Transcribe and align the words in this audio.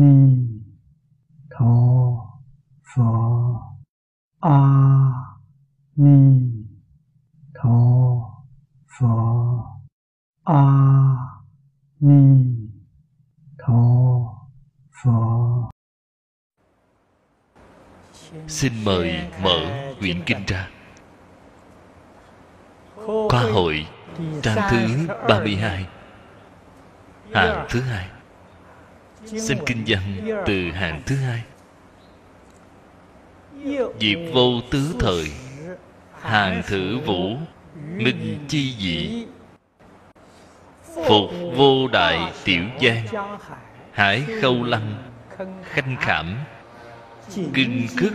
ni 0.00 0.14
tho 1.50 1.74
pho. 2.90 3.10
A 4.40 4.58
ni 5.96 6.18
tho 7.54 7.78
pho. 8.98 9.14
A 10.44 10.62
ni 12.00 12.22
tho 13.58 13.82
pho. 15.02 15.70
Xin 18.46 18.72
mời 18.84 19.30
mở 19.42 19.58
quyển 20.00 20.22
kinh 20.26 20.44
ra. 20.46 20.68
Khoa 23.28 23.42
hội, 23.52 23.86
trang 24.42 24.68
thứ 24.70 25.06
32 25.28 25.86
Hàng 27.32 27.66
thứ 27.70 27.80
hai. 27.80 28.17
Xem 29.36 29.58
kinh 29.66 29.84
văn 29.86 30.00
từ 30.46 30.70
hàng 30.70 31.02
thứ 31.06 31.16
hai. 31.16 31.42
Diệp 34.00 34.18
vô 34.32 34.60
tứ 34.70 34.94
thời, 35.00 35.30
Hàng 36.20 36.62
thử 36.66 36.98
vũ 36.98 37.36
Minh 37.96 38.44
chi 38.48 38.74
dị. 38.78 39.26
Phục 40.94 41.30
vô 41.56 41.88
đại 41.88 42.32
tiểu 42.44 42.62
giang, 42.82 43.38
Hải 43.92 44.24
khâu 44.42 44.62
lăng, 44.62 45.12
Khanh 45.64 45.96
khảm. 46.00 46.34
Kinh 47.54 47.86
cức 47.96 48.12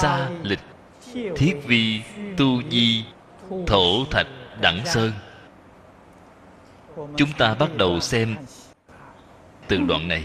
xa 0.00 0.28
lịch, 0.42 0.60
Thiết 1.36 1.54
vi 1.66 2.02
Tu 2.36 2.62
di, 2.70 3.04
Thổ 3.66 4.04
thạch 4.10 4.26
đẳng 4.60 4.86
sơn. 4.86 5.12
Chúng 7.16 7.32
ta 7.38 7.54
bắt 7.54 7.76
đầu 7.76 8.00
xem 8.00 8.36
Từ 9.68 9.78
đoạn 9.88 10.08
này. 10.08 10.24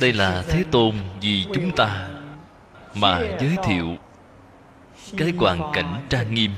Đây 0.00 0.12
là 0.12 0.44
Thế 0.48 0.64
Tôn 0.70 0.94
vì 1.20 1.46
chúng 1.54 1.70
ta 1.76 2.08
Mà 2.94 3.20
giới 3.40 3.56
thiệu 3.64 3.96
Cái 5.16 5.32
hoàn 5.38 5.72
cảnh 5.72 6.06
trang 6.08 6.34
nghiêm. 6.34 6.50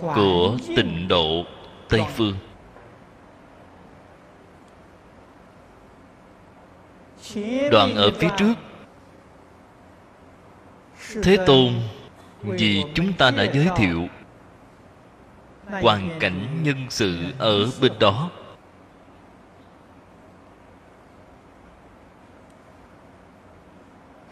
Của 0.00 0.56
tịnh 0.76 1.08
độ 1.08 1.44
Tây 1.88 2.02
Phương. 2.16 2.36
Đoạn 7.70 7.94
ở 7.94 8.10
phía 8.18 8.28
trước. 8.36 8.54
Thế 11.22 11.36
Tôn 11.46 11.72
Vì 12.42 12.84
chúng 12.94 13.12
ta 13.12 13.30
đã 13.30 13.44
giới 13.52 13.68
thiệu 13.76 14.08
Hoàn 15.66 16.10
cảnh 16.20 16.62
nhân 16.62 16.86
sự 16.90 17.18
ở 17.38 17.70
bên 17.80 17.92
đó. 18.00 18.30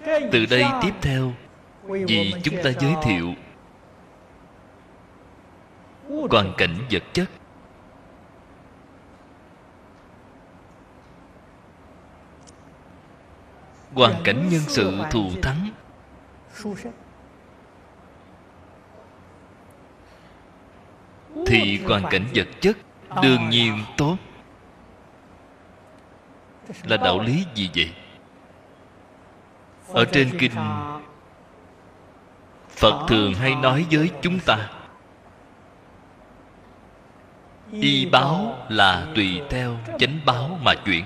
Từ 0.05 0.47
đây 0.51 0.65
tiếp 0.83 0.95
theo 1.03 1.33
Vì 1.83 2.35
chúng 2.43 2.55
ta 2.65 2.71
giới 2.81 2.95
thiệu 3.03 3.35
Hoàn 6.31 6.53
cảnh 6.57 6.75
vật 6.91 7.03
chất. 7.13 7.31
Hoàn 13.95 14.23
cảnh 14.25 14.49
nhân 14.51 14.61
sự 14.69 14.93
thù 15.11 15.31
thắng. 15.43 15.71
Thì 21.47 21.81
hoàn 21.85 22.05
cảnh 22.11 22.27
vật 22.35 22.49
chất 22.61 22.77
Đương 23.23 23.49
nhiên 23.51 23.85
tốt. 23.97 24.17
Là 26.83 26.97
đạo 26.97 27.21
lý 27.21 27.45
gì 27.55 27.71
vậy? 27.75 27.91
Ở 29.95 30.05
trên 30.05 30.39
kinh 30.39 30.53
Phật 32.69 33.07
thường 33.09 33.35
hay 33.35 33.55
nói 33.55 33.87
với 33.91 34.11
chúng 34.23 34.39
ta 34.47 34.71
Y 37.71 38.07
báo 38.07 38.57
là 38.69 39.07
tùy 39.15 39.41
theo 39.51 39.77
chánh 39.99 40.19
báo 40.27 40.59
mà 40.63 40.75
chuyển. 40.85 41.05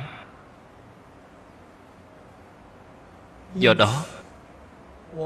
Do 3.55 3.75
đó 3.75 4.05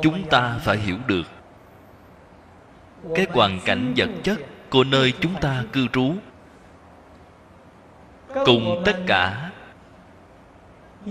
Chúng 0.03 0.29
ta 0.31 0.59
phải 0.61 0.77
hiểu 0.77 0.97
được 1.07 1.27
Cái 3.15 3.27
hoàn 3.31 3.61
cảnh 3.65 3.95
vật 3.97 4.11
chất 4.23 4.39
Của 4.71 4.85
nơi 4.85 5.13
chúng 5.21 5.35
ta 5.41 5.65
cư 5.73 5.89
trú. 5.89 6.15
Cùng 8.47 8.83
tất 8.85 8.97
cả 9.07 9.51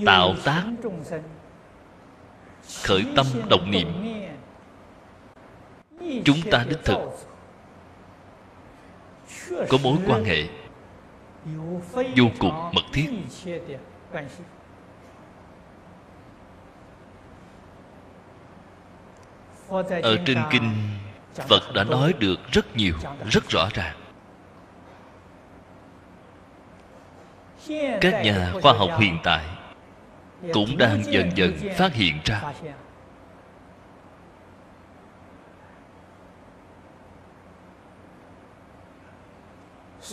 Tạo 0.06 0.36
tác 0.44 0.64
Khởi 2.84 3.06
tâm 3.16 3.26
động 3.50 3.72
niệm. 3.72 3.88
Chúng 6.26 6.38
ta 6.52 6.66
đích 6.70 6.84
thực 6.84 7.00
Có 9.70 9.78
mối 9.84 9.98
quan 10.08 10.24
hệ 10.24 10.48
Vô 12.18 12.26
cùng 12.40 12.72
mật 12.74 12.84
thiết. 12.94 13.10
Ở 20.04 20.18
trên 20.26 20.38
kinh 20.52 20.74
Phật 21.34 21.74
đã 21.74 21.84
nói 21.84 22.14
được 22.20 22.40
rất 22.52 22.76
nhiều, 22.76 22.94
Rất 23.32 23.50
rõ 23.50 23.70
ràng. 23.74 23.98
Các 28.02 28.22
nhà 28.24 28.54
khoa 28.62 28.74
học 28.74 28.90
hiện 29.00 29.18
tại 29.24 29.46
cũng 30.54 30.78
đang 30.78 31.04
dần 31.04 31.30
dần 31.36 31.54
phát 31.78 31.94
hiện 31.94 32.20
ra. 32.26 32.42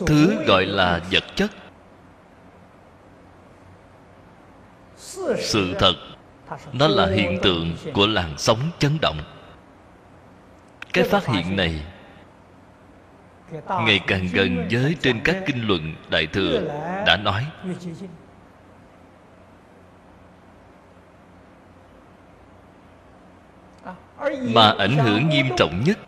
Thứ 0.07 0.45
gọi 0.47 0.67
là 0.67 1.01
vật 1.13 1.25
chất. 1.37 1.51
Sự 5.39 5.75
thật, 5.79 5.95
Nó 6.73 6.89
là 6.89 7.07
hiện 7.07 7.39
tượng 7.43 7.77
của 7.95 8.07
làn 8.07 8.39
sóng 8.39 8.71
chấn 8.79 8.99
động. 9.01 9.21
Cái 10.93 11.05
phát 11.05 11.27
hiện 11.27 11.57
này, 11.57 11.85
ngày 13.69 14.01
càng 14.07 14.29
gần 14.33 14.69
với 14.71 14.97
trên 15.03 15.21
các 15.25 15.43
kinh 15.47 15.67
luận 15.67 15.95
đại 16.11 16.27
thừa 16.27 16.61
đã 17.07 17.17
nói. 17.17 17.47
Mà 24.43 24.75
ảnh 24.79 24.97
hưởng 24.99 25.29
nghiêm 25.29 25.47
trọng 25.57 25.85
nhất. 25.85 25.99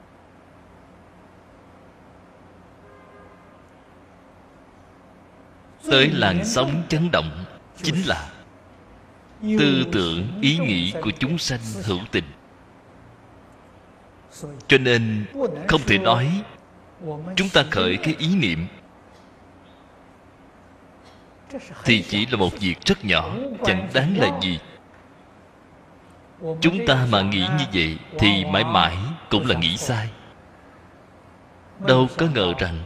Tới 5.90 6.10
làn 6.12 6.44
sóng 6.44 6.82
chấn 6.88 7.10
động 7.12 7.44
chính 7.82 8.02
là 8.06 8.30
tư 9.42 9.84
tưởng, 9.92 10.38
ý 10.40 10.58
nghĩ 10.58 10.92
của 11.02 11.10
chúng 11.18 11.38
sanh 11.38 11.60
hữu 11.84 11.98
tình. 12.10 12.24
Cho 14.68 14.78
nên 14.78 15.26
không 15.68 15.80
thể 15.86 15.98
nói 15.98 16.42
chúng 17.36 17.48
ta 17.48 17.64
khởi 17.70 17.96
cái 17.96 18.14
ý 18.18 18.34
niệm 18.34 18.66
thì 21.84 22.02
chỉ 22.02 22.26
là 22.26 22.36
một 22.36 22.50
việc 22.60 22.80
rất 22.84 23.04
nhỏ, 23.04 23.36
chẳng 23.64 23.88
đáng 23.94 24.16
là 24.18 24.40
gì 24.42 24.58
chúng 26.60 26.86
ta 26.86 27.06
mà 27.10 27.22
nghĩ 27.22 27.46
như 27.58 27.64
vậy 27.72 27.98
thì 28.18 28.44
mãi 28.44 28.64
mãi 28.64 28.96
cũng 29.30 29.46
là 29.46 29.58
nghĩ 29.58 29.76
sai. 29.76 30.08
Đâu 31.86 32.06
có 32.18 32.26
ngờ 32.34 32.54
rằng 32.58 32.78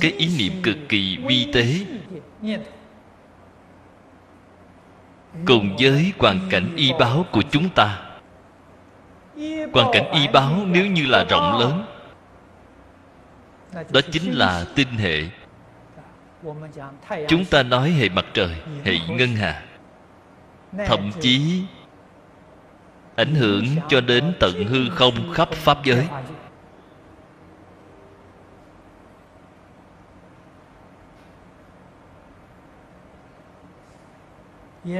cái 0.00 0.10
ý 0.10 0.38
niệm 0.38 0.62
cực 0.62 0.76
kỳ 0.88 1.16
vi 1.16 1.52
tế 1.52 1.66
cùng 5.46 5.76
với 5.78 6.12
hoàn 6.18 6.40
cảnh 6.50 6.72
y 6.76 6.92
báo 6.98 7.26
của 7.32 7.42
chúng 7.50 7.68
ta. 7.68 8.00
Hoàn 9.72 9.90
cảnh 9.92 10.10
y 10.12 10.28
báo 10.28 10.52
nếu 10.66 10.86
như 10.86 11.06
là 11.06 11.24
rộng 11.24 11.58
lớn, 11.58 11.86
đó 13.90 14.00
chính 14.12 14.32
là 14.32 14.64
tinh 14.74 14.88
hệ. 14.88 15.22
Chúng 17.28 17.44
ta 17.44 17.62
nói 17.62 17.90
hệ 17.90 18.08
mặt 18.08 18.24
trời, 18.34 18.56
hệ 18.84 18.98
ngân 19.08 19.36
hà, 19.36 19.62
thậm 20.86 21.10
chí 21.20 21.62
ảnh 23.16 23.34
hưởng 23.34 23.64
cho 23.88 24.00
đến 24.00 24.34
tận 24.40 24.64
hư 24.64 24.90
không 24.90 25.32
khắp 25.32 25.48
pháp 25.52 25.84
giới. 25.84 26.08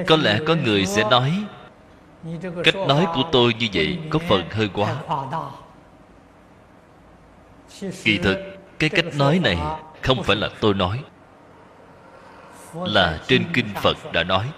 Có 0.06 0.16
lẽ 0.16 0.38
có 0.46 0.54
người 0.64 0.86
sẽ 0.86 1.10
nói, 1.10 1.44
cách 2.64 2.76
nói 2.88 3.06
của 3.14 3.22
tôi 3.32 3.54
như 3.58 3.68
vậy 3.74 3.98
có 4.10 4.18
phần 4.18 4.48
hơi 4.50 4.68
quá. 4.74 4.96
Kỳ 8.04 8.18
thực, 8.18 8.38
cái 8.78 8.90
cách 8.90 9.04
nói 9.18 9.38
này 9.38 9.58
không 10.02 10.22
phải 10.22 10.36
là 10.36 10.48
tôi 10.60 10.74
nói, 10.74 11.02
là 12.74 13.20
trên 13.26 13.44
kinh 13.52 13.68
phật 13.82 13.96
đã 14.12 14.22
nói. 14.22 14.50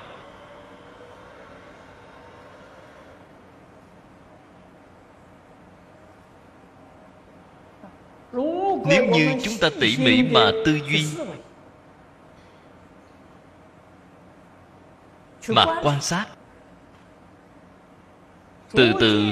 Nếu 8.88 9.04
như 9.04 9.34
chúng 9.42 9.54
ta 9.60 9.68
tỉ 9.80 9.96
mỉ 9.96 10.22
mà 10.22 10.50
tư 10.64 10.78
duy 10.90 11.06
mà 15.48 15.64
quan 15.82 16.00
sát, 16.00 16.26
từ 18.72 18.92
từ 19.00 19.22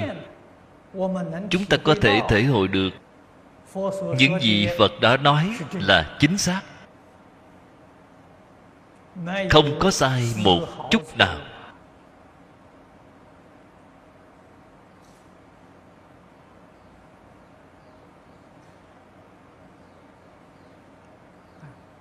chúng 1.50 1.64
ta 1.64 1.76
có 1.84 1.94
thể 2.00 2.20
thể 2.28 2.42
hội 2.42 2.68
được 2.68 2.90
những 4.18 4.40
gì 4.40 4.68
phật 4.78 4.92
đã 5.00 5.16
nói 5.16 5.56
là 5.72 6.16
chính 6.18 6.38
xác. 6.38 6.60
Không 9.50 9.78
có 9.80 9.90
sai 9.90 10.22
một 10.36 10.60
chút 10.90 11.16
nào. 11.18 11.36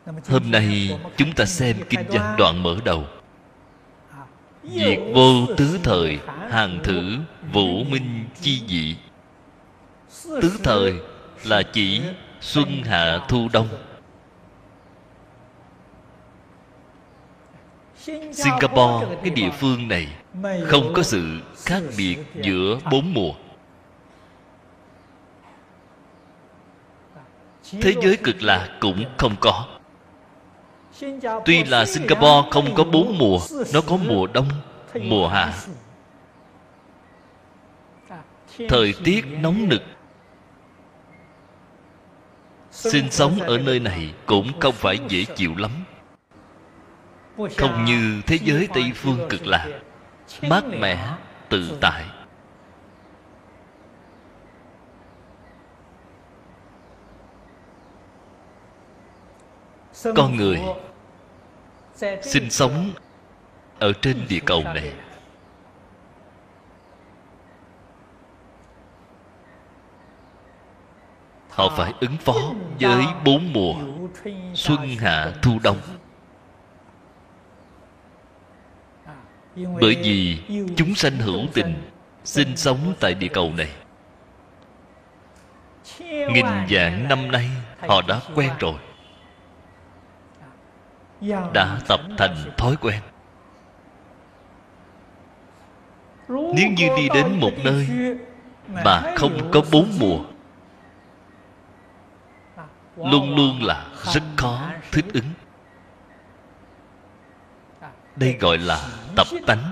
Hôm 0.06 0.52
nay 0.52 1.00
chúng 1.18 1.34
ta 1.34 1.46
xem 1.46 1.78
kinh 1.90 2.06
văn 2.10 2.36
đoạn 2.38 2.64
mở 2.64 2.76
đầu. 2.86 3.06
Diệt 4.64 5.00
vô 5.14 5.56
tứ 5.58 5.80
thời, 5.84 6.20
Hàng 6.50 6.80
thử 6.84 7.18
vũ 7.54 7.84
minh 7.84 8.26
chi 8.42 8.62
dị. 8.68 8.96
Tứ 10.42 10.60
thời 10.64 10.94
là 11.44 11.64
chỉ 11.64 12.02
Xuân 12.42 12.84
hạ 12.84 13.20
thu 13.28 13.48
đông. 13.54 13.68
Singapore, 18.34 19.16
cái 19.22 19.30
địa 19.30 19.50
phương 19.50 19.88
này, 19.88 20.08
Không 20.68 20.94
có 20.96 21.04
sự 21.04 21.40
khác 21.66 21.82
biệt 21.98 22.18
giữa 22.42 22.80
bốn 22.92 23.14
mùa. 23.14 23.32
Thế 27.82 27.94
giới 28.02 28.18
cực 28.24 28.42
lạc 28.42 28.78
cũng 28.80 29.06
không 29.18 29.36
có. 29.40 29.66
Tuy 31.46 31.64
là 31.64 31.86
Singapore 31.86 32.50
không 32.52 32.76
có 32.76 32.84
bốn 32.84 33.18
mùa 33.18 33.40
Nó 33.74 33.82
có 33.82 33.98
mùa 33.98 34.28
đông, 34.28 34.48
mùa 35.02 35.28
hạ. 35.28 35.54
Thời 38.70 38.94
tiết 39.04 39.26
nóng 39.42 39.70
nực. 39.70 39.82
Sinh 42.72 43.12
sống 43.12 43.40
ở 43.40 43.58
nơi 43.58 43.80
này 43.80 44.14
cũng 44.26 44.60
không 44.60 44.74
phải 44.74 45.00
dễ 45.08 45.26
chịu 45.36 45.56
lắm. 45.58 45.72
Không 47.58 47.86
như 47.86 48.22
thế 48.28 48.40
giới 48.44 48.68
Tây 48.74 48.92
Phương 48.96 49.20
cực 49.30 49.46
lạc. 49.46 49.68
Mát 50.42 50.64
mẻ, 50.80 51.08
tự 51.50 51.78
tại 51.82 52.04
con 60.16 60.36
người 60.36 60.62
sinh 62.22 62.50
sống 62.50 62.92
ở 63.80 63.94
trên 64.02 64.26
địa 64.30 64.40
cầu 64.46 64.64
này. 64.64 64.94
Họ 71.50 71.70
phải 71.78 71.94
ứng 72.00 72.18
phó 72.18 72.54
với 72.80 73.06
bốn 73.26 73.54
mùa 73.54 73.76
xuân 74.54 74.88
hạ 75.00 75.32
thu 75.42 75.60
đông. 75.64 75.78
Bởi 79.56 79.96
vì 80.04 80.42
chúng 80.76 80.96
sanh 80.96 81.18
hữu 81.18 81.46
tình 81.54 81.76
sinh 82.24 82.58
sống 82.58 82.94
tại 83.00 83.14
địa 83.14 83.28
cầu 83.28 83.54
này. 83.58 83.70
Nghìn 86.00 86.46
vạn 86.70 87.08
năm 87.10 87.32
nay 87.32 87.50
họ 87.88 88.02
đã 88.08 88.20
quen 88.36 88.50
rồi 88.60 88.76
đã 91.54 91.80
tập 91.88 92.00
thành 92.18 92.36
thói 92.58 92.76
quen. 92.82 93.02
Nếu 96.28 96.70
như 96.78 96.90
đi 96.98 97.10
đến 97.14 97.40
một 97.40 97.52
nơi 97.64 97.88
mà 98.68 99.14
không 99.16 99.52
có 99.52 99.62
bốn 99.72 99.88
mùa 100.00 100.20
luôn 102.98 103.36
luôn 103.36 103.64
là 103.64 103.88
rất 104.14 104.24
khó 104.38 104.70
thích 104.92 105.06
ứng. 105.14 105.34
Đây 108.16 108.38
gọi 108.40 108.58
là 108.58 108.88
tập 109.16 109.28
tánh. 109.48 109.72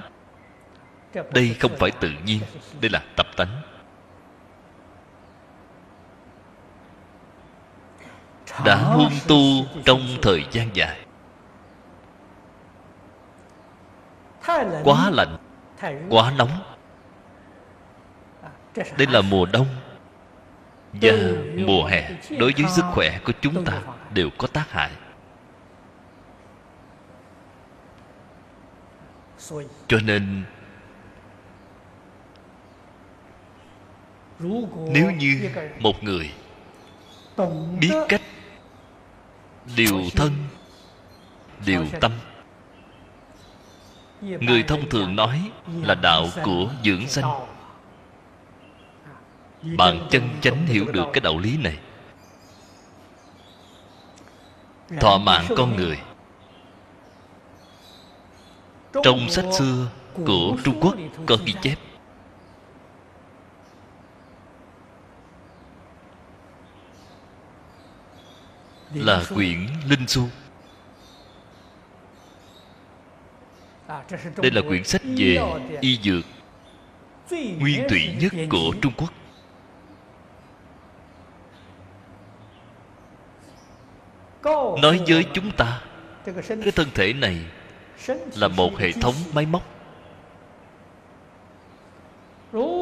Đây 1.34 1.56
không 1.60 1.72
phải 1.80 1.92
tự 1.92 2.10
nhiên 2.26 2.40
đây 2.82 2.90
là 2.90 3.04
tập 3.16 3.28
tánh. 3.38 3.62
Đã 8.66 8.76
huân 8.76 9.12
tu 9.28 9.38
trong 9.86 10.02
thời 10.22 10.46
gian 10.52 10.70
dài 10.74 11.01
quá 14.84 15.10
lạnh, 15.10 15.38
quá 16.10 16.34
nóng. 16.38 16.64
Đây 18.76 19.08
là 19.08 19.22
mùa 19.22 19.46
đông. 19.46 19.68
Và 21.02 21.12
mùa 21.56 21.86
hè 21.86 22.12
đối 22.30 22.54
với 22.58 22.66
sức 22.70 22.86
khỏe 22.94 23.20
của 23.26 23.34
chúng 23.42 23.66
ta 23.66 23.82
đều 24.14 24.30
có 24.38 24.48
tác 24.48 24.72
hại. 24.72 24.92
Cho 29.88 29.98
nên, 30.04 30.44
nếu 34.92 35.12
như 35.12 35.50
một 35.80 36.04
người 36.04 36.34
biết 37.80 37.96
cách 38.10 38.22
điều 39.76 40.02
thân, 40.16 40.32
điều 41.66 41.86
tâm 42.02 42.12
người 44.22 44.64
thông 44.64 44.90
thường 44.90 45.16
nói 45.16 45.52
là 45.82 45.96
đạo 45.96 46.28
của 46.44 46.70
dưỡng 46.84 47.08
sanh. 47.08 47.32
Bạn 49.78 50.08
chân 50.12 50.30
chánh 50.42 50.66
hiểu 50.66 50.86
được 50.94 51.06
cái 51.14 51.22
đạo 51.22 51.38
lý 51.38 51.58
này. 51.58 51.78
Thọ 55.00 55.18
mạng 55.18 55.46
con 55.58 55.76
người. 55.76 56.00
Trong 59.04 59.30
sách 59.30 59.46
xưa 59.60 59.88
của 60.26 60.58
trung 60.64 60.80
quốc 60.82 60.96
có 61.26 61.38
ghi 61.46 61.54
chép. 61.62 61.76
Là 68.94 69.24
quyển 69.34 69.68
linh 69.86 70.08
xu. 70.08 70.28
Đây 74.38 74.52
là 74.52 74.62
quyển 74.62 74.84
sách 74.84 75.02
về 75.18 75.40
y 75.82 76.00
dược 76.04 76.26
nguyên 77.60 77.88
thủy 77.90 78.16
nhất 78.20 78.34
của 78.50 78.74
trung 78.82 78.94
quốc. 78.98 79.14
Nói 84.82 85.02
với 85.08 85.26
chúng 85.34 85.52
ta 85.52 85.82
cái 86.48 86.72
thân 86.76 86.88
thể 86.94 87.14
này 87.14 87.38
là 88.36 88.48
một 88.48 88.78
hệ 88.78 88.92
thống 88.92 89.16
máy 89.34 89.46
móc. 89.46 89.64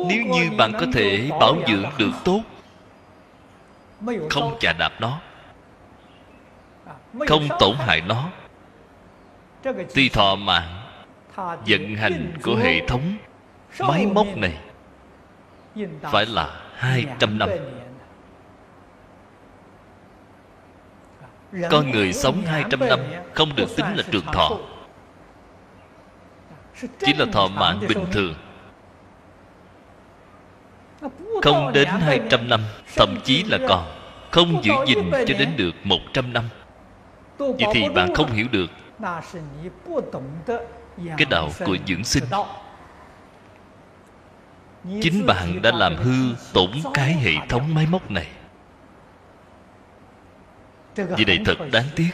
Nếu 0.10 0.24
như 0.34 0.50
bạn 0.58 0.72
có 0.80 0.86
thể 0.94 1.30
bảo 1.40 1.56
dưỡng 1.68 1.90
được 1.98 2.12
tốt 2.26 2.42
không 4.30 4.58
chà 4.60 4.74
đạp 4.74 4.92
nó 5.00 5.20
không 7.28 7.48
tổn 7.60 7.76
hại 7.76 8.02
nó 8.02 8.30
tuy 9.96 10.10
thọ 10.10 10.36
mạng 10.36 10.79
vận 11.68 11.96
hành 11.96 12.34
của 12.44 12.56
hệ 12.56 12.88
thống 12.88 13.18
máy 13.80 14.06
móc 14.06 14.28
này 14.36 14.58
phải 16.02 16.26
là 16.26 16.62
hai 16.76 17.06
trăm 17.20 17.38
năm. 17.38 17.50
con 21.70 21.92
người 21.92 22.14
sống 22.14 22.42
hai 22.46 22.64
trăm 22.70 22.80
năm 22.80 23.00
không 23.34 23.56
được 23.56 23.76
tính 23.76 23.86
là 23.96 24.04
trường 24.12 24.26
thọ 24.26 24.58
chỉ 27.00 27.14
là 27.14 27.26
thọ 27.32 27.48
mạng 27.48 27.80
bình 27.88 28.06
thường. 28.12 28.34
Không 31.44 31.74
đến 31.74 31.88
hai 31.88 32.22
trăm 32.30 32.50
năm 32.50 32.62
thậm 32.96 33.18
chí 33.24 33.44
là 33.44 33.58
còn 33.68 33.86
không 34.32 34.64
giữ 34.64 34.74
gìn 34.88 35.12
cho 35.12 35.34
đến 35.40 35.50
được 35.58 35.72
một 35.84 36.00
trăm 36.14 36.34
năm. 36.34 36.44
Vậy 37.38 37.68
thì 37.74 37.90
bạn 37.90 38.16
không 38.16 38.32
hiểu 38.32 38.48
được 38.52 38.70
cái 41.06 41.26
đạo 41.30 41.50
của 41.66 41.78
dưỡng 41.88 42.04
sinh. 42.04 42.24
chính 45.02 45.26
bạn 45.26 45.62
đã 45.62 45.72
làm 45.72 45.96
hư 45.96 46.36
tổn 46.54 46.72
cái 46.94 47.14
hệ 47.14 47.32
thống 47.50 47.74
máy 47.76 47.88
móc 47.92 48.12
này. 48.12 48.28
Vì 50.96 51.26
này 51.26 51.40
thật 51.46 51.56
đáng 51.72 51.86
tiếc. 51.96 52.10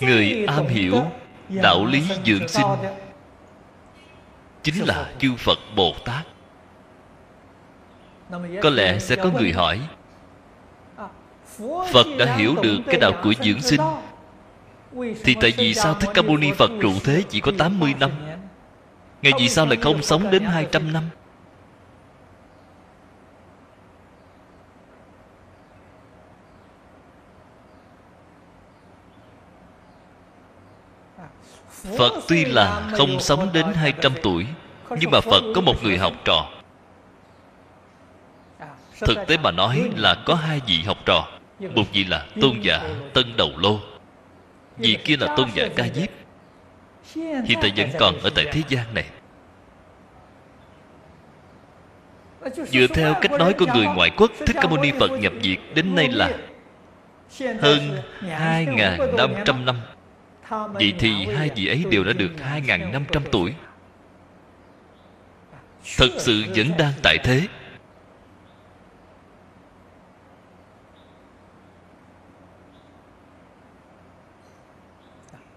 Người 0.00 0.44
am 0.46 0.66
hiểu 0.66 1.02
đạo 1.48 1.84
lý 1.84 2.02
dưỡng 2.24 2.48
sinh. 2.48 2.66
chính 4.62 4.84
là 4.84 5.12
chư 5.18 5.34
phật 5.38 5.58
bồ 5.76 5.94
tát. 6.04 6.26
Có 8.62 8.70
lẽ 8.70 8.98
sẽ 8.98 9.16
có 9.16 9.30
người 9.30 9.52
hỏi 9.52 9.80
phật 11.92 12.06
đã 12.18 12.36
hiểu 12.36 12.54
được 12.62 12.78
cái 12.86 12.96
đạo 13.00 13.12
của 13.22 13.34
dưỡng 13.40 13.62
sinh. 13.62 13.80
Thì 15.24 15.36
tại 15.40 15.52
vì 15.56 15.74
sao 15.74 15.94
thích 15.94 16.10
ca 16.14 16.22
mâu 16.22 16.36
ni 16.36 16.52
phật 16.52 16.70
trụ 16.82 16.92
thế 17.04 17.22
chỉ 17.28 17.40
có 17.40 17.52
80 17.58 17.94
năm? 18.00 18.10
Ngày 19.22 19.32
vì 19.38 19.48
sao 19.48 19.66
lại 19.66 19.78
không 19.82 20.02
sống 20.02 20.30
đến 20.30 20.44
200 20.44 20.92
năm? 20.92 21.04
Phật 31.98 32.12
tuy 32.28 32.44
là 32.44 32.90
không 32.96 33.20
sống 33.20 33.48
đến 33.52 33.66
200 33.74 34.12
tuổi, 34.22 34.46
Nhưng 34.90 35.10
mà 35.10 35.20
Phật 35.20 35.42
có 35.54 35.60
một 35.60 35.82
người 35.82 35.98
học 35.98 36.12
trò. 36.24 36.48
Thực 39.00 39.18
tế 39.26 39.36
mà 39.36 39.50
nói 39.50 39.90
là 39.96 40.16
có 40.26 40.34
hai 40.34 40.60
vị 40.66 40.82
học 40.82 40.98
trò. 41.06 41.28
Một 41.70 41.84
vị 41.92 42.04
là 42.04 42.26
tôn 42.40 42.60
giả 42.60 42.80
Tân 43.12 43.36
Đầu 43.36 43.50
Lô. 43.58 43.78
Vị 44.76 44.98
kia 45.04 45.16
là 45.16 45.34
tôn 45.36 45.48
giả 45.54 45.68
Ca 45.76 45.88
Diếp. 45.94 46.08
Hiện 47.44 47.58
tại 47.62 47.72
vẫn 47.76 47.88
còn 47.98 48.18
ở 48.20 48.30
tại 48.34 48.44
thế 48.52 48.62
gian 48.68 48.94
này. 48.94 49.04
Dựa 52.66 52.86
theo 52.86 53.14
cách 53.20 53.32
nói 53.32 53.52
của 53.52 53.66
người 53.74 53.86
ngoại 53.86 54.10
quốc 54.16 54.32
Thích 54.46 54.56
Ca 54.62 54.68
Mâu 54.68 54.78
Ni 54.78 54.92
Phật 55.00 55.10
nhập 55.10 55.32
diệt 55.42 55.58
Đến 55.74 55.94
nay 55.94 56.08
là 56.12 56.38
Hơn 57.60 58.02
2.500 58.20 59.64
năm 59.64 59.76
Vậy 60.72 60.94
thì 60.98 61.26
hai 61.26 61.50
vị 61.56 61.66
ấy 61.66 61.84
đều 61.90 62.04
đã 62.04 62.12
được 62.12 62.30
2.500 62.66 63.20
tuổi. 63.32 63.54
Thật 65.98 66.08
sự 66.18 66.44
vẫn 66.56 66.70
đang 66.78 66.92
tại 67.02 67.18
thế 67.24 67.46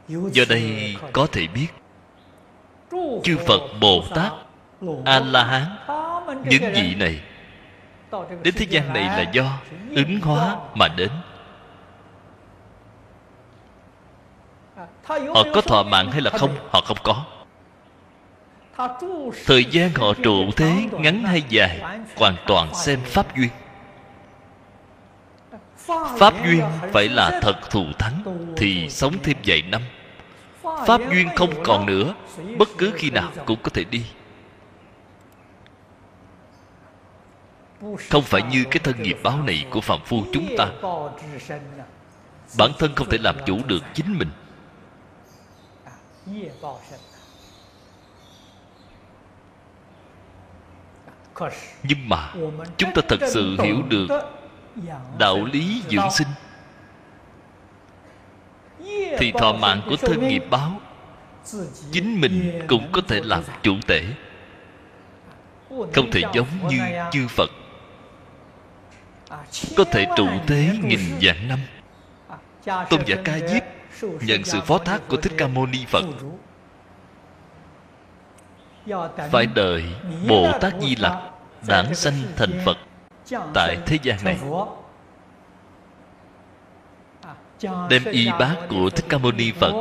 Do 0.08 0.44
đây 0.50 0.96
có 1.14 1.28
thể 1.32 1.48
biết, 1.48 1.68
Chư 3.24 3.38
Phật 3.48 3.62
Bồ 3.82 4.04
Tát 4.16 4.32
A-la-hán, 5.06 5.64
Những 6.46 6.74
vị 6.74 6.96
này, 6.96 7.22
Đến 8.44 8.54
thế 8.58 8.66
gian 8.70 8.94
này 8.94 9.04
là 9.04 9.32
do 9.32 9.46
ứng 9.96 10.20
hóa 10.22 10.56
mà 10.76 10.88
đến. 10.88 11.10
Họ 15.08 15.44
có 15.54 15.62
thọ 15.62 15.84
mạng 15.84 16.12
hay 16.12 16.22
là 16.22 16.32
không? 16.32 16.56
Họ 16.70 16.82
không 16.82 16.98
có. 17.04 17.26
Thời 19.46 19.66
gian 19.66 19.92
họ 19.96 20.14
trụ 20.24 20.52
thế 20.56 20.74
ngắn 20.92 21.24
hay 21.24 21.44
dài, 21.50 21.82
Hoàn 22.16 22.36
toàn 22.48 22.76
xem 22.76 23.00
Pháp 23.06 23.38
duyên. 23.38 23.50
Pháp 25.88 26.34
duyên 26.46 26.64
phải 26.94 27.10
là 27.10 27.40
thật 27.42 27.56
thù 27.70 27.86
thắng 28.00 28.24
Thì 28.58 28.90
sống 28.90 29.16
thêm 29.24 29.38
vài 29.46 29.62
năm. 29.62 29.82
Pháp 30.88 31.02
duyên 31.12 31.30
không 31.36 31.64
còn 31.64 31.86
nữa, 31.86 32.14
Bất 32.58 32.70
cứ 32.78 32.94
khi 32.96 33.10
nào 33.10 33.32
cũng 33.46 33.60
có 33.64 33.70
thể 33.74 33.84
đi. 33.84 34.06
Không 38.10 38.24
phải 38.24 38.42
như 38.52 38.64
cái 38.72 38.80
thân 38.84 39.04
nghiệp 39.04 39.18
báo 39.24 39.42
này 39.42 39.66
của 39.70 39.82
phạm 39.82 40.00
phu 40.06 40.24
chúng 40.34 40.48
ta. 40.58 40.68
Bản 42.58 42.72
thân 42.80 42.96
không 42.96 43.10
thể 43.10 43.18
làm 43.18 43.36
chủ 43.46 43.60
được 43.68 43.84
chính 43.94 44.18
mình. 44.18 44.30
Nhưng 51.84 52.10
mà, 52.10 52.34
chúng 52.78 52.90
ta 52.96 53.02
thật 53.08 53.20
sự 53.30 53.58
hiểu 53.64 53.82
được 53.90 54.08
đạo 55.18 55.46
lý 55.54 55.82
dưỡng 55.90 56.12
sinh. 56.12 56.28
Thì 59.18 59.32
thọ 59.32 59.54
mạng 59.54 59.82
của 59.90 59.96
thân 59.96 60.28
nghiệp 60.28 60.44
báo, 60.50 60.82
chính 61.92 62.22
mình 62.22 62.62
cũng 62.68 62.90
có 62.92 63.02
thể 63.08 63.22
làm 63.24 63.44
chủ 63.64 63.76
tể 63.88 64.04
không 65.70 66.12
thể 66.12 66.22
giống 66.34 66.68
như 66.68 66.80
chư 67.12 67.28
phật. 67.28 67.50
Có 69.78 69.84
thể 69.84 70.06
trụ 70.18 70.28
thế 70.48 70.78
nghìn 70.84 71.00
vạn 71.22 71.48
năm. 71.48 71.60
Tôn 72.90 73.02
giả 73.06 73.16
ca 73.24 73.40
diếp 73.40 73.64
nhận 74.02 74.44
sự 74.44 74.62
phó 74.62 74.78
thác 74.78 75.08
của 75.08 75.18
thích 75.18 75.34
ca 75.38 75.48
mâu 75.48 75.66
ni 75.66 75.86
phật. 75.88 76.06
Phải 79.32 79.46
đợi 79.46 79.84
bồ 80.28 80.52
tát 80.62 80.74
di 80.82 80.96
lặc 80.96 81.32
đản 81.68 81.96
sanh 81.96 82.14
thành 82.36 82.62
phật 82.66 82.78
tại 83.54 83.78
thế 83.86 83.98
gian 84.04 84.18
này 84.24 84.40
đem 87.90 88.04
y 88.06 88.30
bát 88.40 88.56
của 88.70 88.90
thích 88.90 89.06
ca 89.10 89.18
mâu 89.18 89.32
ni 89.32 89.52
phật 89.52 89.74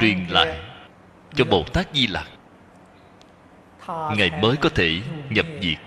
truyền 0.00 0.26
lại 0.28 0.60
cho 1.34 1.44
bồ 1.44 1.64
tát 1.72 1.88
di 1.94 2.06
lặc. 2.06 2.26
ngài 3.88 4.30
mới 4.42 4.56
có 4.56 4.68
thể 4.68 5.00
nhập 5.30 5.46
diệt. 5.62 5.78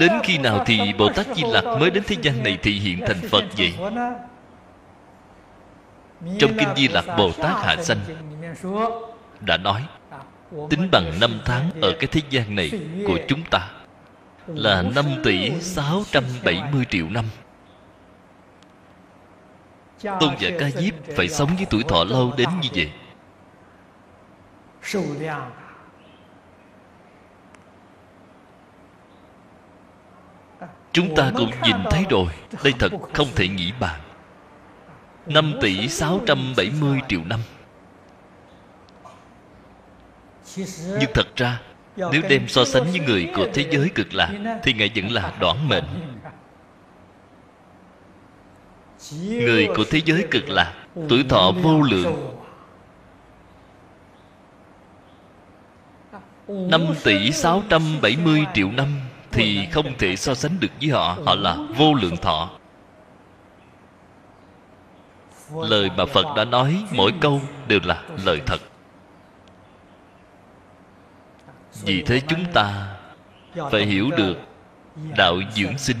Đến 0.00 0.12
khi 0.22 0.38
nào 0.38 0.64
thì 0.66 0.92
Bồ 0.98 1.08
Tát 1.08 1.26
Di 1.34 1.42
Lặc 1.46 1.64
mới 1.64 1.90
đến 1.90 2.02
thế 2.06 2.16
gian 2.22 2.42
này 2.42 2.58
thị 2.62 2.78
hiện 2.78 3.00
thành 3.06 3.20
Phật 3.30 3.44
vậy? 3.56 3.74
Trong 6.38 6.50
Kinh 6.58 6.68
Di 6.76 6.88
Lặc 6.88 7.04
Bồ 7.18 7.32
Tát 7.32 7.64
Hạ 7.64 7.76
Sanh 7.82 7.98
Đã 9.40 9.56
nói 9.56 9.82
Tính 10.70 10.88
bằng 10.92 11.12
năm 11.20 11.40
tháng 11.44 11.70
ở 11.82 11.92
cái 12.00 12.06
thế 12.06 12.20
gian 12.30 12.54
này 12.54 12.70
của 13.06 13.18
chúng 13.28 13.42
ta 13.50 13.70
Là 14.46 14.82
5 14.82 15.04
tỷ 15.24 15.60
670 15.60 16.84
triệu 16.90 17.10
năm. 17.10 17.24
Tôn 20.02 20.34
giả 20.40 20.50
Ca 20.60 20.70
Diếp 20.70 20.94
phải 21.16 21.28
sống 21.28 21.50
với 21.56 21.66
tuổi 21.70 21.82
thọ 21.82 22.04
lâu 22.04 22.32
đến 22.36 22.48
như 22.62 22.68
vậy. 22.74 22.90
Chúng 30.92 31.16
ta 31.16 31.30
cũng 31.36 31.50
nhìn 31.62 31.76
thấy 31.90 32.04
rồi 32.10 32.26
Đây 32.64 32.72
thật 32.78 32.92
không 33.12 33.28
thể 33.34 33.48
nghĩ 33.48 33.72
bàn. 33.80 34.00
5 35.26 35.54
tỷ 35.60 35.88
670 35.88 37.00
triệu 37.08 37.20
năm 37.24 37.40
nhưng 41.00 41.12
thật 41.14 41.36
ra, 41.36 41.60
Nếu 41.96 42.22
đem 42.28 42.48
so 42.48 42.64
sánh 42.64 42.82
với 42.82 43.00
người 43.00 43.30
của 43.36 43.46
thế 43.54 43.64
giới 43.70 43.88
cực 43.94 44.14
lạc 44.14 44.58
Thì 44.62 44.72
Ngài 44.72 44.90
vẫn 44.96 45.12
là 45.12 45.32
đoạn 45.40 45.68
mệnh. 45.68 45.84
Người 49.20 49.68
của 49.76 49.84
thế 49.90 50.00
giới 50.04 50.26
cực 50.30 50.48
lạc 50.48 50.74
Tuổi 51.08 51.24
thọ 51.28 51.52
vô 51.62 51.82
lượng. 51.82 52.34
5 56.48 56.94
tỷ 57.04 57.32
670 57.32 58.46
triệu 58.54 58.70
năm 58.70 59.00
thì 59.32 59.66
không 59.72 59.98
thể 59.98 60.16
so 60.16 60.34
sánh 60.34 60.60
được 60.60 60.68
với 60.80 60.90
họ 60.90 61.18
họ 61.26 61.34
là 61.34 61.56
vô 61.76 61.94
lượng 61.94 62.16
thọ. 62.16 62.50
Lời 65.54 65.90
mà 65.96 66.06
phật 66.06 66.36
đã 66.36 66.44
nói 66.44 66.84
mỗi 66.92 67.12
câu 67.20 67.40
đều 67.68 67.80
là 67.84 68.02
lời 68.24 68.40
thật 68.46 68.60
vì 71.82 72.02
thế 72.02 72.20
chúng 72.28 72.44
ta 72.52 72.96
phải 73.54 73.86
hiểu 73.86 74.10
được 74.16 74.36
đạo 75.16 75.36
dưỡng 75.54 75.78
sinh. 75.78 75.96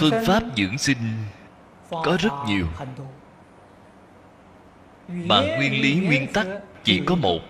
phương 0.00 0.24
pháp 0.26 0.42
dưỡng 0.56 0.78
sinh 0.78 0.98
có 1.90 2.16
rất 2.20 2.32
nhiều. 2.46 2.66
mà 5.08 5.40
nguyên 5.40 5.82
lý 5.82 5.94
nguyên 5.94 6.32
tắc 6.32 6.46
chỉ 6.84 7.02
có 7.06 7.14
một. 7.14 7.40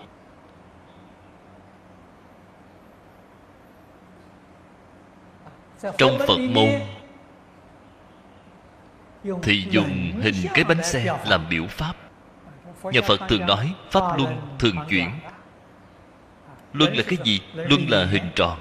Trong 5.97 6.17
phật 6.27 6.39
môn 6.39 6.69
thì 9.43 9.65
dùng 9.69 10.11
hình 10.21 10.35
cái 10.53 10.63
bánh 10.63 10.83
xe 10.83 11.19
làm 11.25 11.45
biểu 11.49 11.67
pháp 11.67 12.04
nhà 12.83 13.01
phật 13.01 13.21
thường 13.29 13.45
nói 13.45 13.75
pháp 13.91 14.17
luân 14.17 14.41
thường 14.59 14.75
chuyển. 14.89 15.09
Luân 16.73 16.93
là 16.93 17.03
cái 17.07 17.17
gì? 17.23 17.41
Luân 17.53 17.81
là 17.89 18.05
hình 18.05 18.29
tròn. 18.35 18.59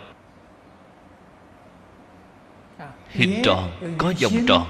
Hình 3.09 3.43
tròn 3.45 3.71
có 3.99 4.13
vòng 4.23 4.47
tròn. 4.49 4.67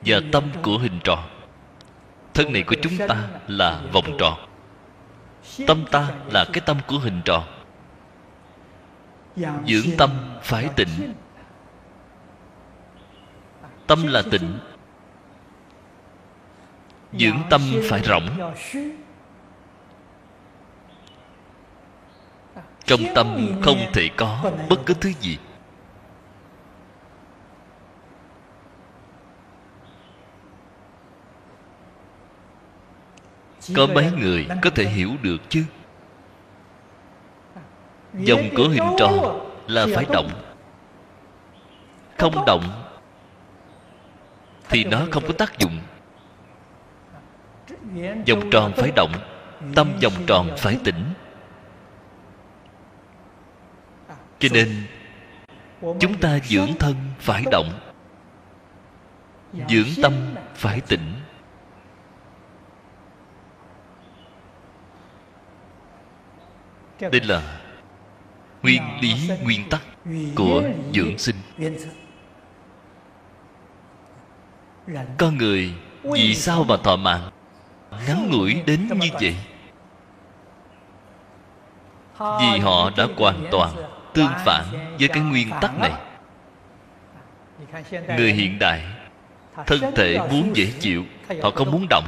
Và 0.00 0.20
tâm 0.32 0.44
của 0.62 0.78
hình 0.78 1.00
tròn. 1.04 1.18
Thân 2.34 2.52
này 2.52 2.62
của 2.62 2.76
chúng 2.82 3.08
ta 3.08 3.28
là 3.48 3.80
vòng 3.92 4.16
tròn. 4.18 4.34
Tâm 5.66 5.84
ta 5.90 6.08
là 6.32 6.44
cái 6.52 6.60
tâm 6.66 6.76
của 6.86 6.98
hình 6.98 7.20
tròn. 7.24 7.44
Dưỡng 9.66 9.96
tâm 9.98 10.10
phải 10.42 10.68
tịnh. 10.76 11.14
Tâm 13.86 14.06
là 14.06 14.22
tịnh 14.30 14.58
dưỡng 17.12 17.42
tâm 17.50 17.60
phải 17.88 18.00
rộng 18.00 18.52
trong 22.90 23.00
tâm 23.14 23.60
không 23.62 23.78
thể 23.92 24.08
có 24.16 24.52
bất 24.68 24.76
cứ 24.86 24.94
thứ 24.94 25.12
gì. 25.20 25.38
Có 33.76 33.86
mấy 33.86 34.10
người 34.18 34.46
có 34.62 34.70
thể 34.70 34.84
hiểu 34.84 35.10
được 35.22 35.36
chứ? 35.48 35.64
Dòng 38.14 38.48
của 38.56 38.68
hình 38.68 38.96
tròn 38.98 39.40
là 39.66 39.86
phải 39.94 40.04
động. 40.12 40.30
Không 42.18 42.44
động 42.46 42.84
thì 44.68 44.84
nó 44.84 45.06
không 45.10 45.22
có 45.26 45.32
tác 45.32 45.58
dụng 45.58 45.78
vòng 48.28 48.50
tròn 48.50 48.72
phải 48.76 48.90
động, 48.96 49.12
tâm 49.74 49.92
vòng 50.02 50.12
tròn 50.26 50.50
phải 50.58 50.78
tỉnh. 50.84 51.04
Cho 54.38 54.48
nên, 54.52 54.86
chúng 55.80 56.18
ta 56.20 56.38
dưỡng 56.44 56.70
thân 56.78 56.94
phải 57.18 57.44
động, 57.50 57.80
dưỡng 59.68 59.88
tâm 60.02 60.12
phải 60.54 60.80
tỉnh. 60.80 61.14
Đây 67.00 67.20
là 67.20 67.60
nguyên 68.62 68.82
lý, 69.00 69.30
nguyên 69.42 69.68
tắc 69.68 69.82
của 70.36 70.62
dưỡng 70.94 71.18
sinh. 71.18 71.36
Con 75.18 75.36
người 75.36 75.74
vì 76.02 76.34
sao 76.34 76.64
mà 76.64 76.76
thọ 76.76 76.96
mạng? 76.96 77.30
Ngắn 78.06 78.30
ngủi 78.30 78.62
đến 78.66 78.88
như 78.88 79.08
vậy. 79.20 79.36
Vì 82.18 82.58
họ 82.58 82.90
đã 82.96 83.06
hoàn 83.16 83.46
toàn 83.50 83.70
tương 84.14 84.30
phản 84.44 84.64
với 84.98 85.08
cái 85.08 85.22
nguyên 85.22 85.50
tắc 85.60 85.78
này. 85.78 85.92
Người 88.16 88.32
hiện 88.32 88.58
đại, 88.58 88.82
thân 89.66 89.80
thể 89.96 90.18
muốn 90.30 90.56
dễ 90.56 90.72
chịu, 90.80 91.04
họ 91.42 91.50
không 91.50 91.70
muốn 91.70 91.86
động. 91.90 92.04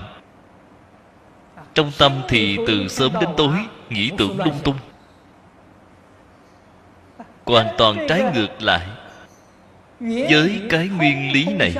Trong 1.75 1.91
tâm 1.99 2.13
thì 2.29 2.59
từ 2.67 2.89
sớm 2.89 3.13
đến 3.21 3.31
tối, 3.37 3.57
nghĩ 3.91 4.11
tưởng 4.19 4.39
lung 4.39 4.59
tung. 4.65 4.77
Hoàn 7.45 7.67
toàn 7.79 7.97
trái 8.09 8.23
ngược 8.35 8.63
lại 8.63 8.87
với 10.01 10.63
cái 10.71 10.89
nguyên 10.89 11.33
lý 11.33 11.45
này 11.45 11.75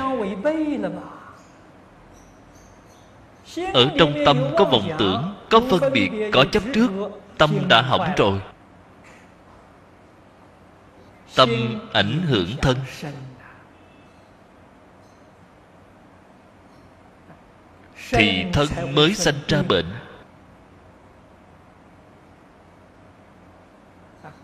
ở 3.73 3.91
trong 3.97 4.13
tâm 4.25 4.37
có 4.57 4.65
vọng 4.65 4.89
tưởng, 4.99 5.35
có 5.49 5.61
phân 5.69 5.93
biệt, 5.93 6.11
có 6.33 6.45
chấp 6.51 6.63
trước, 6.73 6.91
tâm 7.37 7.51
đã 7.69 7.81
hỏng 7.81 8.13
rồi. 8.17 8.39
Tâm 11.35 11.49
ảnh 11.93 12.21
hưởng 12.21 12.49
thân. 12.61 12.77
Thì 18.09 18.45
thân 18.53 18.67
mới 18.95 19.13
sanh 19.13 19.35
ra 19.47 19.61
bệnh. 19.61 19.85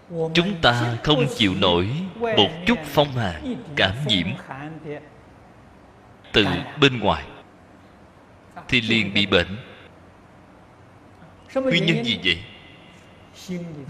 Chúng 0.09 0.53
ta 0.61 0.97
không 1.03 1.25
chịu 1.35 1.53
nổi 1.55 1.89
một 2.15 2.49
chút 2.65 2.79
phong 2.85 3.11
hàn 3.11 3.55
cảm 3.75 3.95
nhiễm 4.07 4.27
từ 6.33 6.45
bên 6.81 6.99
ngoài 6.99 7.25
thì 8.67 8.81
liền 8.81 9.13
bị 9.13 9.25
bệnh. 9.25 9.57
Nguyên 11.53 11.85
nhân 11.85 12.05
gì 12.05 12.19
vậy? 12.23 12.43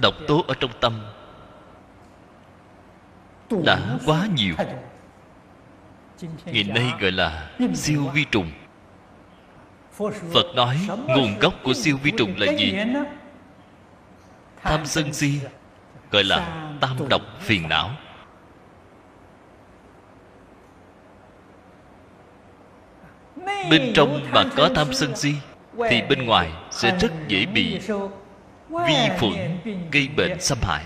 Độc 0.02 0.14
tố 0.28 0.46
ở 0.48 0.54
trong 0.60 0.72
tâm 0.80 1.02
đã 3.66 3.98
quá 4.06 4.28
nhiều. 4.36 4.56
ngày 6.46 6.64
nay 6.64 6.94
gọi 7.00 7.12
là 7.12 7.50
siêu 7.74 8.08
vi 8.14 8.26
trùng. 8.32 8.52
Phật 10.34 10.46
nói 10.56 10.88
nguồn 11.08 11.40
gốc 11.40 11.54
của 11.64 11.74
siêu 11.74 11.98
vi 12.04 12.12
trùng 12.18 12.34
là 12.38 12.54
gì? 12.54 12.74
tham 14.64 14.86
sân 14.86 15.14
si 15.14 15.40
gọi 16.12 16.24
là 16.24 16.70
tam 16.80 17.10
độc 17.10 17.22
phiền 17.40 17.70
não 17.70 17.92
bên 23.46 23.92
trong 23.96 24.22
mà 24.32 24.46
có 24.56 24.70
tham 24.76 24.94
sân 24.94 25.16
si, 25.16 25.34
thì 25.90 26.02
bên 26.10 26.26
ngoài 26.26 26.52
sẽ 26.72 26.98
rất 27.02 27.12
dễ 27.28 27.46
bị 27.46 27.80
vi 28.70 29.10
khuẩn 29.20 29.60
gây 29.92 30.10
bệnh 30.18 30.42
xâm 30.42 30.58
hại. 30.62 30.84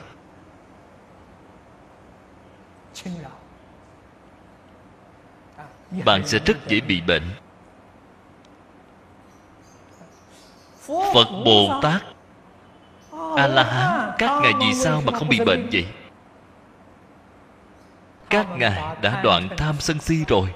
Bạn 6.05 6.27
sẽ 6.27 6.39
rất 6.45 6.67
dễ 6.67 6.79
bị 6.81 7.01
bệnh. 7.01 7.23
Phật 10.87 11.27
bồ 11.45 11.79
tát 11.81 12.01
a 13.37 13.47
la 13.47 13.63
hán 13.63 14.11
các 14.17 14.41
ngài 14.41 14.53
vì 14.59 14.73
sao 14.73 15.01
mà 15.05 15.19
không 15.19 15.29
bị 15.29 15.39
bệnh 15.45 15.69
vậy? 15.71 15.85
Các 18.29 18.47
ngài 18.57 18.95
đã 19.01 19.21
đoạn 19.23 19.49
tham 19.57 19.75
sân 19.79 19.99
si 19.99 20.23
rồi. 20.27 20.53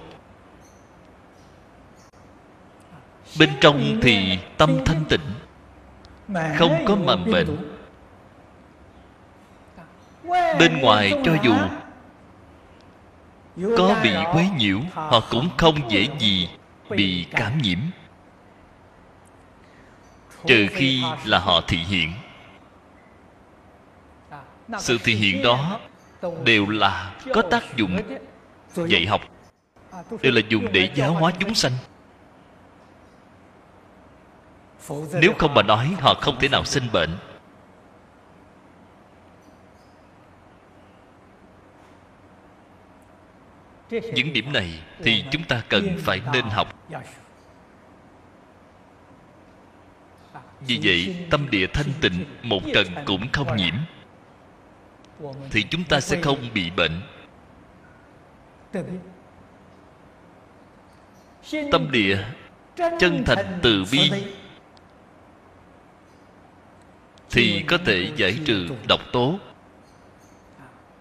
Bên 3.39 3.49
trong 3.61 3.99
thì 4.01 4.39
tâm 4.57 4.77
thanh 4.85 5.05
tịnh, 5.09 5.21
không 6.57 6.85
có 6.87 6.95
mầm 6.95 7.25
bệnh. 7.31 7.57
Bên 10.59 10.77
ngoài 10.81 11.13
cho 11.25 11.35
dù 11.43 11.55
có 13.77 13.95
bị 14.03 14.11
quấy 14.33 14.49
nhiễu, 14.57 14.79
họ 14.93 15.19
cũng 15.29 15.49
không 15.57 15.91
dễ 15.91 16.07
gì 16.19 16.49
bị 16.89 17.25
cảm 17.31 17.61
nhiễm. 17.61 17.79
Trừ 20.45 20.67
khi 20.71 21.03
là 21.25 21.39
họ 21.39 21.61
thị 21.67 21.77
hiện. 21.77 22.13
Sự 24.79 24.97
thị 25.03 25.15
hiện 25.15 25.43
đó 25.43 25.79
đều 26.43 26.69
là 26.69 27.15
có 27.33 27.41
tác 27.41 27.75
dụng 27.75 27.99
dạy 28.75 29.05
học, 29.05 29.21
đều 30.21 30.33
là 30.33 30.41
dùng 30.49 30.71
để 30.71 30.91
giáo 30.95 31.13
hóa 31.13 31.31
chúng 31.39 31.53
sanh 31.55 31.71
nếu 35.21 35.33
không 35.37 35.53
mà 35.53 35.63
nói, 35.63 35.95
họ 35.99 36.13
không 36.13 36.39
thể 36.39 36.49
nào 36.49 36.63
sinh 36.63 36.83
bệnh. 36.93 37.17
Những 43.89 44.33
điểm 44.33 44.53
này 44.53 44.83
thì 45.03 45.25
chúng 45.31 45.43
ta 45.43 45.63
cần 45.69 45.97
phải 45.99 46.21
nên 46.33 46.45
học. 46.45 46.67
Vì 50.61 50.79
vậy, 50.83 51.27
tâm 51.31 51.49
địa 51.49 51.67
thanh 51.67 51.91
tịnh 52.01 52.25
một 52.43 52.59
trần 52.73 52.87
cũng 53.05 53.27
không 53.33 53.55
nhiễm, 53.55 53.73
thì 55.51 55.63
chúng 55.69 55.83
ta 55.83 55.99
sẽ 55.99 56.21
không 56.21 56.37
bị 56.53 56.69
bệnh. 56.69 57.01
Tâm 61.71 61.91
địa 61.91 62.25
chân 62.99 63.23
thành 63.25 63.59
từ 63.63 63.85
bi 63.91 64.11
thì 67.29 67.63
có 67.67 67.77
thể 67.85 68.11
giải 68.15 68.37
trừ 68.45 68.67
độc 68.87 68.99
tố. 69.11 69.39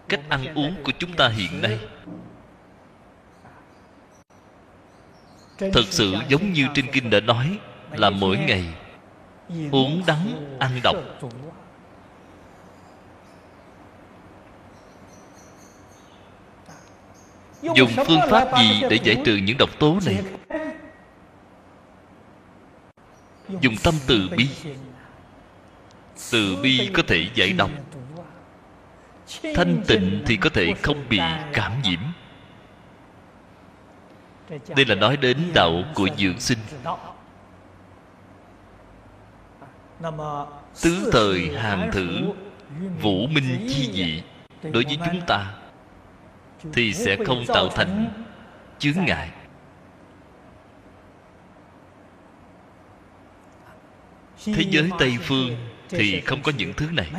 Cách 0.08 0.20
ăn 0.28 0.54
uống 0.54 0.74
của 0.84 0.92
chúng 0.98 1.12
ta 1.12 1.28
hiện 1.28 1.62
nay 1.62 1.78
thực 5.58 5.86
sự 5.90 6.14
giống 6.28 6.52
như 6.52 6.66
trên 6.74 6.86
kinh 6.92 7.10
đã 7.10 7.20
nói 7.20 7.58
là 7.92 8.10
mỗi 8.10 8.38
ngày 8.38 8.64
uống 9.72 10.02
đắng, 10.06 10.56
ăn 10.58 10.80
độc. 10.82 10.96
Dùng 17.62 17.90
phương 18.06 18.20
pháp 18.30 18.58
gì 18.58 18.82
để 18.90 18.98
giải 19.04 19.22
trừ 19.24 19.36
những 19.36 19.56
độc 19.58 19.70
tố 19.78 19.98
này? 20.06 20.22
Dùng 23.60 23.74
tâm 23.82 23.94
từ 24.06 24.28
bi 24.36 24.48
từ 26.32 26.56
bi 26.62 26.90
có 26.94 27.02
thể 27.06 27.28
giải 27.34 27.52
độc. 27.52 27.70
Thanh 29.54 29.82
tịnh 29.86 30.22
thì 30.26 30.36
có 30.36 30.50
thể 30.50 30.72
không 30.82 31.04
bị 31.08 31.20
cảm 31.52 31.72
nhiễm. 31.82 32.00
Đây 34.48 34.86
là 34.86 34.94
nói 34.94 35.16
đến 35.16 35.38
đạo 35.54 35.82
của 35.94 36.08
dưỡng 36.18 36.40
sinh. 36.40 36.58
Tứ 40.82 41.10
thời 41.12 41.56
hàng 41.58 41.90
thử, 41.92 42.32
vũ 43.02 43.26
minh 43.26 43.66
chi 43.68 43.92
dị 43.92 44.22
đối 44.62 44.84
với 44.84 44.98
chúng 45.06 45.20
ta 45.26 45.54
thì 46.72 46.92
sẽ 46.92 47.16
không 47.26 47.44
tạo 47.46 47.68
thành 47.68 48.24
chướng 48.78 49.04
ngại. 49.04 49.30
Thế 54.44 54.64
giới 54.70 54.90
tây 54.98 55.16
phương 55.22 55.56
thì 55.88 56.20
không 56.20 56.42
có 56.42 56.52
những 56.58 56.72
thứ 56.72 56.90
này. 56.92 57.12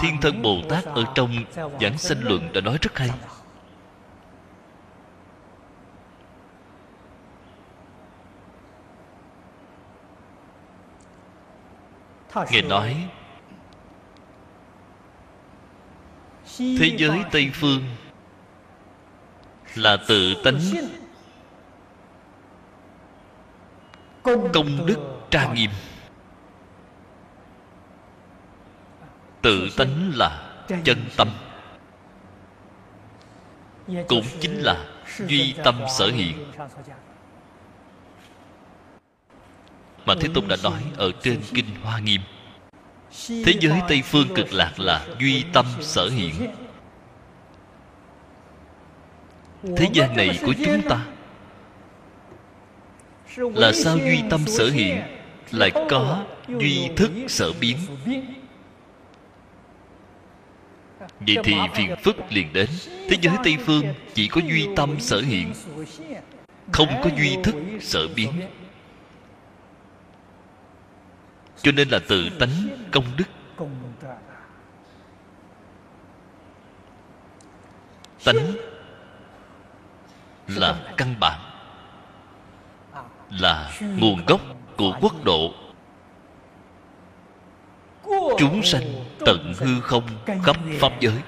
Thiên 0.00 0.20
thân 0.20 0.42
bồ 0.42 0.62
tát 0.68 0.84
ở 0.84 1.04
trong 1.14 1.30
giảng 1.80 1.98
sanh 1.98 2.24
luận 2.24 2.52
đã 2.52 2.60
nói 2.60 2.78
rất 2.82 2.98
hay. 2.98 3.10
Ngài 12.50 12.62
nói, 12.62 13.08
thế 16.58 16.96
giới 16.98 17.24
tây 17.32 17.50
phương 17.54 17.82
là 19.76 19.96
tự 19.96 20.34
tánh. 20.44 20.60
Công 24.22 24.86
đức 24.86 24.98
trang 25.30 25.54
nghiêm. 25.54 25.70
Tự 29.42 29.68
tánh 29.76 30.12
là 30.14 30.58
chân 30.84 31.04
tâm. 31.16 31.28
Cũng 34.08 34.24
chính 34.40 34.60
là 34.62 34.84
duy 35.28 35.54
tâm 35.64 35.80
sở 35.98 36.06
hiện. 36.06 36.52
Mà 40.06 40.14
thế 40.20 40.28
tôn 40.34 40.48
đã 40.48 40.56
nói 40.62 40.82
ở 40.96 41.12
trên 41.22 41.40
kinh 41.54 41.66
hoa 41.82 41.98
nghiêm, 41.98 42.20
thế 43.28 43.54
giới 43.60 43.80
tây 43.88 44.02
phương 44.02 44.34
cực 44.34 44.52
lạc 44.52 44.80
là 44.80 45.06
duy 45.20 45.44
tâm 45.52 45.66
sở 45.80 46.08
hiện 46.08 46.54
thế 49.76 49.88
gian 49.92 50.16
này 50.16 50.38
của 50.46 50.52
chúng 50.64 50.82
ta 50.88 51.06
là 53.36 53.72
sao 53.72 53.98
duy 53.98 54.22
tâm 54.30 54.40
sở 54.46 54.70
hiện 54.70 55.02
lại 55.50 55.70
có 55.90 56.24
duy 56.48 56.88
thức 56.96 57.10
sở 57.28 57.52
biến? 57.60 57.76
vậy 61.20 61.36
thì 61.44 61.54
phiền 61.74 61.94
phức 62.02 62.16
liền 62.30 62.52
đến. 62.52 62.68
thế 62.86 63.16
giới 63.20 63.36
tây 63.44 63.56
phương 63.66 63.84
chỉ 64.14 64.28
có 64.28 64.40
duy 64.40 64.68
tâm 64.76 65.00
sở 65.00 65.20
hiện 65.20 65.52
không 66.72 66.88
có 67.04 67.10
duy 67.16 67.36
thức 67.42 67.54
sở 67.80 68.08
biến. 68.16 68.30
cho 71.62 71.72
nên 71.72 71.88
là 71.88 71.98
tự 72.08 72.28
tánh 72.38 72.68
công 72.92 73.04
đức. 73.16 73.24
tánh 78.24 78.65
là 80.48 80.94
căn 80.96 81.14
bản, 81.20 81.40
là 83.30 83.72
nguồn 83.80 84.24
gốc 84.26 84.40
của 84.76 84.98
quốc 85.00 85.24
độ. 85.24 85.54
Chúng 88.38 88.62
sanh 88.62 88.82
tận 89.26 89.52
hư 89.58 89.80
không 89.80 90.02
khắp 90.44 90.56
pháp 90.80 90.92
giới. 91.00 91.22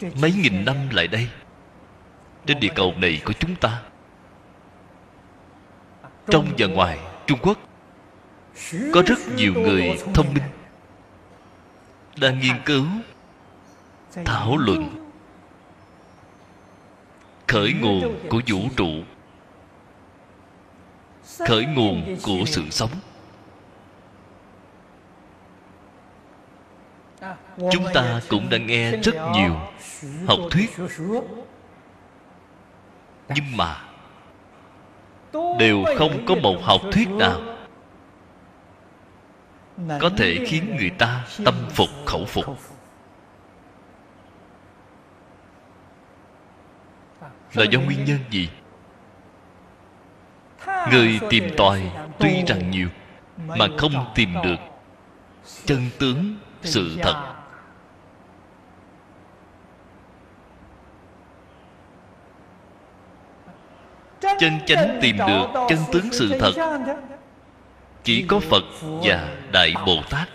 Mấy 0.00 0.32
nghìn 0.32 0.64
năm 0.64 0.76
lại 0.90 1.06
đây, 1.08 1.28
trên 2.46 2.60
địa 2.60 2.72
cầu 2.74 2.94
này 2.96 3.22
của 3.24 3.32
chúng 3.32 3.56
ta. 3.56 3.82
Trong 6.30 6.46
và 6.58 6.66
ngoài 6.66 6.98
trung 7.26 7.38
quốc, 7.42 7.58
có 8.94 9.02
rất 9.06 9.18
nhiều 9.36 9.52
người 9.54 9.98
thông 10.14 10.34
minh 10.34 10.44
đang 12.20 12.40
nghiên 12.40 12.56
cứu. 12.64 12.84
Thảo 14.24 14.56
luận. 14.56 15.10
Khởi 17.46 17.74
nguồn 17.80 18.28
của 18.28 18.40
vũ 18.46 18.58
trụ. 18.76 18.90
Khởi 21.38 21.66
nguồn 21.66 22.16
của 22.22 22.38
sự 22.46 22.62
sống. 22.70 22.90
Chúng 27.56 27.84
ta 27.94 28.20
cũng 28.28 28.50
đã 28.50 28.58
nghe 28.58 28.96
rất 28.96 29.14
nhiều 29.32 29.56
học 30.26 30.38
thuyết. 30.50 30.70
Nhưng 33.28 33.56
mà, 33.56 33.84
đều 35.32 35.84
không 35.98 36.26
có 36.26 36.34
một 36.34 36.56
học 36.62 36.80
thuyết 36.92 37.08
nào 37.10 37.57
có 40.00 40.10
thể 40.16 40.44
khiến 40.46 40.76
người 40.76 40.90
ta 40.90 41.24
tâm 41.44 41.54
phục 41.70 41.88
khẩu 42.06 42.24
phục. 42.24 42.44
là 47.54 47.64
do 47.64 47.80
nguyên 47.80 48.04
nhân 48.04 48.18
gì? 48.30 48.48
Người 50.90 51.20
tìm 51.30 51.50
tòi 51.56 51.82
tuy 52.18 52.42
rằng 52.46 52.70
nhiều 52.70 52.88
mà 53.46 53.66
không 53.78 54.12
tìm 54.14 54.34
được 54.44 54.56
chân 55.64 55.90
tướng 55.98 56.36
sự 56.62 56.98
thật. 57.02 57.34
chân 64.38 64.58
chánh 64.66 64.98
tìm 65.02 65.16
được 65.26 65.46
chân 65.68 65.78
tướng 65.92 66.12
sự 66.12 66.38
thật 66.40 66.52
chỉ 68.08 68.24
có 68.28 68.40
phật 68.40 68.64
và 68.80 69.36
đại 69.52 69.74
bồ 69.86 70.02
tát. 70.10 70.28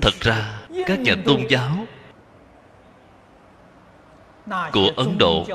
Thật 0.00 0.14
ra, 0.20 0.60
các 0.86 1.00
nhà 1.00 1.14
tôn 1.26 1.40
giáo 1.48 1.86
của 4.72 4.90
ấn 4.96 5.18
độ 5.18 5.46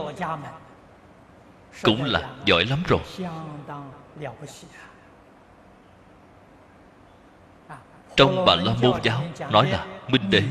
cũng 1.83 2.03
là 2.03 2.29
giỏi 2.45 2.65
lắm 2.65 2.83
rồi. 2.87 3.01
Trong 8.15 8.45
bà 8.45 8.55
la 8.55 8.73
môn 8.81 8.99
giáo 9.03 9.21
nói 9.51 9.69
là 9.69 9.87
minh 10.07 10.29
đế. 10.29 10.43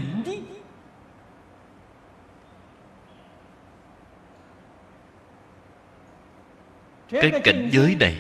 Cái 7.13 7.41
cảnh 7.45 7.69
giới 7.73 7.97
này 8.01 8.17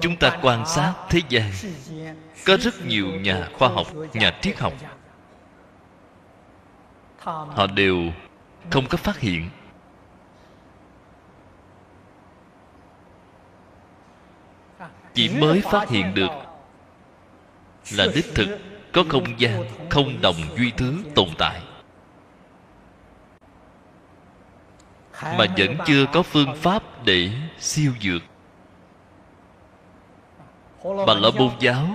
chúng 0.00 0.16
ta 0.16 0.38
quan 0.42 0.66
sát 0.66 0.94
thế 1.10 1.20
gian. 1.28 1.50
Có 2.46 2.56
rất 2.56 2.86
nhiều 2.86 3.06
nhà 3.06 3.48
khoa 3.58 3.68
học 3.68 3.86
nhà 4.14 4.38
triết 4.40 4.58
học. 4.58 4.72
Họ 7.18 7.66
đều 7.66 7.96
không 8.70 8.86
có 8.86 8.96
phát 8.96 9.18
hiện. 9.18 9.48
Chỉ 15.14 15.28
mới 15.40 15.60
phát 15.60 15.88
hiện 15.88 16.14
được 16.14 16.30
là 17.92 18.06
đích 18.14 18.34
thực 18.34 18.58
có 18.92 19.04
không 19.08 19.40
gian 19.40 19.64
không 19.90 20.20
đồng 20.20 20.36
duy 20.56 20.70
thứ 20.76 20.94
tồn 21.14 21.28
tại 21.38 21.60
mà 25.22 25.46
vẫn 25.56 25.76
chưa 25.86 26.06
có 26.12 26.22
phương 26.22 26.54
pháp 26.56 26.82
để 27.04 27.30
siêu 27.58 27.92
dược. 28.00 28.22
Bà 31.06 31.14
la 31.14 31.30
môn 31.38 31.50
giáo, 31.60 31.86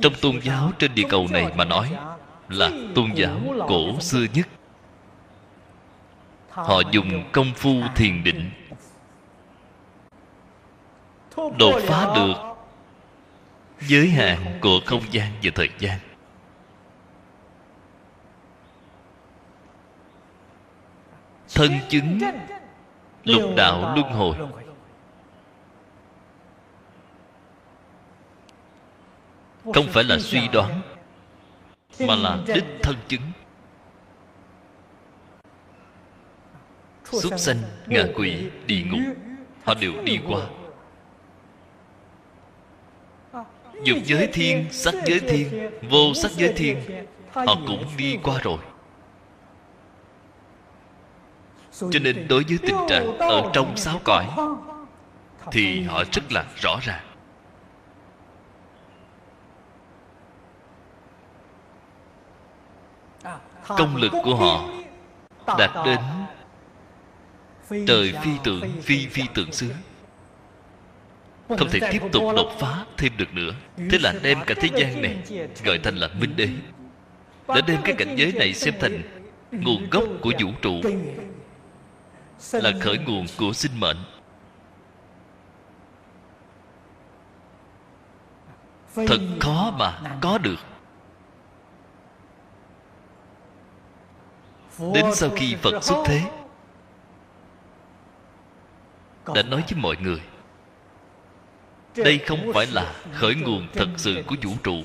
trong 0.00 0.12
tôn 0.20 0.40
giáo 0.42 0.72
trên 0.78 0.94
địa 0.94 1.06
cầu 1.08 1.26
này 1.30 1.52
mà 1.56 1.64
nói 1.64 1.96
là 2.48 2.70
tôn 2.94 3.12
giáo 3.14 3.40
cổ 3.68 4.00
xưa 4.00 4.26
nhất, 4.34 4.48
họ 6.50 6.80
dùng 6.90 7.24
công 7.32 7.52
phu 7.56 7.82
thiền 7.96 8.24
định, 8.24 8.50
đột 11.58 11.80
phá 11.86 12.14
được 12.14 12.34
giới 13.80 14.08
hạn 14.08 14.58
của 14.60 14.80
không 14.86 15.02
gian 15.10 15.32
và 15.42 15.50
thời 15.54 15.68
gian. 15.78 15.98
thân 21.54 21.72
chứng 21.88 22.20
lục 23.24 23.42
đạo 23.56 23.94
luân 23.94 24.12
hồi. 24.12 24.36
không 29.74 29.86
phải 29.88 30.04
là 30.04 30.18
suy 30.18 30.48
đoán 30.52 30.80
mà 32.00 32.14
là 32.16 32.38
đích 32.46 32.64
thân 32.82 32.96
chứng. 33.08 33.20
Súc 37.04 37.38
sanh 37.38 37.56
ngạ 37.86 38.02
quỷ 38.14 38.50
địa 38.66 38.82
ngục. 38.82 39.16
họ 39.64 39.74
đều 39.74 39.92
đi 40.04 40.18
qua. 40.28 40.40
dục 43.84 43.98
giới 44.04 44.26
thiên 44.32 44.66
sắc 44.70 44.94
giới 45.06 45.20
thiên 45.20 45.70
vô 45.90 46.14
sắc 46.14 46.30
giới 46.30 46.52
thiên 46.52 47.06
họ 47.32 47.54
cũng 47.66 47.84
đi 47.96 48.18
qua 48.22 48.38
rồi 48.42 48.58
cho 51.80 51.98
nên 52.02 52.28
đối 52.28 52.44
với 52.44 52.58
tình 52.62 52.76
trạng 52.88 53.18
ở 53.18 53.50
trong 53.52 53.76
sáu 53.76 54.00
cõi 54.04 54.26
thì 55.52 55.82
họ 55.82 56.04
rất 56.12 56.32
là 56.32 56.44
rõ 56.56 56.78
ràng 56.82 57.04
công 63.66 63.96
lực 63.96 64.12
của 64.24 64.34
họ 64.34 64.68
đạt 65.58 65.70
đến 65.86 65.98
trời 67.86 68.14
phi 68.22 68.30
tượng 68.44 68.82
phi 68.82 69.06
phi 69.06 69.22
tượng 69.34 69.52
xứ 69.52 69.70
không 71.48 71.68
thể 71.70 71.80
tiếp 71.92 72.02
tục 72.12 72.22
đột 72.36 72.52
phá 72.58 72.84
thêm 72.96 73.12
được 73.16 73.34
nữa 73.34 73.52
thế 73.90 73.98
là 73.98 74.14
đem 74.22 74.38
cả 74.46 74.54
thế 74.58 74.68
gian 74.76 75.02
này 75.02 75.16
gọi 75.64 75.78
thành 75.78 75.96
là 75.96 76.08
minh 76.20 76.36
đế 76.36 76.48
đã 77.48 77.60
đem 77.66 77.82
cái 77.84 77.94
cảnh 77.98 78.16
giới 78.16 78.32
này 78.32 78.54
xem 78.54 78.74
thành 78.80 79.02
nguồn 79.50 79.90
gốc 79.90 80.04
của 80.22 80.32
vũ 80.40 80.50
trụ 80.62 80.80
là 82.52 82.72
khởi 82.80 82.98
nguồn 82.98 83.26
của 83.38 83.52
sinh 83.52 83.80
mệnh. 83.80 83.96
Thật 88.94 89.20
khó 89.40 89.74
mà 89.78 90.00
có 90.20 90.38
được. 90.38 90.58
Đến 94.94 95.04
sau 95.14 95.30
khi 95.36 95.56
phật 95.62 95.84
xuất 95.84 96.02
thế 96.06 96.22
đã 99.34 99.42
nói 99.42 99.64
với 99.70 99.82
mọi 99.82 99.96
người 100.00 100.20
đây 102.04 102.18
không 102.18 102.50
phải 102.54 102.66
là 102.66 102.94
khởi 103.12 103.34
nguồn 103.34 103.68
thật 103.74 103.88
sự 103.96 104.22
của 104.26 104.36
vũ 104.42 104.50
trụ 104.62 104.82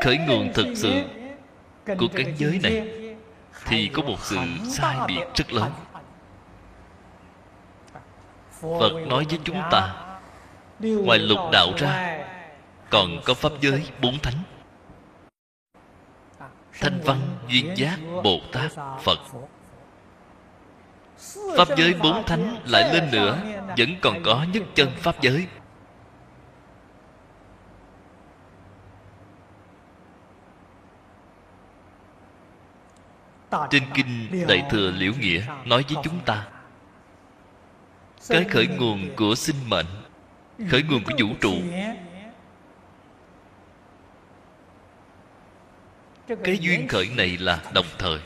khởi 0.00 0.18
nguồn 0.18 0.52
thực 0.52 0.66
sự 0.74 1.02
của 1.98 2.08
cảnh 2.14 2.34
giới 2.36 2.60
này 2.62 2.88
thì 3.66 3.90
có 3.94 4.02
một 4.02 4.16
sự 4.20 4.36
sai 4.68 4.96
biệt 5.08 5.24
rất 5.34 5.52
lớn. 5.52 5.72
Phật 8.60 8.92
nói 9.06 9.26
với 9.28 9.38
chúng 9.44 9.60
ta, 9.70 9.94
ngoài 10.80 11.18
lục 11.18 11.38
đạo 11.52 11.68
ra, 11.78 12.18
còn 12.90 13.20
có 13.24 13.34
pháp 13.34 13.52
giới 13.60 13.86
bốn 14.02 14.18
thánh. 14.18 14.42
Thanh 16.80 17.00
văn, 17.04 17.18
duyên 17.48 17.74
giác, 17.76 17.98
bồ 18.24 18.40
tát, 18.52 18.70
phật. 19.02 19.18
Pháp 21.56 21.68
giới 21.76 21.94
bốn 21.94 22.24
thánh 22.24 22.56
lại 22.64 22.94
lên 22.94 23.10
nữa, 23.12 23.38
vẫn 23.78 23.88
còn 24.00 24.22
có 24.24 24.46
nhất 24.52 24.62
chân 24.74 24.90
pháp 24.96 25.20
giới. 25.20 25.46
Trên 33.70 33.82
kinh 33.94 34.46
đại 34.48 34.66
thừa 34.70 34.90
liễu 34.90 35.12
nghĩa 35.20 35.42
nói 35.64 35.84
với 35.88 36.02
chúng 36.04 36.20
ta, 36.24 36.48
cái 38.28 38.44
khởi 38.44 38.66
nguồn 38.66 39.16
của 39.16 39.34
sinh 39.34 39.56
mệnh, 39.68 39.86
khởi 40.70 40.82
nguồn 40.82 41.04
của 41.04 41.12
vũ 41.18 41.28
trụ, 41.40 41.54
cái 46.44 46.58
duyên 46.60 46.88
khởi 46.88 47.10
này 47.16 47.38
là 47.38 47.62
đồng 47.74 47.86
thời. 47.98 48.18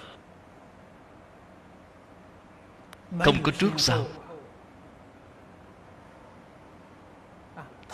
Không 3.19 3.43
có 3.43 3.53
trước 3.59 3.73
sau. 3.77 4.07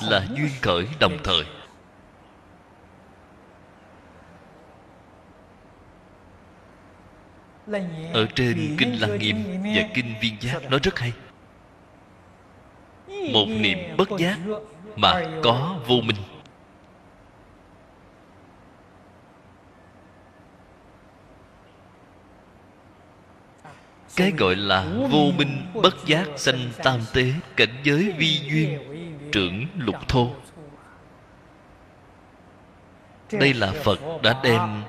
Là 0.03 0.27
duyên 0.35 0.51
khởi 0.63 0.89
đồng 1.01 1.19
thời. 1.25 1.45
Ở 8.13 8.27
trên 8.35 8.77
kinh 8.79 9.01
lăng 9.01 9.19
nghiêm 9.19 9.37
và 9.63 9.83
kinh 9.95 10.15
viên 10.21 10.37
giác 10.41 10.71
nói 10.71 10.81
rất 10.83 10.99
hay. 10.99 11.13
Một 13.33 13.47
niệm 13.49 13.79
bất 13.97 14.09
giác 14.19 14.39
mà 14.97 15.23
có 15.43 15.81
vô 15.87 15.97
minh. 16.01 16.17
Cái 24.17 24.33
gọi 24.39 24.57
là 24.57 24.87
vô 25.11 25.31
minh 25.39 25.63
bất 25.75 26.07
giác 26.07 26.29
sanh 26.37 26.71
tam 26.85 27.01
tế 27.13 27.33
cảnh 27.57 27.81
giới 27.85 28.13
vi 28.19 28.41
duyên 28.51 28.79
trưởng 29.33 29.67
lục 29.79 30.09
thô. 30.09 30.31
đây 33.33 33.55
là 33.55 33.73
phật 33.85 33.99
đã 34.23 34.41
đem 34.43 34.83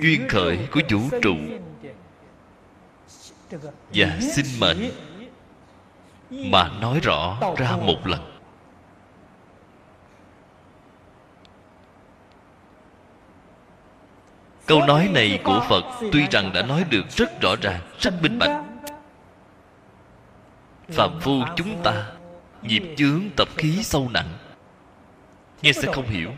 duyên 0.00 0.28
khởi 0.28 0.58
của 0.72 0.80
vũ 0.90 1.00
trụ. 1.22 1.36
Và 3.94 4.18
sinh 4.20 4.60
mệnh 4.60 4.90
mà 6.30 6.68
nói 6.80 7.00
rõ 7.02 7.38
ra 7.56 7.76
một 7.76 8.06
lần. 8.06 8.20
Câu 14.66 14.80
nói 14.86 15.08
này 15.14 15.40
của 15.44 15.66
phật 15.68 15.84
tuy 16.12 16.26
rằng 16.30 16.52
đã 16.54 16.62
nói 16.62 16.84
được 16.90 17.10
rất 17.10 17.40
rõ 17.40 17.54
ràng, 17.62 17.80
rất 17.98 18.22
minh 18.22 18.38
bạch. 18.38 18.64
Phạm 20.88 21.20
phu 21.20 21.32
chúng 21.56 21.82
ta, 21.82 22.06
nghiệp 22.62 22.82
chướng 22.96 23.22
tập 23.36 23.48
khí 23.56 23.82
sâu 23.82 24.08
nặng, 24.12 24.28
nghe 25.62 25.72
sẽ 25.72 25.92
không 25.92 26.06
hiểu. 26.06 26.30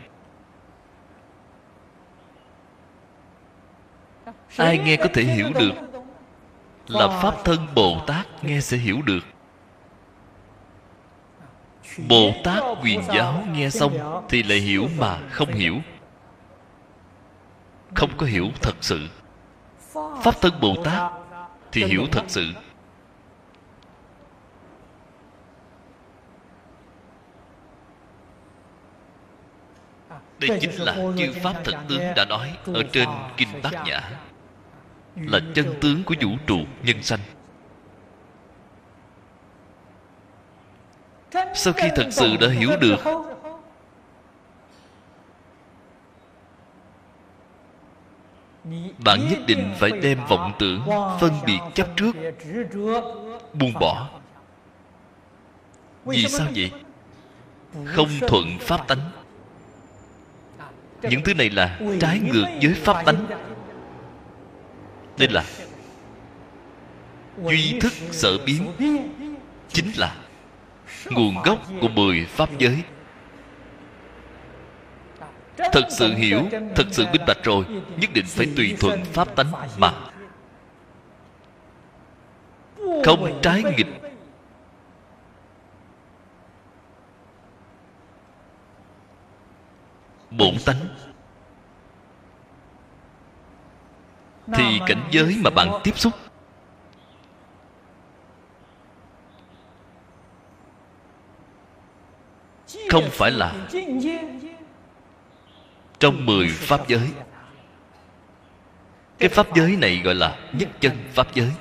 Ai 4.57 4.77
nghe 4.77 4.95
có 4.95 5.07
thể 5.13 5.23
hiểu 5.23 5.49
được? 5.59 5.71
Là 6.87 7.07
pháp 7.21 7.35
thân 7.43 7.67
bồ 7.75 7.99
tát 8.07 8.43
nghe 8.43 8.61
sẽ 8.61 8.77
hiểu 8.77 9.01
được. 9.01 9.23
Bồ 12.09 12.31
tát 12.43 12.63
quyền 12.81 13.01
giáo 13.03 13.43
nghe 13.51 13.69
xong 13.69 14.23
thì 14.29 14.43
lại 14.43 14.57
hiểu 14.57 14.87
mà 14.97 15.17
không 15.29 15.53
hiểu. 15.53 15.75
Không 17.95 18.09
có 18.17 18.25
hiểu 18.25 18.47
thật 18.61 18.75
sự. 18.81 19.07
Pháp 19.93 20.41
thân 20.41 20.59
bồ 20.61 20.75
tát 20.83 21.11
thì 21.71 21.85
hiểu 21.85 22.05
thật 22.11 22.23
sự. 22.27 22.53
Đây 30.39 30.59
chính 30.61 30.71
là 30.81 30.95
chư 31.17 31.33
pháp 31.43 31.53
thật 31.63 31.73
tướng 31.89 32.01
đã 32.15 32.25
nói 32.25 32.57
ở 32.65 32.83
trên 32.91 33.09
kinh 33.37 33.49
bát 33.63 33.73
nhã 33.85 34.01
là 35.15 35.39
chân 35.55 35.73
tướng 35.81 36.03
của 36.03 36.15
vũ 36.21 36.29
trụ 36.47 36.59
nhân 36.83 37.03
sanh. 37.03 37.19
Sau 41.55 41.73
khi 41.73 41.89
thật 41.95 42.07
sự 42.11 42.35
đã 42.41 42.47
hiểu 42.49 42.69
được, 42.81 42.97
bạn 49.05 49.29
nhất 49.29 49.39
định 49.47 49.73
phải 49.79 49.91
đem 49.91 50.19
vọng 50.29 50.53
tưởng, 50.59 50.81
phân 51.19 51.31
biệt 51.45 51.59
chấp 51.73 51.87
trước, 51.95 52.15
buông 53.53 53.73
bỏ. 53.79 54.09
Vì 56.05 56.27
sao 56.27 56.47
vậy? 56.55 56.71
Không 57.85 58.09
thuận 58.27 58.45
pháp 58.59 58.87
tánh. 58.87 58.99
Những 61.01 61.23
thứ 61.23 61.33
này 61.33 61.49
là 61.49 61.79
trái 61.99 62.19
ngược 62.19 62.45
với 62.61 62.73
pháp 62.73 63.05
tánh 63.05 63.25
nên 65.17 65.31
là 65.31 65.43
duy 67.43 67.79
thức 67.79 67.93
sở 68.11 68.37
biến. 68.45 68.67
Chính 69.69 69.91
là 69.97 70.15
nguồn 71.05 71.35
gốc 71.43 71.59
của 71.81 71.87
mười 71.87 72.25
pháp 72.25 72.49
giới. 72.57 72.83
Thật 75.57 75.87
sự 75.89 76.13
hiểu, 76.13 76.41
thật 76.75 76.83
sự 76.91 77.05
minh 77.11 77.21
bạch 77.27 77.43
rồi, 77.43 77.65
nhất 77.97 78.09
định 78.13 78.25
phải 78.27 78.47
tùy 78.57 78.75
thuận 78.79 79.05
pháp 79.05 79.35
tánh 79.35 79.51
mà. 79.77 79.93
Không 83.05 83.39
trái 83.41 83.63
nghịch. 83.77 83.87
Bổn 90.31 90.55
tánh. 90.65 90.79
Thì 94.47 94.79
cảnh 94.87 95.03
giới 95.11 95.37
mà 95.43 95.49
bạn 95.49 95.69
tiếp 95.83 95.99
xúc. 95.99 96.13
Không 102.89 103.09
phải 103.11 103.31
là 103.31 103.53
trong 105.99 106.25
mười 106.25 106.47
pháp 106.49 106.87
giới. 106.87 107.11
Cái 109.17 109.29
pháp 109.29 109.55
giới 109.55 109.75
này 109.75 110.01
gọi 110.03 110.15
là 110.15 110.37
nhất 110.53 110.69
chân 110.79 110.97
pháp 111.13 111.33
giới. 111.33 111.51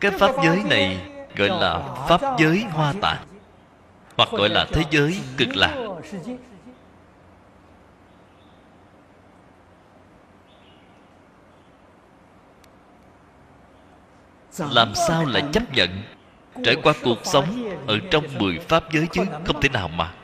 Cái 0.00 0.10
pháp 0.10 0.30
giới 0.44 0.62
này 0.64 1.10
gọi 1.36 1.48
là 1.48 1.78
pháp 2.08 2.20
giới 2.38 2.64
hoa 2.72 2.94
tạng 3.00 3.24
hoặc 4.16 4.28
gọi 4.32 4.48
là 4.48 4.66
thế 4.72 4.82
giới 4.90 5.20
cực 5.36 5.56
lạc 5.56 5.76
làm 14.58 14.94
sao 14.94 15.24
lại 15.24 15.42
chấp 15.52 15.72
nhận? 15.72 16.02
Trải 16.64 16.76
qua 16.82 16.92
cuộc 17.04 17.18
sống 17.24 17.78
ở 17.86 17.98
trong 18.10 18.24
mười 18.38 18.58
pháp 18.58 18.92
giới 18.92 19.06
chứ, 19.12 19.24
không 19.46 19.60
thể 19.60 19.68
nào 19.68 19.88
mà. 19.88 20.14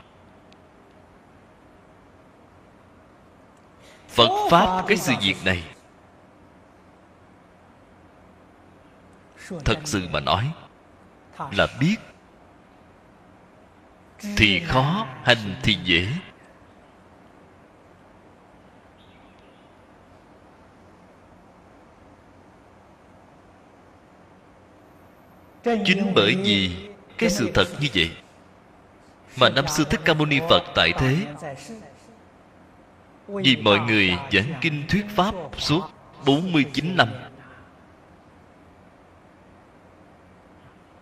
Phật 4.09 4.47
pháp 4.51 4.83
cái 4.87 4.97
sự 4.97 5.13
việc 5.21 5.35
này. 5.45 5.63
Thật 9.65 9.79
sự 9.85 10.07
mà 10.11 10.19
nói, 10.19 10.51
là 11.51 11.67
biết. 11.79 11.95
Thì 14.37 14.59
khó, 14.59 15.07
hành 15.23 15.55
thì 15.63 15.77
dễ. 15.83 16.07
Chính 25.63 26.13
bởi 26.15 26.35
vì 26.43 26.71
cái 27.17 27.29
sự 27.29 27.51
thật 27.53 27.67
như 27.79 27.87
vậy 27.93 28.11
mà 29.37 29.49
năm 29.49 29.67
xưa 29.67 29.83
thích 29.83 30.01
ca 30.05 30.13
mâu 30.13 30.25
ni 30.25 30.39
phật 30.49 30.63
tại 30.75 30.93
thế. 30.97 31.17
Vì 33.27 33.55
mọi 33.55 33.79
người 33.79 34.17
giảng 34.31 34.53
kinh 34.61 34.83
thuyết 34.89 35.05
pháp 35.15 35.35
suốt 35.57 35.81
49 36.25 36.95
năm. 36.95 37.07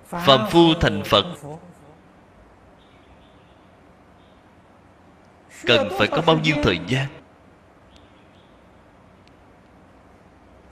Phạm 0.06 0.48
phu 0.52 0.74
thành 0.82 1.04
Phật. 1.06 1.26
Cần 5.66 5.90
phải 5.98 6.08
có 6.08 6.22
bao 6.22 6.40
nhiêu 6.40 6.56
thời 6.64 6.80
gian? 6.88 7.08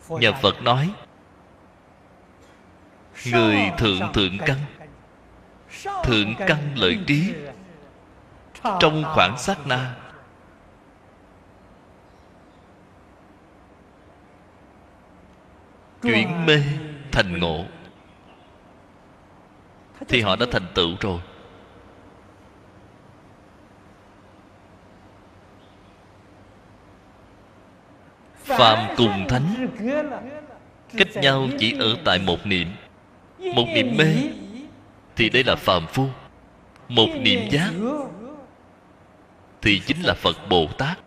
Nhà 0.10 0.32
Phật 0.32 0.62
nói 0.62 0.93
Người 3.25 3.71
thượng 3.77 4.13
thượng 4.13 4.38
căn 4.45 4.58
Thượng 6.03 6.36
căn 6.47 6.58
lợi 6.75 6.99
trí. 7.08 7.34
Trong 8.63 9.03
khoảng 9.06 9.38
sát 9.38 9.67
na. 9.67 9.95
Chuyển 16.01 16.45
mê 16.45 16.63
thành 17.12 17.39
ngộ. 17.39 17.65
Thì 20.08 20.21
họ 20.21 20.36
đã 20.36 20.45
thành 20.51 20.65
tựu 20.75 20.89
rồi. 20.99 21.21
Phạm 28.43 28.95
cùng 28.97 29.25
thánh. 29.30 29.67
Cách 30.97 31.08
nhau 31.15 31.47
chỉ 31.60 31.80
ở 31.80 31.95
tại 32.06 32.19
một 32.19 32.45
niệm 32.45 32.67
một 33.39 33.65
niệm 33.67 33.97
mê, 33.97 34.13
Thì 35.15 35.30
đây 35.30 35.43
là 35.43 35.56
phàm 35.56 35.88
phu. 35.88 36.06
Một 36.89 37.08
niệm 37.19 37.50
giác, 37.52 37.71
Thì 39.62 39.82
chính 39.86 40.02
là 40.02 40.13
Phật 40.13 40.38
Bồ 40.50 40.67
Tát. 40.78 41.00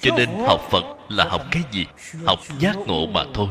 Cho 0.00 0.16
nên 0.16 0.28
học 0.46 0.60
Phật 0.70 0.84
là 1.08 1.24
học 1.24 1.42
cái 1.50 1.62
gì? 1.72 1.86
Học 2.26 2.38
giác 2.58 2.76
ngộ 2.86 3.06
mà 3.06 3.24
thôi. 3.34 3.48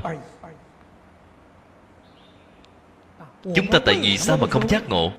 Chúng 3.56 3.67
ta 3.71 3.80
tại 3.86 3.99
vì 4.02 4.17
sao 4.17 4.38
mà 4.38 4.47
không 4.47 4.69
giác 4.69 4.89
ngộ? 4.89 5.12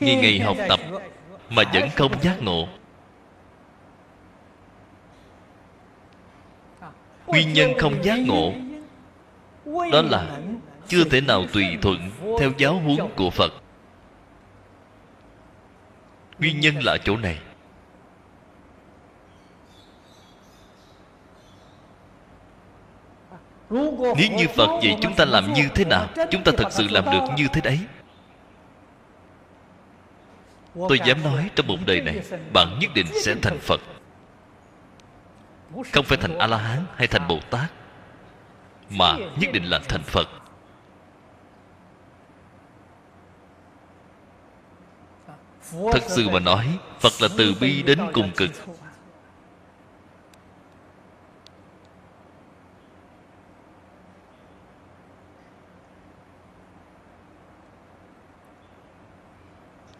Ngày 0.00 0.16
ngày 0.16 0.40
học 0.40 0.56
tập 0.68 0.80
Mà 1.50 1.62
vẫn 1.74 1.88
không 1.96 2.22
giác 2.22 2.42
ngộ. 2.42 2.68
Nguyên 7.26 7.52
nhân 7.52 7.72
không 7.78 8.04
giác 8.04 8.18
ngộ, 8.18 8.52
Đó 9.92 10.02
là 10.02 10.40
Chưa 10.88 11.04
thể 11.04 11.20
nào 11.20 11.44
tùy 11.52 11.64
thuận 11.82 12.10
Theo 12.40 12.50
giáo 12.58 12.74
huấn 12.74 12.98
của 13.16 13.30
Phật. 13.30 13.52
Nguyên 16.38 16.60
nhân 16.60 16.74
là 16.84 16.98
chỗ 17.04 17.16
này. 17.16 17.38
Nếu 23.70 24.30
như 24.36 24.46
Phật 24.56 24.66
vậy 24.82 24.96
chúng 25.02 25.14
ta 25.16 25.24
làm 25.24 25.52
như 25.52 25.68
thế 25.74 25.84
nào, 25.84 26.08
Chúng 26.30 26.44
ta 26.44 26.52
thật 26.56 26.72
sự 26.72 26.88
làm 26.90 27.04
được 27.04 27.26
như 27.36 27.46
thế 27.52 27.60
đấy. 27.60 27.78
Tôi 30.74 31.00
dám 31.04 31.22
nói 31.22 31.50
trong 31.56 31.66
một 31.66 31.76
đời 31.86 32.00
này, 32.00 32.20
Bạn 32.52 32.78
nhất 32.80 32.90
định 32.94 33.06
sẽ 33.24 33.34
thành 33.42 33.58
Phật. 33.58 33.80
Không 35.92 36.04
phải 36.04 36.18
thành 36.18 36.38
A-la-hán 36.38 36.84
hay 36.96 37.06
thành 37.06 37.28
Bồ 37.28 37.40
Tát 37.50 37.72
Mà 38.90 39.16
nhất 39.16 39.50
định 39.52 39.64
là 39.64 39.80
thành 39.88 40.02
Phật. 40.02 40.28
Thật 45.92 46.02
sự 46.08 46.28
mà 46.28 46.40
nói, 46.40 46.78
Phật 47.00 47.12
là 47.20 47.28
từ 47.38 47.54
bi 47.60 47.82
đến 47.82 47.98
cùng 48.12 48.30
cực. 48.36 48.50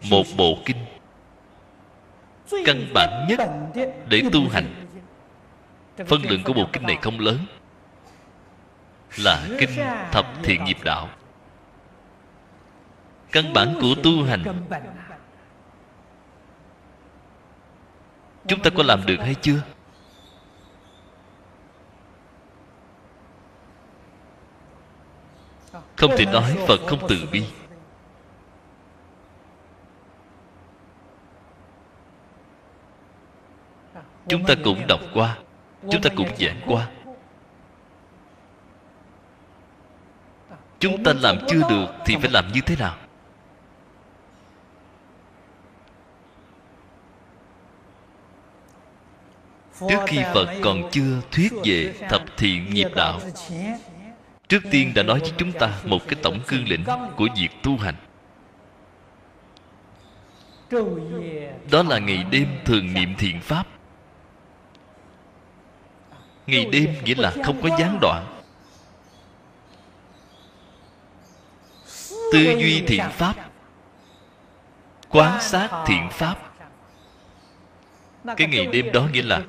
Một 0.03 0.25
bộ 0.37 0.59
kinh 0.65 0.77
căn 2.65 2.87
bản 2.95 3.27
nhất 3.29 3.41
để 4.09 4.23
tu 4.33 4.49
hành. 4.49 4.87
Phân 6.07 6.23
lượng 6.23 6.43
của 6.45 6.53
bộ 6.53 6.67
kinh 6.73 6.83
này 6.83 6.99
không 7.03 7.21
lớn. 7.21 7.39
Là 9.17 9.47
kinh 9.59 9.71
thập 10.13 10.27
thiện 10.43 10.65
nghiệp 10.65 10.77
đạo. 10.85 11.09
Căn 13.33 13.53
bản 13.53 13.79
của 13.81 13.95
tu 14.03 14.25
hành. 14.25 14.45
Chúng 18.47 18.63
ta 18.63 18.71
có 18.77 18.83
làm 18.83 19.07
được 19.07 19.17
hay 19.21 19.35
chưa? 19.35 19.63
Không 25.97 26.11
thể 26.19 26.25
nói 26.25 26.57
phật 26.69 26.81
không 26.87 26.99
từ 27.09 27.17
bi. 27.33 27.45
Chúng 34.31 34.45
ta 34.45 34.55
cũng 34.65 34.87
đọc 34.87 35.01
qua. 35.15 35.39
Chúng 35.91 36.03
ta 36.03 36.11
cũng 36.17 36.29
giảng 36.39 36.61
qua. 36.67 36.89
Chúng 40.79 41.05
ta 41.05 41.13
làm 41.21 41.37
chưa 41.49 41.63
được 41.71 41.87
thì 42.07 42.17
phải 42.21 42.31
làm 42.31 42.53
như 42.53 42.61
thế 42.67 42.77
nào? 42.77 42.97
Trước 49.89 50.01
khi 50.07 50.23
phật 50.35 50.47
còn 50.63 50.91
chưa 50.91 51.21
thuyết 51.33 51.53
về 51.65 51.95
thập 52.09 52.23
thiện 52.37 52.75
nghiệp 52.75 52.89
đạo, 52.97 53.21
trước 54.49 54.63
tiên 54.71 54.93
đã 54.95 55.03
nói 55.03 55.21
với 55.21 55.33
chúng 55.37 55.53
ta 55.53 55.81
một 55.85 56.09
cái 56.09 56.21
tổng 56.23 56.41
cương 56.47 56.69
lĩnh 56.69 56.85
của 57.17 57.29
việc 57.37 57.49
tu 57.63 57.77
hành. 57.77 57.95
Đó 61.71 61.83
là 61.83 61.99
ngày 61.99 62.25
đêm 62.31 62.47
thường 62.65 62.95
niệm 62.95 63.15
thiện 63.19 63.41
pháp 63.41 63.67
ngày 66.51 66.65
đêm 66.65 66.95
nghĩa 67.05 67.15
là 67.15 67.33
không 67.45 67.63
có 67.63 67.69
gián 67.79 67.99
đoạn. 68.01 68.27
Tư 72.33 72.41
duy 72.59 72.83
thiện 72.87 73.05
pháp 73.11 73.35
quán 75.11 75.43
sát 75.43 75.85
thiện 75.87 76.09
pháp. 76.11 76.37
Cái 78.37 78.49
ngày 78.49 78.67
đêm 78.67 78.93
đó 78.93 79.09
nghĩa 79.13 79.23
là 79.23 79.43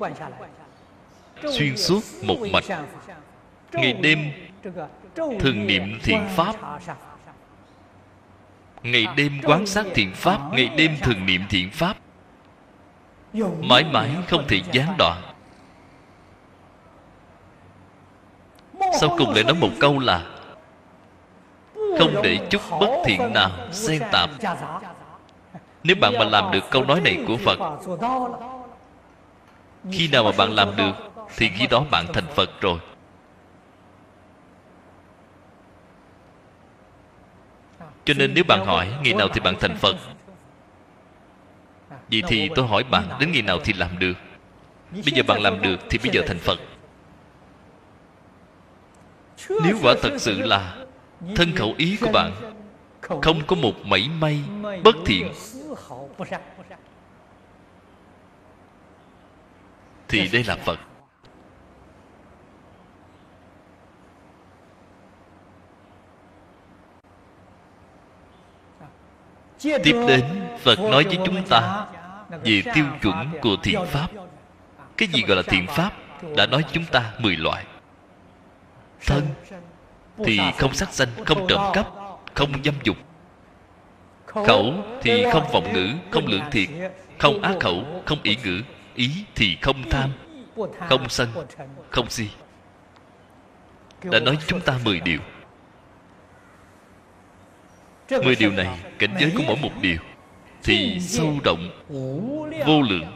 xuyên 1.52 1.76
suốt 1.76 2.00
một 2.22 2.38
mạch. 2.52 2.64
ngày 3.72 3.92
đêm 3.92 4.32
thường 5.14 5.66
niệm 5.66 5.98
thiện 6.02 6.28
pháp. 6.36 6.56
ngày 8.82 9.06
đêm 9.16 9.40
quán 9.42 9.66
sát 9.66 9.86
thiện 9.94 10.12
pháp 10.14 10.40
ngày 10.52 10.68
đêm 10.76 10.96
thường 11.02 11.26
niệm 11.26 11.42
thiện 11.48 11.70
pháp. 11.70 11.96
Mãi 13.60 13.84
mãi 13.84 14.10
không 14.28 14.44
thể 14.48 14.60
gián 14.72 14.94
đoạn 14.98 15.31
sau 19.00 19.14
cùng 19.18 19.30
lại 19.34 19.44
nói 19.44 19.54
một 19.54 19.70
câu 19.80 19.98
là, 19.98 20.22
không 21.74 22.22
để 22.22 22.38
chút 22.50 22.62
bất 22.80 23.02
thiện 23.04 23.32
nào 23.32 23.50
xen 23.72 24.02
tạp. 24.12 24.30
Nếu 25.84 25.96
bạn 26.00 26.12
mà 26.18 26.24
làm 26.24 26.50
được 26.50 26.70
câu 26.70 26.84
nói 26.84 27.00
này 27.00 27.18
của 27.26 27.36
phật, 27.36 27.58
khi 29.92 30.08
nào 30.08 30.24
mà 30.24 30.30
bạn 30.38 30.52
làm 30.52 30.76
được, 30.76 30.92
thì 31.36 31.48
khi 31.48 31.66
đó 31.66 31.84
bạn 31.90 32.06
thành 32.12 32.26
phật 32.34 32.60
rồi. 32.60 32.78
Cho 38.04 38.14
nên 38.14 38.34
nếu 38.34 38.44
bạn 38.48 38.66
hỏi 38.66 38.88
ngày 39.04 39.14
nào 39.14 39.28
thì 39.28 39.40
bạn 39.40 39.54
thành 39.60 39.76
phật, 39.76 39.96
vậy 42.10 42.22
thì 42.28 42.50
tôi 42.54 42.66
hỏi 42.66 42.84
bạn, 42.84 43.04
đến 43.20 43.32
ngày 43.32 43.42
nào 43.42 43.58
thì 43.64 43.72
làm 43.72 43.98
được? 43.98 44.14
Bây 44.90 45.12
giờ 45.14 45.22
bạn 45.26 45.40
làm 45.40 45.62
được 45.62 45.80
thì 45.90 45.98
bây 45.98 46.10
giờ 46.12 46.22
thành 46.26 46.38
phật 46.38 46.58
nếu 49.48 49.78
quả 49.82 49.94
thật 50.02 50.12
sự 50.18 50.42
là 50.42 50.76
thân 51.36 51.56
khẩu 51.56 51.74
ý 51.78 51.96
của 52.00 52.10
bạn 52.12 52.32
không 53.22 53.46
có 53.46 53.56
một 53.56 53.74
mảy 53.84 54.08
may 54.20 54.40
bất 54.84 54.96
thiện 55.06 55.32
thì 60.08 60.28
đây 60.32 60.44
là 60.44 60.56
phật. 60.56 60.78
Tiếp 69.62 70.04
đến 70.08 70.24
phật 70.62 70.78
nói 70.78 71.04
với 71.04 71.18
chúng 71.26 71.46
ta 71.48 71.86
về 72.30 72.62
tiêu 72.74 72.84
chuẩn 73.02 73.30
của 73.42 73.56
thiện 73.62 73.80
pháp. 73.86 74.08
cái 74.96 75.08
gì 75.08 75.22
gọi 75.26 75.36
là 75.36 75.42
thiện 75.42 75.66
pháp? 75.66 75.92
đã 76.36 76.46
nói 76.46 76.64
chúng 76.72 76.84
ta 76.84 77.12
mười 77.18 77.36
loại 77.36 77.64
thân 79.06 79.26
thì 80.24 80.38
không 80.58 80.74
sát 80.74 80.92
sanh, 80.92 81.08
không 81.26 81.46
trộm 81.48 81.60
cắp, 81.72 81.88
không 82.34 82.52
dâm 82.64 82.74
dục. 82.82 82.96
Khẩu 84.26 84.74
thì 85.02 85.24
không 85.32 85.52
vọng 85.52 85.72
ngữ, 85.72 85.88
không 86.10 86.26
lưỡng 86.26 86.50
thiệt, 86.50 86.68
không 87.18 87.42
ác 87.42 87.54
khẩu, 87.60 88.02
không 88.06 88.18
ý 88.22 88.36
ngữ, 88.44 88.62
ý 88.94 89.10
thì 89.34 89.56
không 89.62 89.90
tham, 89.90 90.10
không 90.88 91.08
sân, 91.08 91.28
không 91.90 92.10
si. 92.10 92.28
Đã 94.04 94.20
nói 94.20 94.38
chúng 94.46 94.60
ta 94.60 94.78
mười 94.84 95.00
điều. 95.00 95.20
Mười 98.24 98.36
điều 98.36 98.50
này, 98.50 98.78
cảnh 98.98 99.14
giới 99.20 99.32
của 99.36 99.42
mỗi 99.46 99.56
một 99.62 99.70
điều 99.80 99.98
thì 100.62 101.00
sâu 101.00 101.34
động 101.44 101.70
vô 102.66 102.82
lượng. 102.82 103.12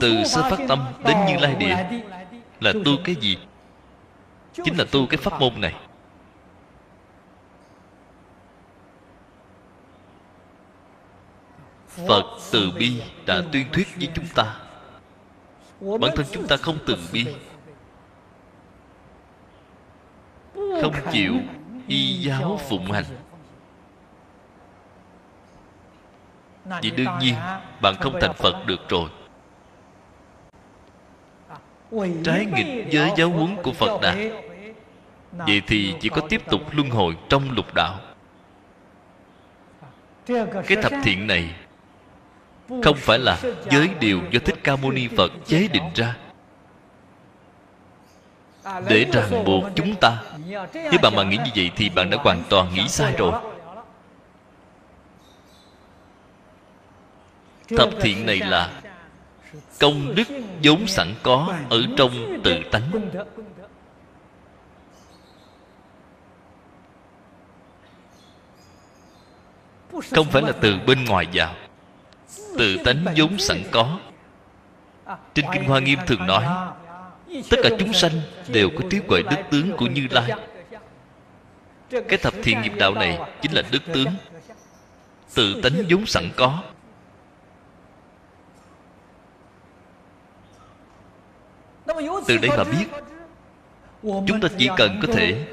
Từ 0.00 0.24
sơ 0.24 0.42
phát 0.42 0.58
tâm 0.68 0.84
đến 1.04 1.16
như 1.26 1.36
lai 1.40 1.54
địa 1.54 1.76
là 2.60 2.72
tu 2.84 2.92
cái 3.04 3.14
gì? 3.14 3.38
Chính 4.52 4.78
là 4.78 4.84
tu 4.92 5.06
cái 5.06 5.18
pháp 5.18 5.40
môn 5.40 5.60
này. 5.60 5.74
Phật 11.88 12.24
từ 12.52 12.70
bi 12.78 13.02
đã 13.26 13.42
tuyên 13.52 13.66
thuyết 13.72 13.88
với 13.96 14.08
chúng 14.14 14.26
ta. 14.34 14.56
Bản 15.80 16.10
thân 16.16 16.26
chúng 16.32 16.46
ta 16.46 16.56
không 16.56 16.78
từ 16.86 16.96
bi. 17.12 17.26
Không 20.54 20.94
chịu 21.12 21.34
y 21.86 22.14
giáo 22.14 22.60
phụng 22.68 22.92
hành. 22.92 23.04
Vì 26.82 26.90
đương 26.90 27.18
nhiên, 27.20 27.34
bạn 27.82 27.94
không 28.00 28.20
thành 28.20 28.34
phật 28.34 28.66
được 28.66 28.88
rồi 28.88 29.10
trái 32.24 32.46
nghịch 32.46 32.86
với 32.92 33.10
giáo 33.16 33.30
huấn 33.30 33.56
của 33.62 33.72
phật 33.72 34.00
đạt 34.02 34.16
vậy 35.32 35.62
thì 35.66 35.94
chỉ 36.00 36.08
có 36.08 36.20
tiếp 36.28 36.42
tục 36.50 36.60
luân 36.72 36.90
hồi 36.90 37.16
trong 37.28 37.50
lục 37.50 37.74
đạo. 37.74 38.00
Cái 40.66 40.76
thập 40.82 40.92
thiện 41.02 41.26
này 41.26 41.54
không 42.68 42.96
phải 42.96 43.18
là 43.18 43.38
giới 43.70 43.88
điều 44.00 44.20
do 44.30 44.40
thích 44.44 44.58
ca 44.62 44.76
mâu 44.76 44.90
ni 44.90 45.08
phật 45.16 45.32
chế 45.46 45.68
định 45.72 45.90
ra. 45.94 46.16
Để 48.88 49.06
ràng 49.12 49.44
buộc 49.44 49.64
chúng 49.74 49.94
ta. 50.00 50.22
Nếu 50.72 50.98
bạn 51.02 51.16
mà 51.16 51.24
nghĩ 51.24 51.36
như 51.36 51.50
vậy 51.56 51.70
thì 51.76 51.88
bạn 51.88 52.10
đã 52.10 52.18
hoàn 52.20 52.42
toàn 52.48 52.74
nghĩ 52.74 52.88
sai 52.88 53.14
rồi. 53.18 53.32
Thập 57.68 57.88
thiện 58.00 58.26
này 58.26 58.36
là 58.36 58.70
công 59.80 60.14
đức 60.14 60.28
vốn 60.62 60.86
sẵn 60.86 61.14
có 61.22 61.54
ở 61.70 61.82
trong 61.96 62.40
tự 62.44 62.54
tánh. 62.72 62.90
Không 70.10 70.26
phải 70.30 70.42
là 70.42 70.52
từ 70.60 70.78
bên 70.86 71.04
ngoài 71.04 71.26
vào. 71.32 71.54
Tự 72.58 72.76
tánh 72.84 73.04
vốn 73.16 73.38
sẵn 73.38 73.62
có. 73.70 73.98
Trên 75.34 75.44
kinh 75.52 75.64
hoa 75.64 75.80
nghiêm 75.80 75.98
thường 76.06 76.26
nói, 76.26 76.44
tất 77.50 77.56
cả 77.62 77.68
chúng 77.78 77.92
sanh 77.92 78.12
đều 78.48 78.70
có 78.70 78.88
trí 78.90 79.00
huệ 79.08 79.22
đức 79.22 79.36
tướng 79.50 79.76
của 79.76 79.86
như 79.86 80.06
lai. 80.10 80.30
Cái 81.90 82.18
thập 82.22 82.34
thiện 82.42 82.62
nghiệp 82.62 82.72
đạo 82.78 82.94
này 82.94 83.18
chính 83.42 83.52
là 83.52 83.62
đức 83.70 83.82
tướng. 83.94 84.08
Tự 85.34 85.60
tánh 85.62 85.84
vốn 85.90 86.06
sẵn 86.06 86.30
có. 86.36 86.62
Từ 92.26 92.36
đây 92.36 92.50
mà 92.56 92.64
biết, 92.64 92.86
chúng 94.02 94.40
ta 94.40 94.48
chỉ 94.58 94.68
cần 94.76 95.00
có 95.02 95.12
thể 95.12 95.46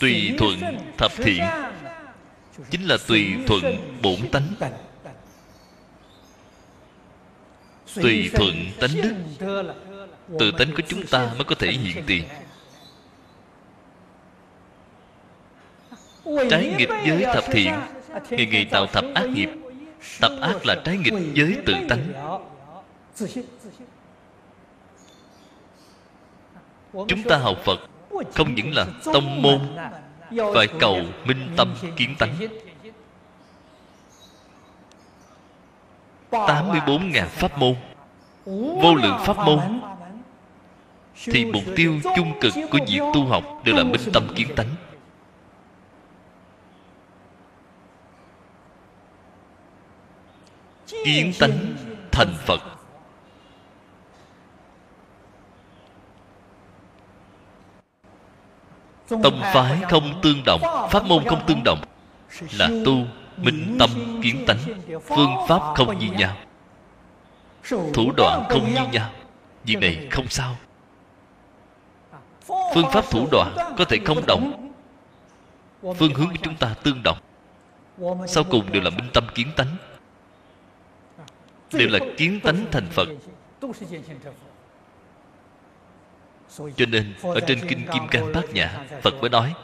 tùy 0.00 0.34
thuận 0.38 0.60
thập 0.98 1.12
thiện. 1.16 1.42
Chính 2.70 2.88
là 2.88 2.96
tùy 3.08 3.34
thuận 3.46 3.62
bổn 4.02 4.28
tánh. 4.32 4.54
Tùy 7.94 8.30
thuận 8.34 8.52
tánh 8.80 8.90
đức. 9.02 9.14
Từ 10.38 10.52
tánh 10.58 10.74
của 10.76 10.82
chúng 10.88 11.06
ta 11.06 11.30
mới 11.34 11.44
có 11.44 11.54
thể 11.58 11.72
hiện 11.72 12.04
tiền. 12.06 12.24
Trái 16.50 16.74
nghịch 16.78 16.88
với 16.88 17.24
thập 17.34 17.44
thiện 17.52 17.74
ngày 18.30 18.46
ngày 18.46 18.68
tạo 18.70 18.86
thập 18.86 19.04
ác 19.14 19.26
nghiệp. 19.28 19.48
Tập 20.20 20.32
ác 20.40 20.66
là 20.66 20.76
trái 20.84 20.96
nghịch 20.96 21.14
với 21.36 21.56
tự 21.66 21.74
tánh 21.88 22.12
chúng 26.94 27.22
ta 27.28 27.36
học 27.36 27.56
phật, 27.64 27.80
không 28.34 28.54
những 28.54 28.74
là 28.74 28.86
tông 29.04 29.42
môn, 29.42 29.60
phải 30.54 30.66
cầu 30.80 31.00
minh 31.24 31.48
tâm 31.56 31.74
kiến 31.96 32.14
tánh. 32.18 32.34
84.000 36.30 37.26
pháp 37.26 37.58
môn, 37.58 37.74
Vô 38.82 38.94
lượng 38.94 39.18
pháp 39.24 39.36
môn, 39.36 39.80
Thì 41.24 41.44
mục 41.44 41.62
tiêu 41.76 42.00
chung 42.16 42.32
cực 42.40 42.52
của 42.70 42.78
việc 42.88 43.00
tu 43.14 43.26
học 43.26 43.44
Đều 43.64 43.76
là 43.76 43.82
minh 43.82 44.00
tâm 44.12 44.28
kiến 44.34 44.48
tánh. 44.56 44.68
Kiến 51.04 51.32
tánh 51.38 51.76
thành 52.12 52.34
Phật. 52.46 52.73
Tông 59.08 59.40
phái 59.54 59.78
không 59.90 60.20
tương 60.22 60.42
đồng, 60.46 60.60
Pháp 60.90 61.04
môn 61.04 61.24
không 61.24 61.40
tương 61.46 61.64
đồng. 61.64 61.80
Là 62.58 62.68
tu, 62.84 62.94
minh 63.36 63.76
tâm 63.78 64.20
kiến 64.22 64.44
tánh, 64.46 64.58
Phương 65.04 65.30
pháp 65.48 65.60
không 65.74 65.98
như 65.98 66.10
nhau. 66.10 66.36
Thủ 67.94 68.12
đoạn 68.16 68.44
không 68.48 68.74
như 68.74 68.80
nhau 68.92 69.10
Việc 69.64 69.76
này 69.80 70.08
không 70.10 70.28
sao. 70.28 70.56
Phương 72.46 72.90
pháp 72.92 73.04
thủ 73.10 73.26
đoạn 73.30 73.74
có 73.78 73.84
thể 73.84 73.98
không 74.04 74.26
đồng, 74.26 74.70
Phương 75.82 76.14
hướng 76.14 76.28
của 76.28 76.38
chúng 76.42 76.56
ta 76.56 76.74
tương 76.82 77.02
đồng. 77.04 77.18
Sau 78.26 78.44
cùng 78.50 78.72
đều 78.72 78.82
là 78.82 78.90
minh 78.90 79.08
tâm 79.14 79.24
kiến 79.34 79.48
tánh, 79.56 79.76
Đều 81.72 81.88
là 81.88 81.98
kiến 82.16 82.40
tánh 82.40 82.64
thành 82.70 82.86
Phật 82.90 83.08
cho 86.56 86.86
nên, 86.88 87.14
ở 87.22 87.40
trên 87.46 87.58
kinh 87.68 87.86
kim 87.92 88.08
cang 88.10 88.32
bát 88.34 88.44
nhã, 88.52 88.84
phật 89.02 89.14
mới 89.20 89.30
nói, 89.30 89.54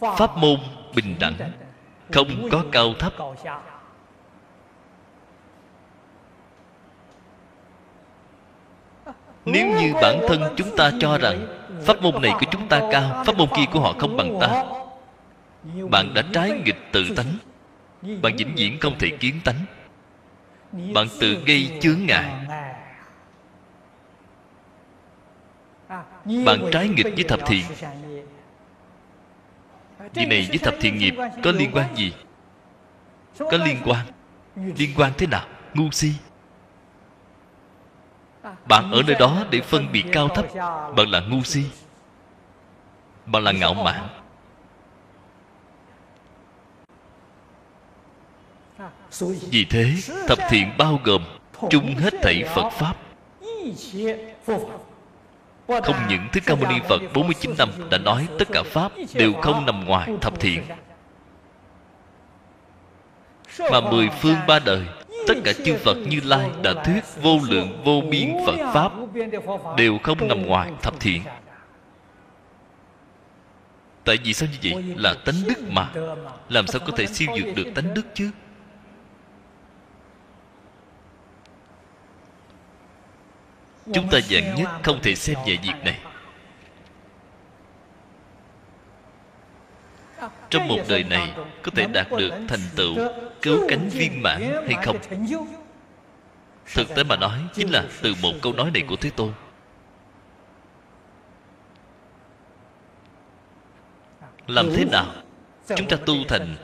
pháp 0.00 0.36
môn 0.36 0.56
bình 0.94 1.16
đẳng, 1.20 1.34
không 2.12 2.48
có 2.52 2.64
cao 2.72 2.94
thấp. 2.98 3.12
Nếu 9.44 9.66
như 9.66 9.92
bản 10.02 10.18
thân 10.28 10.54
chúng 10.56 10.76
ta 10.76 10.90
cho 11.00 11.18
rằng 11.18 11.46
pháp 11.86 12.02
môn 12.02 12.22
này 12.22 12.32
của 12.40 12.46
chúng 12.50 12.68
ta 12.68 12.80
cao, 12.92 13.22
pháp 13.26 13.36
môn 13.36 13.48
kia 13.56 13.64
của 13.72 13.80
họ 13.80 13.94
không 13.98 14.16
bằng 14.16 14.38
ta, 14.40 14.64
bạn 15.90 16.14
đã 16.14 16.22
trái 16.32 16.50
nghịch 16.64 16.92
tự 16.92 17.04
tánh, 17.16 17.38
bạn 18.22 18.36
vĩnh 18.36 18.54
viễn 18.56 18.80
không 18.80 18.98
thể 18.98 19.08
kiến 19.20 19.40
tánh, 19.44 19.56
bạn 20.94 21.06
tự 21.20 21.42
gây 21.46 21.78
chướng 21.80 22.06
ngại. 22.06 22.32
Bạn 26.44 26.70
trái 26.72 26.88
nghịch 26.88 27.14
với 27.14 27.24
thập 27.24 27.40
thiện. 27.46 27.64
Việc 30.14 30.26
này 30.26 30.46
với 30.48 30.58
thập 30.58 30.74
thiện 30.80 30.98
nghiệp 30.98 31.14
có 31.42 31.52
liên 31.52 31.70
quan 31.72 31.96
gì? 31.96 32.12
Có 33.38 33.56
liên 33.64 33.76
quan. 33.84 34.06
Liên 34.56 34.90
quan 34.96 35.12
thế 35.18 35.26
nào? 35.26 35.46
Ngu 35.74 35.90
si. 35.90 36.12
Bạn 38.66 38.90
ở 38.90 39.02
nơi 39.06 39.16
đó 39.18 39.44
để 39.50 39.60
phân 39.60 39.92
biệt 39.92 40.04
cao 40.12 40.28
thấp. 40.28 40.46
Bạn 40.96 41.08
là 41.08 41.20
ngu 41.20 41.42
si. 41.42 41.64
Bạn 43.26 43.44
là 43.44 43.52
ngạo 43.52 43.74
mạn. 43.74 44.08
Vì 49.50 49.64
thế 49.70 49.94
Thập 50.28 50.38
thiện 50.48 50.72
bao 50.78 51.00
gồm 51.04 51.24
Chung 51.70 51.94
hết 51.94 52.14
thảy 52.22 52.44
Phật 52.54 52.70
Pháp 52.70 52.96
không 55.68 55.96
những 56.08 56.28
Thích 56.32 56.42
Ca 56.46 56.54
Mâu 56.54 56.70
Ni 56.70 56.80
Phật 56.88 57.02
49 57.14 57.54
năm 57.58 57.68
đã 57.90 57.98
nói 57.98 58.28
Tất 58.38 58.48
cả 58.52 58.62
Pháp 58.62 58.92
đều 59.14 59.32
không 59.32 59.66
nằm 59.66 59.84
ngoài 59.84 60.08
thập 60.20 60.40
thiện 60.40 60.62
Mà 63.72 63.80
mười 63.80 64.08
phương 64.20 64.36
ba 64.46 64.58
đời, 64.58 64.86
Tất 65.26 65.34
cả 65.44 65.52
chư 65.64 65.76
Phật 65.76 65.94
như 65.94 66.20
Lai 66.24 66.50
đã 66.62 66.72
thuyết 66.84 67.00
Vô 67.22 67.38
lượng 67.50 67.82
vô 67.84 68.00
biên 68.10 68.36
Phật 68.46 68.72
Pháp 68.72 68.92
Đều 69.76 69.98
không 70.02 70.28
nằm 70.28 70.46
ngoài 70.46 70.70
thập 70.82 71.00
thiện 71.00 71.22
Tại 74.04 74.18
vì 74.24 74.32
sao 74.32 74.48
như 74.52 74.70
vậy? 74.72 74.84
Là 74.96 75.14
tánh 75.24 75.34
đức 75.48 75.62
mà 75.68 75.88
Làm 76.48 76.66
sao 76.66 76.80
có 76.86 76.92
thể 76.96 77.06
siêu 77.06 77.28
vượt 77.30 77.52
được 77.56 77.72
tánh 77.74 77.94
đức 77.94 78.06
chứ? 78.14 78.30
Chúng 83.86 84.08
ta 84.10 84.18
dạng 84.20 84.54
nhất 84.54 84.68
không 84.82 85.00
thể 85.02 85.14
xem 85.14 85.36
nhẹ 85.46 85.56
việc 85.62 85.84
này. 85.84 85.98
Trong 90.50 90.68
một 90.68 90.78
đời 90.88 91.04
này 91.04 91.32
có 91.62 91.70
thể 91.74 91.86
đạt 91.86 92.06
được 92.10 92.30
thành 92.48 92.60
tựu 92.76 92.96
cứu 93.42 93.64
cánh 93.68 93.88
viên 93.88 94.22
mãn 94.22 94.40
hay 94.40 94.84
không? 94.84 94.98
thực 96.74 96.94
tế 96.94 97.04
mà 97.04 97.16
nói 97.16 97.40
chính 97.54 97.70
là 97.70 97.84
từ 98.02 98.14
một 98.22 98.32
câu 98.42 98.52
nói 98.52 98.70
này 98.70 98.82
của 98.88 98.96
thế 98.96 99.10
tôn. 99.10 99.32
Làm 104.46 104.68
thế 104.76 104.84
nào? 104.84 105.06
chúng 105.76 105.88
ta 105.88 105.96
tu 106.06 106.14
thành 106.28 106.56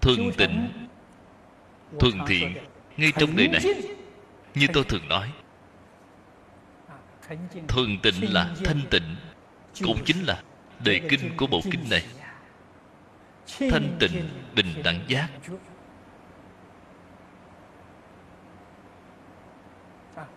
thuần 0.00 0.32
tịnh 0.36 0.68
thuần 2.00 2.12
thiện 2.26 2.54
ngay 2.96 3.12
trong 3.18 3.36
đời 3.36 3.48
này. 3.48 3.62
Như 4.54 4.66
tôi 4.72 4.84
thường 4.84 5.08
nói 5.08 5.32
thường 7.68 7.98
tịnh 8.02 8.34
là 8.34 8.54
thanh 8.64 8.80
tịnh, 8.90 9.16
Cũng 9.84 9.98
chính 10.04 10.24
là 10.24 10.42
đề 10.84 11.00
kinh 11.08 11.36
của 11.36 11.46
bộ 11.46 11.60
kinh 11.70 11.90
này. 11.90 12.06
Thanh 13.70 13.96
tịnh, 14.00 14.28
bình 14.54 14.82
đẳng 14.84 15.00
giác. 15.08 15.28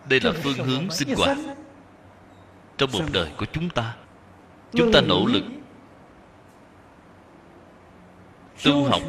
Đây 0.08 0.20
là 0.20 0.32
phương 0.42 0.66
hướng 0.66 0.90
sinh 0.90 1.14
hoạt 1.16 1.38
Trong 2.78 2.90
một 2.92 3.04
đời 3.12 3.30
của 3.36 3.46
chúng 3.52 3.70
ta. 3.70 3.96
Chúng 4.72 4.92
ta 4.92 5.00
nỗ 5.00 5.26
lực 5.26 5.44
Tu 8.64 8.84
học, 8.84 9.02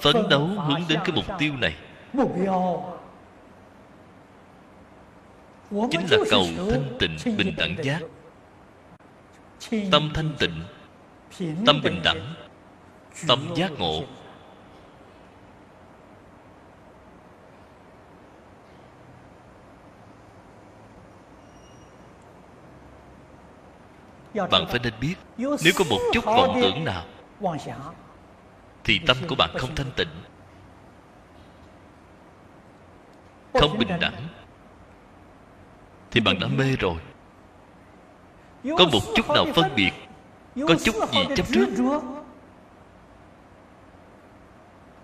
Phấn 0.00 0.16
đấu 0.30 0.46
hướng 0.46 0.80
đến 0.88 0.98
cái 1.04 1.16
mục 1.16 1.24
tiêu 1.38 1.52
này 1.56 1.76
chính 5.70 6.06
là 6.10 6.18
cầu 6.30 6.44
thanh 6.70 6.96
tịnh 6.98 7.16
bình 7.36 7.54
đẳng 7.56 7.76
giác. 7.82 8.00
Tâm 9.92 10.10
thanh 10.14 10.34
tịnh 10.38 10.62
tâm 11.66 11.80
bình 11.84 12.00
đẳng 12.04 12.34
tâm 13.28 13.48
giác 13.54 13.70
ngộ. 13.78 14.02
Bạn 24.34 24.66
phải 24.68 24.80
nên 24.82 24.92
biết 25.00 25.14
nếu 25.38 25.72
có 25.76 25.84
một 25.90 25.98
chút 26.12 26.24
vọng 26.24 26.58
tưởng 26.62 26.84
nào 26.84 27.04
thì 28.84 29.00
tâm 29.06 29.16
của 29.28 29.34
bạn 29.34 29.50
không 29.58 29.74
thanh 29.74 29.90
tịnh 29.96 30.08
không 33.54 33.78
bình 33.78 33.88
đẳng 34.00 34.28
thì 36.10 36.20
bạn 36.20 36.38
đã 36.40 36.46
mê 36.46 36.76
rồi. 36.76 36.96
Có 38.64 38.84
một 38.92 39.00
chút 39.16 39.28
nào 39.34 39.46
phân 39.54 39.74
biệt 39.76 39.92
có 40.68 40.74
chút 40.84 40.94
gì 41.12 41.20
chấp 41.36 41.46
trước? 41.54 41.68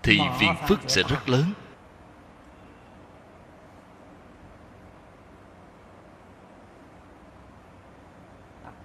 Thì 0.03 0.19
phiền 0.39 0.53
phức 0.67 0.79
sẽ 0.87 1.03
rất 1.09 1.29
lớn. 1.29 1.43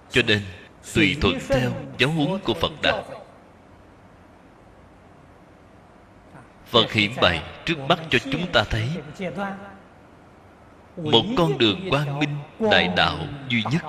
Cho 0.09 0.21
nên 0.27 0.41
tùy 0.95 1.17
thuận 1.21 1.37
theo 1.49 1.71
giáo 1.97 2.09
huấn 2.09 2.39
của 2.43 2.53
phật 2.53 2.71
đạo 2.81 3.03
phật 6.65 6.91
hiện 6.91 7.11
bày 7.21 7.43
trước 7.65 7.79
mắt 7.79 7.99
cho 8.09 8.19
chúng 8.19 8.51
ta 8.53 8.63
thấy 8.69 8.89
một 10.97 11.23
con 11.37 11.57
đường 11.57 11.89
quang 11.89 12.19
minh 12.19 12.37
đại 12.71 12.87
đạo 12.95 13.17
duy 13.49 13.63
nhất. 13.71 13.81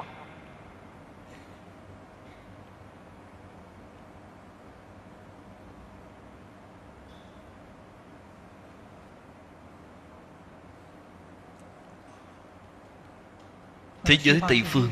Thế 14.05 14.17
giới 14.23 14.41
tây 14.49 14.63
phương. 14.65 14.91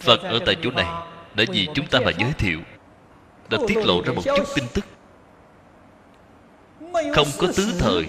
Phật 0.00 0.22
ở 0.22 0.38
tại 0.46 0.56
chỗ 0.62 0.70
này 0.70 0.86
đã 1.34 1.44
vì 1.52 1.68
chúng 1.74 1.86
ta 1.86 2.00
mà 2.04 2.10
giới 2.18 2.32
thiệu, 2.32 2.58
đã 3.50 3.58
tiết 3.68 3.76
lộ 3.76 4.02
ra 4.02 4.12
một 4.12 4.22
chút 4.24 4.44
tin 4.54 4.64
tức. 4.74 4.84
Không 7.14 7.28
có 7.38 7.46
tứ 7.56 7.74
thời 7.78 8.06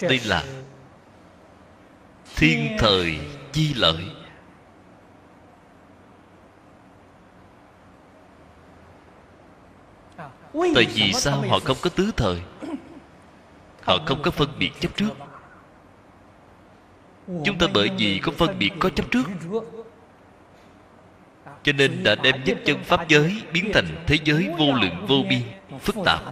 đây 0.00 0.20
là 0.24 0.44
thiên 2.36 2.76
thời 2.78 3.18
chi 3.52 3.74
lợi. 3.74 4.04
Tại 10.74 10.86
vì 10.94 11.12
sao 11.12 11.44
họ 11.48 11.58
không 11.64 11.76
có 11.82 11.90
tứ 11.90 12.10
thời? 12.16 12.42
Họ 13.82 13.98
không 14.06 14.22
có 14.22 14.30
phân 14.30 14.48
biệt 14.58 14.70
chấp 14.80 14.96
trước. 14.96 15.10
Chúng 17.44 17.58
ta 17.58 17.66
bởi 17.74 17.90
vì 17.98 18.20
có 18.22 18.32
phân 18.32 18.58
biệt 18.58 18.70
có 18.78 18.90
chấp 18.90 19.10
trước, 19.10 19.24
cho 21.62 21.72
nên 21.72 22.02
đã 22.04 22.14
đem 22.14 22.44
nhất 22.44 22.58
chân 22.64 22.84
pháp 22.84 23.08
giới 23.08 23.42
biến 23.52 23.70
thành 23.74 24.04
thế 24.06 24.18
giới 24.24 24.48
vô 24.58 24.72
lượng 24.72 25.06
vô 25.08 25.16
biên, 25.30 25.42
phức 25.80 25.96
tạp. 26.04 26.22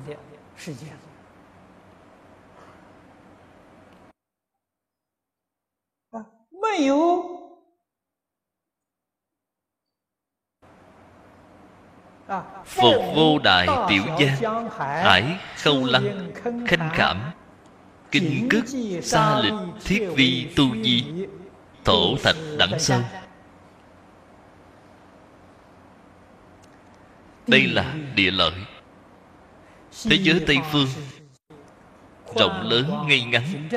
Phục 12.64 12.94
vô 13.14 13.38
đại 13.38 13.68
tiểu 13.88 14.02
giang 14.18 14.70
Hải 14.78 15.38
khâu 15.56 15.84
lăng 15.84 16.32
Khanh 16.66 16.90
khảm 16.94 17.20
Kinh 18.10 18.48
cức 18.50 18.64
Sa 19.02 19.38
lịch 19.38 19.52
Thiết 19.84 20.08
vi 20.16 20.52
tu 20.56 20.64
di 20.82 21.04
Thổ 21.84 22.16
thạch 22.22 22.36
đẳng 22.58 22.78
sơn 22.78 23.02
Đây 27.46 27.66
là 27.66 27.94
địa 28.14 28.30
lợi. 28.30 28.52
Thế 30.04 30.16
giới 30.22 30.44
Tây 30.46 30.56
Phương 30.72 30.88
Rộng 32.34 32.62
lớn 32.62 33.04
ngay 33.08 33.24
ngắn 33.24 33.68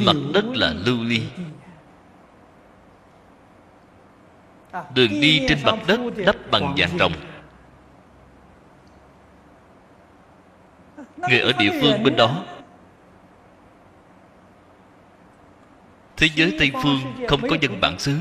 mặt 0.00 0.16
đất 0.34 0.44
là 0.54 0.74
lưu 0.86 1.04
ly. 1.04 1.22
Đường 4.94 5.20
đi 5.20 5.46
trên 5.48 5.58
mặt 5.64 5.78
đất 5.86 6.00
đắp 6.26 6.36
bằng 6.50 6.74
vàng 6.76 6.98
rồng 6.98 7.12
người 11.28 11.40
ở 11.40 11.52
địa 11.58 11.70
phương 11.80 12.02
bên 12.02 12.16
đó. 12.16 12.44
Thế 16.16 16.28
giới 16.34 16.56
tây 16.58 16.70
phương 16.82 16.98
không 17.28 17.40
có 17.48 17.56
dân 17.60 17.80
bản 17.80 17.98
xứ. 17.98 18.16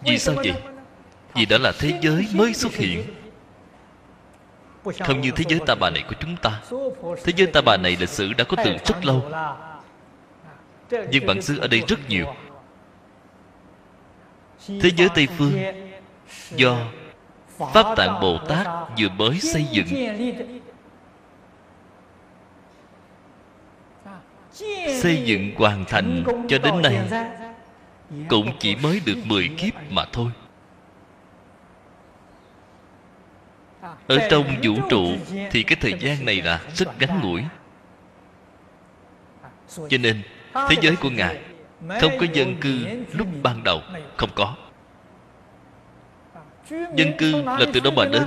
Vì 0.00 0.18
sao 0.18 0.34
vậy? 0.34 0.62
Vì 1.34 1.46
đó 1.46 1.58
là 1.58 1.72
thế 1.78 1.98
giới 2.02 2.28
mới 2.34 2.54
xuất 2.54 2.72
hiện 2.72 3.04
không 4.84 5.20
như 5.20 5.30
thế 5.30 5.44
giới 5.48 5.60
ta 5.66 5.74
bà 5.74 5.90
này 5.90 6.04
của 6.08 6.14
chúng 6.20 6.36
ta. 6.36 6.60
Thế 7.24 7.32
giới 7.36 7.46
ta 7.46 7.60
bà 7.60 7.76
này 7.76 7.96
lịch 8.00 8.08
sử 8.08 8.32
đã 8.32 8.44
có 8.44 8.56
từ 8.64 8.76
rất 8.86 9.04
lâu. 9.04 9.30
Nhưng 11.10 11.26
bản 11.26 11.42
xứ 11.42 11.58
ở 11.58 11.68
đây 11.68 11.82
rất 11.88 12.08
nhiều. 12.08 12.26
Thế 14.68 14.90
giới 14.96 15.08
tây 15.14 15.28
phương 15.38 15.52
do 16.50 16.76
pháp 17.72 17.96
tạng 17.96 18.20
bồ 18.20 18.38
tát 18.48 18.66
vừa 18.98 19.08
mới 19.08 19.40
xây 19.40 19.66
dựng. 19.70 19.86
Xây 25.00 25.22
dựng 25.24 25.54
hoàn 25.56 25.84
thành 25.84 26.24
cho 26.48 26.58
đến 26.58 26.82
nay 26.82 26.98
cũng 28.28 28.52
chỉ 28.58 28.76
mới 28.76 29.00
được 29.06 29.16
10 29.24 29.48
kiếp 29.48 29.72
mà 29.90 30.04
thôi. 30.12 30.30
Ở 34.06 34.18
trong 34.30 34.44
vũ 34.62 34.74
trụ 34.90 35.16
thì 35.50 35.62
cái 35.62 35.76
thời 35.80 35.94
gian 36.00 36.24
này 36.24 36.42
là 36.42 36.60
rất 36.74 36.88
ngắn 37.00 37.20
ngủi. 37.20 37.42
Cho 39.76 39.98
nên, 40.00 40.22
thế 40.54 40.76
giới 40.80 40.96
của 40.96 41.10
ngài 41.10 41.38
không 42.00 42.12
có 42.20 42.26
dân 42.32 42.56
cư 42.60 42.78
lúc 43.12 43.28
ban 43.42 43.64
đầu, 43.64 43.82
không 44.16 44.30
có. 44.34 44.54
Dân 46.70 47.16
cư 47.18 47.42
là 47.42 47.66
từ 47.72 47.80
đâu 47.80 47.92
mà 47.96 48.04
đến? 48.04 48.22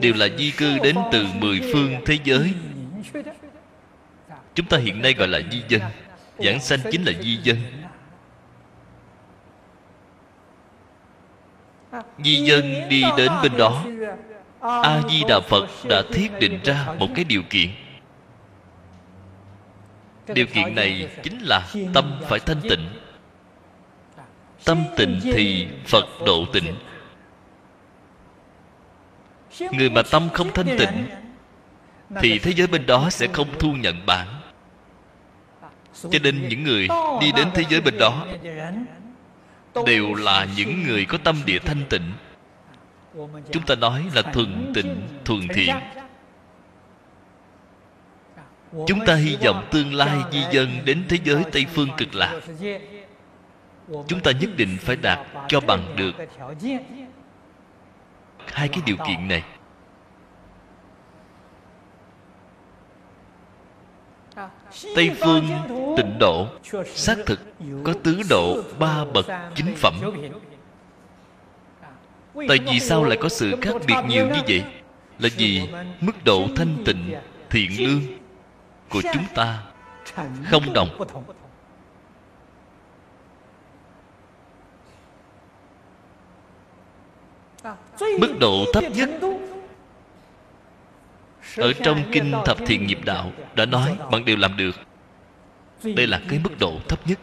Đều 0.00 0.14
là 0.14 0.28
di 0.38 0.50
cư 0.50 0.78
đến 0.78 0.96
từ 1.12 1.26
mười 1.34 1.60
phương 1.72 1.94
thế 2.06 2.18
giới. 2.24 2.54
Chúng 4.54 4.66
ta 4.66 4.78
hiện 4.78 5.02
nay 5.02 5.14
gọi 5.14 5.28
là 5.28 5.40
di 5.50 5.62
dân, 5.68 5.82
giảng 6.38 6.60
sanh 6.60 6.78
chính 6.90 7.04
là 7.04 7.12
di 7.20 7.36
dân. 7.36 7.56
Di 12.18 12.36
dân 12.36 12.88
đi 12.88 13.02
đến 13.16 13.32
bên 13.42 13.52
đó. 13.56 13.84
a 14.60 15.02
di 15.10 15.22
đà 15.28 15.40
phật 15.40 15.66
đã 15.88 16.02
thiết 16.12 16.28
định 16.40 16.60
ra 16.64 16.86
một 16.98 17.08
cái 17.14 17.24
điều 17.24 17.42
kiện. 17.50 17.68
Điều 20.34 20.46
kiện 20.46 20.74
này 20.74 21.08
chính 21.22 21.38
là 21.40 21.68
tâm 21.94 22.20
phải 22.28 22.38
thanh 22.40 22.60
tịnh. 22.60 22.88
Tâm 24.64 24.84
tịnh 24.96 25.20
thì 25.22 25.68
phật 25.86 26.04
độ 26.26 26.44
tịnh. 26.52 26.74
người 29.72 29.90
mà 29.90 30.02
tâm 30.10 30.28
không 30.32 30.52
thanh 30.52 30.78
tịnh 30.78 31.06
thì 32.22 32.38
thế 32.38 32.52
giới 32.52 32.66
bên 32.66 32.86
đó 32.86 33.10
sẽ 33.10 33.26
không 33.32 33.48
thu 33.58 33.72
nhận 33.72 34.06
bạn. 34.06 34.26
Cho 36.10 36.18
nên 36.22 36.48
những 36.48 36.62
người 36.62 36.88
đi 37.20 37.32
đến 37.32 37.48
thế 37.54 37.64
giới 37.70 37.80
bên 37.80 37.98
đó 37.98 38.26
đều 39.86 40.14
là 40.14 40.46
những 40.56 40.82
người 40.82 41.04
có 41.04 41.18
tâm 41.24 41.36
địa 41.46 41.58
thanh 41.58 41.82
tịnh. 41.90 42.12
Chúng 43.52 43.62
ta 43.66 43.74
nói 43.74 44.04
là 44.14 44.22
thuần 44.22 44.72
tịnh 44.74 45.02
thuần 45.24 45.48
thiện. 45.48 45.74
chúng 48.86 49.06
ta 49.06 49.14
hy 49.14 49.36
vọng 49.44 49.68
tương 49.70 49.94
lai 49.94 50.18
di 50.32 50.42
dân 50.52 50.68
đến 50.84 51.04
thế 51.08 51.18
giới 51.24 51.44
tây 51.52 51.66
phương 51.74 51.88
cực 51.96 52.14
lạc. 52.14 52.40
Chúng 53.86 54.20
ta 54.20 54.30
nhất 54.40 54.50
định 54.56 54.76
phải 54.80 54.96
đạt 54.96 55.18
cho 55.48 55.60
bằng 55.60 55.96
được 55.96 56.12
hai 58.52 58.68
cái 58.68 58.80
điều 58.86 58.96
kiện 58.96 59.28
này 59.28 59.42
tây 64.94 65.10
phương 65.20 65.44
tịnh 65.96 66.18
độ, 66.18 66.46
xác 66.86 67.16
thực 67.26 67.40
có 67.84 67.92
tứ 68.02 68.20
độ, 68.30 68.62
ba 68.78 69.04
bậc 69.04 69.26
chính 69.54 69.74
phẩm. 69.76 69.94
Tại 72.48 72.58
vì 72.66 72.80
sao 72.80 73.04
lại 73.04 73.18
có 73.20 73.28
sự 73.28 73.54
khác 73.62 73.74
biệt 73.86 73.94
nhiều 74.08 74.26
như 74.26 74.40
vậy? 74.48 74.64
Là 75.18 75.28
vì 75.36 75.68
mức 76.00 76.12
độ 76.24 76.46
thanh 76.56 76.76
tịnh, 76.84 77.14
thiện 77.50 77.70
lương 77.78 78.00
của 78.90 79.02
chúng 79.12 79.24
ta 79.34 79.62
không 80.50 80.72
đồng. 80.72 80.88
Mức 88.00 88.36
độ 88.40 88.64
thấp 88.72 88.84
nhất 88.94 89.10
ở 91.56 91.72
trong 91.72 92.02
kinh 92.12 92.32
thập 92.44 92.56
thiện 92.66 92.86
nghiệp 92.86 92.98
đạo 93.04 93.32
đã 93.54 93.66
nói 93.66 93.96
bạn 94.10 94.24
đều 94.24 94.36
làm 94.36 94.56
được. 94.56 94.76
Đây 95.96 96.06
là 96.06 96.20
cái 96.28 96.38
mức 96.44 96.50
độ 96.60 96.78
thấp 96.88 97.06
nhất. 97.06 97.18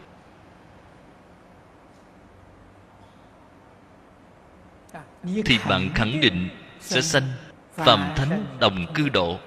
Thì 5.44 5.58
bạn 5.68 5.88
khẳng 5.94 6.20
định 6.20 6.48
sẽ 6.80 7.00
sanh 7.00 7.28
phạm 7.72 8.12
thánh 8.16 8.44
đồng 8.60 8.86
cư 8.94 9.08
độ. 9.08 9.38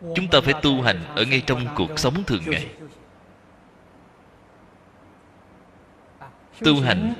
Chúng 0.00 0.28
ta 0.30 0.40
phải 0.40 0.54
tu 0.62 0.82
hành 0.82 1.04
ở 1.14 1.24
ngay 1.24 1.42
trong 1.46 1.66
cuộc 1.74 1.98
sống 1.98 2.24
thường 2.24 2.42
ngày. 2.46 2.68
Tu 6.64 6.80
hành 6.80 7.14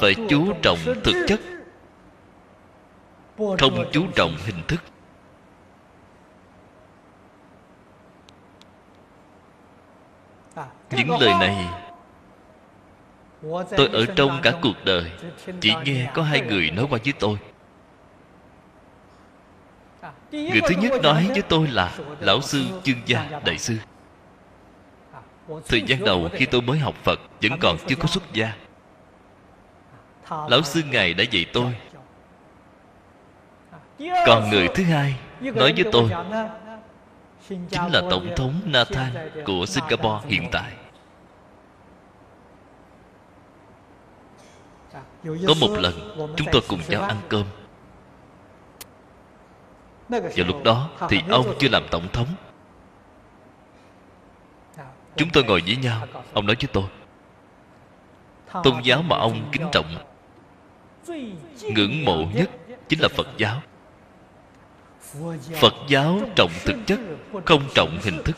phải 0.00 0.14
chú 0.28 0.52
trọng 0.62 0.78
thực 1.04 1.26
chất 1.28 1.40
không 3.36 3.90
chú 3.92 4.06
trọng 4.14 4.36
hình 4.46 4.62
thức. 4.68 4.80
Những 10.90 11.10
lời 11.20 11.34
này, 11.40 11.66
tôi 13.76 13.88
ở 13.92 14.06
trong 14.16 14.40
cả 14.42 14.52
cuộc 14.62 14.84
đời, 14.84 15.12
chỉ 15.60 15.74
nghe 15.84 16.10
có 16.14 16.22
hai 16.22 16.40
người 16.40 16.70
nói 16.70 16.86
qua 16.90 16.98
với 17.04 17.12
tôi. 17.18 17.38
Người 20.32 20.60
thứ 20.68 20.74
nhất 20.78 20.92
nói 21.02 21.26
với 21.28 21.42
tôi 21.42 21.68
là 21.68 21.98
lão 22.20 22.40
sư 22.40 22.64
chương 22.84 23.00
gia 23.06 23.40
đại 23.44 23.58
sư. 23.58 23.76
Thời 25.68 25.82
gian 25.82 26.04
đầu 26.04 26.28
khi 26.32 26.46
tôi 26.46 26.62
mới 26.62 26.78
học 26.78 26.94
phật 27.04 27.20
vẫn 27.42 27.52
còn 27.60 27.76
chưa 27.86 27.96
có 27.96 28.06
xuất 28.06 28.32
gia. 28.32 28.52
Lão 30.30 30.62
sư 30.62 30.82
ngài 30.90 31.14
đã 31.14 31.24
dạy 31.30 31.46
tôi 31.52 31.74
còn 34.26 34.50
người 34.50 34.68
thứ 34.74 34.84
hai 34.84 35.16
nói 35.40 35.72
với 35.76 35.84
tôi, 35.92 36.10
chính 37.48 37.92
là 37.92 38.02
tổng 38.10 38.28
thống 38.36 38.60
nathan 38.64 39.12
của 39.44 39.66
singapore 39.66 40.26
hiện 40.26 40.48
tại. 40.52 40.72
Có 45.24 45.54
một 45.60 45.76
lần, 45.78 46.16
chúng 46.36 46.46
tôi 46.52 46.62
cùng 46.68 46.80
nhau 46.88 47.02
ăn 47.02 47.16
cơm. 47.28 47.44
Vào 50.08 50.46
lúc 50.46 50.62
đó 50.64 50.90
thì 51.08 51.20
ông 51.28 51.54
chưa 51.58 51.68
làm 51.68 51.82
tổng 51.90 52.08
thống. 52.12 52.28
Chúng 55.16 55.30
tôi 55.32 55.44
ngồi 55.44 55.62
với 55.66 55.76
nhau, 55.76 56.06
ông 56.32 56.46
nói 56.46 56.56
với 56.60 56.68
tôi, 56.72 56.84
tôn 58.62 58.74
giáo 58.82 59.02
mà 59.02 59.16
ông 59.16 59.48
kính 59.52 59.66
trọng, 59.72 59.94
ngưỡng 61.62 62.04
mộ 62.04 62.24
nhất 62.34 62.50
chính 62.88 63.00
là 63.00 63.08
phật 63.08 63.26
giáo 63.36 63.62
phật 65.60 65.74
giáo 65.88 66.20
trọng 66.36 66.50
thực 66.64 66.76
chất, 66.86 67.00
không 67.44 67.62
trọng 67.74 67.98
hình 68.02 68.22
thức. 68.24 68.36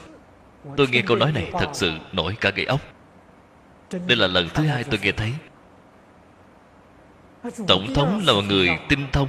Tôi 0.76 0.88
nghe 0.88 1.02
câu 1.06 1.16
nói 1.16 1.32
này 1.32 1.50
thật 1.52 1.68
sự 1.72 1.92
nổi 2.12 2.36
cả 2.40 2.50
gậy 2.50 2.64
ốc. 2.66 2.80
Đây 3.90 4.16
là 4.16 4.26
lần 4.26 4.48
thứ 4.54 4.66
hai 4.66 4.84
tôi 4.84 5.00
nghe 5.02 5.12
thấy. 5.12 5.32
Tổng 7.66 7.94
thống 7.94 8.22
là 8.26 8.32
một 8.32 8.42
người 8.48 8.68
tinh 8.88 9.06
thông, 9.12 9.28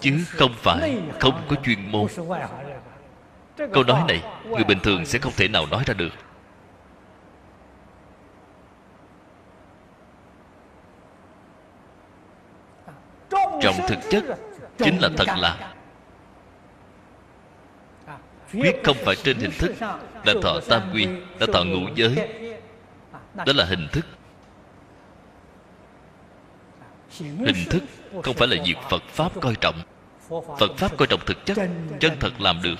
chứ 0.00 0.24
không 0.28 0.52
phải 0.56 1.00
không 1.20 1.42
có 1.48 1.56
chuyên 1.64 1.92
môn. 1.92 2.06
Câu 3.56 3.84
nói 3.84 4.04
này, 4.08 4.22
người 4.44 4.64
bình 4.64 4.78
thường 4.82 5.06
sẽ 5.06 5.18
không 5.18 5.32
thể 5.36 5.48
nào 5.48 5.66
nói 5.66 5.82
ra 5.86 5.94
được. 5.94 6.12
Trọng 13.62 13.76
thực 13.88 13.98
chất 14.10 14.24
chính 14.84 14.98
là 14.98 15.08
thật 15.16 15.26
là. 15.38 15.74
Quyết 18.52 18.76
không 18.84 18.96
phải 19.04 19.16
trên 19.16 19.38
hình 19.38 19.50
thức 19.58 19.72
là 20.24 20.34
thọ 20.42 20.60
tam 20.68 20.90
quy 20.94 21.06
là 21.38 21.46
thọ 21.52 21.64
ngũ 21.64 21.88
giới. 21.94 22.28
Đó 23.34 23.52
là 23.56 23.64
hình 23.64 23.88
thức. 23.92 24.06
Hình 27.18 27.64
thức 27.70 27.82
không 28.22 28.34
phải 28.34 28.48
là 28.48 28.56
việc 28.66 28.76
phật 28.90 29.02
pháp 29.02 29.32
coi 29.40 29.54
trọng. 29.54 29.82
Phật 30.58 30.70
pháp 30.76 30.96
coi 30.96 31.06
trọng 31.06 31.20
thực 31.26 31.46
chất, 31.46 31.58
chân 32.00 32.12
thật 32.20 32.32
làm 32.38 32.62
được. 32.62 32.76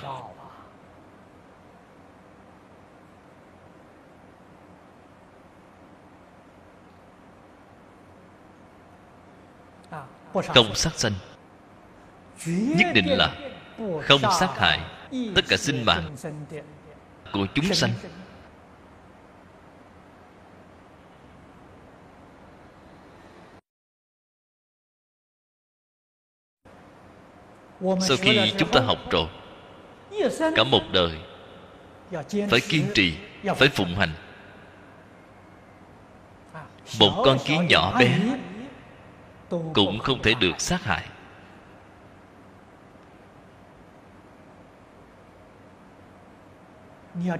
Không 10.33 10.75
sát 10.75 10.99
sanh 10.99 11.13
nhất 12.45 12.87
định 12.93 13.07
là 13.07 13.35
không 14.03 14.21
sát 14.39 14.49
hại 14.57 14.79
tất 15.35 15.45
cả 15.49 15.57
sinh 15.57 15.85
mạng 15.85 16.15
của 17.33 17.47
chúng 17.55 17.73
sanh. 17.73 17.91
Sau 27.81 28.17
khi 28.17 28.53
chúng 28.57 28.71
ta 28.71 28.79
học 28.81 28.97
rồi, 29.11 29.27
cả 30.55 30.63
một 30.63 30.81
đời 30.93 31.17
phải 32.49 32.59
kiên 32.69 32.85
trì, 32.93 33.17
phải 33.57 33.67
phụng 33.67 33.95
hành. 33.95 34.13
Một 36.99 37.23
con 37.25 37.37
kiến 37.45 37.67
nhỏ 37.69 37.99
bé 37.99 38.19
cũng 39.73 39.99
không 39.99 40.21
thể 40.21 40.33
được 40.39 40.61
sát 40.61 40.83
hại. 40.83 41.07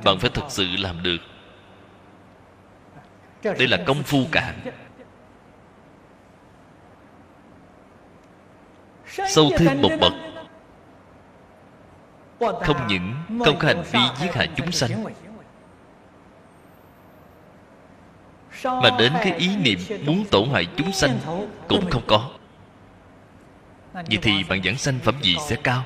Bạn 0.04 0.20
phải 0.20 0.30
thực 0.30 0.46
sự 0.50 0.66
làm 0.80 1.04
được. 1.04 1.18
Đây 3.44 3.68
là 3.68 3.78
công 3.86 4.04
phu 4.04 4.20
cạn 4.32 4.60
sâu 9.08 9.50
thêm 9.58 9.82
một 9.82 9.90
bậc 10.02 10.14
không 12.62 12.88
những 12.88 13.14
không 13.46 13.60
có 13.60 13.68
hành 13.68 13.84
vi 13.92 14.00
giết 14.22 14.34
hại 14.34 14.50
chúng 14.56 14.72
sanh 14.72 15.04
mà 18.64 18.90
đến 19.00 19.14
cái 19.14 19.34
ý 19.34 19.56
niệm 19.56 19.80
muốn 20.06 20.26
tổn 20.32 20.50
hại 20.50 20.68
chúng 20.76 20.92
sanh 20.92 21.18
cũng 21.68 21.90
không 21.90 22.04
có. 22.08 22.30
Vậy 23.94 24.20
thì 24.22 24.44
bạn 24.50 24.64
giảng 24.64 24.78
sanh 24.78 25.00
phẩm 25.00 25.16
gì 25.22 25.36
sẽ 25.48 25.56
cao 25.64 25.84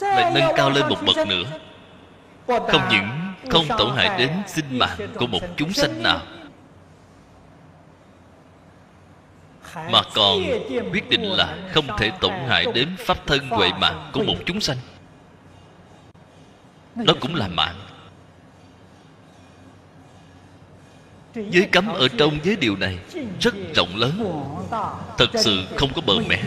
lại 0.00 0.21
nâng 0.34 0.52
cao 0.56 0.70
lên 0.70 0.88
một 0.88 0.98
bậc 1.06 1.26
nữa. 1.26 1.44
Không 2.46 2.82
những 2.90 3.08
không 3.50 3.64
tổn 3.78 3.96
hại 3.96 4.18
đến 4.18 4.30
sinh 4.46 4.78
mạng 4.78 4.98
của 5.14 5.26
một 5.26 5.40
chúng 5.56 5.72
sanh 5.72 6.02
nào 6.02 6.20
mà 9.74 10.02
còn 10.14 10.42
quyết 10.92 11.08
định 11.08 11.22
là 11.22 11.58
không 11.72 11.86
thể 11.98 12.10
tổn 12.20 12.32
hại 12.48 12.66
đến 12.74 12.96
pháp 12.98 13.26
thân 13.26 13.48
huệ 13.48 13.70
mạng 13.80 14.10
của 14.12 14.22
một 14.22 14.36
chúng 14.46 14.60
sanh. 14.60 14.76
Đó 16.94 17.14
cũng 17.20 17.34
là 17.34 17.48
mạng. 17.48 17.74
Giới 21.34 21.68
cấm 21.72 21.88
ở 21.88 22.08
trong 22.08 22.38
giới 22.42 22.56
điều 22.56 22.76
này 22.76 22.98
rất 23.40 23.54
rộng 23.74 23.96
lớn. 23.96 24.24
thật 25.18 25.30
sự 25.34 25.66
không 25.76 25.92
có 25.94 26.02
bờ 26.06 26.14
mẹ 26.28 26.42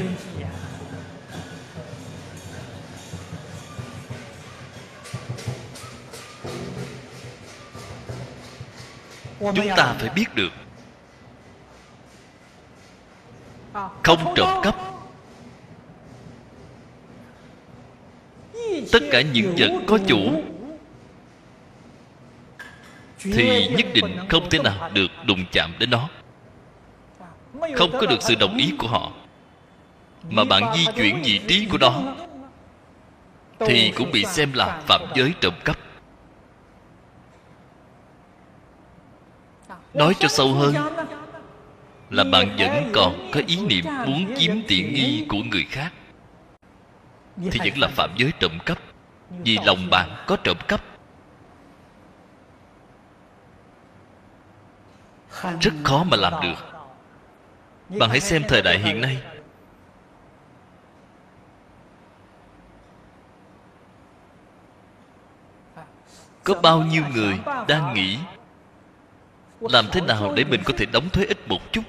chúng 9.39 9.69
ta 9.77 9.95
phải 9.99 10.09
biết 10.15 10.35
được. 10.35 10.51
Không 14.03 14.33
trộm 14.35 14.49
cắp. 14.63 14.75
Tất 18.91 18.99
cả 19.11 19.21
những 19.21 19.55
vật 19.57 19.71
có 19.87 19.99
chủ 20.07 20.43
thì 23.23 23.67
nhất 23.67 23.85
định 23.93 24.17
không 24.29 24.49
thể 24.49 24.59
nào 24.59 24.89
được 24.93 25.11
đụng 25.25 25.45
chạm 25.51 25.73
đến 25.79 25.89
nó. 25.89 26.09
Không 27.75 27.91
có 27.91 28.05
được 28.05 28.21
sự 28.21 28.35
đồng 28.35 28.57
ý 28.57 28.73
của 28.77 28.87
họ. 28.87 29.11
Mà 30.29 30.43
bạn 30.43 30.75
di 30.75 30.85
chuyển 30.95 31.21
vị 31.23 31.41
trí 31.47 31.65
của 31.71 31.77
nó. 31.77 32.01
thì 33.59 33.91
cũng 33.95 34.11
bị 34.11 34.25
xem 34.25 34.53
là 34.53 34.81
phạm 34.87 35.01
giới 35.15 35.33
trộm 35.41 35.53
cắp 35.65 35.77
nói 39.95 40.13
cho 40.19 40.27
sâu 40.27 40.53
hơn 40.53 40.75
là 42.09 42.23
bạn 42.23 42.55
vẫn 42.59 42.91
còn 42.93 43.31
có 43.33 43.41
ý 43.47 43.59
niệm 43.65 43.85
muốn 44.05 44.35
chiếm 44.37 44.55
tiện 44.67 44.93
nghi 44.93 45.25
của 45.29 45.37
người 45.37 45.65
khác. 45.69 45.93
Thì 47.51 47.59
vẫn 47.59 47.79
là 47.79 47.87
phạm 47.87 48.09
giới 48.17 48.31
trộm 48.39 48.51
cắp 48.65 48.77
vì 49.29 49.57
lòng 49.65 49.89
bạn 49.91 50.23
có 50.27 50.37
trộm 50.43 50.57
cắp. 50.67 50.81
Rất 55.61 55.73
khó 55.83 56.03
mà 56.03 56.17
làm 56.17 56.33
được. 56.43 56.55
Bạn 57.99 58.09
hãy 58.09 58.19
xem 58.19 58.43
thời 58.47 58.61
đại 58.61 58.79
hiện 58.79 59.01
nay. 59.01 59.21
Có 66.43 66.53
bao 66.61 66.81
nhiêu 66.81 67.03
người 67.13 67.39
đang 67.67 67.93
nghĩ 67.93 68.19
làm 69.69 69.85
thế 69.91 70.01
nào 70.01 70.33
để 70.35 70.43
mình 70.43 70.61
có 70.65 70.73
thể 70.77 70.85
đóng 70.85 71.09
thuế 71.09 71.25
ít 71.25 71.37
một 71.47 71.71
chút? 71.71 71.81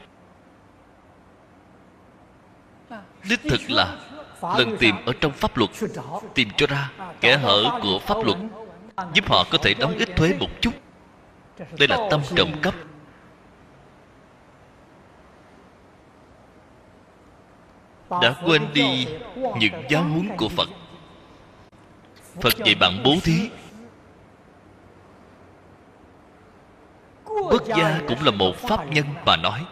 Đích 3.28 3.40
thực 3.42 3.70
là, 3.70 3.96
lần 4.42 4.76
tìm 4.80 4.94
ở 5.06 5.12
trong 5.20 5.32
pháp 5.32 5.56
luật, 5.56 5.70
tìm 6.34 6.48
cho 6.56 6.66
ra 6.66 6.90
kẻ 7.20 7.36
hở 7.36 7.78
của 7.82 7.98
pháp 7.98 8.16
luật, 8.24 8.38
giúp 9.14 9.28
họ 9.28 9.44
có 9.50 9.58
thể 9.58 9.74
đóng 9.74 9.94
ít 9.98 10.08
thuế 10.16 10.34
một 10.40 10.50
chút. 10.60 10.74
Đây 11.78 11.88
là 11.88 12.08
tâm 12.10 12.20
trộm 12.36 12.52
cắp. 12.62 12.74
Đã 18.10 18.34
quên 18.44 18.72
đi 18.72 19.06
những 19.34 19.72
giáo 19.90 20.02
huấn 20.02 20.28
của 20.36 20.48
phật. 20.48 20.68
Phật 22.40 22.52
dạy 22.64 22.74
bạn 22.80 23.02
bố 23.04 23.14
thí. 23.24 23.50
Quốc 27.50 27.62
gia 27.66 28.00
cũng 28.08 28.24
là 28.24 28.30
một 28.30 28.56
pháp 28.56 28.86
nhân 28.86 29.06
mà 29.26 29.36
nói. 29.36 29.66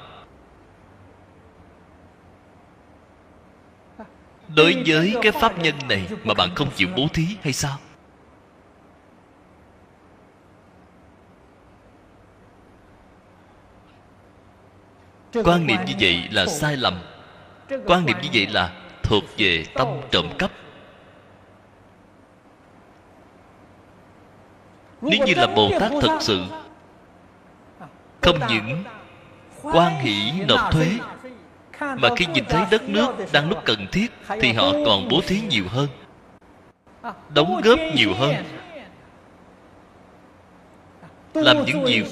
Đối 4.57 4.83
với 4.87 5.15
cái 5.23 5.33
pháp 5.33 5.59
nhân 5.59 5.75
này 5.89 6.09
mà 6.25 6.35
bạn 6.35 6.55
không 6.55 6.71
chịu 6.75 6.89
bố 6.97 7.07
thí 7.15 7.27
hay 7.43 7.53
sao? 7.53 7.79
Quan 15.45 15.67
niệm 15.67 15.81
như 15.87 15.95
vậy 16.01 16.29
là 16.31 16.47
sai 16.47 16.77
lầm. 16.77 16.99
Quan 17.87 18.07
niệm 18.07 18.17
như 18.23 18.29
vậy 18.33 18.47
là 18.47 18.73
thuộc 19.03 19.25
về 19.39 19.65
tâm 19.75 19.89
trộm 20.11 20.27
cắp. 20.39 20.51
Nếu 25.01 25.27
như 25.27 25.35
là 25.37 25.47
bồ 25.47 25.71
tát 25.81 25.93
thật 26.01 26.19
sự 26.21 26.45
không 28.25 28.39
những 28.49 28.85
quan 29.62 30.01
hỷ 30.01 30.33
nộp 30.49 30.72
thuế, 30.72 30.99
mà 31.81 32.09
khi 32.16 32.27
nhìn 32.27 32.45
thấy 32.49 32.62
đất 32.70 32.83
nước 32.89 33.14
đang 33.33 33.49
lúc 33.49 33.59
cần 33.64 33.87
thiết 33.93 34.12
thì 34.41 34.53
họ 34.53 34.72
còn 34.87 35.09
bố 35.11 35.20
thí 35.27 35.41
nhiều 35.49 35.64
hơn, 35.68 35.89
đóng 37.35 37.61
góp 37.64 37.79
nhiều 37.95 38.14
hơn, 38.14 38.35
làm 41.35 41.64
những 41.66 41.85
nhiều. 41.85 42.05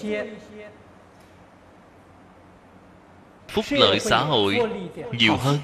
Phúc 3.49 3.65
lợi 3.71 4.01
xã 4.01 4.19
hội 4.19 4.59
nhiều 5.13 5.37
hơn. 5.37 5.59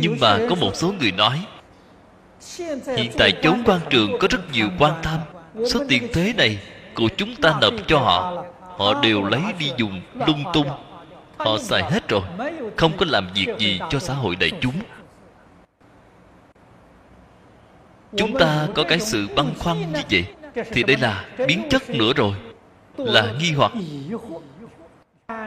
Nhưng 0.00 0.16
mà 0.20 0.38
có 0.50 0.54
một 0.54 0.70
số 0.74 0.92
người 0.92 1.12
nói, 1.12 1.46
hiện 2.96 3.12
tại 3.18 3.32
chốn 3.42 3.62
quan 3.66 3.80
trường 3.90 4.18
có 4.20 4.28
rất 4.30 4.52
nhiều 4.52 4.68
quan 4.78 4.92
tham 5.02 5.20
số 5.66 5.84
tiền 5.88 6.08
thuế 6.12 6.32
này 6.36 6.58
của 6.94 7.08
chúng 7.16 7.36
ta 7.36 7.58
nộp 7.60 7.74
cho 7.86 7.98
họ. 7.98 8.44
họ 8.60 9.02
đều 9.02 9.24
lấy 9.24 9.40
đi 9.58 9.70
dùng 9.76 10.00
lung 10.26 10.44
tung. 10.54 10.68
họ 11.36 11.58
xài 11.58 11.82
hết 11.82 12.08
rồi. 12.08 12.22
không 12.76 12.96
có 12.96 13.06
làm 13.08 13.28
việc 13.34 13.46
gì 13.58 13.80
cho 13.90 13.98
xã 13.98 14.14
hội 14.14 14.36
đại 14.36 14.50
chúng. 14.60 14.74
Chúng 18.16 18.38
ta 18.38 18.66
có 18.74 18.84
cái 18.88 19.00
sự 19.00 19.28
băn 19.36 19.46
khoăn 19.58 19.92
như 19.92 20.00
vậy 20.10 20.24
thì 20.72 20.82
đây 20.82 20.96
là 20.96 21.24
biến 21.46 21.62
chất 21.70 21.90
nữa 21.90 22.12
rồi. 22.16 22.34
Là 22.96 23.32
nghi 23.38 23.52
hoặc. 23.52 23.72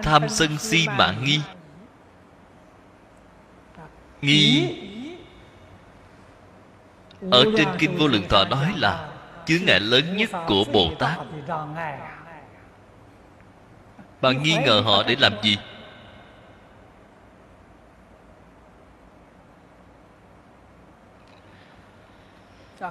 tham 0.04 0.30
sân 0.30 0.58
si 0.58 0.88
mạng 0.98 1.24
nghi. 1.26 1.40
nghi. 4.22 4.76
Ở 7.32 7.46
trên 7.58 7.68
kinh 7.80 7.98
vô 7.98 8.08
lượng 8.08 8.28
thọ 8.30 8.46
nói 8.46 8.74
là 8.78 9.11
chướng 9.52 9.66
ngại 9.66 9.80
lớn 9.80 10.18
nhất 10.18 10.30
của 10.48 10.64
bồ 10.74 10.92
tát 11.00 11.20
bạn 14.22 14.44
nghi 14.44 14.58
ngờ 14.66 14.82
họ 14.86 15.04
để 15.08 15.16
làm 15.20 15.34
gì? 15.44 15.58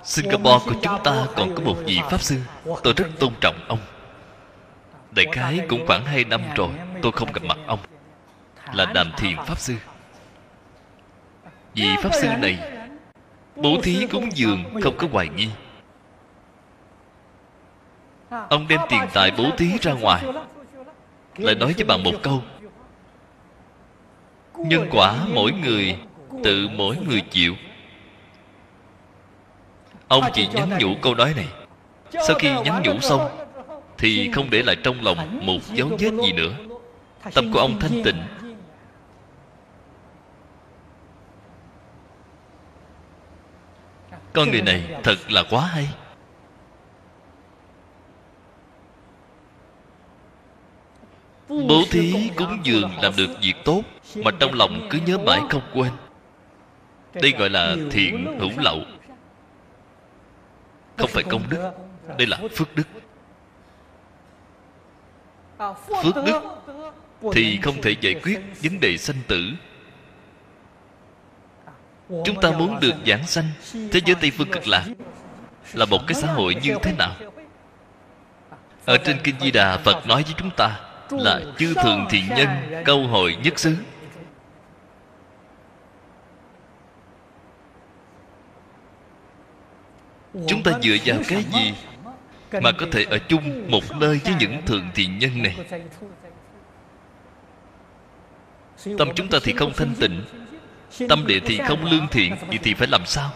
Singapore 0.05 0.65
của 0.65 0.81
chúng 0.83 1.03
ta 1.05 1.27
còn 1.37 1.55
có 1.55 1.63
một 1.63 1.77
vị 1.85 2.01
pháp 2.11 2.23
sư 2.23 2.41
tôi 2.83 2.95
rất 2.97 3.07
tôn 3.19 3.33
trọng 3.41 3.65
ông. 3.69 3.79
Đại 5.11 5.27
khái 5.33 5.61
cũng 5.69 5.87
khoảng 5.87 6.05
hai 6.05 6.25
năm 6.25 6.43
rồi, 6.57 6.71
tôi 7.03 7.13
không 7.13 7.33
gặp 7.33 7.43
mặt 7.43 7.59
ông. 7.67 7.81
Là 8.73 8.85
đàm 8.85 9.13
thiền 9.17 9.37
pháp 9.47 9.59
sư. 9.59 9.75
Vị 11.75 11.89
pháp 12.03 12.11
sư 12.15 12.29
này, 12.39 12.59
bố 13.57 13.81
thí 13.83 14.07
cúng 14.07 14.29
dường 14.35 14.81
không 14.83 14.97
có 14.97 15.07
hoài 15.13 15.29
nghi 15.29 15.49
ông 18.31 18.69
đem 18.69 18.81
tiền 18.89 19.01
tài 19.13 19.31
bố 19.39 19.45
thí 19.59 19.79
ra 19.81 19.93
ngoài, 19.93 20.25
lại 21.37 21.55
nói 21.55 21.75
với 21.77 21.85
bạn 21.85 22.03
một 22.03 22.15
câu. 22.23 22.43
Nhân 24.57 24.89
quả 24.91 25.15
mỗi 25.35 25.53
người 25.53 25.97
tự 26.45 26.69
mỗi 26.69 26.97
người 26.97 27.21
chịu. 27.21 27.55
Ông 30.09 30.25
chỉ 30.33 30.47
nhắn 30.47 30.71
nhủ 30.79 30.95
câu 31.03 31.15
nói 31.15 31.35
này. 31.37 31.49
Sau 32.27 32.37
khi 32.39 32.51
nhắn 32.65 32.83
nhủ 32.85 33.01
xong, 33.01 33.29
thì 33.99 34.31
không 34.33 34.51
để 34.51 34.63
lại 34.63 34.77
trong 34.83 34.97
lòng 35.01 35.47
một 35.47 35.59
dấu 35.73 35.89
vết 35.89 36.13
gì 36.25 36.33
nữa. 36.33 36.53
Tâm 37.35 37.53
của 37.53 37.59
ông 37.59 37.81
thanh 37.81 38.03
tịnh. 38.05 38.23
Con 44.33 44.51
người 44.51 44.63
này 44.63 44.97
thật 45.03 45.17
là 45.29 45.43
quá 45.51 45.67
hay. 45.67 45.89
Bố 51.51 51.83
thí 51.91 52.31
cúng 52.37 52.59
dường 52.63 52.91
làm 53.03 53.13
được 53.17 53.31
việc 53.43 53.55
tốt 53.65 53.83
mà 54.17 54.31
trong 54.41 54.55
lòng 54.55 54.89
cứ 54.91 54.99
nhớ 55.07 55.19
mãi 55.19 55.41
không 55.51 55.63
quên. 55.75 55.93
Đây 57.15 57.33
gọi 57.39 57.51
là 57.51 57.77
thiện 57.91 58.37
hữu 58.41 58.51
lậu. 58.57 58.81
không 60.97 61.11
phải 61.13 61.23
công 61.23 61.43
đức 61.49 61.71
đây 62.19 62.27
là 62.27 62.39
phước 62.57 62.69
đức. 62.75 62.87
Phước 66.03 66.15
đức 66.27 66.43
thì 67.33 67.59
không 67.63 67.83
thể 67.83 67.97
giải 68.01 68.15
quyết 68.23 68.41
vấn 68.63 68.81
đề 68.81 68.97
sanh 68.97 69.17
tử. 69.27 69.51
Chúng 72.09 72.41
ta 72.41 72.51
muốn 72.51 72.81
được 72.81 72.95
giảng 73.07 73.27
sanh. 73.27 73.45
thế 73.73 74.01
giới 74.07 74.15
tây 74.21 74.31
phương 74.31 74.51
cực 74.51 74.69
lạc 74.69 74.85
là 75.73 75.85
một 75.85 76.07
cái 76.07 76.15
xã 76.15 76.33
hội 76.33 76.55
như 76.63 76.75
thế 76.83 76.93
nào? 76.99 77.15
ở 78.85 78.99
trên 78.99 79.19
kinh 79.25 79.35
di 79.41 79.51
đà 79.51 79.77
phật 79.77 80.07
nói 80.07 80.23
với 80.23 80.35
chúng 80.37 80.51
ta 80.57 80.90
là 81.11 81.41
chư 81.59 81.75
thường 81.75 82.07
thiện 82.11 82.29
nhân, 82.29 82.49
câu 82.85 83.07
hội 83.07 83.37
nhất 83.43 83.59
xứ. 83.59 83.77
Chúng 90.47 90.63
ta 90.63 90.73
dựa 90.83 90.97
vào 91.05 91.19
cái 91.29 91.45
gì 91.53 91.75
mà 92.53 92.73
có 92.73 92.87
thể 92.93 93.05
ở 93.05 93.19
chung 93.19 93.71
một 93.71 93.83
nơi 94.01 94.21
với 94.25 94.35
những 94.41 94.63
thường 94.67 94.91
thiện 94.95 95.19
nhân 95.19 95.43
này? 95.43 95.57
Tâm 98.99 99.09
chúng 99.15 99.29
ta 99.29 99.39
thì 99.43 99.53
không 99.53 99.73
thanh 99.77 99.95
tịnh, 100.01 100.23
tâm 101.09 101.27
địa 101.27 101.41
thì 101.47 101.59
không 101.59 101.85
lương 101.85 102.09
thiện 102.09 102.37
vậy 102.49 102.59
thì 102.63 102.75
phải 102.75 102.89
làm 102.89 103.07
sao? 103.07 103.31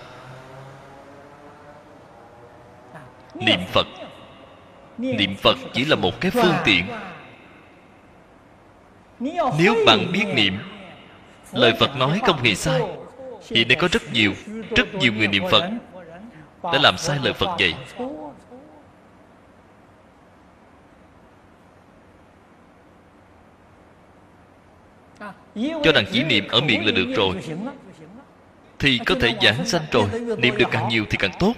Niệm 3.35 3.61
phật. 3.73 3.87
Niệm 4.99 5.37
phật 5.37 5.57
chỉ 5.73 5.85
là 5.85 5.97
một 5.97 6.21
cái 6.21 6.31
phương 6.31 6.55
tiện 6.65 6.87
nếu 9.21 9.77
bạn 9.87 10.13
biết 10.13 10.25
niệm, 10.35 10.59
lời 11.53 11.73
phật 11.81 11.97
nói 11.97 12.21
không 12.27 12.43
hề 12.43 12.55
sai 12.55 12.83
hiện 13.51 13.69
nay 13.69 13.77
có 13.81 13.89
rất 13.93 14.13
nhiều 14.13 14.33
rất 14.77 14.95
nhiều 14.95 15.13
người 15.13 15.29
niệm 15.29 15.43
phật 15.51 15.71
đã 16.63 16.79
làm 16.83 16.99
sai 16.99 17.19
lời 17.23 17.33
phật 17.33 17.57
vậy. 17.59 17.75
cho 25.55 25.93
rằng 25.93 26.05
chỉ 26.13 26.25
niệm 26.25 26.49
ở 26.49 26.61
miệng 26.61 26.87
là 26.87 26.93
được 26.93 27.15
rồi, 27.17 27.37
thì 28.79 28.99
có 29.07 29.15
thể 29.21 29.35
giảng 29.43 29.67
sanh 29.67 29.83
rồi. 29.93 30.09
Niệm 30.39 30.57
được 30.57 30.69
càng 30.71 30.89
nhiều 30.89 31.05
thì 31.11 31.17
càng 31.17 31.31
tốt. 31.39 31.53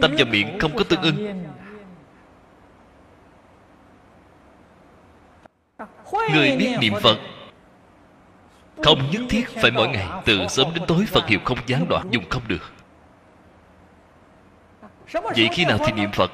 Tâm 0.00 0.14
và 0.18 0.24
miệng 0.24 0.58
không 0.58 0.76
có 0.76 0.84
tương 0.84 1.02
ưng. 1.02 1.44
Người 6.12 6.56
biết 6.56 6.76
niệm 6.80 6.94
phật. 7.02 7.18
Không 8.82 9.10
nhất 9.10 9.22
thiết 9.28 9.48
phải 9.62 9.70
mỗi 9.70 9.88
ngày 9.88 10.06
từ 10.24 10.48
sớm 10.48 10.66
đến 10.74 10.84
tối 10.86 11.04
phật 11.08 11.26
hiệu 11.26 11.40
không 11.44 11.58
gián 11.66 11.88
đoạn 11.88 12.08
dùng 12.10 12.24
không 12.30 12.42
được. 12.48 12.72
Vậy 15.12 15.48
khi 15.52 15.64
nào 15.64 15.78
thì 15.86 15.92
niệm 15.92 16.10
phật? 16.12 16.32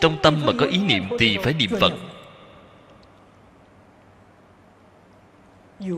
Trong 0.00 0.16
tâm 0.22 0.40
mà 0.46 0.52
có 0.58 0.66
ý 0.66 0.78
niệm 0.78 1.08
thì 1.18 1.38
phải 1.42 1.54
niệm 1.54 1.70
phật. 1.80 1.92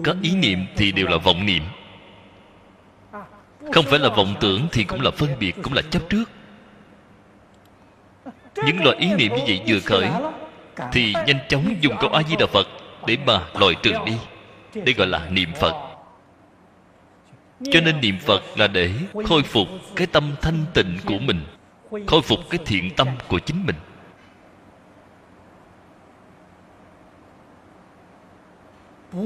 Có 0.04 0.14
ý 0.22 0.36
niệm 0.36 0.66
thì 0.76 0.92
đều 0.92 1.06
là 1.06 1.16
vọng 1.16 1.46
niệm. 1.46 1.62
Không 3.72 3.84
phải 3.84 3.98
là 3.98 4.08
vọng 4.08 4.34
tưởng 4.40 4.68
thì 4.72 4.84
cũng 4.84 5.00
là 5.00 5.10
phân 5.10 5.38
biệt 5.38 5.52
cũng 5.62 5.72
là 5.72 5.82
chấp 5.90 6.02
trước. 6.08 6.24
Những 8.56 8.84
loại 8.84 8.96
ý 8.96 9.14
niệm 9.14 9.32
như 9.32 9.42
vậy 9.46 9.62
vừa 9.66 9.80
khởi 9.80 10.08
thì 10.92 11.14
nhanh 11.26 11.38
chóng 11.48 11.76
dùng 11.80 11.94
câu 12.00 12.10
a 12.10 12.22
di 12.22 12.36
đà 12.36 12.46
phật 12.46 12.66
để 13.06 13.16
mà 13.26 13.40
loại 13.58 13.74
trừ 13.82 13.92
đi 14.06 14.16
đây 14.74 14.94
gọi 14.94 15.06
là 15.06 15.28
niệm 15.30 15.48
phật. 15.60 15.74
Cho 17.72 17.80
nên 17.80 18.00
niệm 18.00 18.18
phật 18.18 18.42
là 18.56 18.66
để 18.66 18.90
khôi 19.28 19.42
phục 19.42 19.68
cái 19.96 20.06
tâm 20.06 20.34
thanh 20.40 20.64
tịnh 20.74 20.98
của 21.06 21.18
mình 21.18 21.44
khôi 22.06 22.22
phục 22.22 22.38
cái 22.50 22.60
thiện 22.66 22.90
tâm 22.96 23.08
của 23.28 23.38
chính 23.38 23.66
mình. 23.66 23.76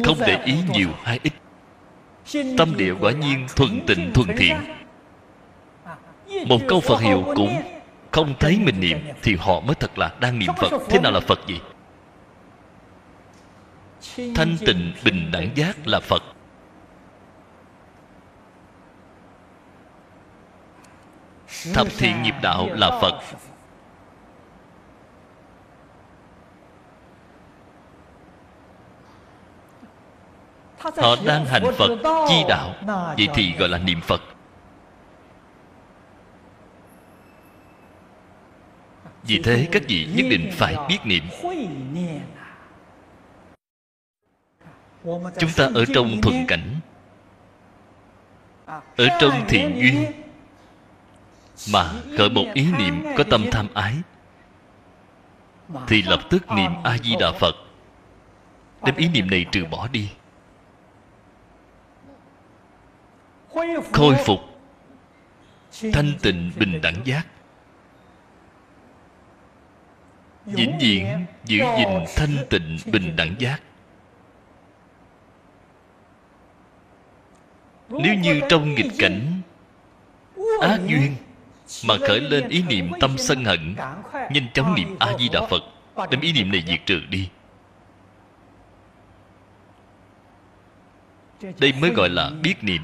Không 0.04 0.18
để 0.26 0.42
ý 0.44 0.54
nhiều 0.72 0.88
hay 1.02 1.20
ít. 1.22 1.32
Tâm 2.58 2.76
địa 2.76 2.94
quả 3.00 3.12
nhiên 3.12 3.46
thuần 3.56 3.80
tịnh 3.86 4.12
thuần 4.14 4.36
thiện. 4.36 4.56
Một 6.46 6.58
câu 6.68 6.80
phật 6.80 7.00
hiệu 7.00 7.24
cũng 7.36 7.62
không 8.10 8.34
thấy 8.40 8.58
mình 8.58 8.80
niệm 8.80 8.98
thì 9.22 9.36
họ 9.36 9.60
mới 9.60 9.74
thật 9.74 9.98
là 9.98 10.14
đang 10.20 10.38
niệm 10.38 10.50
phật. 10.56 10.72
Thế 10.88 10.98
nào 10.98 11.12
là 11.12 11.20
phật 11.20 11.38
gì? 11.46 11.60
Thanh 14.34 14.56
tịnh 14.66 14.92
bình 15.04 15.30
đẳng 15.32 15.50
giác 15.54 15.76
là 15.86 16.00
phật. 16.00 16.22
Thập 21.74 21.86
thiện 21.98 22.22
nghiệp 22.22 22.34
đạo 22.42 22.68
là 22.72 22.98
phật. 23.00 23.20
Họ 30.78 31.16
đang 31.24 31.44
hành 31.44 31.62
phật, 31.78 31.88
chi 32.28 32.44
đạo. 32.48 32.74
Vậy 33.16 33.28
thì 33.34 33.54
gọi 33.58 33.68
là 33.68 33.78
niệm 33.78 34.00
phật. 34.00 34.20
Vì 39.28 39.40
thế 39.44 39.68
các 39.72 39.82
vị 39.88 40.08
nhất 40.14 40.26
định 40.30 40.50
phải 40.52 40.76
biết 40.88 40.98
niệm. 41.04 41.24
Chúng 45.38 45.50
ta 45.56 45.68
ở 45.74 45.84
trong 45.94 46.20
thuận 46.22 46.44
cảnh. 46.48 46.80
Ở 48.96 49.08
trong 49.20 49.44
thiện 49.48 49.78
duyên 49.80 50.12
mà 51.72 51.92
khởi 52.18 52.30
một 52.30 52.44
ý 52.54 52.66
niệm 52.78 53.04
có 53.16 53.24
tâm 53.30 53.44
tham 53.52 53.68
ái, 53.74 53.94
thì 55.88 56.02
lập 56.02 56.20
tức 56.30 56.50
niệm 56.50 56.70
a 56.84 56.98
di 56.98 57.16
đà 57.20 57.32
phật. 57.32 57.54
Đem 58.84 58.96
ý 58.96 59.08
niệm 59.08 59.30
này 59.30 59.46
trừ 59.52 59.64
bỏ 59.64 59.88
đi. 59.88 60.10
Khôi 63.92 64.14
phục 64.26 64.40
thanh 65.92 66.12
tịnh 66.22 66.52
bình 66.58 66.80
đẳng 66.82 66.96
giác. 67.04 67.26
Vĩnh 70.48 70.78
viễn 70.80 71.26
giữ 71.44 71.58
gìn 71.58 72.04
thanh 72.16 72.36
tịnh, 72.50 72.78
bình 72.92 73.16
đẳng 73.16 73.34
giác. 73.38 73.60
Nếu 77.88 78.14
như 78.14 78.40
trong 78.48 78.74
nghịch 78.74 78.92
cảnh 78.98 79.40
ác 80.60 80.80
duyên 80.86 81.14
mà 81.86 81.94
khởi 82.08 82.20
lên 82.20 82.48
ý 82.48 82.62
niệm 82.62 82.90
tâm 83.00 83.18
sân 83.18 83.44
hận, 83.44 83.74
nhanh 84.12 84.46
chóng 84.54 84.74
niệm 84.74 84.96
a 84.98 85.12
di 85.18 85.28
đà 85.28 85.46
phật, 85.46 85.62
đem 86.10 86.20
ý 86.20 86.32
niệm 86.32 86.52
này 86.52 86.64
diệt 86.66 86.80
trừ 86.86 87.00
đi. 87.10 87.28
Đây 91.60 91.72
mới 91.80 91.90
gọi 91.90 92.08
là 92.08 92.30
biết 92.42 92.54
niệm. 92.62 92.82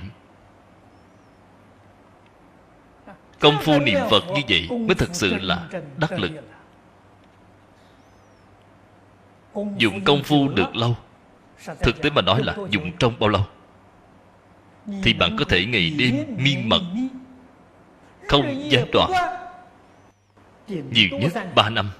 Công 3.40 3.56
phu 3.62 3.80
niệm 3.80 3.98
phật 4.10 4.24
như 4.34 4.40
vậy 4.48 4.68
mới 4.70 4.94
thật 4.94 5.08
sự 5.12 5.34
là 5.40 5.68
đắc 5.96 6.12
lực 6.12 6.30
dùng 9.76 10.04
công 10.04 10.22
phu 10.22 10.48
được 10.48 10.76
lâu. 10.76 10.96
Thực 11.82 12.02
tế 12.02 12.10
mà 12.10 12.22
nói 12.22 12.42
là 12.44 12.56
dùng 12.70 12.92
trong 12.98 13.14
bao 13.18 13.28
lâu? 13.28 13.42
Thì 15.02 15.14
bạn 15.14 15.36
có 15.38 15.44
thể 15.48 15.66
ngày 15.66 15.90
đêm 15.98 16.26
miên 16.36 16.68
mật 16.68 16.82
không 18.28 18.70
gián 18.70 18.86
đoạn. 18.92 19.10
Nhiều 20.68 21.08
nhất 21.10 21.32
ba 21.54 21.70
năm. 21.70 21.90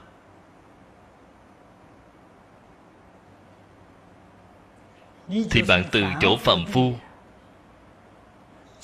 Thì 5.50 5.62
bạn 5.68 5.84
từ 5.92 6.04
chỗ 6.20 6.36
phàm 6.36 6.64
phu 6.72 6.92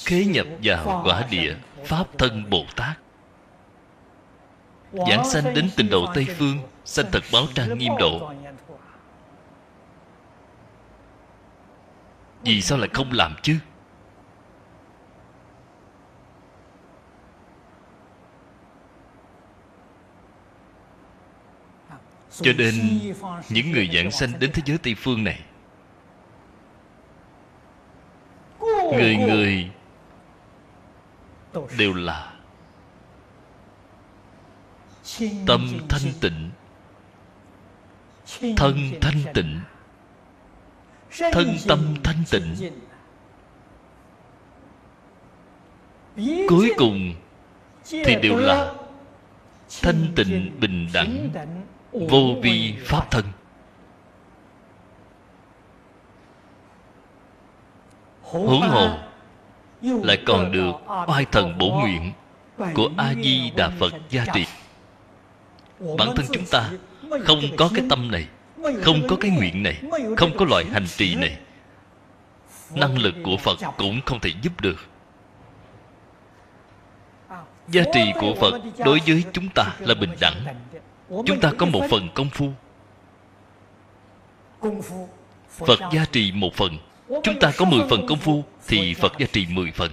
khế 0.05 0.25
nhập 0.25 0.47
vào 0.63 1.03
quả 1.05 1.25
địa 1.31 1.55
pháp 1.85 2.19
thân 2.19 2.51
bồ 2.51 2.65
tát. 2.77 2.99
Giảng 4.93 5.25
sanh 5.25 5.55
đến 5.55 5.71
tình 5.77 5.91
độ 5.91 6.07
tây 6.15 6.27
phương, 6.39 6.59
sanh 6.85 7.07
thật 7.13 7.23
báo 7.33 7.43
trang 7.55 7.79
nghiêm 7.79 7.93
độ. 7.99 8.33
Vì 12.43 12.63
sao 12.63 12.79
lại 12.79 12.89
không 12.93 13.13
làm 13.13 13.35
chứ? 13.43 13.59
Cho 22.43 22.53
nên, 22.59 22.75
những 23.49 23.73
người 23.73 23.91
giảng 23.95 24.11
sanh 24.11 24.39
đến 24.39 24.51
thế 24.55 24.63
giới 24.67 24.79
tây 24.79 24.95
phương 24.99 25.25
này, 25.25 25.41
người 28.93 29.17
người 29.17 29.71
đều 31.79 31.95
là 31.95 32.33
tâm 35.47 35.69
thanh 35.89 36.13
tịnh, 36.21 36.51
thân 38.57 38.77
thanh 39.01 39.23
tịnh 39.35 39.61
thân 41.33 41.57
tâm 41.69 41.95
thanh 42.03 42.25
tịnh. 42.31 42.71
cuối 46.49 46.73
cùng 46.77 47.15
thì 47.91 48.17
đều 48.23 48.37
là 48.37 48.73
thanh 49.83 50.07
tịnh 50.17 50.61
bình 50.61 50.89
đẳng 50.93 51.31
vô 51.93 52.35
vi 52.43 52.75
pháp 52.85 53.11
thân. 53.11 53.25
Huống 58.23 58.61
hồ 58.61 58.99
lại 59.83 60.23
còn 60.27 60.53
được 60.53 60.73
oai 61.07 61.25
thần 61.25 61.59
bổ 61.59 61.71
nguyện 61.71 62.13
của 62.75 62.91
a 62.97 63.15
di 63.15 63.51
đà 63.57 63.71
phật 63.79 63.93
gia 64.11 64.25
trì 64.35 64.47
bản 65.99 66.09
thân 66.17 66.27
chúng 66.33 66.47
ta 66.51 66.71
không 67.25 67.41
có 67.57 67.71
cái 67.75 67.85
tâm 67.91 68.11
này 68.11 68.29
không 68.83 69.07
có 69.09 69.17
cái 69.21 69.31
nguyện 69.31 69.63
này, 69.63 69.77
không 70.17 70.37
có 70.39 70.45
loại 70.45 70.65
hành 70.73 70.87
trì 70.97 71.15
này. 71.15 71.37
Năng 72.75 72.99
lực 72.99 73.15
của 73.25 73.37
phật 73.37 73.59
cũng 73.77 74.01
không 74.07 74.21
thể 74.21 74.31
giúp 74.43 74.61
được. 74.61 74.87
Giá 77.69 77.83
trị 77.95 78.13
của 78.21 78.35
phật 78.41 78.61
đối 78.79 79.01
với 79.07 79.25
chúng 79.33 79.49
ta 79.55 79.65
là 79.79 79.95
bình 79.95 80.11
đẳng. 80.21 80.45
Chúng 81.09 81.41
ta 81.41 81.53
có 81.59 81.67
một 81.67 81.83
phần 81.91 82.09
công 82.15 82.31
phu. 82.31 82.53
Phật 85.51 85.81
gia 85.93 86.05
trì 86.05 86.33
một 86.33 86.55
phần. 86.55 86.79
Chúng 87.09 87.39
ta 87.41 87.53
có 87.57 87.65
mười 87.65 87.81
phần 87.91 88.07
công 88.07 88.19
phu 88.19 88.45
thì 88.69 88.95
phật 88.95 89.13
gia 89.19 89.27
trì 89.27 89.47
mười 89.51 89.73
phần. 89.73 89.93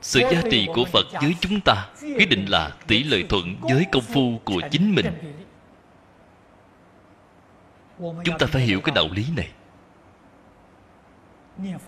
Sự 0.00 0.20
giá 0.20 0.42
trị 0.50 0.68
của 0.74 0.84
phật 0.84 1.06
với 1.12 1.34
chúng 1.40 1.60
ta 1.60 1.88
quyết 2.02 2.28
định 2.28 2.46
là 2.46 2.70
tỷ 2.86 3.02
lệ 3.02 3.22
thuận 3.28 3.56
với 3.60 3.86
công 3.92 4.02
phu 4.02 4.40
của 4.44 4.60
chính 4.70 4.94
mình. 4.94 5.06
Chúng 7.98 8.38
ta 8.38 8.46
phải 8.46 8.62
hiểu 8.62 8.80
cái 8.80 8.94
đạo 8.94 9.08
lý 9.12 9.26
này. 9.36 9.48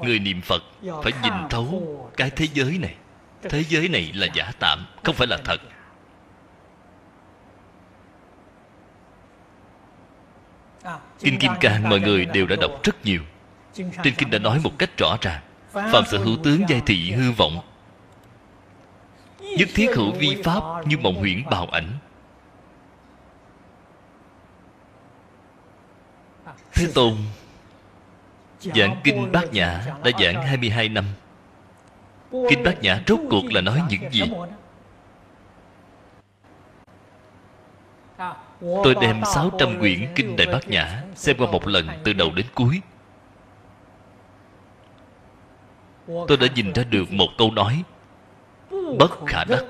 Người 0.01 0.19
niệm 0.19 0.41
phật 0.41 0.63
phải 1.03 1.13
nhìn 1.23 1.33
thấu 1.51 1.83
cái 2.17 2.31
thế 2.31 2.47
giới 2.55 2.79
này. 2.79 2.95
Thế 3.43 3.65
giới 3.69 3.89
này 3.89 4.13
là 4.15 4.27
giả 4.35 4.53
tạm, 4.59 4.87
không 5.05 5.15
phải 5.15 5.27
là 5.27 5.39
thật. 5.45 5.61
Kinh 11.19 11.39
kim 11.39 11.53
cang, 11.61 11.89
mọi 11.89 12.01
người 12.01 12.25
đều 12.25 12.47
đã 12.47 12.57
đọc 12.61 12.71
rất 12.85 13.05
nhiều. 13.05 13.23
Trên 13.75 14.15
kinh 14.19 14.31
đã 14.31 14.39
nói 14.39 14.61
một 14.65 14.79
cách 14.79 14.91
rõ 14.99 15.17
ràng, 15.21 15.43
phạm 15.73 16.05
sở 16.07 16.19
hữu 16.19 16.37
tướng 16.45 16.63
giai 16.69 16.83
thị 16.87 17.13
hư 17.13 17.33
vọng 17.33 17.61
nhất 19.59 19.69
thiết 19.75 19.97
hữu 19.97 20.13
vi 20.13 20.43
pháp 20.45 20.63
như 20.87 20.99
mộng 20.99 21.15
huyễn 21.15 21.45
bào 21.51 21.67
ảnh. 21.67 21.89
Thế 26.73 26.87
tôn, 26.95 27.17
giảng 28.61 29.01
kinh 29.05 29.33
bát 29.33 29.53
nhã 29.53 29.81
đã 30.05 30.11
giảng 30.21 30.43
22 30.43 30.89
năm. 30.89 31.05
Kinh 32.31 32.63
bát 32.65 32.83
nhã 32.83 33.03
rốt 33.07 33.21
cuộc 33.31 33.53
là 33.53 33.61
nói 33.61 33.83
những 33.89 34.13
gì? 34.13 34.23
Tôi 38.61 38.95
đem 39.01 39.23
600 39.35 39.79
quyển 39.79 40.09
kinh 40.15 40.37
đại 40.37 40.47
bát 40.47 40.69
nhã 40.69 41.03
xem 41.15 41.37
qua 41.39 41.51
một 41.51 41.67
lần 41.67 41.89
từ 42.05 42.13
đầu 42.13 42.31
đến 42.35 42.47
cuối. 42.55 42.81
Tôi 46.07 46.37
đã 46.41 46.47
nhìn 46.55 46.73
ra 46.73 46.85
được 46.85 47.13
một 47.13 47.29
câu 47.39 47.51
nói 47.51 47.83
bất 48.99 49.11
khả 49.27 49.45
đắc 49.45 49.65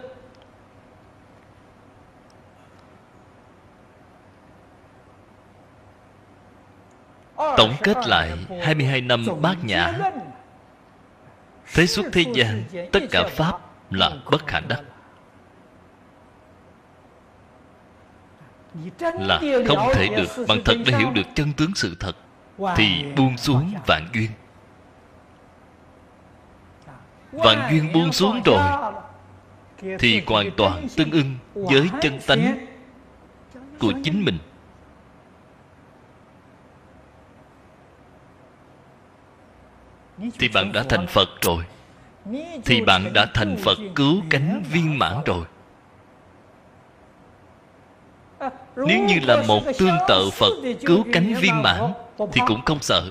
Tổng 7.57 7.75
kết 7.83 7.97
lại 8.07 8.31
22 8.63 9.01
năm 9.01 9.27
bát 9.41 9.65
nhã. 9.65 9.99
Thế 11.75 11.87
suốt 11.87 12.03
thế 12.13 12.25
gian, 12.35 12.65
Tất 12.93 13.01
cả 13.11 13.29
Pháp 13.31 13.59
là 13.91 14.11
bất 14.31 14.47
khả 14.47 14.61
đắc 14.61 14.81
Là 19.03 19.41
không 19.69 19.89
thể 19.95 20.09
được, 20.17 20.47
Bằng 20.49 20.59
thật 20.65 20.75
để 20.87 20.99
hiểu 20.99 21.11
được 21.11 21.27
chân 21.35 21.53
tướng 21.53 21.75
sự 21.75 21.97
thật, 22.01 22.17
Thì 22.77 23.05
buông 23.17 23.37
xuống 23.37 23.75
vạn 23.87 24.09
duyên. 24.15 24.31
Vạn 27.33 27.69
duyên 27.71 27.93
buông 27.93 28.13
xuống 28.13 28.43
rồi. 28.45 28.63
Thì 29.99 30.23
hoàn 30.27 30.51
toàn 30.57 30.87
tương 30.97 31.11
ưng 31.11 31.35
với 31.55 31.89
chân 32.01 32.21
tánh 32.27 32.67
Của 33.79 33.93
chính 34.05 34.25
mình. 34.25 34.39
Thì 40.39 40.49
bạn 40.49 40.73
đã 40.73 40.83
thành 40.89 41.07
phật 41.07 41.29
rồi. 41.43 41.65
Thì 42.65 42.81
bạn 42.81 43.13
đã 43.13 43.27
thành 43.35 43.57
phật 43.57 43.79
cứu 43.95 44.23
cánh 44.31 44.63
viên 44.71 44.99
mãn 44.99 45.15
rồi. 45.27 45.45
Nếu 48.77 49.05
như 49.05 49.15
là 49.23 49.43
một 49.49 49.61
tương 49.79 49.97
tự 50.09 50.31
phật 50.33 50.53
cứu 50.87 51.05
cánh 51.13 51.35
viên 51.35 51.63
mãn 51.63 51.93
thì 52.33 52.41
cũng 52.47 52.65
không 52.65 52.79
sợ. 52.81 53.03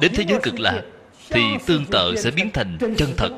Đến 0.00 0.12
thế 0.14 0.24
giới 0.28 0.40
cực 0.42 0.60
lạc 0.60 0.82
thì 1.30 1.42
tương 1.66 1.86
tự 1.86 2.16
sẽ 2.16 2.30
biến 2.30 2.50
thành 2.50 2.78
chân 2.96 3.08
thật 3.16 3.30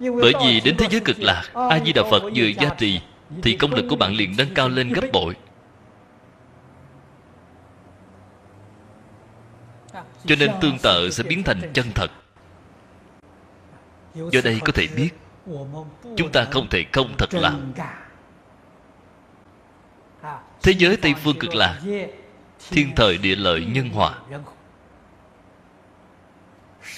bởi 0.00 0.32
vì 0.44 0.60
đến 0.60 0.76
thế 0.78 0.86
giới 0.90 1.00
cực 1.00 1.20
lạc 1.20 1.42
a 1.54 1.80
di 1.84 1.92
đà 1.92 2.02
phật 2.10 2.22
vừa 2.34 2.46
gia 2.60 2.68
trì 2.68 3.00
thì 3.42 3.56
công 3.56 3.74
lực 3.74 3.84
của 3.90 3.96
bạn 3.96 4.12
liền 4.12 4.34
nâng 4.38 4.54
cao 4.54 4.68
lên 4.68 4.92
gấp 4.92 5.04
bội. 5.12 5.36
Cho 10.24 10.36
nên 10.38 10.50
tương 10.60 10.78
tự 10.78 11.10
sẽ 11.10 11.22
biến 11.22 11.42
thành 11.42 11.60
chân 11.74 11.86
thật. 11.94 12.10
Do 14.14 14.40
đây 14.44 14.60
có 14.64 14.72
thể 14.72 14.86
biết 14.96 15.10
chúng 16.16 16.32
ta 16.32 16.46
không 16.50 16.68
thể 16.68 16.84
không 16.92 17.14
thật 17.18 17.34
làm 17.34 17.72
thế 20.62 20.72
giới 20.78 20.96
tây 20.96 21.14
phương 21.24 21.38
cực 21.38 21.54
lạc 21.54 21.80
thiên 22.70 22.92
thời 22.96 23.18
địa 23.18 23.36
lợi 23.36 23.64
nhân 23.64 23.88
hòa 23.88 24.18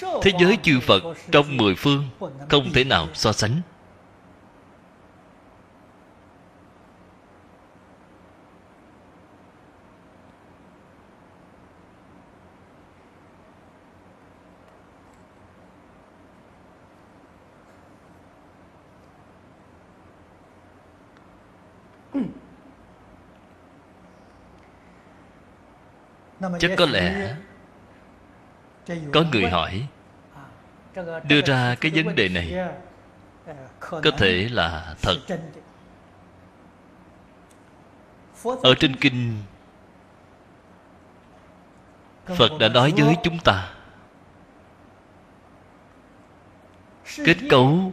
thế 0.02 0.32
giới 0.40 0.58
chư 0.62 0.80
phật 0.80 1.02
trong 1.32 1.56
mười 1.56 1.74
phương 1.74 2.04
không 2.48 2.72
thể 2.72 2.84
nào 2.84 3.08
so 3.14 3.32
sánh. 3.32 3.60
Chắc 26.58 26.70
có 26.78 26.86
lẽ 26.86 27.34
có 28.86 29.24
người 29.32 29.48
hỏi 29.48 29.86
đưa 31.24 31.40
ra 31.40 31.74
cái 31.80 31.92
vấn 31.94 32.14
đề 32.14 32.28
này 32.28 32.54
có 33.80 34.10
thể 34.18 34.48
là 34.50 34.94
thật. 35.02 35.16
Ở 38.62 38.74
trên 38.80 38.96
kinh 38.96 39.42
phật 42.26 42.50
đã 42.60 42.68
nói 42.68 42.92
với 42.96 43.16
chúng 43.22 43.38
ta 43.38 43.70
kết 47.24 47.36
cấu 47.50 47.92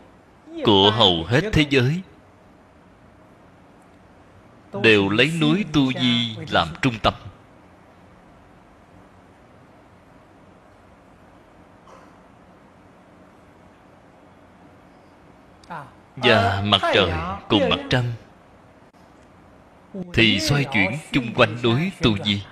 của 0.64 0.92
hầu 0.92 1.24
hết 1.28 1.42
thế 1.54 1.66
giới 1.70 2.02
đều 4.84 5.10
lấy 5.10 5.32
núi 5.42 5.66
tu 5.74 5.94
di 5.94 6.38
làm 6.52 6.68
trung 6.82 6.94
tâm 7.04 7.14
và 16.24 16.62
mặt 16.66 16.82
trời 16.94 17.12
cùng 17.50 17.70
mặt 17.70 17.80
trăng. 17.90 18.14
Thì 20.14 20.40
xoay 20.40 20.66
chuyển 20.74 20.92
chung 21.12 21.34
quanh 21.36 21.58
núi 21.64 21.92
tu 22.02 22.18
di. 22.26 22.44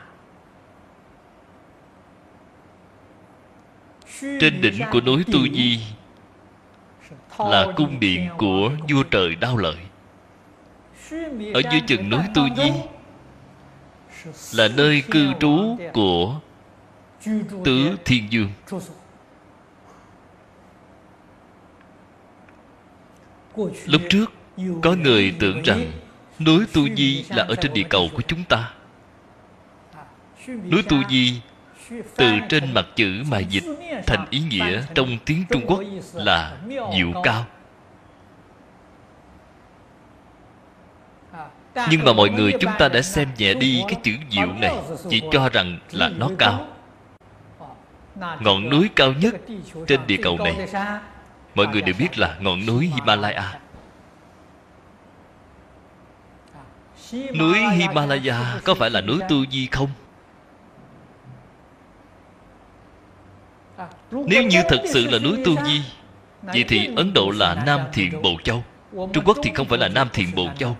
Trên 4.22 4.62
đỉnh 4.62 4.80
của 4.92 5.02
núi 5.02 5.24
tu 5.32 5.40
di 5.54 5.80
là 7.38 7.66
cung 7.76 8.00
điện 8.00 8.30
của 8.38 8.72
vua 8.90 9.04
trời 9.04 9.36
đao 9.36 9.58
lợi. 9.58 9.78
Ở 11.54 11.62
dưới 11.72 11.82
chừng 11.88 12.10
núi 12.10 12.22
tu 12.34 12.42
di 12.58 12.72
là 14.54 14.68
nơi 14.68 15.04
cư 15.12 15.34
trú 15.40 15.78
của 15.94 16.40
tứ 17.66 17.96
thiên 18.06 18.32
dương 18.32 18.50
lúc 23.86 24.02
trước, 24.10 24.34
có 24.82 24.94
người 24.94 25.36
tưởng 25.40 25.62
rằng 25.62 25.92
núi 26.40 26.66
tu 26.74 26.82
di 26.96 27.26
là 27.30 27.44
ở 27.44 27.56
trên 27.56 27.74
địa 27.74 27.84
cầu 27.90 28.10
của 28.16 28.22
chúng 28.22 28.44
ta. 28.44 28.72
Núi 30.48 30.84
tu 30.90 30.98
di 31.10 31.42
từ 32.16 32.32
trên 32.50 32.74
mặt 32.74 32.86
chữ 32.96 33.24
mà 33.32 33.40
dịch 33.40 33.64
thành 34.08 34.26
ý 34.30 34.40
nghĩa 34.40 34.84
trong 34.96 35.18
tiếng 35.26 35.44
trung 35.50 35.66
quốc 35.68 35.80
là 36.14 36.58
diệu 36.98 37.22
cao. 37.24 37.46
Nhưng 41.90 42.04
mà 42.04 42.14
mọi 42.14 42.30
người 42.30 42.54
chúng 42.60 42.72
ta 42.80 42.88
đã 42.88 43.02
xem 43.02 43.28
nhẹ 43.38 43.54
đi 43.54 43.84
cái 43.88 44.00
chữ 44.04 44.12
diệu 44.32 44.48
này, 44.48 44.76
chỉ 45.10 45.22
cho 45.32 45.50
rằng 45.50 45.80
là 45.92 46.10
nó 46.10 46.30
cao. 46.38 46.68
Ngọn 48.40 48.70
núi 48.70 48.90
cao 48.96 49.14
nhất 49.14 49.36
trên 49.88 50.00
địa 50.08 50.18
cầu 50.24 50.38
này 50.38 50.68
mọi 51.56 51.68
người 51.68 51.82
đều 51.82 51.96
biết 52.00 52.18
là 52.18 52.38
ngọn 52.40 52.66
núi 52.66 52.92
himalaya. 52.96 53.60
Núi 57.12 57.60
himalaya 57.60 58.60
có 58.66 58.76
phải 58.76 58.90
là 58.90 59.02
núi 59.02 59.20
tu 59.30 59.46
di 59.46 59.68
không? 59.72 59.90
Nếu 64.12 64.44
như 64.44 64.62
thật 64.70 64.82
sự 64.86 65.08
là 65.08 65.20
núi 65.20 65.38
tu 65.46 65.56
di 65.66 65.82
vậy 66.42 66.66
thì 66.68 66.90
ấn 66.96 67.14
độ 67.14 67.32
là 67.36 67.64
nam 67.66 67.80
thiện 67.94 68.22
Bồ 68.22 68.30
châu. 68.44 68.64
Trung 68.92 69.24
quốc 69.26 69.38
thì 69.44 69.52
không 69.56 69.68
phải 69.68 69.78
là 69.78 69.88
nam 69.88 70.10
thiện 70.14 70.36
Bồ 70.36 70.48
châu. 70.58 70.78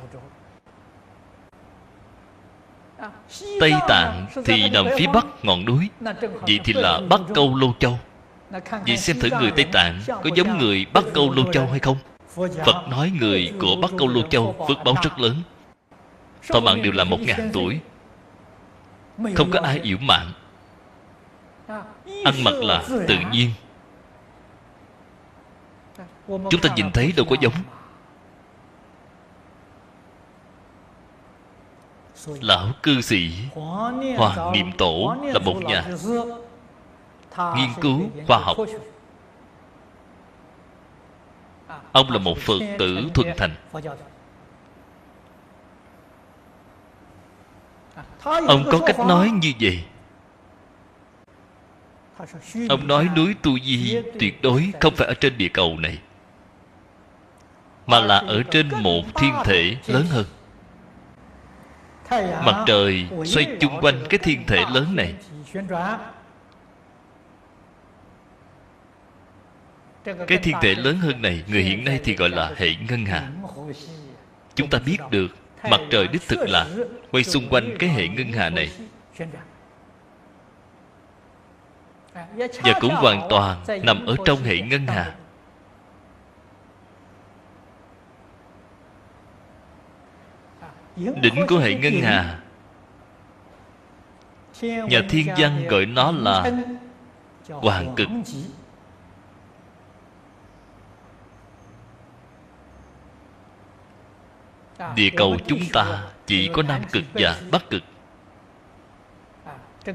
Tây 3.60 3.74
tạng 3.88 4.28
thì 4.46 4.70
nằm 4.70 4.86
phía 4.98 5.08
bắc 5.14 5.26
ngọn 5.44 5.66
núi, 5.66 5.90
vậy 6.42 6.60
thì 6.64 6.74
là 6.74 7.00
bắc 7.10 7.22
câu 7.36 7.56
lô 7.56 7.74
châu 7.80 8.00
vậy 8.88 8.98
xem 8.98 9.20
thử 9.20 9.30
người 9.40 9.52
tây 9.56 9.66
tạng 9.72 10.02
có 10.08 10.30
giống 10.36 10.58
người 10.58 10.86
bắc 10.94 11.04
câu 11.14 11.32
lô 11.32 11.54
châu 11.54 11.68
hay 11.68 11.80
không? 11.80 11.98
Phật 12.66 12.88
nói 12.90 13.12
người 13.20 13.54
của 13.62 13.76
bắc 13.82 13.92
câu 13.98 14.08
lô 14.08 14.22
châu 14.22 14.66
phước 14.68 14.78
báo 14.86 14.96
rất 15.04 15.20
lớn. 15.20 15.36
Thọ 16.50 16.60
mạng 16.60 16.82
đều 16.82 16.92
là 16.92 17.04
một 17.04 17.20
ngàn 17.20 17.50
tuổi. 17.54 17.80
Không 19.36 19.52
có 19.52 19.60
ai 19.60 19.80
yểu 19.84 19.98
mạng 20.02 20.32
ăn 22.24 22.44
mặc 22.44 22.54
là 22.54 22.84
tự 23.08 23.16
nhiên. 23.32 23.52
Chúng 26.28 26.62
ta 26.62 26.70
nhìn 26.76 26.92
thấy 26.92 27.14
đâu 27.18 27.26
có 27.30 27.36
giống. 27.42 27.54
Lão 32.42 32.68
cư 32.84 33.02
sĩ 33.02 33.32
hoàng 34.18 34.52
niệm 34.54 34.72
tổ 34.78 35.16
là 35.24 35.40
một 35.40 35.56
nhà 35.64 35.86
nghiên 37.56 37.70
cứu 37.82 38.10
khoa 38.28 38.38
học. 38.38 38.58
Ông 41.92 42.12
là 42.12 42.18
một 42.18 42.38
phật 42.38 42.60
tử 42.80 43.10
thuần 43.14 43.28
thành. 43.38 43.56
Ông 48.24 48.64
có 48.72 48.80
cách 48.86 49.00
nói 49.00 49.32
như 49.42 49.52
vậy? 49.62 49.84
Ông 52.70 52.88
nói 52.88 53.10
núi 53.16 53.36
tu 53.42 53.60
di 53.60 54.02
tuyệt 54.20 54.42
đối 54.42 54.72
không 54.82 54.96
phải 54.96 55.08
ở 55.08 55.14
trên 55.14 55.38
địa 55.38 55.50
cầu 55.54 55.78
này 55.80 56.00
mà 57.88 58.00
là 58.00 58.18
ở 58.18 58.44
trên 58.52 58.70
một 58.84 59.02
thiên 59.16 59.34
thể 59.44 59.76
lớn 59.88 60.06
hơn. 60.10 60.26
Mặt 62.46 62.64
trời 62.68 63.08
xoay 63.26 63.58
chung 63.60 63.80
quanh 63.82 64.04
cái 64.10 64.18
thiên 64.18 64.46
thể 64.48 64.64
lớn 64.74 64.96
này 64.96 65.16
cái 70.28 70.38
thiên 70.38 70.56
thể 70.62 70.76
lớn 70.76 70.98
hơn 70.98 71.22
này, 71.22 71.44
người 71.48 71.64
hiện 71.64 71.86
nay 71.86 72.00
thì 72.04 72.16
gọi 72.16 72.30
là 72.30 72.54
hệ 72.58 72.70
ngân 72.90 73.06
hà. 73.06 73.30
Chúng 74.56 74.70
ta 74.70 74.80
biết 74.86 74.98
được, 75.12 75.28
mặt 75.70 75.82
trời 75.92 76.08
đích 76.08 76.22
thực 76.28 76.50
là 76.50 76.68
quay 77.12 77.24
xung 77.24 77.50
quanh 77.50 77.76
cái 77.80 77.90
hệ 77.90 78.08
ngân 78.08 78.32
hà 78.32 78.50
này. 78.50 78.72
Và 82.64 82.80
cũng 82.82 82.96
hoàn 82.96 83.28
toàn 83.30 83.64
nằm 83.84 84.06
ở 84.06 84.16
trong 84.26 84.44
hệ 84.44 84.62
ngân 84.62 84.88
hà. 84.88 85.16
Đỉnh 90.96 91.48
của 91.48 91.58
hệ 91.58 91.74
ngân 91.74 91.94
hà. 92.02 92.40
Nhà 94.62 95.02
thiên 95.10 95.28
văn 95.38 95.68
gọi 95.70 95.86
nó 95.86 96.12
là 96.12 96.52
hoàng 97.48 97.94
cực. 97.96 98.08
Địa 104.96 105.10
cầu 105.18 105.38
chúng 105.48 105.60
ta 105.74 106.04
chỉ 106.28 106.50
có 106.54 106.64
nam 106.64 106.82
cực 106.92 107.04
và 107.14 107.36
bắc 107.52 107.70
cực. 107.70 107.84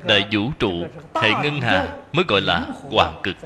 Đại 0.04 0.28
vũ 0.32 0.50
trụ 0.58 0.72
hệ 1.14 1.30
ngân 1.42 1.60
hà 1.60 1.96
mới 2.12 2.24
gọi 2.28 2.40
là 2.40 2.66
hoàng 2.90 3.20
cực. 3.22 3.36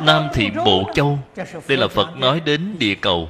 nam 0.00 0.28
thị 0.34 0.50
bộ 0.64 0.82
châu 0.94 1.18
đây 1.68 1.78
là 1.78 1.88
phật 1.88 2.16
nói 2.16 2.40
đến 2.40 2.76
địa 2.78 2.94
cầu. 2.94 3.28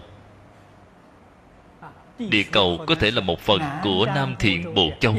Địa 2.18 2.44
cầu 2.52 2.78
có 2.86 2.94
thể 2.94 3.10
là 3.10 3.20
một 3.20 3.40
phần 3.40 3.60
của 3.82 4.06
nam 4.14 4.35
thiện 4.39 4.74
bộ 4.74 4.90
châu 5.01 5.14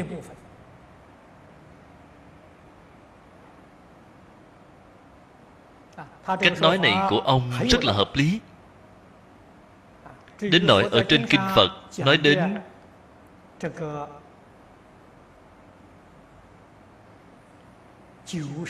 cách 6.36 6.62
nói 6.62 6.78
này 6.78 6.96
của 7.10 7.20
ông 7.20 7.52
rất 7.70 7.84
là 7.84 7.94
hợp 7.94 8.10
lý. 8.14 8.40
Đến 10.42 10.68
nỗi 10.68 10.84
ở 10.92 11.04
trên 11.10 11.26
kinh 11.30 11.42
phật 11.56 11.70
nói 11.98 12.18
đến 12.18 12.58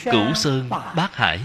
cửu 0.04 0.34
sơn 0.34 0.68
bát 0.68 1.14
hải. 1.14 1.40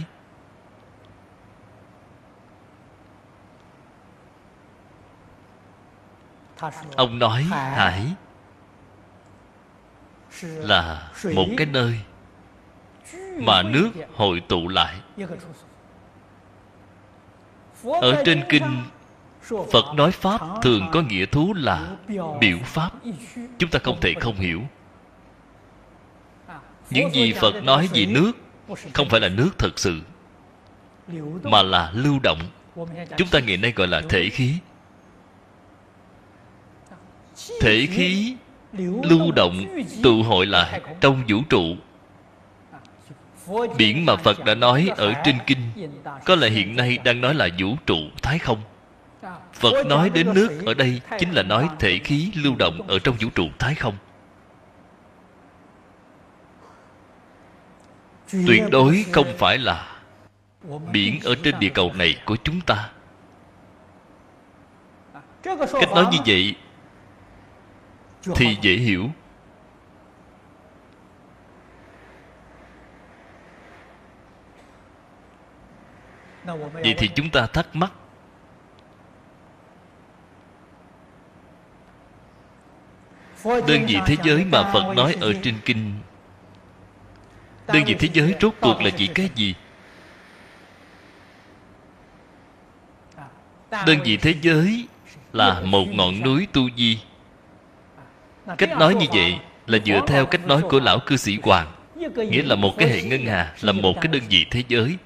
Ông 6.96 7.20
nói 7.20 7.44
hải 7.52 8.14
là 10.42 11.12
một 11.36 11.46
cái 11.58 11.68
nơi 11.68 12.00
mà 13.38 13.62
nước 13.64 13.90
hội 14.16 14.44
tụ 14.48 14.68
lại 14.68 15.02
ở 18.02 18.22
trên 18.26 18.44
kinh 18.50 18.84
phật 19.48 19.86
nói 19.96 20.12
pháp 20.12 20.42
thường 20.62 20.90
có 20.94 21.02
nghĩa 21.02 21.26
thú 21.26 21.54
là 21.54 21.96
biểu 22.40 22.58
pháp. 22.64 22.92
chúng 23.58 23.70
ta 23.70 23.80
không 23.84 23.98
thể 24.02 24.14
không 24.20 24.36
hiểu. 24.36 24.62
Những 26.90 27.14
gì 27.14 27.34
phật 27.34 27.64
nói 27.64 27.90
về 27.94 28.06
nước 28.06 28.32
không 28.94 29.10
phải 29.10 29.20
là 29.20 29.30
nước 29.30 29.50
thật 29.58 29.80
sự 29.80 30.02
mà 31.44 31.64
là 31.64 31.92
lưu 31.96 32.20
động. 32.24 32.40
Chúng 33.18 33.28
ta 33.28 33.40
ngày 33.40 33.58
nay 33.58 33.74
gọi 33.76 33.88
là 33.88 34.02
thể 34.10 34.30
khí. 34.30 34.54
Thể 37.62 37.88
khí 37.92 38.36
lưu 39.04 39.32
động 39.32 39.66
tụ 40.04 40.24
hội 40.24 40.46
lại 40.46 40.82
trong 41.02 41.24
vũ 41.28 41.38
trụ 41.50 41.76
biển 43.78 44.06
mà 44.06 44.16
phật 44.16 44.46
đã 44.46 44.56
nói 44.56 44.92
ở 44.98 45.14
trên 45.24 45.38
kinh, 45.48 45.60
có 46.26 46.36
lẽ 46.36 46.50
hiện 46.50 46.76
nay 46.76 46.98
đang 47.04 47.22
nói 47.22 47.34
là 47.34 47.50
vũ 47.60 47.76
trụ, 47.86 47.98
thái 48.22 48.40
không? 48.40 48.62
Phật 49.54 49.86
nói 49.86 50.10
đến 50.10 50.34
nước 50.34 50.62
ở 50.66 50.74
đây 50.74 51.02
chính 51.20 51.32
là 51.32 51.44
nói 51.44 51.70
thể 51.80 52.00
khí 52.00 52.32
lưu 52.36 52.56
động 52.56 52.82
ở 52.88 53.00
trong 53.00 53.16
vũ 53.20 53.30
trụ, 53.36 53.48
thái 53.60 53.76
không? 53.76 53.98
Tuyệt 58.32 58.64
đối 58.72 59.06
không 59.12 59.34
phải 59.38 59.58
là 59.58 59.98
biển 60.92 61.20
ở 61.24 61.36
trên 61.44 61.60
địa 61.60 61.70
cầu 61.70 61.94
này 61.94 62.18
của 62.26 62.36
chúng 62.44 62.62
ta. 62.62 62.90
Cách 65.44 65.92
nói 65.96 66.06
như 66.12 66.18
vậy 66.26 66.56
thì 68.36 68.58
dễ 68.62 68.74
hiểu. 68.74 69.10
Vậy 76.74 76.96
thì 76.98 77.10
chúng 77.16 77.30
ta 77.30 77.48
thắc 77.48 77.76
mắc. 77.76 77.92
Đơn 83.46 83.86
vị 83.88 83.98
thế 84.06 84.16
giới 84.24 84.46
mà 84.46 84.72
phật 84.74 84.94
nói 84.96 85.16
ở 85.22 85.34
trên 85.44 85.56
kinh. 85.66 85.94
Đơn 87.68 87.84
vị 87.86 87.96
thế 88.00 88.10
giới 88.14 88.36
rốt 88.42 88.54
cuộc 88.62 88.82
là 88.82 88.90
chỉ 88.90 89.08
cái 89.08 89.30
gì? 89.36 89.56
Đơn 93.72 93.98
vị 94.04 94.18
thế 94.18 94.36
giới 94.42 94.88
là 95.34 95.62
một 95.62 95.86
ngọn 95.88 96.22
núi 96.22 96.48
tu 96.54 96.62
di. 96.78 97.00
Cách 98.58 98.78
nói 98.78 98.96
như 98.96 99.06
vậy 99.14 99.40
là 99.68 99.78
dựa 99.86 100.02
theo 100.08 100.26
cách 100.26 100.48
nói 100.48 100.62
của 100.70 100.80
lão 100.80 101.00
cư 101.00 101.18
sĩ 101.18 101.38
hoàng. 101.44 101.72
nghĩa 102.16 102.44
là 102.44 102.56
một 102.56 102.74
cái 102.78 102.90
hệ 102.90 103.02
ngân 103.02 103.26
hà 103.26 103.54
là 103.62 103.72
một 103.72 103.94
cái 104.02 104.08
đơn 104.08 104.22
vị 104.30 104.46
thế 104.52 104.64
giới 104.68 104.98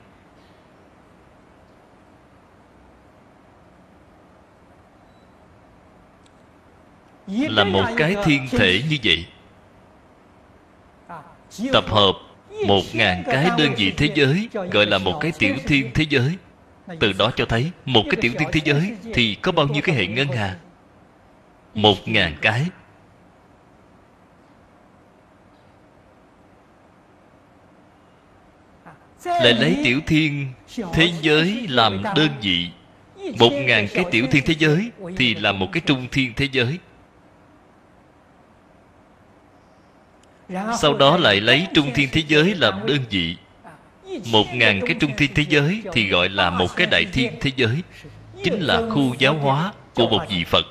là 7.30 7.64
một 7.64 7.86
cái 7.98 8.16
thiên 8.24 8.48
thể 8.52 8.82
như 8.90 8.98
vậy. 9.04 9.26
Tập 11.74 11.86
hợp 11.88 12.14
một 12.68 12.84
ngàn 12.94 13.24
cái 13.26 13.50
đơn 13.58 13.74
vị 13.78 13.94
thế 13.98 14.10
giới, 14.16 14.50
gọi 14.72 14.86
là 14.86 14.98
một 14.98 15.20
cái 15.22 15.32
tiểu 15.40 15.56
thiên 15.68 15.92
thế 15.94 16.06
giới. 16.10 16.36
Từ 17.00 17.14
đó 17.14 17.32
cho 17.36 17.46
thấy 17.46 17.72
một 17.86 18.04
cái 18.06 18.22
tiểu 18.22 18.32
thiên 18.40 18.50
thế 18.52 18.62
giới 18.64 18.96
thì 19.14 19.36
có 19.36 19.52
bao 19.52 19.68
nhiêu 19.68 19.82
cái 19.82 19.96
hệ 19.96 20.08
ngân 20.08 20.28
hà? 20.28 20.58
Một 21.74 22.08
ngàn 22.08 22.36
cái. 22.42 22.66
Lại 29.26 29.54
lấy 29.54 29.78
tiểu 29.84 30.00
thiên 30.08 30.48
thế 30.94 31.12
giới 31.22 31.68
làm 31.70 32.04
đơn 32.16 32.30
vị. 32.42 32.70
Một 33.40 33.52
ngàn 33.52 33.88
cái 33.94 34.06
tiểu 34.12 34.28
thiên 34.32 34.46
thế 34.46 34.56
giới 34.60 34.92
thì 35.18 35.36
là 35.36 35.52
một 35.52 35.68
cái 35.72 35.82
trung 35.86 36.08
thiên 36.12 36.34
thế 36.36 36.48
giới. 36.52 36.80
Sau 40.78 40.94
đó 40.94 41.18
lại 41.18 41.42
lấy 41.42 41.68
trung 41.74 41.92
thiên 41.96 42.10
thế 42.12 42.24
giới 42.28 42.56
làm 42.56 42.86
đơn 42.86 43.00
vị. 43.10 43.38
Một 44.32 44.46
ngàn 44.54 44.82
cái 44.86 44.96
trung 45.00 45.12
thiên 45.18 45.34
thế 45.36 45.46
giới 45.50 45.84
thì 45.94 46.10
gọi 46.10 46.30
là 46.30 46.50
một 46.50 46.76
cái 46.76 46.88
đại 46.92 47.06
thiên 47.14 47.34
thế 47.42 47.52
giới, 47.56 47.84
chính 48.44 48.60
là 48.60 48.82
khu 48.90 49.14
giáo 49.20 49.34
hóa 49.34 49.74
của 49.96 50.10
một 50.10 50.26
vị 50.30 50.44
phật. 50.44 50.66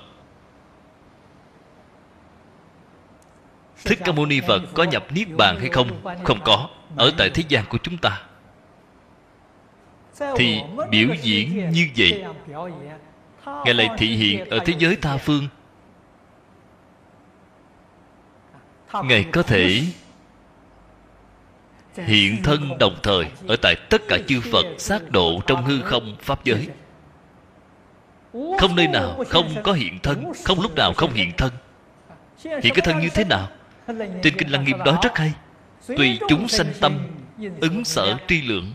Thích 3.85 3.99
ca 4.05 4.13
mâu 4.13 4.27
ni 4.27 4.41
phật 4.41 4.63
có 4.75 4.85
nhập 4.85 5.07
niết 5.11 5.29
bàn 5.37 5.57
hay 5.61 5.69
không? 5.69 5.91
Không 6.25 6.39
có, 6.45 6.69
ở 6.97 7.13
tại 7.19 7.31
thế 7.31 7.43
gian 7.49 7.65
của 7.69 7.79
chúng 7.83 7.97
ta. 7.99 8.23
Thì 10.37 10.61
biểu 10.91 11.09
diễn 11.23 11.71
như 11.71 11.89
vậy, 11.97 12.25
ngài 13.65 13.75
lại 13.75 13.89
thị 13.99 14.07
hiện 14.17 14.49
ở 14.51 14.59
thế 14.59 14.75
giới 14.79 14.97
tha 14.97 15.17
phương. 15.17 15.49
Ngài 18.93 19.25
có 19.33 19.43
thể 19.43 19.83
hiện 21.95 22.43
thân 22.43 22.79
đồng 22.79 22.97
thời 23.03 23.25
ở 23.49 23.57
tại 23.63 23.77
tất 23.91 24.03
cả 24.09 24.19
chư 24.27 24.41
phật 24.53 24.67
sát 24.79 25.11
độ 25.11 25.41
trong 25.47 25.65
hư 25.65 25.83
không 25.83 26.17
pháp 26.21 26.45
giới. 26.45 26.69
Không 28.33 28.77
nơi 28.77 28.87
nào 28.87 29.25
không 29.29 29.55
có 29.63 29.73
hiện 29.73 29.99
thân 30.03 30.33
không 30.45 30.61
lúc 30.61 30.75
nào 30.75 30.93
không 30.93 31.13
hiện 31.13 31.33
thân. 31.37 31.53
Hiện 32.45 32.75
cái 32.75 32.83
thân 32.85 32.99
như 32.99 33.09
thế 33.15 33.25
nào? 33.25 33.49
trên 34.23 34.35
kinh 34.39 34.49
lăng 34.49 34.65
nghiêm 34.65 34.79
nói 34.79 34.97
rất 35.03 35.19
hay. 35.19 35.33
Tùy 35.87 36.19
chúng 36.29 36.49
sanh 36.49 36.73
tâm 36.81 36.99
ứng 37.61 37.85
sở 37.85 38.17
tri 38.29 38.43
lượng. 38.43 38.73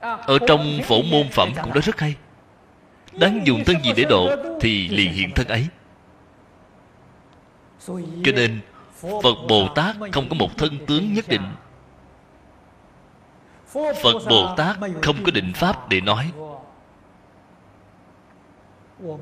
Ở 0.00 0.38
trong 0.48 0.80
phổ 0.84 1.02
môn 1.02 1.28
phẩm 1.28 1.52
cũng 1.62 1.74
nói 1.74 1.82
rất 1.82 2.00
hay. 2.00 2.14
Đáng 3.12 3.46
dùng 3.46 3.64
thân 3.64 3.76
gì 3.84 3.92
để 3.96 4.04
độ 4.08 4.30
thì 4.60 4.88
liền 4.88 5.12
hiện 5.12 5.30
thân 5.34 5.48
ấy 5.48 5.66
cho 8.24 8.32
nên, 8.34 8.60
phật 9.00 9.34
bồ 9.48 9.68
tát 9.74 9.96
không 10.12 10.28
có 10.28 10.34
một 10.34 10.48
thân 10.58 10.86
tướng 10.86 11.14
nhất 11.14 11.24
định. 11.28 11.54
Phật 14.02 14.18
bồ 14.30 14.54
tát 14.56 14.76
không 15.02 15.16
có 15.24 15.30
định 15.34 15.52
pháp 15.54 15.88
để 15.88 16.00
nói. 16.00 16.32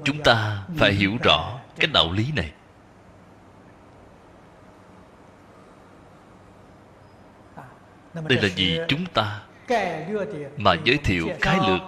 Chúng 0.04 0.22
ta 0.24 0.62
phải 0.76 0.92
hiểu 0.92 1.12
rõ 1.24 1.58
cái 1.76 1.90
đạo 1.94 2.12
lý 2.12 2.32
này. 2.36 2.52
Đây 8.14 8.42
là 8.42 8.48
gì 8.48 8.78
chúng 8.88 9.06
ta 9.06 9.42
mà 10.56 10.74
giới 10.84 10.98
thiệu 10.98 11.28
khái 11.40 11.58
lược 11.68 11.80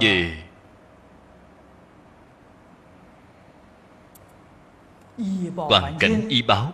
về 0.00 0.47
hoàn 5.56 5.98
cảnh 5.98 6.28
y 6.28 6.42
báo. 6.42 6.72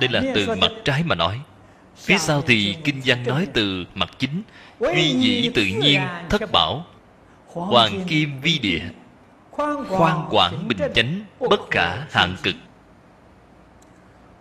Đây 0.00 0.08
là 0.10 0.22
từ 0.34 0.46
mặt 0.60 0.72
trái 0.84 1.02
mà 1.04 1.14
nói. 1.14 1.40
Phía 1.96 2.18
sau 2.18 2.42
thì 2.42 2.76
kinh 2.84 3.00
văn 3.04 3.24
nói 3.26 3.46
từ 3.52 3.84
mặt 3.94 4.10
chính. 4.18 4.42
Duy 4.80 5.14
dĩ 5.20 5.50
tự 5.54 5.64
nhiên 5.64 6.00
thất 6.28 6.52
bảo. 6.52 6.86
Hoàng 7.46 8.04
kim 8.06 8.40
vi 8.40 8.58
địa. 8.58 8.82
Khoan 9.88 10.26
quảng 10.30 10.68
bình 10.68 10.78
chánh 10.94 11.20
bất 11.40 11.60
khả 11.70 11.96
hạn 12.10 12.36
cực. 12.42 12.54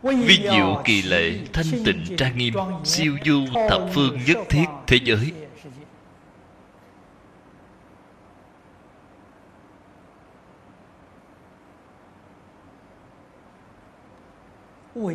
Vi 0.04 0.40
diệu 0.52 0.82
kỳ 0.86 1.02
lệ 1.02 1.40
thanh 1.54 1.84
tịnh 1.86 2.06
trang 2.18 2.38
nghiêm 2.38 2.54
siêu 2.84 3.18
du 3.26 3.46
thập 3.70 3.82
phương 3.94 4.20
nhất 4.28 4.38
thiết 4.50 4.66
thế 4.88 5.00
giới 5.04 5.32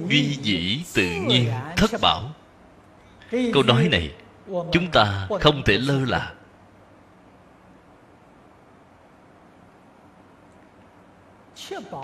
duy 0.09 0.39
dĩ 0.43 0.85
tự 0.95 1.03
nhiên 1.27 1.51
thất 1.77 1.91
bảo. 2.01 2.23
Câu 3.31 3.63
nói 3.63 3.89
này 3.91 4.15
chúng 4.73 4.91
ta 4.93 5.29
không 5.41 5.63
thể 5.65 5.79
lơ 5.79 6.05
là. 6.05 6.35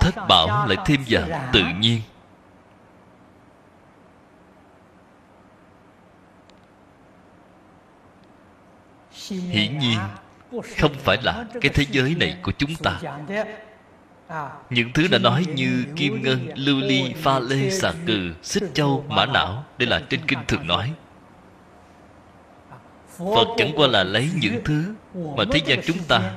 Thất 0.00 0.14
bảo 0.28 0.66
lại 0.68 0.76
thêm 0.86 1.00
vào 1.08 1.50
tự 1.52 1.62
nhiên. 1.80 2.00
Hiển 9.28 9.78
nhiên 9.78 9.98
không 10.78 10.94
phải 10.98 11.16
là 11.22 11.44
cái 11.60 11.72
thế 11.74 11.86
giới 11.90 12.14
này 12.14 12.38
của 12.42 12.52
chúng 12.58 12.74
ta 12.82 13.00
những 14.70 14.92
thứ 14.92 15.08
đã 15.08 15.18
nói 15.18 15.44
như 15.54 15.84
kim 15.96 16.22
ngân, 16.22 16.48
lưu 16.54 16.80
ly, 16.80 17.14
pha 17.16 17.38
lê, 17.38 17.70
xà 17.70 17.92
cừ, 18.06 18.30
xích 18.42 18.62
châu, 18.74 19.04
mã 19.08 19.26
não. 19.26 19.64
Đây 19.78 19.88
là 19.88 20.02
trên 20.08 20.20
kinh 20.26 20.38
thường 20.48 20.66
nói. 20.66 20.92
Phật 23.18 23.48
chẳng 23.56 23.72
qua 23.76 23.86
là 23.86 24.04
lấy 24.04 24.30
những 24.34 24.60
thứ 24.64 24.94
mà 25.36 25.44
thế 25.50 25.60
gian 25.66 25.80
chúng 25.86 25.98
ta 26.08 26.34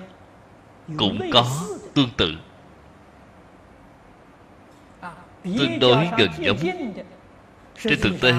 cũng 0.97 1.29
có 1.33 1.45
tương 1.93 2.09
tự. 2.17 2.33
Tương 5.43 5.79
đối 5.79 6.09
gần 6.17 6.29
giống. 6.39 6.57
Trên 7.83 7.99
thực 8.01 8.21
tế 8.21 8.33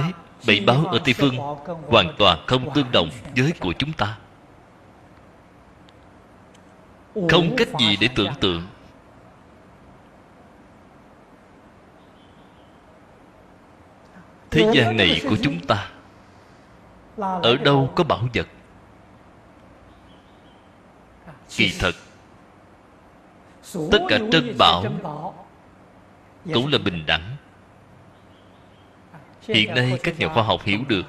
bảy 0.47 0.61
báo 0.61 0.87
ở 0.87 0.99
tây 1.05 1.15
phương 1.15 1.37
hoàn 1.89 2.15
toàn 2.19 2.39
không 2.47 2.75
tương 2.75 2.93
đồng 2.93 3.11
với 3.37 3.53
của 3.61 3.73
chúng 3.79 3.93
ta. 3.93 4.19
Không 7.15 7.57
cách 7.57 7.69
gì 7.81 7.97
để 8.01 8.09
tưởng 8.15 8.33
tượng 8.41 8.63
thế 14.55 14.71
gian 14.75 14.97
này 14.97 15.23
của 15.31 15.37
chúng 15.43 15.61
ta 15.61 15.91
ở 17.43 17.57
đâu 17.57 17.93
có 17.95 18.05
bảo 18.05 18.29
vật? 18.35 18.47
Kỳ 21.49 21.73
thật 21.79 21.95
tất 23.91 23.99
cả 24.09 24.19
trân 24.33 24.59
bảo 24.59 24.85
cũng 26.55 26.73
là 26.73 26.79
bình 26.79 27.07
đẳng. 27.07 27.37
Hiện 29.43 29.75
nay 29.75 29.99
các 30.03 30.19
nhà 30.19 30.29
khoa 30.35 30.43
học 30.43 30.63
hiểu 30.63 30.81
được. 30.89 31.03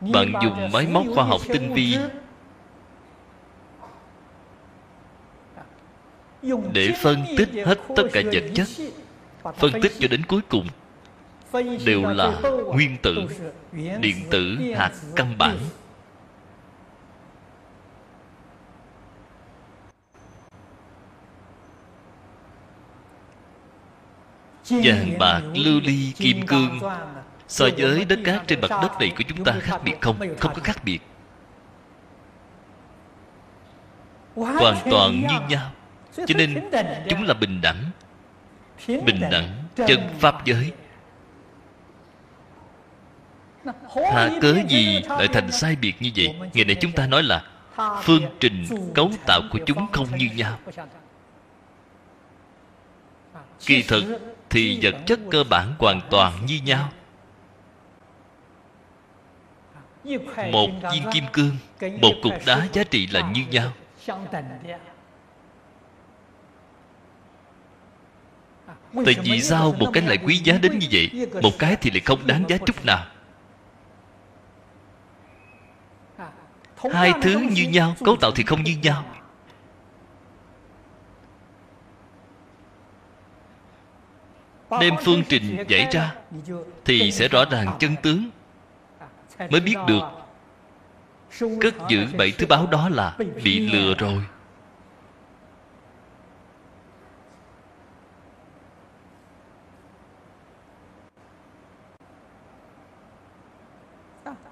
Bạn 0.00 0.32
dùng 0.42 0.72
máy 0.72 0.86
móc 0.86 1.04
khoa 1.14 1.24
học 1.24 1.40
tinh 1.48 1.74
vi 1.74 1.98
để 6.72 6.92
phân 7.02 7.24
tích 7.36 7.48
hết 7.66 7.78
tất 7.96 8.02
cả 8.12 8.22
vật 8.32 8.44
chất. 8.54 8.66
phân 9.58 9.72
tích 9.82 9.92
cho 9.98 10.08
đến 10.08 10.22
cuối 10.26 10.40
cùng 10.48 10.66
đều 11.84 12.02
là 12.02 12.40
nguyên 12.74 12.96
tử 13.02 13.14
điện 14.00 14.16
tử 14.30 14.56
hạt 14.76 14.92
căn 15.16 15.38
bản. 15.38 15.58
vàng 24.70 25.18
bạc 25.18 25.40
lưu 25.54 25.80
ly 25.84 26.12
kim 26.16 26.46
cương 26.46 26.80
so 27.48 27.66
với 27.78 28.04
đất 28.04 28.18
cát 28.24 28.42
trên 28.46 28.60
mặt 28.60 28.68
đất 28.70 28.90
này 29.00 29.12
của 29.16 29.24
chúng 29.28 29.44
ta 29.44 29.52
khác 29.60 29.80
biệt 29.84 29.94
không? 30.00 30.16
không 30.38 30.54
có 30.54 30.60
khác 30.62 30.84
biệt. 30.84 30.98
Hoàn 34.34 34.76
toàn 34.90 35.20
như 35.20 35.38
nhau 35.48 35.70
cho 36.16 36.34
nên 36.34 36.70
chúng 37.08 37.22
là 37.22 37.34
bình 37.34 37.60
đẳng. 37.60 37.84
Bình 38.88 39.20
đẳng 39.30 39.64
chân 39.76 40.08
pháp 40.18 40.44
giới. 40.44 40.72
Hà 43.94 44.30
cớ 44.40 44.56
gì 44.68 45.00
lại 45.08 45.28
thành 45.32 45.52
sai 45.52 45.76
biệt 45.76 45.94
như 46.00 46.10
vậy? 46.16 46.34
Ngày 46.54 46.64
nay 46.64 46.76
chúng 46.80 46.92
ta 46.92 47.06
nói 47.06 47.22
là 47.22 47.44
Phương 48.02 48.22
trình 48.40 48.66
cấu 48.94 49.10
tạo 49.26 49.40
của 49.50 49.58
chúng 49.66 49.86
không 49.92 50.16
như 50.16 50.28
nhau. 50.36 50.58
Kỳ 53.66 53.82
thực 53.82 54.04
Thì 54.50 54.78
vật 54.82 54.94
chất 55.06 55.20
cơ 55.30 55.44
bản 55.50 55.74
hoàn 55.78 56.00
toàn 56.10 56.32
như 56.46 56.60
nhau. 56.64 56.88
Một 60.52 60.70
viên 60.92 61.02
kim 61.12 61.24
cương 61.32 61.56
Một 62.00 62.12
cục 62.22 62.34
đá 62.46 62.68
giá 62.72 62.84
trị 62.84 63.06
là 63.06 63.30
như 63.30 63.44
nhau 63.50 63.72
Tại 68.92 69.14
vì 69.22 69.40
sao 69.40 69.74
một 69.78 69.86
cái 69.92 70.02
lại 70.02 70.18
quý 70.24 70.36
giá 70.36 70.58
đến 70.62 70.78
như 70.78 70.86
vậy 70.90 71.28
Một 71.42 71.52
cái 71.58 71.76
thì 71.80 71.90
lại 71.90 72.00
không 72.00 72.26
đáng 72.26 72.44
giá 72.48 72.56
chút 72.66 72.84
nào. 72.84 73.06
Hai 76.92 77.12
thứ 77.22 77.38
như 77.50 77.68
nhau 77.68 77.94
cấu 78.04 78.16
tạo 78.16 78.30
thì 78.30 78.42
không 78.42 78.62
như 78.62 78.76
nhau. 78.82 79.04
đem 84.80 84.94
phương 85.04 85.22
trình 85.28 85.64
giải 85.68 85.88
ra 85.92 86.14
thì 86.84 87.12
sẽ 87.12 87.28
rõ 87.28 87.44
ràng 87.50 87.76
chân 87.78 87.94
tướng. 88.02 88.30
Mới 89.50 89.60
biết 89.60 89.76
được 89.86 90.02
cất 91.60 91.74
giữ 91.88 92.06
bảy 92.18 92.30
thứ 92.38 92.46
báo 92.46 92.66
đó 92.66 92.88
là 92.88 93.16
bị 93.44 93.58
lừa 93.58 93.94
rồi 93.94 94.22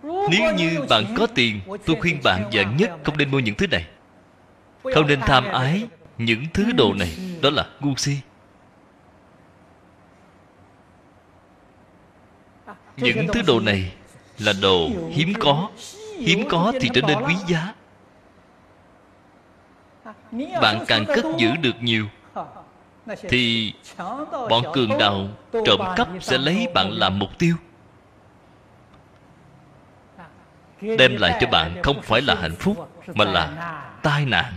Nếu 0.04 0.54
như 0.56 0.80
bạn 0.88 1.04
có 1.16 1.26
tiền, 1.26 1.60
Tôi 1.86 1.96
khuyên 2.00 2.20
bạn 2.24 2.50
dạng 2.52 2.76
nhất 2.76 2.90
không 3.04 3.18
nên 3.18 3.30
mua 3.30 3.38
những 3.38 3.54
thứ 3.54 3.66
này. 3.66 3.86
Không 4.94 5.06
nên 5.06 5.20
tham 5.20 5.44
ái 5.44 5.86
Những 6.18 6.44
thứ 6.54 6.72
đồ 6.72 6.94
này, 6.94 7.16
Đó 7.42 7.50
là 7.50 7.66
ngu 7.80 7.94
si. 7.96 8.16
Những 12.96 13.26
thứ 13.32 13.42
đồ 13.46 13.60
này 13.60 13.92
Là 14.38 14.52
đồ 14.62 14.88
hiếm 15.10 15.32
có. 15.40 15.70
Hiếm 16.18 16.48
có 16.48 16.72
thì 16.80 16.88
trở 16.94 17.00
nên 17.00 17.18
quý 17.26 17.34
giá. 17.48 17.74
Bạn 20.60 20.84
càng 20.86 21.04
cất 21.06 21.24
giữ 21.38 21.50
được 21.62 21.74
nhiều, 21.80 22.06
Thì 23.28 23.72
Bọn 24.30 24.64
cường 24.72 24.98
đạo 24.98 25.28
trộm 25.66 25.80
cắp 25.96 26.08
sẽ 26.20 26.38
lấy 26.38 26.66
bạn 26.74 26.92
làm 26.92 27.18
mục 27.18 27.38
tiêu. 27.38 27.56
Đem 30.80 31.16
lại 31.16 31.38
cho 31.40 31.46
bạn 31.46 31.82
không 31.82 32.02
phải 32.02 32.22
là 32.22 32.34
hạnh 32.34 32.56
phúc, 32.56 32.90
mà 33.14 33.24
là 33.24 33.72
tai 34.02 34.24
nạn. 34.24 34.52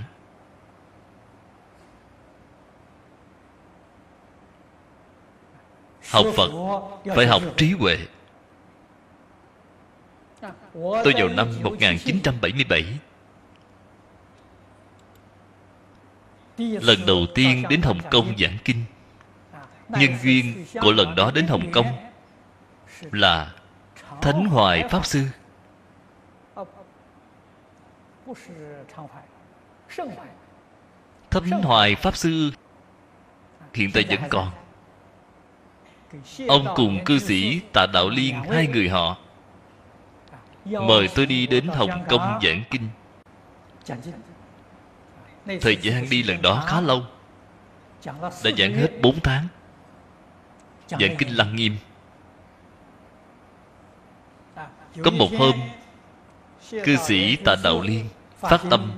Học 6.11 6.25
phật 6.35 6.51
phải 7.15 7.27
học 7.27 7.41
trí 7.57 7.71
huệ. 7.71 7.97
Tôi 10.73 11.13
vào 11.17 11.27
năm 11.27 11.47
1977 11.63 12.85
lần 16.57 17.05
đầu 17.05 17.25
tiên 17.35 17.63
đến 17.69 17.81
hồng 17.81 17.99
kông 18.11 18.33
giảng 18.37 18.57
kinh. 18.63 18.83
Nhân 19.89 20.11
duyên 20.23 20.65
của 20.81 20.91
lần 20.91 21.15
đó 21.15 21.31
đến 21.35 21.47
hồng 21.47 21.71
kông 21.71 21.87
là 23.11 23.53
thánh 24.21 24.45
hoài 24.45 24.87
pháp 24.89 25.05
sư. 25.05 25.23
Thánh 31.29 31.61
Hoài 31.63 31.95
Pháp 31.95 32.15
Sư. 32.15 32.51
Hiện 33.73 33.91
tại 33.93 34.05
vẫn 34.09 34.19
còn. 34.29 34.51
Ông 36.47 36.67
cùng 36.75 36.99
cư 37.05 37.19
sĩ 37.19 37.59
Tạ 37.73 37.85
Đạo 37.93 38.09
Liên 38.09 38.35
Hai 38.51 38.67
người 38.67 38.89
họ. 38.89 39.17
Mời 40.65 41.09
tôi 41.15 41.25
đi 41.25 41.47
đến 41.47 41.67
Hồng 41.67 42.05
Kông 42.09 42.39
giảng 42.43 42.63
kinh. 42.69 42.89
Thời 45.61 45.77
gian 45.81 46.09
đi 46.09 46.23
lần 46.23 46.41
đó 46.41 46.63
khá 46.67 46.81
lâu. 46.81 47.01
Đã 48.05 48.51
giảng 48.57 48.73
hết 48.73 48.89
4 49.01 49.19
tháng. 49.23 49.47
Giảng 50.87 51.15
kinh 51.17 51.37
lăng 51.37 51.55
nghiêm. 51.55 51.77
Có 55.03 55.11
một 55.11 55.29
hôm 55.39 55.53
Cư 56.71 56.95
sĩ 56.95 57.35
Tạ 57.35 57.55
Đạo 57.63 57.81
Liên 57.81 58.05
phát 58.49 58.61
tâm. 58.69 58.91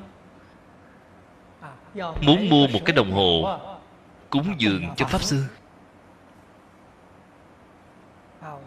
Muốn 2.21 2.49
mua 2.49 2.67
một 2.67 2.79
cái 2.85 2.95
đồng 2.95 3.11
hồ 3.11 3.59
cúng 4.29 4.55
dường 4.57 4.83
cho 4.95 5.05
pháp 5.05 5.23
sư. 5.23 5.43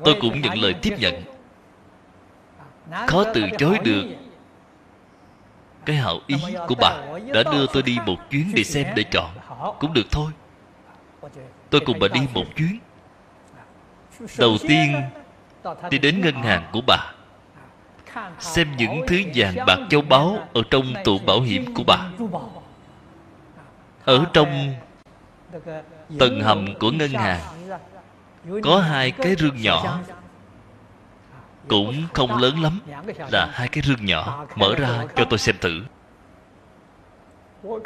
Tôi 0.04 0.16
cũng 0.20 0.40
nhận 0.40 0.58
lời 0.58 0.74
tiếp 0.82 0.94
nhận. 0.98 1.14
Khó 3.06 3.24
từ 3.34 3.42
chối 3.58 3.78
được. 3.84 4.04
Cái 5.84 5.96
hảo 5.96 6.18
ý 6.26 6.36
của 6.68 6.74
bà 6.80 6.90
đã 7.34 7.42
đưa 7.52 7.66
tôi 7.72 7.82
đi 7.82 7.98
một 8.06 8.16
chuyến 8.30 8.52
để 8.54 8.64
xem 8.64 8.86
để 8.96 9.04
chọn. 9.12 9.30
Cũng 9.80 9.92
được 9.92 10.06
thôi. 10.10 10.32
Tôi 11.70 11.80
cùng 11.86 11.98
bà 12.00 12.08
đi 12.08 12.20
một 12.34 12.44
chuyến. 12.56 12.78
Đầu 14.38 14.56
tiên 14.68 15.02
đi 15.90 15.98
đến 15.98 16.20
ngân 16.20 16.34
hàng 16.34 16.70
của 16.72 16.80
bà 16.86 17.12
xem 18.38 18.76
những 18.76 19.02
thứ 19.06 19.22
vàng 19.34 19.54
bạc 19.66 19.78
châu 19.90 20.02
báu 20.02 20.38
ở 20.54 20.62
trong 20.70 20.94
tủ 21.04 21.18
bảo 21.18 21.40
hiểm 21.40 21.74
của 21.74 21.82
bà. 21.86 21.98
Ở 24.04 24.24
trong 24.32 24.74
tầng 26.18 26.40
hầm 26.40 26.78
của 26.78 26.90
ngân 26.90 27.10
hàng, 27.10 27.40
có 28.62 28.80
hai 28.80 29.10
cái 29.10 29.34
rương 29.38 29.62
nhỏ. 29.62 30.00
Cũng 31.68 32.02
không 32.14 32.36
lớn 32.36 32.62
lắm, 32.62 32.80
là 33.32 33.50
hai 33.52 33.68
cái 33.68 33.82
rương 33.86 34.04
nhỏ. 34.04 34.46
Mở 34.56 34.74
ra 34.74 35.04
cho 35.16 35.24
tôi 35.30 35.38
xem 35.38 35.56
thử. 35.60 35.82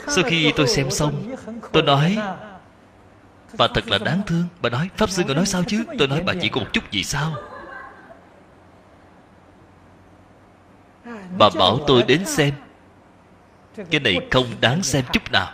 Sau 0.09 0.25
khi 0.25 0.53
tôi 0.57 0.69
xem 0.69 0.91
xong, 0.91 1.37
tôi 1.73 1.83
nói, 1.83 2.19
bà 3.59 3.69
thật 3.75 3.89
là 3.89 3.99
đáng 3.99 4.21
thương. 4.27 4.45
Bà 4.61 4.71
nói, 4.71 4.89
pháp 4.97 5.11
sư, 5.11 5.23
ngài 5.27 5.35
nói 5.35 5.47
sao 5.47 5.63
chứ? 5.67 5.85
Tôi 5.99 6.09
nói, 6.09 6.23
bà 6.27 6.33
chỉ 6.41 6.49
có 6.49 6.61
một 6.61 6.67
chút 6.73 6.91
gì 6.91 7.05
sao? 7.05 7.33
Bà 11.39 11.49
bảo 11.59 11.79
tôi 11.87 12.03
đến 12.03 12.25
xem. 12.25 12.55
Cái 13.91 14.01
này 14.01 14.19
không 14.31 14.47
đáng 14.61 14.83
xem 14.83 15.05
chút 15.13 15.33
nào. 15.33 15.53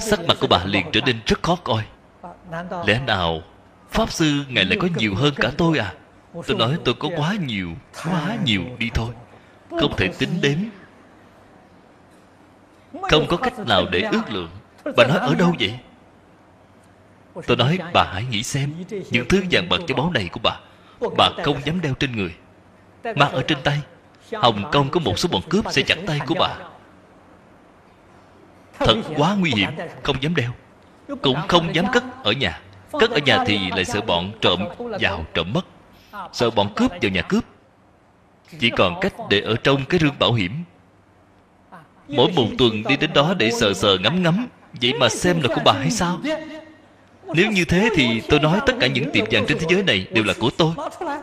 Sắc 0.00 0.20
mặt 0.28 0.36
của 0.40 0.46
bà 0.46 0.64
liền 0.64 0.86
trở 0.92 1.00
nên 1.06 1.20
rất 1.26 1.42
khó 1.42 1.56
coi. 1.64 1.84
Lẽ 2.86 3.00
nào 3.06 3.42
pháp 3.90 4.12
sư 4.12 4.44
ngài 4.48 4.64
lại 4.64 4.78
có 4.80 4.88
nhiều 4.96 5.14
hơn 5.14 5.34
cả 5.36 5.50
tôi 5.56 5.78
à? 5.78 5.94
Tôi 6.46 6.56
nói 6.58 6.78
tôi 6.84 6.94
có 6.94 7.08
quá 7.16 7.34
nhiều 7.46 7.68
quá 8.04 8.36
nhiều 8.44 8.62
đi 8.78 8.90
thôi. 8.94 9.10
Không 9.70 9.96
thể 9.96 10.08
tính 10.18 10.40
đếm. 10.40 10.58
Không 13.02 13.26
có 13.28 13.36
cách 13.36 13.58
nào 13.58 13.86
để 13.90 14.00
ước 14.00 14.30
lượng. 14.30 14.50
Bà 14.96 15.04
nói 15.06 15.18
ở 15.18 15.34
đâu 15.34 15.54
vậy? 15.60 15.78
Tôi 17.46 17.56
nói 17.56 17.78
bà 17.92 18.04
hãy 18.12 18.24
nghĩ 18.30 18.42
xem 18.42 18.74
những 19.10 19.28
thứ 19.28 19.42
vàng 19.50 19.68
bạc 19.68 19.76
cho 19.86 19.94
báu 19.94 20.10
này 20.10 20.28
của 20.32 20.40
bà. 20.42 20.60
Bà 21.16 21.30
không 21.44 21.56
dám 21.64 21.80
đeo 21.80 21.94
trên 21.94 22.16
người 22.16 22.34
mang 23.14 23.32
ở 23.32 23.42
trên 23.42 23.58
tay 23.64 23.80
hồng 24.32 24.64
kông 24.72 24.90
có 24.90 25.00
một 25.00 25.18
số 25.18 25.28
bọn 25.32 25.42
cướp 25.48 25.72
sẽ 25.72 25.82
chặt 25.82 25.98
tay 26.06 26.20
của 26.26 26.34
bà. 26.38 26.56
Thật 28.78 28.94
quá 29.16 29.34
nguy 29.38 29.50
hiểm, 29.56 29.70
không 30.02 30.16
dám 30.22 30.34
đeo. 30.34 30.50
Cũng 31.22 31.36
không 31.48 31.74
dám 31.74 31.86
cất 31.92 32.04
ở 32.22 32.32
nhà. 32.32 32.60
Cất 32.92 33.10
ở 33.10 33.18
nhà 33.18 33.44
thì 33.46 33.58
lại 33.70 33.84
sợ 33.84 34.00
bọn 34.00 34.32
trộm 34.40 34.60
vào 35.00 35.24
trộm 35.34 35.52
mất. 35.52 35.66
Sợ 36.32 36.50
bọn 36.50 36.72
cướp 36.76 36.90
vào 37.02 37.10
nhà 37.10 37.22
cướp. 37.22 37.44
Chỉ 38.60 38.70
còn 38.70 39.00
cách 39.00 39.12
để 39.30 39.40
ở 39.40 39.56
trong 39.56 39.84
cái 39.84 40.00
rương 40.00 40.18
bảo 40.18 40.32
hiểm. 40.32 40.52
Mỗi 42.08 42.32
một 42.32 42.46
tuần 42.58 42.82
đi 42.88 42.96
đến 42.96 43.12
đó 43.12 43.34
để 43.38 43.50
sờ 43.50 43.72
sờ 43.72 43.98
ngắm 43.98 44.22
ngắm. 44.22 44.48
Vậy 44.82 44.94
mà 45.00 45.08
xem 45.08 45.40
là 45.42 45.54
của 45.54 45.60
bà 45.64 45.72
hay 45.72 45.90
sao? 45.90 46.18
Nếu 47.34 47.50
như 47.50 47.64
thế 47.64 47.90
thì 47.94 48.22
tôi 48.28 48.40
nói 48.40 48.60
tất 48.66 48.72
cả 48.80 48.86
những 48.86 49.10
tiệm 49.12 49.24
vàng 49.30 49.44
trên 49.48 49.58
thế 49.58 49.66
giới 49.70 49.82
này 49.82 50.06
đều 50.10 50.24
là 50.24 50.34
của 50.40 50.50
tôi. 50.58 50.72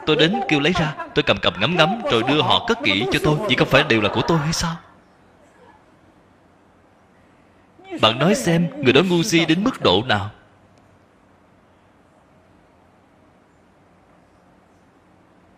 Tôi 0.06 0.16
đến 0.16 0.40
kêu 0.48 0.60
lấy 0.60 0.74
ra, 0.74 0.96
tôi 1.16 1.24
cầm 1.24 1.38
cầm 1.42 1.54
ngắm 1.60 1.76
ngắm 1.76 2.02
rồi 2.12 2.24
đưa 2.28 2.42
họ 2.42 2.66
cất 2.68 2.78
kỹ 2.84 3.06
cho 3.12 3.20
tôi. 3.24 3.36
Vậy 3.38 3.56
không 3.58 3.68
phải 3.68 3.84
đều 3.84 4.02
là 4.02 4.10
của 4.14 4.22
tôi 4.28 4.38
hay 4.38 4.54
sao? 4.54 4.76
Bạn 8.02 8.20
nói 8.20 8.36
xem, 8.36 8.68
người 8.84 8.94
đó 8.94 9.02
ngu 9.10 9.24
si 9.24 9.46
đến 9.46 9.64
mức 9.64 9.82
độ 9.82 10.04
nào? 10.08 10.32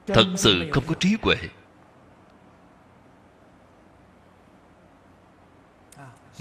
Thật 0.08 0.26
sự 0.38 0.70
không 0.72 0.84
có 0.88 0.96
trí 1.00 1.16
huệ. 1.22 1.36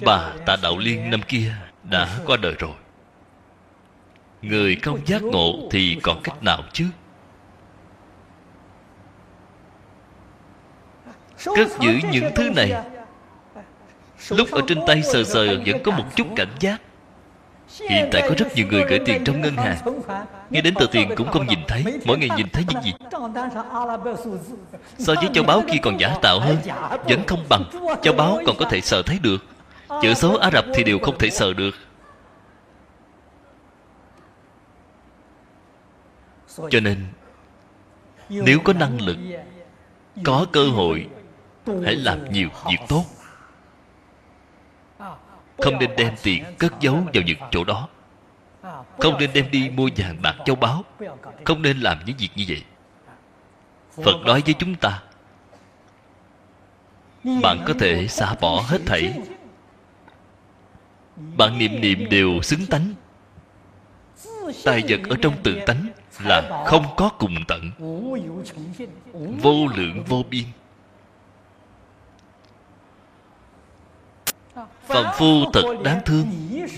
Bà 0.05 0.33
tạ 0.47 0.57
đạo 0.63 0.79
liên 0.79 1.11
năm 1.11 1.21
kia 1.29 1.55
đã 1.83 2.19
qua 2.27 2.37
đời 2.37 2.55
rồi 2.59 2.75
người 4.49 4.77
không 4.83 5.01
giác 5.07 5.23
ngộ 5.23 5.69
thì 5.71 5.97
còn 6.03 6.21
cách 6.23 6.43
nào 6.43 6.63
chứ? 6.73 6.85
Cất 11.45 11.69
giữ 11.81 11.93
những 12.13 12.31
thứ 12.35 12.51
này. 12.57 12.73
Lúc 14.29 14.51
ở 14.51 14.61
trên 14.69 14.79
tay 14.87 15.03
sờ 15.03 15.25
sờ 15.25 15.47
vẫn 15.67 15.83
có 15.83 15.93
một 15.93 16.05
chút 16.17 16.27
cảnh 16.37 16.55
giác. 16.61 16.81
Hiện 17.91 18.09
tại 18.13 18.23
có 18.29 18.35
rất 18.39 18.55
nhiều 18.55 18.67
người 18.71 18.85
gửi 18.89 18.99
tiền 19.07 19.25
trong 19.25 19.41
ngân 19.41 19.57
hàng. 19.57 19.77
Nghe 20.51 20.61
đến 20.61 20.75
tờ 20.75 20.87
tiền 20.93 21.11
cũng 21.17 21.31
không 21.31 21.47
nhìn 21.47 21.59
thấy. 21.69 21.85
Mỗi 22.05 22.19
ngày 22.19 22.29
nhìn 22.37 22.49
thấy 22.53 22.65
những 22.69 22.83
gì? 22.83 22.93
So 24.99 25.15
với 25.15 25.29
châu 25.35 25.45
báu 25.45 25.63
kia 25.73 25.79
còn 25.83 26.01
giả 26.01 26.17
tạo 26.23 26.41
hơn, 26.41 26.57
vẫn 27.09 27.27
không 27.27 27.45
bằng. 27.49 27.65
Châu 28.03 28.15
báu 28.15 28.41
còn 28.47 28.57
có 28.59 28.65
thể 28.71 28.81
sờ 28.81 29.03
thấy 29.03 29.19
được. 29.23 29.45
Chữ 30.03 30.15
số 30.15 30.39
ả 30.39 30.51
rập 30.51 30.65
thì 30.75 30.85
đều 30.85 30.99
không 30.99 31.19
thể 31.19 31.31
sờ 31.31 31.53
được. 31.53 31.75
Cho 36.57 36.81
nên, 36.81 37.07
nếu 38.29 38.61
có 38.65 38.73
năng 38.73 39.01
lực, 39.01 39.17
có 40.25 40.47
cơ 40.53 40.69
hội, 40.69 41.09
hãy 41.85 41.97
làm 41.97 42.33
nhiều 42.33 42.49
việc 42.67 42.79
tốt. 42.89 43.05
Không 45.59 45.79
nên 45.79 45.91
đem 45.97 46.15
tiền 46.23 46.45
cất 46.59 46.73
giấu 46.81 46.95
vào 46.95 47.23
những 47.27 47.39
chỗ 47.51 47.65
đó. 47.65 47.89
Không 48.99 49.19
nên 49.19 49.31
đem 49.33 49.51
đi 49.51 49.71
mua 49.71 49.89
vàng 49.97 50.23
bạc 50.23 50.37
châu 50.45 50.57
báu. 50.57 50.85
Không 51.45 51.63
nên 51.63 51.81
làm 51.81 51.99
những 52.07 52.17
việc 52.17 52.31
như 52.37 52.45
vậy. 52.49 52.63
Phật 54.05 54.21
nói 54.25 54.43
với 54.45 54.55
chúng 54.59 54.75
ta, 54.75 55.03
bạn 57.43 57.65
có 57.67 57.75
thể 57.81 58.09
xả 58.09 58.35
bỏ 58.41 58.65
hết 58.67 58.79
thảy. 58.87 59.13
Bạn 61.17 61.59
niệm 61.59 61.81
niệm 61.81 62.09
đều 62.11 62.43
xứng 62.43 62.67
tánh 62.67 62.95
tài 64.65 64.83
vật 64.89 65.01
ở 65.11 65.17
trong 65.23 65.35
tự 65.43 65.61
tánh 65.67 65.89
là 66.25 66.65
không 66.67 66.87
có 66.97 67.09
cùng 67.19 67.35
tận, 67.49 67.71
vô 69.43 69.67
lượng 69.77 70.05
vô 70.09 70.23
biên. 70.31 70.45
Phạm 74.87 75.05
phu 75.19 75.51
thật 75.53 75.63
đáng 75.85 76.01
thương 76.05 76.27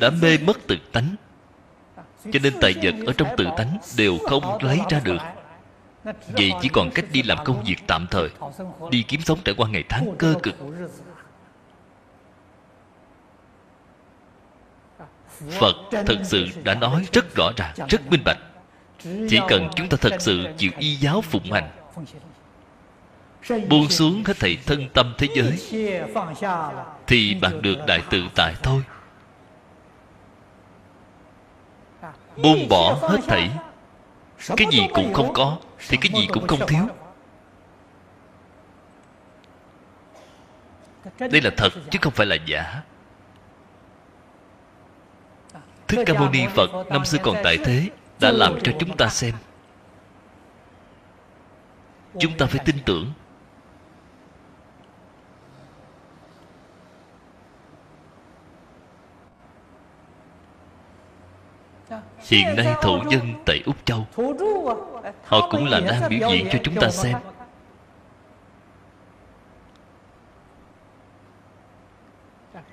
Đã 0.01 0.11
mê 0.11 0.39
mất 0.39 0.67
tự 0.67 0.77
tánh, 0.93 1.15
Cho 2.33 2.39
nên 2.43 2.53
tài 2.61 2.75
vật 2.83 2.95
ở 3.07 3.13
trong 3.13 3.29
tự 3.37 3.47
tánh 3.57 3.79
Đều 3.97 4.19
không 4.29 4.63
lấy 4.63 4.81
ra 4.91 5.01
được. 5.05 5.19
Vậy 6.29 6.53
chỉ 6.63 6.69
còn 6.69 6.91
cách 6.95 7.05
đi 7.13 7.23
làm 7.23 7.39
công 7.45 7.65
việc 7.65 7.77
tạm 7.87 8.07
thời, 8.11 8.29
Đi 8.91 9.03
kiếm 9.09 9.21
sống 9.21 9.39
trải 9.45 9.55
qua 9.59 9.69
ngày 9.69 9.85
tháng 9.89 10.15
cơ 10.19 10.35
cực. 10.43 10.55
Phật 15.51 15.77
thật 15.91 16.19
sự 16.25 16.47
đã 16.65 16.75
nói 16.75 17.07
rất 17.13 17.35
rõ 17.37 17.51
ràng, 17.57 17.75
Rất 17.89 18.11
minh 18.11 18.23
bạch. 18.25 18.39
Chỉ 19.03 19.41
cần 19.49 19.69
chúng 19.77 19.89
ta 19.89 19.97
thật 20.01 20.13
sự 20.19 20.47
chịu 20.59 20.71
y 20.79 20.95
giáo 20.95 21.21
phụng 21.21 21.53
hành, 21.53 21.71
buông 23.69 23.89
xuống 23.89 24.23
hết 24.27 24.37
thảy 24.41 24.59
thân 24.67 24.89
tâm 24.95 25.15
thế 25.19 25.29
giới, 25.37 25.59
thì 27.07 27.35
bạn 27.35 27.63
được 27.63 27.77
đại 27.87 28.03
tự 28.11 28.23
tại 28.35 28.55
thôi. 28.63 28.83
Buông 32.37 32.69
bỏ 32.69 32.99
hết 33.03 33.19
thảy, 33.27 33.51
cái 34.57 34.67
gì 34.71 34.87
cũng 34.95 35.15
không 35.15 35.33
có 35.33 35.59
thì 35.89 35.97
cái 36.01 36.13
gì 36.21 36.27
cũng 36.33 36.47
không 36.47 36.67
thiếu. 36.69 36.89
Đây 41.19 41.41
là 41.41 41.51
thật 41.57 41.73
chứ 41.91 41.99
không 42.03 42.13
phải 42.13 42.27
là 42.27 42.37
giả 42.47 42.83
thích 45.89 46.01
ca 46.07 46.15
mâu 46.15 46.31
ni 46.31 46.47
phật 46.55 46.71
năm 46.91 47.05
xưa 47.05 47.19
còn 47.23 47.37
tại 47.45 47.59
thế 47.65 47.89
đã 48.21 48.33
làm 48.33 48.59
cho 48.65 48.73
chúng 48.79 48.97
ta 48.97 49.09
xem. 49.09 49.35
Chúng 52.19 52.39
ta 52.39 52.47
phải 52.47 52.65
tin 52.65 52.77
tưởng. 52.87 53.13
Hiện 62.29 62.57
nay 62.57 62.75
thổ 62.83 62.99
dân 63.11 63.43
tại 63.47 63.63
úc 63.67 63.77
châu 63.85 64.07
họ 65.25 65.49
cũng 65.51 65.67
là 65.67 65.81
đang 65.81 66.11
biểu 66.11 66.29
diễn 66.31 66.47
cho 66.53 66.59
chúng 66.65 66.75
ta 66.75 66.91
xem 66.91 67.17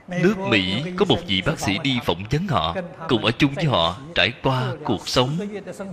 nước 0.07 0.37
mỹ 0.37 0.83
có 0.97 1.05
một 1.05 1.17
vị 1.27 1.41
bác 1.45 1.59
sĩ 1.59 1.77
đi 1.83 1.99
phỏng 2.05 2.23
vấn 2.31 2.47
họ 2.47 2.75
cùng 3.09 3.25
ở 3.25 3.31
chung 3.31 3.53
với 3.53 3.65
họ 3.65 3.97
trải 4.15 4.31
qua 4.43 4.73
cuộc 4.83 5.07
sống 5.07 5.37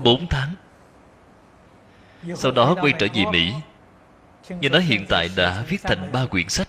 4 0.03 0.27
tháng. 0.27 0.55
Sau 2.35 2.53
đó 2.53 2.75
quay 2.81 2.93
trở 2.99 3.07
về 3.15 3.25
mỹ. 3.33 3.53
Nghe 4.61 4.69
nói 4.69 4.83
hiện 4.83 5.07
tại 5.09 5.29
đã 5.37 5.65
viết 5.69 5.83
thành 5.83 6.13
ba 6.13 6.27
quyển 6.27 6.49
sách. 6.49 6.69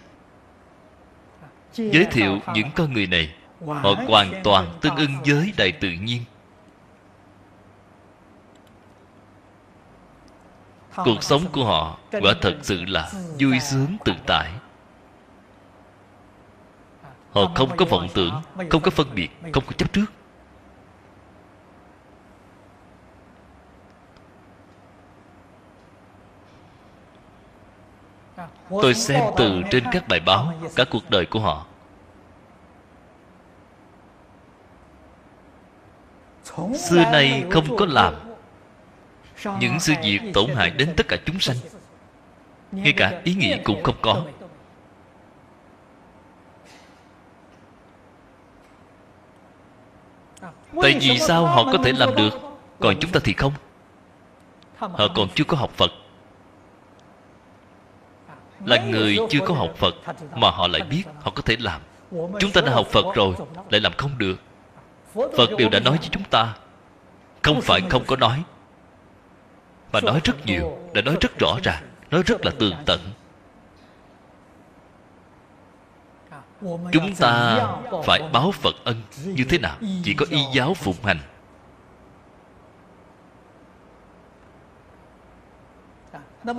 Giới 1.73 2.05
thiệu 2.05 2.39
những 2.53 2.71
con 2.75 2.93
người 2.93 3.07
này 3.07 3.33
họ 3.67 3.95
hoàn 4.07 4.41
toàn 4.43 4.77
tương 4.81 4.95
ưng 4.95 5.17
với 5.25 5.53
đại 5.57 5.71
tự 5.71 5.89
nhiên. 5.89 6.23
Cuộc 10.95 11.23
sống 11.23 11.45
của 11.51 11.65
họ 11.65 11.97
quả 12.11 12.33
thật 12.41 12.57
sự 12.61 12.85
là 12.85 13.11
vui 13.39 13.59
sướng 13.59 13.97
tự 14.05 14.13
tại 14.27 14.51
họ 17.31 17.51
không 17.55 17.77
có 17.77 17.85
vọng 17.85 18.07
tưởng, 18.13 18.41
không 18.69 18.81
có 18.81 18.91
phân 18.91 19.07
biệt, 19.15 19.29
không 19.53 19.63
có 19.67 19.71
chấp 19.77 19.93
trước. 19.93 20.05
Tôi 28.69 28.93
xem 28.93 29.21
từ 29.37 29.61
trên 29.71 29.83
các 29.91 30.07
bài 30.07 30.19
báo, 30.19 30.53
cả 30.75 30.85
cuộc 30.91 31.09
đời 31.09 31.25
của 31.25 31.39
họ. 31.39 31.65
Xưa 36.89 37.03
nay 37.11 37.43
không 37.51 37.77
có 37.77 37.85
làm. 37.85 38.13
Những 39.59 39.79
sự 39.79 39.93
việc 40.03 40.19
tổn 40.33 40.49
hại 40.55 40.69
đến 40.69 40.93
tất 40.97 41.07
cả 41.07 41.17
chúng 41.25 41.39
sanh. 41.39 41.57
Ngay 42.71 42.93
cả 42.97 43.21
ý 43.23 43.33
nghĩa 43.33 43.57
cũng 43.63 43.83
không 43.83 43.95
có. 44.01 44.23
Tại 50.81 50.97
vì 51.01 51.19
sao 51.19 51.45
họ 51.45 51.63
có 51.63 51.77
thể 51.83 51.91
làm 51.91 52.15
được, 52.15 52.39
còn 52.79 52.95
chúng 52.99 53.11
ta 53.11 53.19
thì 53.23 53.33
không? 53.33 53.53
Họ 54.77 55.07
còn 55.15 55.27
chưa 55.35 55.43
có 55.43 55.57
học 55.57 55.71
phật. 55.77 55.91
Là 58.65 58.83
người 58.85 59.17
chưa 59.29 59.39
có 59.45 59.53
học 59.53 59.73
phật 59.77 59.95
mà 60.35 60.49
họ 60.51 60.67
lại 60.67 60.81
biết 60.81 61.03
họ 61.21 61.31
có 61.35 61.41
thể 61.41 61.55
làm. 61.59 61.81
Chúng 62.11 62.51
ta 62.53 62.61
đã 62.61 62.71
học 62.71 62.87
phật 62.87 63.05
rồi, 63.15 63.35
lại 63.69 63.81
làm 63.81 63.93
không 63.97 64.17
được. 64.17 64.39
Phật 65.13 65.49
đều 65.57 65.69
đã 65.69 65.79
nói 65.79 65.97
với 65.97 66.09
chúng 66.11 66.23
ta. 66.23 66.53
Không 67.41 67.61
phải 67.61 67.81
không 67.89 68.03
có 68.07 68.15
nói, 68.15 68.43
mà 69.91 70.01
nói 70.01 70.19
rất 70.23 70.45
nhiều, 70.45 70.77
đã 70.93 71.01
nói 71.01 71.15
rất 71.21 71.39
rõ 71.39 71.57
ràng, 71.63 71.83
nói 72.11 72.23
rất 72.25 72.45
là 72.45 72.51
tường 72.59 72.75
tận. 72.85 72.99
Chúng 76.91 77.15
ta 77.19 77.59
phải 78.05 78.21
báo 78.33 78.51
phật 78.51 78.75
ân 78.83 79.01
như 79.25 79.43
thế 79.43 79.57
nào? 79.57 79.77
Chỉ 80.03 80.13
có 80.13 80.25
y 80.29 80.39
giáo 80.53 80.73
phụng 80.73 81.03
hành. 81.03 81.19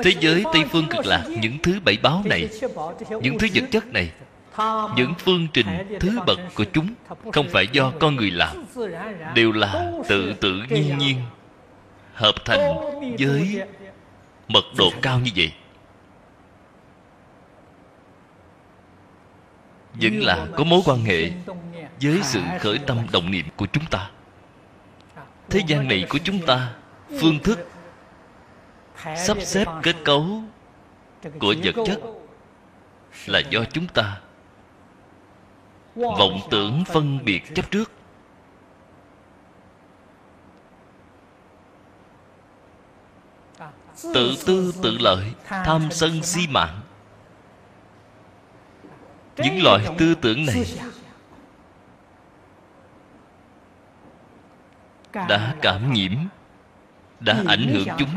Thế 0.03 0.13
giới 0.21 0.45
tây 0.53 0.65
phương 0.71 0.87
cực 0.91 1.07
lạc 1.07 1.25
những 1.41 1.59
thứ 1.63 1.81
bảy 1.85 1.99
báo 2.03 2.23
này 2.25 2.49
những 3.23 3.39
thứ 3.39 3.47
vật 3.55 3.65
chất 3.71 3.87
này 3.87 4.13
những 4.97 5.15
phương 5.19 5.49
trình 5.53 5.67
thứ 6.01 6.21
bậc 6.27 6.39
của 6.55 6.65
chúng 6.73 6.95
không 7.33 7.49
phải 7.49 7.67
do 7.73 7.93
con 8.01 8.17
người 8.17 8.31
làm 8.31 8.65
đều 9.35 9.53
là 9.53 9.93
tự 10.09 10.33
tự 10.41 10.63
nhiên 10.71 10.99
nhiên 10.99 11.17
hợp 12.15 12.35
thành 12.45 12.75
với 13.19 13.61
mật 14.49 14.65
độ 14.79 14.91
cao 15.03 15.21
như 15.21 15.31
vậy 15.37 15.53
vẫn 19.95 20.21
là 20.21 20.47
có 20.57 20.65
mối 20.65 20.81
quan 20.85 21.05
hệ 21.05 21.31
với 22.03 22.21
sự 22.23 22.41
khởi 22.61 22.79
tâm 22.79 23.07
động 23.13 23.31
niệm 23.31 23.47
của 23.57 23.67
chúng 23.73 23.87
ta. 23.87 24.11
Thế 25.51 25.61
gian 25.67 25.89
này 25.89 26.07
của 26.09 26.19
chúng 26.25 26.47
ta, 26.47 26.75
phương 27.21 27.39
thức 27.39 27.69
sắp 29.17 29.37
xếp 29.41 29.69
kết 29.83 29.97
cấu 30.05 30.43
của 31.39 31.55
vật 31.65 31.75
chất 31.87 32.01
là 33.27 33.39
do 33.39 33.65
chúng 33.65 33.87
ta 33.87 34.21
vọng 35.95 36.41
tưởng 36.51 36.85
phân 36.85 37.25
biệt 37.25 37.55
chấp 37.55 37.71
trước. 37.71 37.91
Tự 44.15 44.35
tư 44.47 44.73
tự 44.83 44.99
lợi, 45.01 45.33
tham 45.47 45.89
sân 45.91 46.23
si 46.23 46.47
mạng 46.47 46.82
những 49.37 49.63
loại 49.63 49.87
tư 49.99 50.15
tưởng 50.15 50.47
này 50.47 50.65
đã 55.15 55.55
cảm 55.63 55.93
nhiễm, 55.93 56.13
đã 57.21 57.43
ảnh 57.47 57.69
hưởng 57.69 57.89
chúng. 57.99 58.09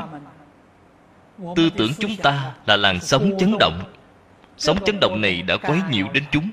Tư 1.55 1.69
tưởng 1.77 1.91
chúng 1.99 2.15
ta 2.15 2.53
là 2.65 2.77
làn 2.77 2.99
sóng 2.99 3.31
chấn 3.39 3.55
động. 3.59 3.83
Sóng 4.57 4.77
chấn 4.85 4.99
động 5.01 5.21
này 5.21 5.41
đã 5.41 5.57
quấy 5.57 5.81
nhiễu 5.91 6.07
đến 6.13 6.23
chúng. 6.31 6.49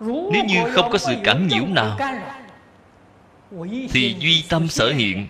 Nếu 0.00 0.44
như 0.44 0.72
không 0.72 0.90
có 0.90 0.98
sự 0.98 1.16
cảm 1.24 1.48
nhiễu 1.48 1.66
nào, 1.66 1.98
thì 3.90 4.16
duy 4.18 4.44
tâm 4.48 4.68
sở 4.68 4.92
hiện 4.92 5.26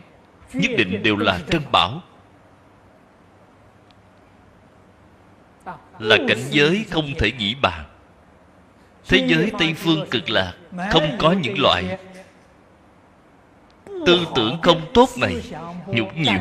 nhất 0.52 0.70
định 0.78 1.02
đều 1.02 1.16
là 1.16 1.40
trân 1.50 1.62
bảo. 1.72 2.02
Là 5.98 6.16
cảnh 6.28 6.42
giới 6.50 6.84
không 6.90 7.12
thể 7.18 7.32
nghĩ 7.32 7.54
bàn. 7.54 7.84
Thế 9.08 9.26
giới 9.28 9.52
tây 9.58 9.74
phương 9.74 10.06
cực 10.10 10.30
lạc, 10.30 10.54
không 10.90 11.16
có 11.18 11.32
những 11.32 11.58
loại. 11.58 11.98
Tư 14.06 14.26
tưởng 14.34 14.58
không 14.62 14.80
tốt 14.94 15.08
này 15.20 15.42
nhục 15.86 16.08
nhiễu. 16.16 16.40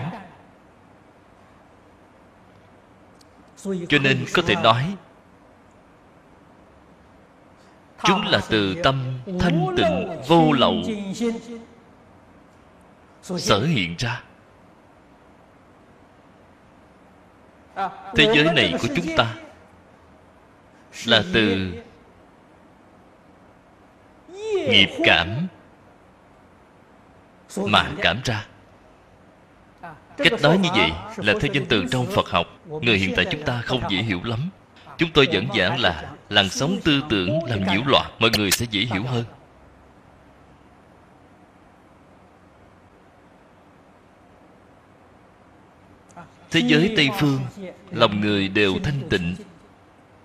Cho 3.89 3.99
nên 3.99 4.25
có 4.33 4.41
thể 4.47 4.55
nói, 4.63 4.95
chúng 8.03 8.21
là 8.25 8.39
từ 8.49 8.75
tâm 8.83 9.19
thanh 9.39 9.65
tịnh 9.77 10.21
vô 10.27 10.51
lậu 10.51 10.75
sở 13.21 13.65
hiện 13.65 13.95
ra. 13.97 14.23
Thế 18.15 18.31
giới 18.35 18.53
này 18.53 18.73
của 18.81 18.87
chúng 18.95 19.17
ta 19.17 19.35
là 21.05 21.23
từ 21.33 21.73
nghiệp 24.69 24.89
cảm 25.03 25.47
mà 27.57 27.91
cảm 28.01 28.21
ra. 28.23 28.45
Cách 30.17 30.41
nói 30.41 30.57
như 30.57 30.69
vậy 30.75 30.91
là 31.17 31.33
theo 31.41 31.51
danh 31.53 31.65
từ 31.69 31.85
trong 31.91 32.05
phật 32.05 32.29
học, 32.29 32.47
người 32.65 32.97
hiện 32.97 33.13
tại 33.15 33.25
chúng 33.31 33.43
ta 33.43 33.61
không 33.61 33.81
dễ 33.89 33.97
hiểu 33.97 34.19
lắm. 34.23 34.49
Chúng 34.97 35.11
tôi 35.13 35.27
vẫn 35.33 35.47
giảng 35.57 35.79
là 35.79 36.11
làn 36.29 36.49
sóng 36.49 36.77
tư 36.83 37.01
tưởng 37.09 37.43
làm 37.43 37.59
nhiễu 37.67 37.81
loạn, 37.85 38.11
mọi 38.19 38.29
người 38.37 38.51
sẽ 38.51 38.65
dễ 38.69 38.81
hiểu 38.81 39.03
hơn. 39.03 39.23
Thế 46.51 46.61
giới 46.65 46.93
tây 46.97 47.09
phương, 47.19 47.39
lòng 47.91 48.21
người 48.21 48.47
đều 48.47 48.73
thanh 48.83 49.09
tịnh 49.09 49.35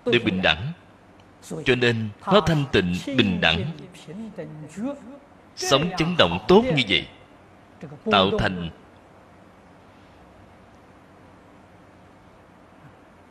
đều 0.05 0.21
bình 0.25 0.41
đẳng. 0.41 0.73
Cho 1.65 1.75
nên 1.75 2.09
nó 2.25 2.41
thanh 2.41 2.65
tịnh 2.71 2.95
bình 3.17 3.41
đẳng. 3.41 3.71
sống 5.55 5.89
chấn 5.97 6.15
động 6.17 6.45
tốt 6.47 6.63
như 6.75 6.83
vậy 6.89 7.07
tạo 8.11 8.29
thành 8.39 8.69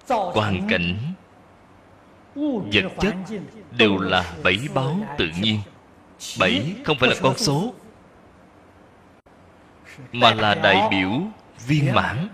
hoàn 0.08 0.66
cảnh 0.68 0.96
vật 2.72 2.92
chất 3.00 3.14
đều 3.70 3.98
là 3.98 4.34
bảy 4.44 4.58
báo 4.74 4.96
tự 5.18 5.28
nhiên. 5.40 5.60
bảy 6.38 6.74
không 6.84 6.96
phải 7.00 7.08
là 7.08 7.16
con 7.22 7.36
số 7.36 7.74
mà 10.12 10.34
là 10.34 10.54
đại 10.54 10.88
biểu 10.90 11.10
viên 11.66 11.94
mãn. 11.94 12.28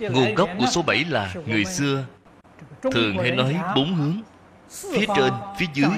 nguồn 0.00 0.34
gốc 0.34 0.48
của 0.58 0.66
số 0.66 0.82
bảy 0.82 1.04
là 1.04 1.34
người 1.46 1.64
xưa 1.64 2.04
thường 2.82 3.18
hay 3.18 3.30
nói 3.30 3.56
bốn 3.76 3.94
hướng 3.94 4.22
phía 4.70 5.06
trên 5.16 5.32
phía 5.58 5.66
dưới. 5.74 5.90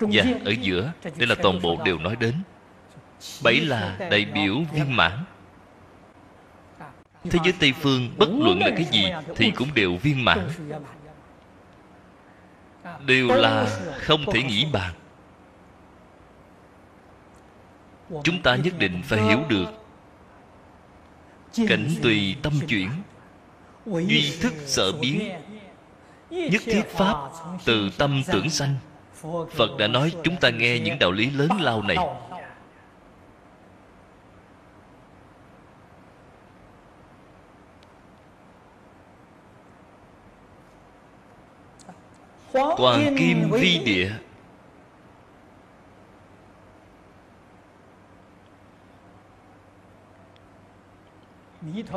Và 0.00 0.24
ở 0.44 0.50
giữa 0.60 0.92
đây 1.16 1.26
là 1.26 1.34
toàn 1.42 1.62
bộ 1.62 1.78
đều 1.84 1.98
nói 1.98 2.16
đến. 2.16 2.34
Bảy 3.44 3.60
là 3.60 3.96
đại 3.98 4.24
biểu 4.24 4.54
viên 4.72 4.96
mãn. 4.96 5.24
Thế 7.24 7.38
giới 7.44 7.54
tây 7.60 7.72
phương 7.80 8.10
bất 8.18 8.28
luận 8.38 8.60
là 8.60 8.70
cái 8.70 8.84
gì 8.84 9.04
thì 9.36 9.50
cũng 9.50 9.68
đều 9.74 9.96
viên 9.96 10.24
mãn. 10.24 10.48
Đều 13.06 13.28
là 13.28 13.66
không 13.98 14.24
thể 14.32 14.42
nghĩ 14.42 14.66
bàn. 14.72 14.92
Chúng 18.24 18.42
ta 18.42 18.56
nhất 18.56 18.74
định 18.78 19.02
phải 19.04 19.22
hiểu 19.22 19.38
được 19.48 19.66
cảnh 21.68 21.88
tùy 22.02 22.36
tâm 22.42 22.52
chuyển 22.68 22.88
duy 23.86 24.36
thức 24.40 24.52
sở 24.66 24.92
biến. 24.92 25.32
Nhất 26.30 26.62
thiết 26.64 26.82
pháp 26.88 27.16
từ 27.64 27.90
tâm 27.98 28.22
tưởng 28.32 28.50
sanh. 28.50 28.76
Phật 29.50 29.76
đã 29.78 29.86
nói 29.86 30.12
chúng 30.24 30.36
ta 30.36 30.50
nghe 30.50 30.78
những 30.78 30.98
đạo 30.98 31.12
lý 31.12 31.30
lớn 31.30 31.50
lao 31.60 31.82
này. 31.82 31.96
Hoàng 42.52 43.16
kim 43.18 43.50
vi 43.50 43.78
địa. 43.78 44.12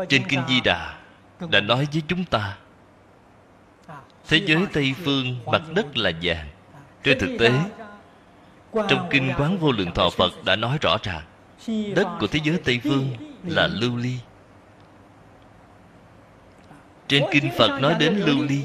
Trên 0.09 0.23
Kinh 0.29 0.41
Di 0.47 0.61
Đà 0.61 0.94
đã 1.39 1.61
nói 1.61 1.87
với 1.93 2.03
chúng 2.07 2.25
ta 2.25 2.57
Thế 4.27 4.41
giới 4.45 4.65
Tây 4.73 4.93
Phương 5.03 5.35
mặt 5.45 5.61
đất 5.75 5.97
là 5.97 6.11
vàng. 6.21 6.47
Trên 7.03 7.19
thực 7.19 7.37
tế 7.39 7.51
Trong 8.73 9.07
Kinh 9.11 9.31
Quán 9.37 9.57
Vô 9.57 9.71
Lượng 9.71 9.91
Thọ 9.91 10.09
Phật 10.09 10.31
đã 10.45 10.55
nói 10.55 10.77
rõ 10.81 10.97
ràng 11.03 11.23
Đất 11.95 12.07
của 12.19 12.27
thế 12.27 12.39
giới 12.43 12.59
Tây 12.63 12.79
Phương 12.83 13.09
là 13.43 13.67
lưu 13.67 13.97
ly. 13.97 14.17
Trên 17.07 17.23
Kinh 17.31 17.51
Phật 17.57 17.79
nói 17.81 17.95
đến 17.99 18.15
lưu 18.15 18.43
ly 18.43 18.61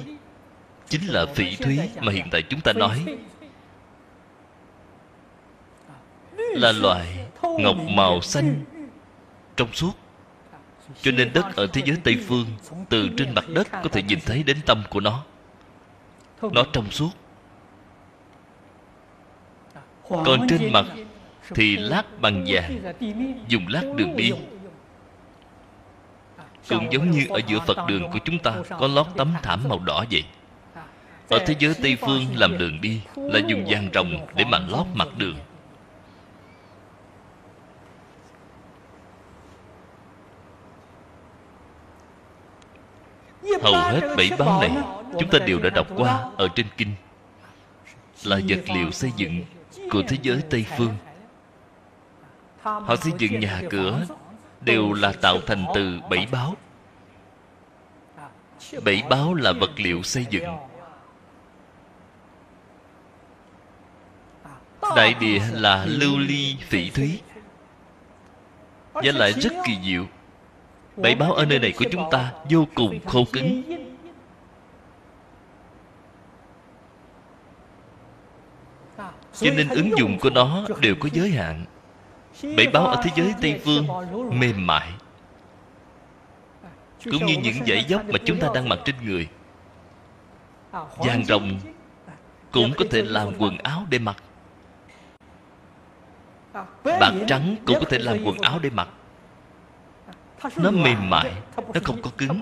chính 0.89 1.07
là 1.07 1.27
phỉ 1.35 1.57
thúy 1.57 1.81
mà 2.01 2.13
hiện 2.13 2.29
tại 2.31 2.43
chúng 2.43 2.61
ta 2.61 2.73
nói. 2.73 3.05
là 6.55 6.73
loại 6.73 7.27
ngọc 7.43 7.77
màu 7.97 8.21
xanh 8.21 8.65
trong 9.57 9.73
suốt 9.73 9.93
cho 11.03 11.11
nên 11.11 11.33
đất 11.33 11.57
ở 11.57 11.67
thế 11.67 11.83
giới 11.85 11.97
tây 12.05 12.17
phương, 12.29 12.47
từ 12.89 13.09
trên 13.17 13.35
mặt 13.35 13.45
đất 13.49 13.69
có 13.73 13.89
thể 13.93 14.03
nhìn 14.03 14.19
thấy 14.27 14.43
đến 14.43 14.57
tâm 14.67 14.83
của 14.91 15.01
nó. 15.01 15.23
Nó 16.43 16.65
trong 16.73 16.91
suốt. 16.91 17.11
Còn 20.09 20.47
trên 20.49 20.73
mặt 20.73 20.85
thì 21.55 21.77
lát 21.77 22.21
bằng 22.21 22.45
vàng, 22.47 22.93
dùng 23.49 23.69
lát 23.69 23.83
đường 23.97 24.17
đi. 24.17 24.33
Cũng 26.69 26.93
giống 26.93 27.11
như 27.11 27.27
ở 27.31 27.41
giữa 27.47 27.59
phật 27.67 27.79
đường 27.89 28.11
của 28.13 28.19
chúng 28.25 28.39
ta, 28.39 28.55
có 28.79 28.87
lót 28.87 29.07
tấm 29.17 29.33
thảm 29.43 29.61
màu 29.69 29.79
đỏ 29.79 30.05
vậy. 30.11 30.25
Ở 31.29 31.39
thế 31.47 31.55
giới 31.59 31.75
Tây 31.83 31.97
Phương 32.01 32.27
làm 32.35 32.59
đường 32.59 32.81
đi 32.81 33.01
Là 33.17 33.41
dùng 33.47 33.65
vàng 33.69 33.89
rồng 33.95 34.27
để 34.35 34.45
mà 34.45 34.59
lót 34.59 34.87
mặt 34.95 35.09
đường. 35.17 35.37
Hầu 43.63 43.75
hết 43.75 44.15
bảy 44.17 44.31
báo 44.39 44.61
này 44.61 44.71
Chúng 45.19 45.31
ta 45.31 45.39
đều 45.39 45.59
đã 45.59 45.71
đọc 45.71 45.87
qua 45.97 46.31
Ở 46.37 46.49
trên 46.55 46.67
kinh. 46.77 46.91
Là 48.25 48.41
vật 48.49 48.61
liệu 48.75 48.91
xây 48.91 49.13
dựng 49.17 49.45
Của 49.91 50.03
thế 50.09 50.17
giới 50.23 50.43
Tây 50.51 50.67
Phương. 50.77 50.95
Họ 52.63 52.97
xây 52.97 53.13
dựng 53.19 53.41
nhà 53.41 53.63
cửa 53.71 54.05
Đều 54.61 54.93
là 54.93 55.13
tạo 55.23 55.39
thành 55.47 55.65
từ 55.75 56.01
bảy 56.11 56.27
báo 56.33 56.57
Bảy 58.85 59.03
báo 59.11 59.35
là 59.35 59.53
vật 59.53 59.71
liệu 59.77 60.03
xây 60.03 60.27
dựng. 60.31 60.45
Đại 64.97 65.15
địa 65.15 65.41
là 65.53 65.85
lưu 65.89 66.19
ly 66.19 66.57
phỉ 66.69 66.91
thúy. 66.91 67.21
Và 68.93 69.03
lại 69.15 69.33
rất 69.33 69.53
kỳ 69.67 69.79
diệu 69.85 70.07
bảy 71.03 71.15
báo 71.15 71.33
ở 71.33 71.45
nơi 71.45 71.59
này 71.59 71.73
của 71.79 71.85
chúng 71.91 72.05
ta 72.11 72.33
vô 72.51 72.67
cùng 72.75 73.01
khô 73.07 73.25
cứng 73.33 73.63
cho 79.33 79.51
nên 79.57 79.69
ứng 79.69 79.99
dụng 79.99 80.19
của 80.19 80.31
nó 80.31 80.67
đều 80.81 80.95
có 81.01 81.09
giới 81.13 81.31
hạn. 81.31 81.65
Bảy 82.57 82.67
báo 82.67 82.87
ở 82.87 83.03
thế 83.05 83.11
giới 83.17 83.35
tây 83.41 83.61
phương 83.65 83.87
mềm 84.41 84.67
mại. 84.67 84.93
Cũng 87.05 87.27
như 87.27 87.37
những 87.43 87.67
dãy 87.67 87.85
dốc 87.89 88.03
mà 88.09 88.19
chúng 88.25 88.41
ta 88.41 88.49
đang 88.55 88.69
mặc 88.69 88.79
trên 88.85 88.95
người. 89.03 89.29
Vàng 90.73 91.25
rồng 91.25 91.61
cũng 92.51 92.73
có 92.79 92.85
thể 92.91 93.03
làm 93.03 93.29
quần 93.39 93.59
áo 93.59 93.87
để 93.91 93.99
mặc. 93.99 94.17
Bạc 96.85 97.13
trắng 97.27 97.57
cũng 97.67 97.77
có 97.81 97.87
thể 97.91 97.99
làm 97.99 98.25
quần 98.25 98.39
áo 98.39 98.59
để 98.63 98.71
mặc 98.71 98.89
nó 100.57 100.71
mềm 100.71 101.11
mại 101.11 101.33
nó 101.57 101.81
không 101.85 102.03
có 102.03 102.11
cứng. 102.19 102.41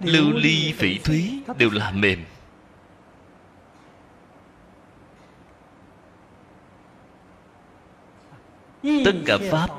lưu 0.00 0.32
ly 0.32 0.72
phỉ 0.72 0.98
thúy 0.98 1.42
đều 1.58 1.70
là 1.70 1.90
mềm. 1.90 2.24
Tất 8.82 9.12
cả 9.26 9.38
pháp 9.50 9.70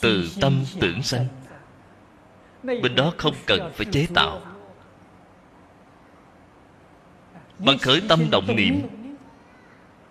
từ 0.00 0.28
tâm 0.40 0.64
tưởng 0.80 1.02
sanh. 1.02 1.26
Bên 2.62 2.94
đó 2.94 3.12
không 3.16 3.34
cần 3.46 3.72
phải 3.74 3.86
chế 3.92 4.06
tạo. 4.14 4.40
bằng 7.58 7.78
khởi 7.78 8.02
tâm 8.08 8.30
động 8.30 8.56
niệm 8.56 8.82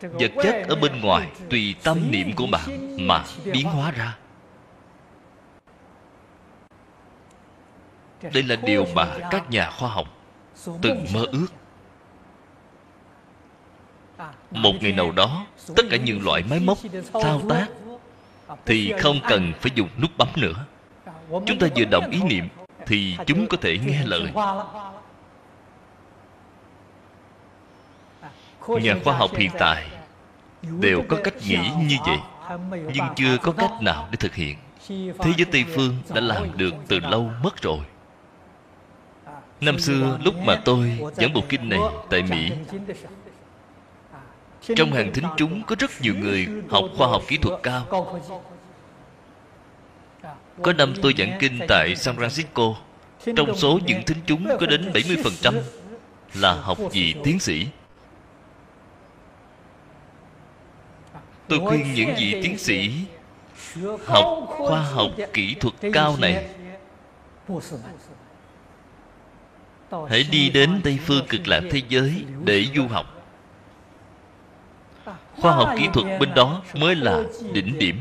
vật 0.02 0.32
chất 0.44 0.56
ở 0.68 0.76
bên 0.76 1.02
ngoài 1.02 1.30
tùy 1.49 1.76
tâm 1.84 2.11
niệm 2.11 2.36
của 2.36 2.48
bạn 2.52 2.98
mà 3.07 3.24
biến 3.44 3.68
hóa 3.68 3.91
ra. 3.91 4.18
Đây 8.34 8.44
là 8.44 8.56
điều 8.56 8.86
mà 8.95 9.18
các 9.32 9.49
nhà 9.49 9.69
khoa 9.69 9.90
học 9.90 10.07
từng 10.82 11.06
mơ 11.14 11.26
ước. 11.32 11.48
Một 14.52 14.74
ngày 14.82 14.91
nào 14.91 15.11
đó, 15.11 15.45
tất 15.76 15.84
cả 15.91 15.98
những 15.98 16.26
loại 16.26 16.44
máy 16.49 16.60
móc, 16.60 16.78
thao 17.14 17.41
tác 17.49 17.68
thì 18.65 18.94
không 18.99 19.19
cần 19.30 19.53
phải 19.60 19.72
dùng 19.76 19.90
nút 20.02 20.11
bấm 20.18 20.28
nữa. 20.36 20.65
Chúng 21.30 21.60
ta 21.60 21.68
vừa 21.76 21.86
động 21.86 22.10
ý 22.11 22.22
niệm 22.24 22.48
thì 22.86 23.18
chúng 23.26 23.48
có 23.48 23.57
thể 23.61 23.78
nghe 23.78 24.03
lời. 24.06 24.32
Nhà 28.68 28.95
khoa 29.03 29.18
học 29.18 29.31
hiện 29.38 29.52
tại 29.60 29.85
đều 30.80 31.03
có 31.10 31.18
cách 31.23 31.34
nghĩ 31.48 31.60
như 31.88 31.95
vậy, 32.06 32.18
nhưng 32.69 33.06
chưa 33.15 33.38
có 33.38 33.52
cách 33.52 33.72
nào 33.81 34.07
để 34.11 34.18
thực 34.19 34.35
hiện. 34.35 34.57
Thế 34.89 35.31
giới 35.38 35.45
tây 35.52 35.65
phương 35.76 35.95
đã 36.15 36.22
làm 36.22 36.57
được 36.57 36.73
từ 36.88 36.99
lâu 36.99 37.31
mất 37.44 37.61
rồi. 37.61 37.80
Năm 39.61 39.80
xưa, 39.80 40.19
lúc 40.23 40.35
mà 40.45 40.61
tôi 40.65 40.99
giảng 41.15 41.34
bộ 41.34 41.41
kinh 41.49 41.69
này 41.69 41.80
tại 42.10 42.23
mỹ, 42.23 42.52
trong 44.76 44.91
hàng 44.91 45.14
thính 45.14 45.26
chúng 45.38 45.64
có 45.64 45.76
rất 45.80 46.02
nhiều 46.02 46.14
người 46.15 46.48
học 46.69 46.85
khoa 46.98 47.07
học 47.07 47.22
kỹ 47.27 47.38
thuật 47.38 47.64
cao. 47.64 48.11
Có 50.61 50.73
năm 50.73 50.94
tôi 51.02 51.14
giảng 51.18 51.38
kinh 51.39 51.60
tại 51.68 51.95
San 51.95 52.15
Francisco, 52.15 52.73
Trong 53.35 53.56
số 53.56 53.80
những 53.85 54.03
thính 54.06 54.18
chúng 54.26 54.48
có 54.60 54.65
đến 54.65 54.91
70% 54.94 55.53
Là 56.34 56.53
học 56.53 56.77
vị 56.91 57.15
tiến 57.23 57.39
sĩ. 57.39 57.68
Tôi 61.49 61.60
khuyên 61.68 61.94
những 61.94 62.15
vị 62.18 62.40
tiến 62.44 62.57
sĩ 62.57 62.91
Học 64.06 64.26
khoa 64.48 64.82
học 64.82 65.11
kỹ 65.34 65.56
thuật 65.60 65.74
cao 65.94 66.15
này. 66.19 66.48
Hãy 70.10 70.24
đi 70.32 70.49
đến 70.49 70.82
Tây 70.84 70.99
Phương 71.06 71.26
cực 71.30 71.48
lạc 71.48 71.61
thế 71.72 71.82
giới 71.90 72.26
Để 72.44 72.65
du 72.76 72.88
học. 72.88 73.06
Khoa 75.41 75.52
học 75.52 75.69
kỹ 75.78 75.88
thuật 75.94 76.19
bên 76.19 76.34
đó 76.36 76.61
mới 76.74 76.95
là 76.95 77.24
đỉnh 77.53 77.80
điểm 77.80 77.99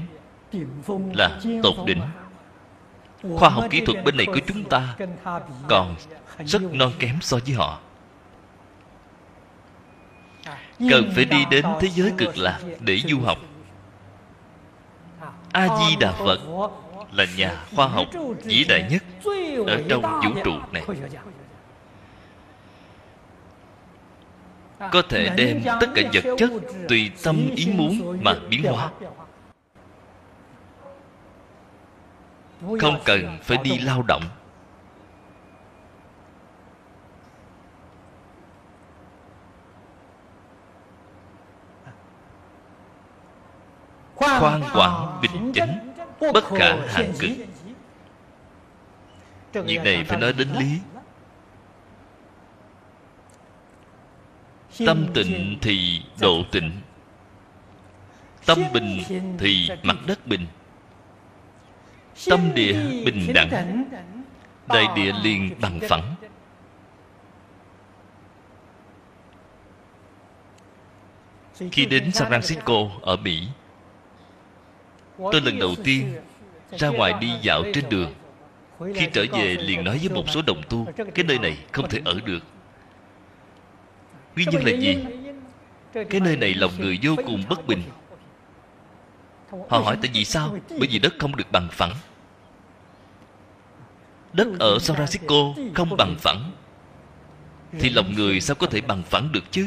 Là 1.15 1.41
tột 1.63 1.75
đỉnh. 1.87 2.01
khoa 3.37 3.49
học 3.49 3.65
kỹ 3.71 3.81
thuật 3.87 4.05
bên 4.05 4.17
này 4.17 4.27
của 4.27 4.41
chúng 4.47 4.65
ta 4.65 4.97
còn 5.69 5.95
rất 6.45 6.63
non 6.63 6.93
kém 6.99 7.19
so 7.21 7.39
với 7.47 7.55
họ 7.55 7.81
cần 10.79 11.13
phải 11.15 11.25
đi 11.25 11.45
đến 11.51 11.65
thế 11.81 11.89
giới 11.89 12.13
cực 12.19 12.39
lạc 12.39 12.61
để 12.81 12.99
du 13.09 13.21
học. 13.21 13.39
A 15.53 15.69
di 15.79 15.97
đà 16.01 16.13
phật 16.13 16.39
là 17.13 17.27
nhà 17.37 17.65
khoa 17.77 17.87
học 17.87 18.07
vĩ 18.45 18.65
đại 18.69 18.89
nhất 18.91 19.03
ở 19.67 19.83
trong 19.89 20.03
vũ 20.03 20.41
trụ 20.45 20.53
này. 20.73 20.83
Có 24.93 25.03
thể 25.09 25.29
đem 25.37 25.63
tất 25.81 25.87
cả 25.95 26.03
vật 26.13 26.35
chất 26.39 26.51
tùy 26.89 27.11
tâm 27.25 27.51
ý 27.57 27.67
muốn 27.67 28.19
mà 28.23 28.35
biến 28.51 28.65
hóa. 28.65 28.91
không 32.81 33.01
cần 33.05 33.39
phải 33.43 33.59
đi 33.65 33.79
lao 33.79 34.03
động 34.03 34.23
khoan 44.17 44.63
quản 44.75 45.21
bình 45.23 45.53
chánh 45.55 45.95
bất 46.21 46.45
khả 46.45 46.77
hạn 46.89 47.13
cực. 47.19 47.31
Việc 49.53 49.81
này 49.85 50.05
phải 50.05 50.21
nói 50.21 50.33
đến 50.33 50.49
lý. 50.59 50.81
tâm 54.87 55.07
tịnh 55.15 55.59
thì 55.63 56.03
độ 56.21 56.43
tịnh. 56.53 56.71
Tâm 58.47 58.59
bình 58.73 59.03
thì 59.39 59.69
mặt 59.83 59.97
đất 60.07 60.27
bình. 60.27 60.47
Tâm 62.27 62.55
địa 62.55 62.73
bình 63.05 63.33
đẳng. 63.35 63.85
đại 64.69 64.85
địa 64.97 65.13
liền 65.23 65.61
bằng 65.61 65.81
phẳng. 65.89 66.15
Khi 71.73 71.87
đến 71.87 72.13
san 72.13 72.33
francisco 72.33 72.91
ở 73.03 73.17
mỹ 73.17 73.49
tôi 75.19 75.41
lần 75.41 75.59
đầu 75.59 75.75
tiên 75.85 76.15
ra 76.79 76.89
ngoài 76.89 77.15
đi 77.21 77.31
dạo 77.43 77.63
trên 77.75 77.85
đường. 77.89 78.15
Khi 78.95 79.09
trở 79.13 79.25
về 79.33 79.57
liền 79.61 79.85
nói 79.85 79.99
với 79.99 80.09
một 80.09 80.25
số 80.29 80.43
đồng 80.43 80.63
tu, 80.69 80.87
cái 81.15 81.25
nơi 81.25 81.39
này 81.39 81.59
không 81.73 81.89
thể 81.89 82.01
ở 82.05 82.21
được. 82.25 82.43
Nguyên 84.37 84.49
nhân 84.51 84.65
là 84.65 84.73
gì? 84.77 84.97
Cái 86.11 86.21
nơi 86.21 86.37
này 86.37 86.55
lòng 86.55 86.73
người 86.79 86.99
vô 87.03 87.17
cùng 87.17 87.43
bất 87.49 87.67
bình. 87.67 87.83
Họ 89.69 89.79
hỏi, 89.79 89.97
tại 90.03 90.11
vì 90.15 90.25
sao? 90.25 90.57
Bởi 90.79 90.89
vì 90.91 90.99
đất 90.99 91.15
không 91.19 91.37
được 91.37 91.53
bằng 91.53 91.69
phẳng. 91.73 91.93
Đất 94.33 94.49
ở 94.59 94.79
San 94.79 94.97
Francisco 94.97 95.73
không 95.75 95.97
bằng 95.97 96.17
phẳng. 96.19 96.53
Thì 97.81 97.91
lòng 97.91 98.15
người 98.15 98.41
sao 98.41 98.55
có 98.55 98.67
thể 98.67 98.81
bằng 98.81 99.03
phẳng 99.03 99.33
được 99.33 99.45
chứ? 99.51 99.67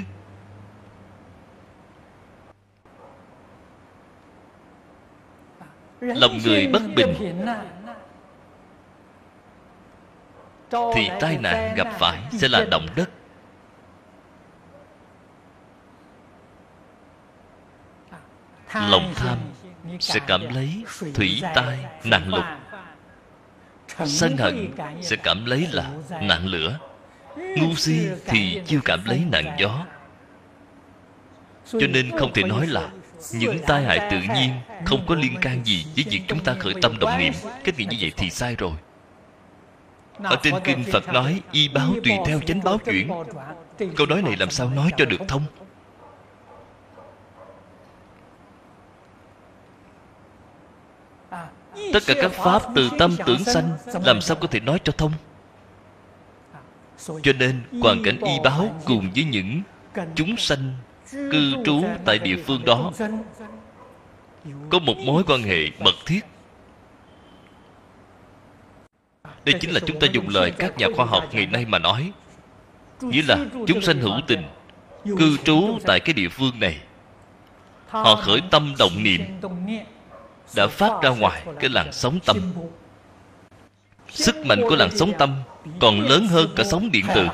Lòng 6.02 6.38
người 6.46 6.68
bất 6.68 6.82
bình. 6.96 7.16
Thì 10.72 11.10
tai 11.20 11.38
nạn 11.38 11.76
gặp 11.76 11.88
phải 12.00 12.22
sẽ 12.32 12.48
là 12.48 12.66
động 12.72 12.86
đất. 12.96 13.10
Lòng 18.74 19.14
tham 19.16 19.38
sẽ 20.00 20.20
cảm 20.28 20.42
lấy 20.54 20.84
thủy 21.14 21.42
tai 21.56 21.80
nạn 22.04 22.30
lục. 22.34 22.46
sân 24.06 24.38
hận 24.38 24.72
sẽ 25.02 25.16
cảm 25.16 25.46
lấy 25.46 25.68
là 25.72 25.90
nạn 26.22 26.46
lửa. 26.46 26.80
Ngu 27.36 27.76
si 27.76 28.08
thì 28.26 28.62
chưa 28.66 28.80
cảm 28.86 29.06
lấy 29.06 29.24
nạn 29.32 29.56
gió. 29.60 29.86
Cho 31.66 31.88
nên 31.90 32.18
không 32.20 32.34
thể 32.34 32.44
nói 32.44 32.68
là 32.68 32.90
những 33.34 33.60
tai 33.68 33.84
hại 33.84 34.08
tự 34.12 34.18
nhiên 34.36 34.52
không 34.86 35.06
có 35.08 35.16
liên 35.16 35.36
can 35.42 35.66
gì 35.66 35.86
với 35.96 36.06
việc 36.10 36.22
chúng 36.28 36.44
ta 36.44 36.56
khởi 36.60 36.74
tâm 36.82 37.00
động 37.00 37.18
niệm. 37.18 37.34
Cách 37.64 37.76
nghĩ 37.78 37.86
như 37.86 37.98
vậy 38.00 38.12
thì 38.18 38.30
sai 38.30 38.56
rồi. 38.56 38.72
Ở 40.24 40.36
trên 40.44 40.54
kinh 40.64 40.84
phật 40.92 41.08
nói 41.08 41.42
y 41.52 41.68
báo 41.68 41.94
tùy 42.04 42.14
theo 42.26 42.40
chánh 42.40 42.64
báo 42.64 42.78
chuyển. 42.78 43.10
câu 43.98 44.08
nói 44.08 44.22
này 44.22 44.36
làm 44.40 44.50
sao 44.50 44.70
nói 44.70 44.92
cho 44.98 45.06
được 45.06 45.22
thông? 45.28 45.44
Tất 51.94 52.00
cả 52.08 52.14
các 52.22 52.32
pháp 52.32 52.62
từ 52.76 52.90
tâm 53.00 53.16
tưởng 53.26 53.44
sanh 53.44 53.78
làm 54.06 54.22
sao 54.22 54.38
có 54.42 54.48
thể 54.48 54.60
nói 54.60 54.80
cho 54.84 54.94
thông? 54.98 55.12
Cho 57.24 57.34
nên 57.40 57.62
hoàn 57.82 58.04
cảnh 58.04 58.18
y 58.26 58.40
báo 58.44 58.76
cùng 58.86 59.12
với 59.16 59.24
những 59.24 59.62
chúng 60.16 60.38
sanh 60.38 60.74
cư 61.12 61.54
trú 61.66 61.84
tại 62.06 62.20
địa 62.20 62.36
phương 62.48 62.66
đó. 62.66 62.92
Có 64.70 64.80
một 64.80 64.98
mối 64.98 65.24
quan 65.28 65.44
hệ 65.44 65.70
mật 65.80 65.96
thiết. 66.06 66.22
Đây 69.46 69.56
chính 69.60 69.72
là 69.72 69.80
chúng 69.86 70.00
ta 70.00 70.08
dùng 70.12 70.30
lời 70.30 70.52
các 70.52 70.78
nhà 70.78 70.88
khoa 70.96 71.06
học 71.06 71.24
ngày 71.32 71.46
nay 71.46 71.66
mà 71.66 71.80
nói. 71.80 72.12
Nghĩa 73.02 73.22
là 73.28 73.38
chúng 73.68 73.82
sanh 73.82 74.00
hữu 74.00 74.20
tình, 74.28 74.44
cư 75.04 75.38
trú 75.44 75.78
tại 75.86 76.00
cái 76.00 76.14
địa 76.14 76.30
phương 76.30 76.60
này. 76.60 76.78
Họ 77.88 78.16
khởi 78.16 78.42
tâm 78.52 78.74
động 78.80 79.04
niệm, 79.04 79.22
đã 80.56 80.68
phát 80.68 80.92
ra 81.04 81.10
ngoài 81.10 81.44
cái 81.60 81.70
làn 81.70 81.94
sóng 81.94 82.20
tâm. 82.26 82.38
Sức 84.10 84.36
mạnh 84.46 84.62
của 84.70 84.76
làn 84.76 84.98
sóng 84.98 85.12
tâm 85.18 85.36
còn 85.80 86.02
lớn 86.02 86.28
hơn 86.28 86.50
cả 86.56 86.64
sóng 86.64 86.92
điện 86.92 87.06
từ 87.16 87.28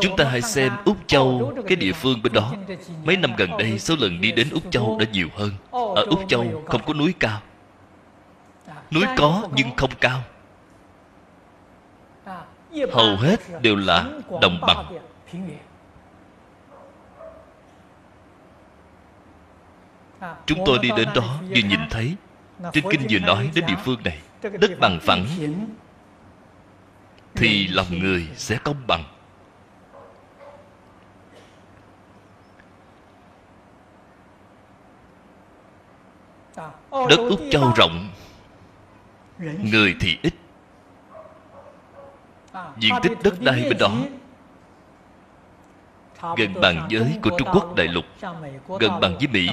Chúng 0.00 0.16
ta 0.16 0.24
hãy 0.24 0.42
xem 0.42 0.72
Úc 0.84 0.96
Châu, 1.06 1.54
Cái 1.66 1.76
địa 1.76 1.92
phương 1.92 2.22
bên 2.22 2.32
đó. 2.32 2.52
Mấy 3.04 3.16
năm 3.16 3.32
gần 3.36 3.50
đây, 3.58 3.78
số 3.78 3.96
lần 3.98 4.20
đi 4.20 4.32
đến 4.32 4.50
Úc 4.50 4.62
Châu 4.70 4.96
đã 5.00 5.06
nhiều 5.12 5.28
hơn. 5.36 5.50
Ở 5.70 6.04
Úc 6.04 6.20
Châu 6.28 6.62
không 6.66 6.80
có 6.86 6.94
núi 6.94 7.14
cao. 7.18 7.40
Núi 8.90 9.04
có, 9.16 9.48
nhưng 9.54 9.76
không 9.76 9.90
cao. 10.00 10.20
Hầu 12.92 13.16
hết 13.16 13.62
đều 13.62 13.76
là 13.76 14.04
đồng 14.42 14.60
bằng. 14.60 14.98
Chúng 20.46 20.58
tôi 20.66 20.78
đi 20.82 20.88
đến 20.96 21.08
đó, 21.14 21.38
vừa 21.48 21.68
nhìn 21.68 21.80
thấy. 21.90 22.14
Trên 22.72 22.84
kinh 22.90 23.06
vừa 23.10 23.18
nói 23.18 23.50
đến 23.54 23.64
địa 23.66 23.76
phương 23.84 24.00
này, 24.04 24.18
Đất 24.42 24.70
bằng 24.80 24.98
phẳng, 25.02 25.26
Thì 27.34 27.68
lòng 27.68 27.98
người 27.98 28.28
sẽ 28.34 28.58
công 28.64 28.76
bằng. 28.86 29.04
Đất 37.08 37.18
Úc 37.28 37.40
Châu 37.50 37.72
rộng 37.76 38.08
Người 39.38 39.96
thì 40.00 40.18
ít. 40.22 40.34
Diện 42.78 42.94
tích 43.02 43.12
đất 43.22 43.40
đai 43.40 43.62
bên 43.62 43.78
đó. 43.78 43.92
Gần 46.36 46.54
bằng 46.62 46.86
giới 46.90 47.18
của 47.22 47.30
Trung 47.38 47.48
Quốc 47.52 47.74
đại 47.76 47.88
lục 47.88 48.04
Gần 48.80 49.00
bằng 49.00 49.16
với 49.18 49.28
Mỹ. 49.28 49.48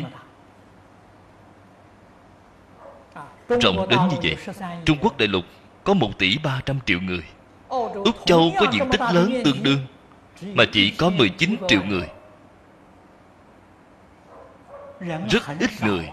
Rộng 3.61 3.89
đến 3.89 3.99
như 4.09 4.17
vậy 4.23 4.37
Trung 4.85 4.97
Quốc 5.01 5.17
đại 5.17 5.27
lục 5.27 5.43
có 5.83 5.93
1 5.93 6.09
tỷ 6.17 6.37
300 6.37 6.79
triệu 6.85 6.99
người. 6.99 7.23
Úc 7.93 8.25
Châu 8.25 8.51
có 8.59 8.65
diện 8.71 8.89
tích 8.91 9.01
lớn 9.13 9.33
tương 9.45 9.63
đương 9.63 9.79
Mà 10.41 10.63
chỉ 10.71 10.91
có 10.91 11.09
19 11.09 11.55
triệu 11.67 11.83
người. 11.83 12.07
Rất 15.29 15.43
ít 15.59 15.69
người 15.81 16.09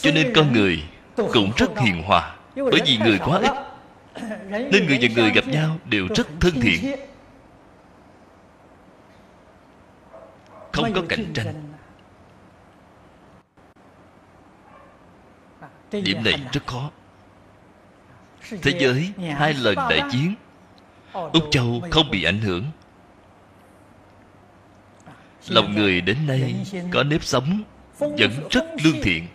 cho 0.00 0.10
nên 0.10 0.32
con 0.34 0.52
người 0.52 0.84
cũng 1.16 1.52
rất 1.56 1.78
hiền 1.78 2.02
hòa. 2.02 2.36
Bởi 2.56 2.80
vì 2.86 2.98
người 2.98 3.18
quá 3.18 3.40
ít, 3.40 3.52
nên 4.50 4.86
người 4.86 4.98
và 5.00 5.08
người 5.16 5.30
gặp 5.34 5.46
nhau 5.46 5.78
đều 5.84 6.08
rất 6.16 6.26
thân 6.40 6.60
thiện. 6.60 6.96
Không 10.72 10.92
có 10.94 11.02
cạnh 11.08 11.32
tranh. 11.34 11.54
Điểm 15.90 16.24
này 16.24 16.34
rất 16.52 16.66
khó. 16.66 16.90
Thế 18.62 18.78
giới 18.80 19.12
hai 19.36 19.54
lần 19.54 19.74
đại 19.76 20.02
chiến, 20.12 20.34
úc 21.12 21.44
châu 21.50 21.80
không 21.90 22.10
bị 22.10 22.24
ảnh 22.24 22.40
hưởng. 22.40 22.64
Lòng 25.48 25.74
người 25.74 26.00
đến 26.00 26.16
nay 26.26 26.66
có 26.92 27.02
nếp 27.02 27.24
sống 27.24 27.62
vẫn 27.98 28.16
rất 28.50 28.64
lương 28.84 29.02
thiện 29.02 29.26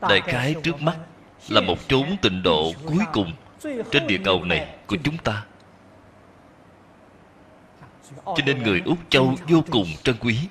đại 0.00 0.20
khái 0.20 0.54
trước 0.62 0.82
mắt 0.82 0.96
là 1.48 1.60
một 1.60 1.76
chốn 1.88 2.16
tịnh 2.22 2.42
độ 2.42 2.72
cuối 2.86 3.04
cùng 3.12 3.32
trên 3.62 4.06
địa 4.06 4.18
cầu 4.24 4.44
này 4.44 4.76
của 4.86 4.96
chúng 5.04 5.16
ta. 5.16 5.44
cho 8.24 8.44
nên 8.46 8.62
người 8.62 8.82
úc 8.84 8.98
châu 9.08 9.34
vô 9.48 9.64
cùng 9.70 9.86
trân 10.02 10.16
quý. 10.20 10.48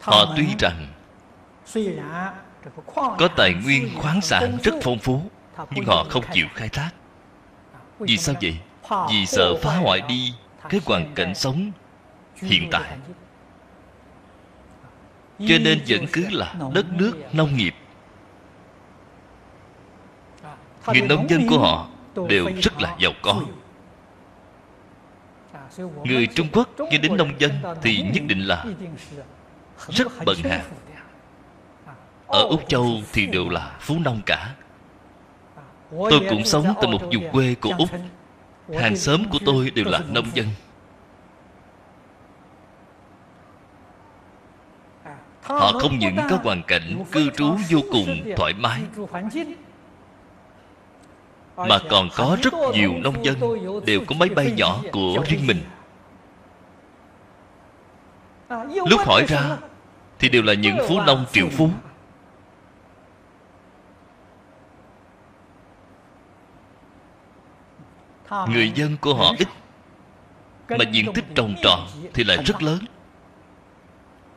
Họ 0.00 0.34
tuy 0.36 0.46
rằng 0.58 0.86
có 2.94 3.28
tài 3.36 3.54
nguyên 3.54 3.98
khoáng 3.98 4.20
sản 4.20 4.58
rất 4.64 4.74
phong 4.82 4.98
phú 4.98 5.22
nhưng 5.70 5.84
họ 5.84 6.04
không 6.10 6.24
chịu 6.32 6.46
khai 6.54 6.68
thác. 6.68 6.90
Vì 7.98 8.18
sao 8.18 8.34
vậy 8.42 8.58
vì 9.10 9.26
sợ 9.26 9.56
phá 9.62 9.76
hoại 9.76 10.00
đi 10.00 10.34
cái 10.68 10.80
hoàn 10.86 11.14
cảnh 11.14 11.34
sống 11.34 11.70
hiện 12.34 12.68
tại. 12.70 12.98
cho 15.38 15.58
nên 15.64 15.80
vẫn 15.88 16.06
cứ 16.12 16.24
là 16.30 16.54
đất 16.74 16.86
nước 16.92 17.12
nông 17.32 17.56
nghiệp. 17.56 17.74
Người 20.86 21.00
nông 21.00 21.30
dân 21.30 21.46
của 21.48 21.58
họ 21.58 21.88
đều 22.28 22.46
rất 22.62 22.80
là 22.80 22.96
giàu 23.00 23.12
có. 23.22 23.40
người 26.04 26.26
trung 26.26 26.48
quốc 26.52 26.68
nghe 26.90 26.98
đến 26.98 27.16
nông 27.16 27.32
dân 27.38 27.52
thì 27.82 28.02
nhất 28.14 28.22
định 28.26 28.40
là 28.40 28.64
rất 29.88 30.08
bận 30.26 30.36
hàng 30.44 30.64
ở 32.26 32.42
úc 32.42 32.68
châu 32.68 32.86
thì 33.12 33.26
đều 33.26 33.48
là 33.48 33.76
phú 33.80 33.94
nông 34.04 34.20
cả. 34.26 34.54
Tôi 35.90 36.20
cũng 36.30 36.44
sống 36.44 36.74
tại 36.80 36.90
một 36.90 37.02
vùng 37.12 37.30
quê 37.32 37.54
của 37.60 37.72
úc 37.78 37.88
hàng 38.74 38.96
xóm 38.96 39.24
của 39.30 39.38
tôi 39.44 39.70
đều 39.70 39.84
là 39.84 40.00
nông 40.08 40.26
dân. 40.34 40.46
họ 45.48 45.72
không 45.72 45.98
những 45.98 46.16
có 46.30 46.38
hoàn 46.42 46.62
cảnh 46.62 47.04
cư 47.12 47.30
trú 47.36 47.56
vô 47.70 47.78
cùng 47.92 48.32
thoải 48.36 48.54
mái 48.54 48.80
mà 51.56 51.78
còn 51.90 52.08
có 52.16 52.36
rất 52.42 52.54
nhiều 52.72 52.92
nông 52.98 53.24
dân 53.24 53.36
đều 53.86 54.00
có 54.06 54.14
máy 54.18 54.28
bay 54.28 54.52
nhỏ 54.56 54.82
của 54.92 55.24
riêng 55.28 55.46
mình. 55.46 55.60
Lúc 58.86 59.00
hỏi 59.06 59.24
ra 59.28 59.56
thì 60.18 60.28
đều 60.28 60.42
là 60.42 60.54
những 60.54 60.76
phú 60.88 61.00
nông 61.06 61.24
triệu 61.32 61.48
phú 61.48 61.70
người 68.30 68.72
dân 68.74 68.96
của 69.00 69.14
họ 69.14 69.34
ít 69.38 69.48
mà 70.68 70.84
diện 70.92 71.12
tích 71.14 71.24
trồng 71.34 71.54
trọt 71.62 71.78
thì 72.14 72.24
lại 72.24 72.36
rất 72.44 72.62
lớn. 72.62 72.78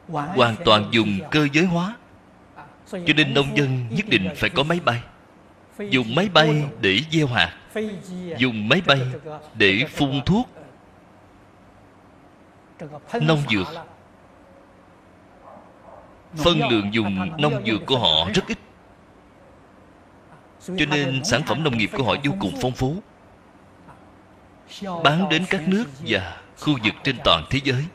Hoàn 0.07 0.55
toàn 0.65 0.85
dùng 0.91 1.19
cơ 1.31 1.47
giới 1.53 1.65
hóa. 1.65 1.95
Cho 2.91 3.13
nên 3.15 3.33
nông 3.33 3.57
dân 3.57 3.87
nhất 3.89 4.05
định 4.09 4.29
phải 4.35 4.49
có 4.49 4.63
máy 4.63 4.79
bay. 4.85 5.01
Dùng 5.89 6.15
máy 6.15 6.29
bay 6.33 6.63
để 6.81 6.99
gieo 7.11 7.27
hạt. 7.27 7.57
Dùng 8.37 8.69
máy 8.69 8.81
bay 8.85 8.99
để 9.53 9.85
phun 9.89 10.21
thuốc. 10.25 10.49
Nông 13.21 13.43
dược. 13.49 13.67
phân 16.35 16.59
lượng 16.69 16.93
dùng 16.93 17.41
nông 17.41 17.65
dược 17.65 17.85
của 17.85 17.97
họ 17.97 18.29
rất 18.33 18.47
ít. 18.47 18.57
cho 20.67 20.85
nên 20.85 21.23
sản 21.23 21.41
phẩm 21.47 21.63
nông 21.63 21.77
nghiệp 21.77 21.89
của 21.97 22.03
họ 22.03 22.15
vô 22.23 22.31
cùng 22.39 22.53
phong 22.61 22.71
phú 22.71 23.01
bán 25.03 25.29
đến 25.29 25.45
các 25.49 25.67
nước 25.67 25.85
và 26.07 26.37
khu 26.59 26.73
vực 26.83 26.93
trên 27.03 27.17
toàn 27.23 27.45
thế 27.49 27.59
giới. 27.63 27.85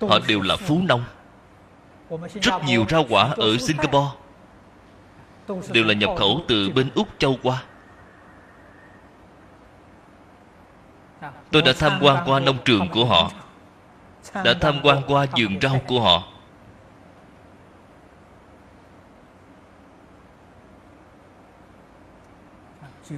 Họ 0.00 0.18
đều 0.28 0.40
là 0.40 0.56
phú 0.56 0.80
nông. 0.84 1.04
Rất 2.42 2.64
nhiều 2.66 2.84
rau 2.88 3.04
quả 3.08 3.30
ở 3.36 3.56
singapore 3.58 4.10
đều 5.72 5.84
là 5.84 5.94
nhập 5.94 6.10
khẩu 6.18 6.40
từ 6.48 6.70
bên 6.70 6.90
úc 6.94 7.08
châu 7.18 7.38
qua. 7.42 7.62
Tôi 11.50 11.62
đã 11.62 11.72
tham 11.78 11.98
quan 12.02 12.24
qua 12.26 12.40
nông 12.40 12.58
trường 12.64 12.88
của 12.88 13.04
họ, 13.04 13.30
đã 14.34 14.54
tham 14.60 14.80
quan 14.82 15.02
qua 15.06 15.26
vườn 15.38 15.60
rau 15.60 15.80
của 15.86 16.00
họ. 16.00 16.33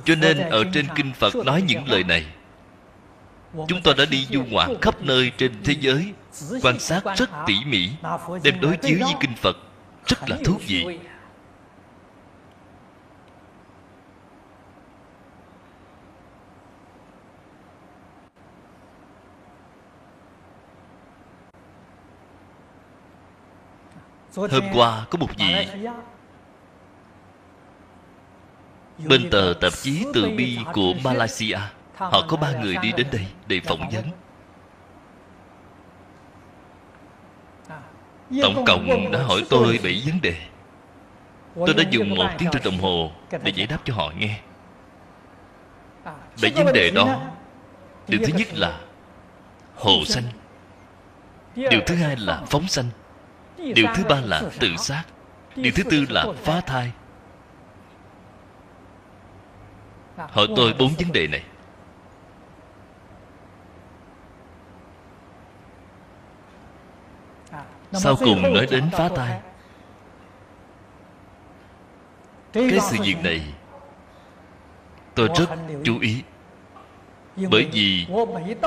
cho 0.05 0.15
nên 0.15 0.39
ở 0.39 0.65
trên 0.73 0.87
kinh 0.95 1.13
phật 1.13 1.35
nói 1.35 1.63
những 1.63 1.89
lời 1.89 2.05
này. 2.05 2.27
Chúng 3.69 3.83
ta 3.85 3.93
đã 3.99 4.05
đi 4.05 4.27
du 4.31 4.45
ngoạn 4.45 4.81
khắp 4.83 5.03
nơi 5.03 5.33
trên 5.39 5.53
thế 5.65 5.75
giới 5.81 6.13
quan 6.63 6.79
sát 6.79 7.03
rất 7.17 7.31
tỉ 7.47 7.55
mỉ 7.67 7.91
đem 8.43 8.61
đối 8.61 8.77
chiếu 8.77 8.99
với 9.01 9.15
kinh 9.21 9.35
phật 9.37 9.57
rất 10.07 10.31
là 10.31 10.37
thú 10.45 10.59
vị. 10.67 10.99
hôm 24.37 24.65
qua 24.75 25.07
có 25.11 25.19
một 25.19 25.29
vị 25.39 25.67
bên 28.99 29.31
tờ 29.31 29.55
tạp 29.61 29.73
chí 29.73 30.07
từ 30.15 30.31
bi 30.37 30.59
của 30.73 30.95
malaysia, 31.05 31.59
họ 31.97 32.25
có 32.29 32.37
ba 32.37 32.53
người 32.61 32.77
đi 32.83 32.93
đến 32.97 33.07
đây 33.13 33.27
để 33.47 33.61
phỏng 33.65 33.91
vấn. 33.93 34.05
Tổng 38.43 38.65
cộng 38.67 39.11
đã 39.13 39.23
hỏi 39.23 39.45
tôi 39.51 39.79
bảy 39.85 40.03
vấn 40.07 40.21
đề. 40.21 40.37
Tôi 41.55 41.75
đã 41.75 41.85
dùng 41.91 42.15
một 42.15 42.29
tiếng 42.39 42.49
trên 42.53 42.63
đồng 42.65 42.79
hồ 42.79 43.11
để 43.43 43.53
giải 43.55 43.67
đáp 43.67 43.79
cho 43.85 43.95
họ 43.95 44.13
nghe. 44.19 44.41
Bảy 46.43 46.51
vấn 46.51 46.73
đề 46.73 46.91
đó, 46.91 47.21
điều 48.09 48.21
thứ 48.27 48.33
nhất 48.39 48.49
là 48.53 48.81
hồ 49.75 50.05
sanh 50.07 50.25
điều 51.57 51.81
thứ 51.87 51.95
hai 51.95 52.17
là 52.17 52.43
phóng 52.47 52.69
sanh 52.69 52.87
điều 53.75 53.87
thứ 53.95 54.05
ba 54.09 54.21
là 54.21 54.43
tự 54.61 54.77
sát. 54.77 55.05
Điều 55.57 55.73
thứ 55.77 55.83
tư 55.83 56.05
là 56.09 56.27
phá 56.43 56.61
thai. 56.61 56.93
Hỏi 60.17 60.49
tôi 60.57 60.75
bốn 60.79 60.95
vấn 60.99 61.13
đề 61.13 61.27
này. 61.27 61.43
Sau 67.93 68.17
cùng 68.17 68.43
nói 68.55 68.67
đến 68.71 68.91
phá 68.93 69.09
thai 69.17 69.41
cái 72.53 72.79
sự 72.91 72.97
việc 73.03 73.17
này 73.23 73.43
tôi 75.15 75.29
rất 75.39 75.47
chú 75.85 75.99
ý. 76.01 76.23
Bởi 77.51 77.69
vì 77.73 78.07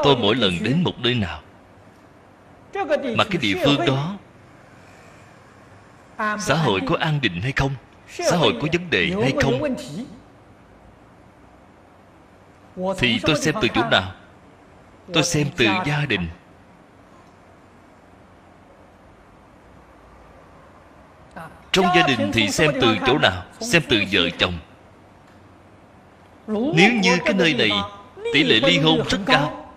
tôi 0.03 0.15
mỗi 0.15 0.35
lần 0.35 0.53
đến 0.63 0.83
một 0.83 0.99
nơi 0.99 1.15
nào 1.15 1.41
mà 3.17 3.23
cái 3.23 3.37
địa 3.41 3.55
phương 3.65 3.85
đó 3.87 4.17
xã 6.39 6.55
hội 6.55 6.81
có 6.87 6.95
an 6.99 7.19
định 7.21 7.41
hay 7.41 7.51
không? 7.51 7.71
Xã 8.07 8.37
hội 8.37 8.53
có 8.61 8.67
vấn 8.73 8.89
đề 8.89 9.11
hay 9.21 9.33
không 9.41 9.61
thì 12.97 13.19
tôi 13.23 13.35
xem 13.35 13.55
từ 13.61 13.67
chỗ 13.67 13.83
nào? 13.91 14.11
Tôi 15.13 15.23
xem 15.23 15.47
từ 15.57 15.65
gia 15.85 16.05
đình. 16.05 16.27
Trong 21.71 21.85
gia 21.95 22.07
đình 22.07 22.31
thì 22.33 22.49
xem 22.49 22.71
từ 22.81 22.97
chỗ 23.05 23.17
nào? 23.17 23.43
Xem 23.59 23.81
từ 23.89 24.03
vợ 24.11 24.29
chồng. 24.37 24.53
Nếu 26.47 26.91
như 27.01 27.17
cái 27.25 27.33
nơi 27.33 27.53
này 27.53 27.71
tỷ 28.33 28.43
lệ 28.43 28.59
ly 28.69 28.79
hôn 28.79 29.01
rất 29.09 29.19
cao, 29.25 29.73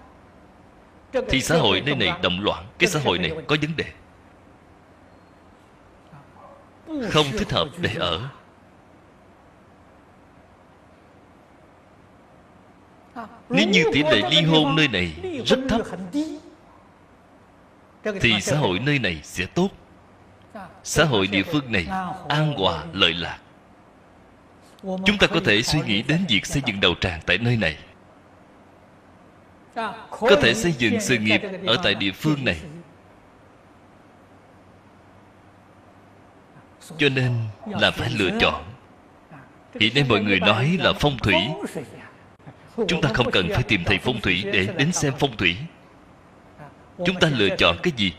thì 1.29 1.41
xã 1.41 1.57
hội 1.57 1.81
nơi 1.87 1.95
này 1.95 2.13
động 2.23 2.41
loạn, 2.41 2.65
cái 2.79 2.89
xã 2.89 3.01
hội 3.05 3.19
này 3.19 3.31
có 3.47 3.57
vấn 3.61 3.77
đề. 3.77 3.85
Không 7.11 7.27
thích 7.39 7.51
hợp 7.53 7.69
để 7.79 7.95
ở. 7.99 8.29
Nếu 13.49 13.69
như 13.69 13.85
tỷ 13.93 14.03
lệ 14.03 14.31
ly 14.31 14.43
hôn 14.43 14.77
nơi 14.77 14.89
này 14.89 15.13
rất 15.47 15.59
thấp 15.69 15.81
thì 18.21 18.41
xã 18.41 18.57
hội 18.57 18.79
nơi 18.79 18.99
này 18.99 19.21
sẽ 19.23 19.47
tốt. 19.47 19.69
Xã 20.85 21.05
hội 21.05 21.27
địa 21.27 21.43
phương 21.43 21.73
này 21.73 21.87
an 22.29 22.53
hòa 22.53 22.85
lợi 22.93 23.15
lạc. 23.15 23.39
Chúng 24.83 25.19
ta 25.21 25.27
có 25.27 25.41
thể 25.45 25.63
suy 25.63 25.81
nghĩ 25.81 26.03
đến 26.03 26.25
việc 26.29 26.47
xây 26.47 26.63
dựng 26.67 26.81
đầu 26.81 26.95
tràng 27.01 27.21
tại 27.27 27.39
nơi 27.39 27.57
này. 27.57 27.79
Có 30.11 30.37
thể 30.43 30.55
xây 30.55 30.73
dựng 30.73 31.01
sự 31.01 31.19
nghiệp 31.19 31.43
ở 31.67 31.77
tại 31.83 31.95
địa 31.95 32.13
phương 32.13 32.45
này. 32.45 32.61
Cho 36.99 37.09
nên 37.09 37.33
là 37.67 37.91
phải 37.91 38.11
lựa 38.19 38.31
chọn. 38.41 38.65
Hiện 39.81 39.95
nay 39.95 40.05
mọi 40.09 40.21
người 40.21 40.41
nói 40.41 40.77
là 40.81 40.93
phong 40.93 41.19
thủy 41.19 41.35
chúng 42.77 43.01
ta 43.03 43.09
không 43.15 43.31
cần 43.31 43.49
phải 43.55 43.63
tìm 43.63 43.85
thầy 43.85 43.99
phong 43.99 44.21
thủy 44.21 44.43
để 44.45 44.69
đến 44.79 44.93
xem 44.93 45.13
phong 45.19 45.37
thủy. 45.37 45.57
Chúng 47.07 47.17
ta 47.21 47.29
lựa 47.29 47.57
chọn 47.59 47.77
cái 47.83 47.93
gì? 47.97 48.13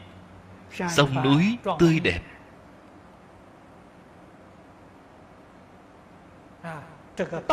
Sông 0.90 1.24
núi 1.24 1.58
tươi 1.80 2.00
đẹp. 2.00 2.20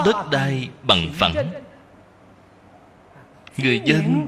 Đất 0.04 0.30
đai 0.32 0.70
bằng 0.82 1.08
phẳng. 1.14 1.34
Người 3.56 3.82
dân 3.84 4.26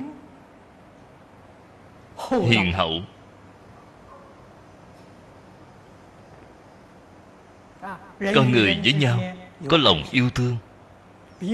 hiền 2.29 2.73
hậu. 2.73 2.93
Con 8.35 8.53
người 8.53 8.81
với 8.85 8.93
nhau, 8.93 9.19
có 9.69 9.77
lòng 9.77 10.03
yêu 10.11 10.31
thương 10.31 10.57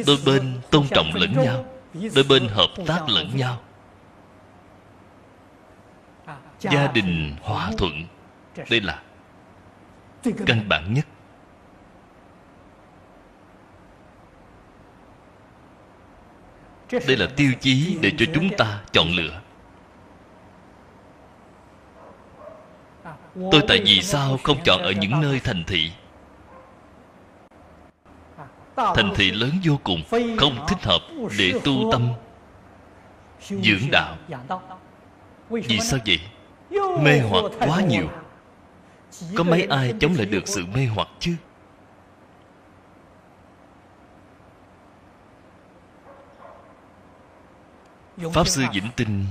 đôi 0.07 0.19
bên 0.27 0.61
tôn 0.71 0.87
trọng 0.89 1.11
lẫn 1.15 1.33
nhau, 1.33 1.65
đôi 2.15 2.25
bên 2.29 2.49
hợp 2.49 2.71
tác 2.87 3.09
lẫn 3.09 3.37
nhau. 3.37 3.61
Gia 6.61 6.87
đình 6.87 7.37
hòa 7.43 7.71
thuận, 7.79 8.05
đây 8.71 8.81
là 8.81 9.03
căn 10.47 10.69
bản 10.69 10.95
nhất. 10.95 11.07
Đây 17.07 17.17
là 17.17 17.27
tiêu 17.37 17.53
chí 17.61 17.99
để 18.03 18.13
cho 18.19 18.27
chúng 18.35 18.49
ta 18.59 18.81
chọn 18.93 19.09
lựa. 19.09 19.41
Tôi 23.53 23.63
tại 23.69 23.83
vì 23.85 24.03
sao 24.03 24.39
không 24.43 24.59
chọn 24.65 24.83
ở 24.83 24.91
những 24.91 25.21
nơi 25.21 25.41
thành 25.41 25.65
thị? 25.67 25.93
Thành 28.79 29.13
thị 29.17 29.31
lớn 29.31 29.51
vô 29.65 29.79
cùng, 29.85 30.03
không 30.39 30.67
thích 30.69 30.83
hợp 30.83 31.01
để 31.39 31.53
tu 31.65 31.89
tâm. 31.93 32.13
Dưỡng 33.41 33.91
đạo. 33.93 34.17
Vì 35.51 35.81
sao 35.81 36.01
vậy? 36.07 36.21
Mê 37.01 37.21
hoặc 37.21 37.45
quá 37.59 37.81
nhiều. 37.81 38.09
Có 39.37 39.45
mấy 39.45 39.63
ai 39.71 39.95
chống 40.01 40.15
lại 40.17 40.27
được 40.27 40.49
sự 40.49 40.67
mê 40.75 40.87
hoặc 40.87 41.09
chứ? 41.19 41.35
Pháp 48.33 48.49
sư 48.49 48.63
vĩnh 48.73 48.89
tinh 48.97 49.25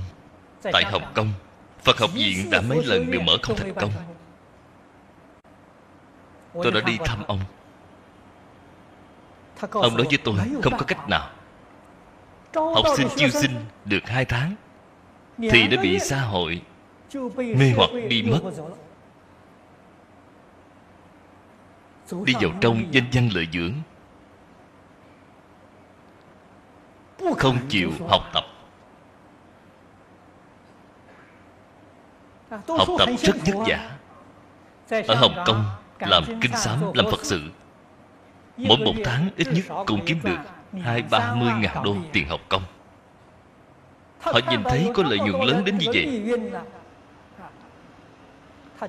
tại 0.72 0.84
hồng 0.84 1.12
kông, 1.14 1.32
phật 1.84 1.98
học 1.98 2.10
viện 2.14 2.50
đã 2.50 2.60
mấy 2.60 2.84
lần 2.84 3.10
đều 3.10 3.20
mở 3.20 3.36
không 3.42 3.56
thành 3.56 3.74
công. 3.74 3.90
Tôi 6.52 6.72
đã 6.72 6.80
đi 6.80 6.98
thăm 7.04 7.24
ông 7.26 7.40
ông 9.60 9.96
nói 9.96 10.06
với 10.08 10.18
tôi 10.24 10.34
không 10.62 10.72
có 10.78 10.84
cách 10.86 11.08
nào. 11.08 11.30
Học 12.54 12.84
sinh 12.96 13.08
chiêu 13.16 13.28
sinh 13.28 13.50
được 13.84 14.02
hai 14.06 14.24
tháng 14.24 14.54
thì 15.38 15.68
đã 15.68 15.82
bị 15.82 15.98
xã 15.98 16.20
hội 16.20 16.62
mê 17.36 17.72
hoặc 17.76 17.90
đi 18.08 18.22
mất. 18.22 18.40
đi 22.24 22.34
vào 22.40 22.50
trong 22.60 22.84
danh 22.90 23.04
văn 23.12 23.28
lợi 23.34 23.48
dưỡng. 23.52 23.72
Không 27.38 27.58
chịu 27.68 27.90
học 28.08 28.22
tập. 28.34 28.44
Học 32.68 32.88
tập 32.98 33.08
rất 33.18 33.36
vất 33.46 33.64
vả. 33.66 33.90
ở 35.08 35.14
hồng 35.14 35.34
kông 35.46 35.64
làm 35.98 36.24
kinh 36.40 36.56
sám 36.56 36.82
làm 36.94 37.06
phật 37.10 37.24
sự 37.24 37.40
mỗi 38.58 38.78
một 38.78 38.94
tháng 39.04 39.30
ít 39.36 39.46
nhất 39.52 39.64
cũng 39.86 40.00
kiếm 40.06 40.18
được 40.22 40.38
hai 40.82 41.02
ba 41.02 41.34
mươi 41.34 41.52
ngàn 41.60 41.82
đô 41.84 41.96
tiền 42.12 42.28
học 42.28 42.40
công. 42.48 42.62
Họ 44.20 44.40
nhìn 44.50 44.62
thấy 44.64 44.90
có 44.94 45.02
lợi 45.02 45.18
nhuận 45.18 45.42
lớn 45.42 45.64
đến 45.64 45.78
như 45.78 45.86
vậy. 45.94 46.22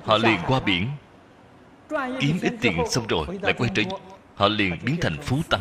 họ 0.04 0.16
liền 0.16 0.38
qua 0.46 0.60
biển 0.60 0.88
kiếm 2.20 2.38
ít 2.42 2.52
tiền 2.60 2.76
xong 2.90 3.06
rồi 3.06 3.26
lại 3.42 3.52
quay 3.52 3.70
trở 3.74 3.82
họ 4.34 4.48
liền 4.48 4.78
biến 4.84 4.96
thành 5.00 5.16
phú 5.22 5.38
tăng. 5.50 5.60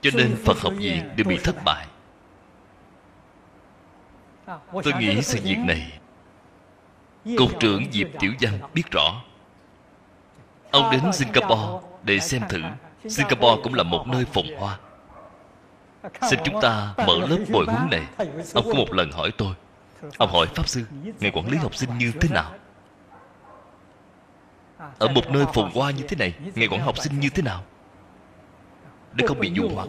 cho 0.00 0.10
nên 0.14 0.36
phật 0.44 0.58
học 0.60 0.72
viện 0.76 1.10
đều 1.16 1.24
bị 1.28 1.38
thất 1.44 1.54
bại. 1.64 1.86
Tôi 4.72 4.92
nghĩ 4.98 5.22
sự 5.22 5.38
việc 5.44 5.58
này 5.58 5.98
cục 7.38 7.60
trưởng 7.60 7.84
diệp 7.92 8.08
tiểu 8.20 8.32
văn 8.40 8.58
biết 8.74 8.82
rõ 8.90 9.22
ông 10.74 10.90
đến 10.90 11.12
singapore 11.12 11.86
để 12.02 12.18
xem 12.18 12.42
thử. 12.48 12.62
singapore 13.08 13.62
cũng 13.62 13.74
là 13.74 13.82
một 13.82 14.06
nơi 14.06 14.24
phồn 14.24 14.44
hoa. 14.58 14.78
Xin 16.30 16.40
chúng 16.44 16.60
ta 16.60 16.94
mở 16.96 17.18
lớp 17.28 17.38
bồi 17.52 17.64
huấn 17.64 17.90
này. 17.90 18.02
Ông 18.54 18.64
có 18.66 18.74
một 18.74 18.92
lần 18.92 19.12
hỏi 19.12 19.30
tôi. 19.38 19.54
Ông 20.18 20.30
hỏi 20.30 20.46
pháp 20.54 20.68
sư 20.68 20.84
ngài 21.20 21.30
quản 21.30 21.48
lý 21.48 21.56
học 21.56 21.74
sinh 21.74 21.98
như 21.98 22.12
thế 22.20 22.28
nào? 22.32 22.52
Ở 24.98 25.08
một 25.08 25.30
nơi 25.30 25.44
phồn 25.54 25.70
hoa 25.74 25.90
như 25.90 26.04
thế 26.08 26.16
này 26.16 26.34
ngài 26.54 26.68
quản 26.68 26.80
học 26.80 26.98
sinh 26.98 27.20
như 27.20 27.28
thế 27.28 27.42
nào? 27.42 27.62
Để 29.12 29.26
không 29.26 29.40
bị 29.40 29.52
dụ 29.54 29.68
hoặc 29.74 29.88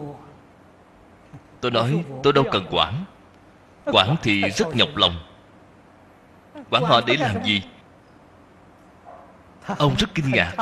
tôi 1.60 1.70
nói 1.70 2.04
tôi 2.22 2.32
đâu 2.32 2.44
cần 2.52 2.66
quản. 2.70 3.04
Quản 3.84 4.16
thì 4.22 4.42
rất 4.50 4.76
nhọc 4.76 4.88
lòng. 4.96 5.14
Quản 6.70 6.84
họ 6.84 7.00
để 7.06 7.16
làm 7.16 7.44
gì 7.44 7.62
ông 9.78 9.94
rất 9.98 10.14
kinh 10.14 10.30
ngạc. 10.30 10.54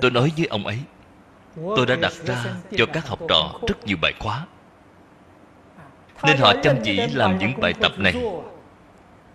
Tôi 0.00 0.10
nói 0.10 0.32
với 0.36 0.46
ông 0.46 0.66
ấy, 0.66 0.78
tôi 1.56 1.86
đã 1.86 1.96
đặt 1.96 2.12
ra 2.24 2.44
cho 2.76 2.86
các 2.86 3.08
học 3.08 3.18
trò 3.28 3.52
rất 3.68 3.84
nhiều 3.86 3.96
bài 4.02 4.12
khóa, 4.20 4.46
nên 6.22 6.36
họ 6.36 6.52
chăm 6.62 6.76
chỉ 6.84 6.96
làm 6.96 7.38
những 7.38 7.60
bài 7.60 7.74
tập 7.80 7.92
này. 7.98 8.14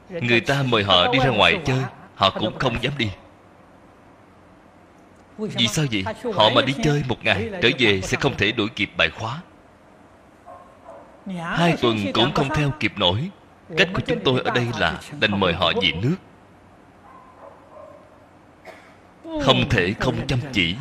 Người 0.09 0.39
ta 0.41 0.63
mời 0.63 0.83
họ 0.83 1.13
đi 1.13 1.19
ra 1.19 1.29
ngoài 1.29 1.59
chơi, 1.65 1.79
họ 2.15 2.29
cũng 2.29 2.57
không 2.59 2.83
dám 2.83 2.93
đi. 2.97 3.09
Vì 5.37 5.67
sao 5.67 5.85
vậy? 5.91 6.03
Họ 6.33 6.49
mà 6.55 6.61
đi 6.61 6.73
chơi 6.83 7.03
một 7.07 7.23
ngày, 7.23 7.49
trở 7.61 7.69
về 7.79 8.01
sẽ 8.01 8.17
không 8.21 8.37
thể 8.37 8.51
đuổi 8.51 8.67
kịp 8.75 8.89
bài 8.97 9.09
khóa. 9.09 9.41
Hai 11.37 11.77
tuần 11.81 11.97
cũng 12.13 12.33
không 12.33 12.49
theo 12.49 12.71
kịp 12.79 12.93
nổi. 12.97 13.29
Cách 13.77 13.89
của 13.93 14.01
chúng 14.07 14.19
tôi 14.23 14.41
ở 14.45 14.51
đây 14.51 14.67
là 14.79 14.99
đành 15.19 15.39
mời 15.39 15.53
họ 15.53 15.71
về 15.81 15.91
nước 15.91 16.15
không 19.41 19.69
thể 19.69 19.93
không 19.99 20.27
chăm 20.27 20.39
chỉ. 20.53 20.75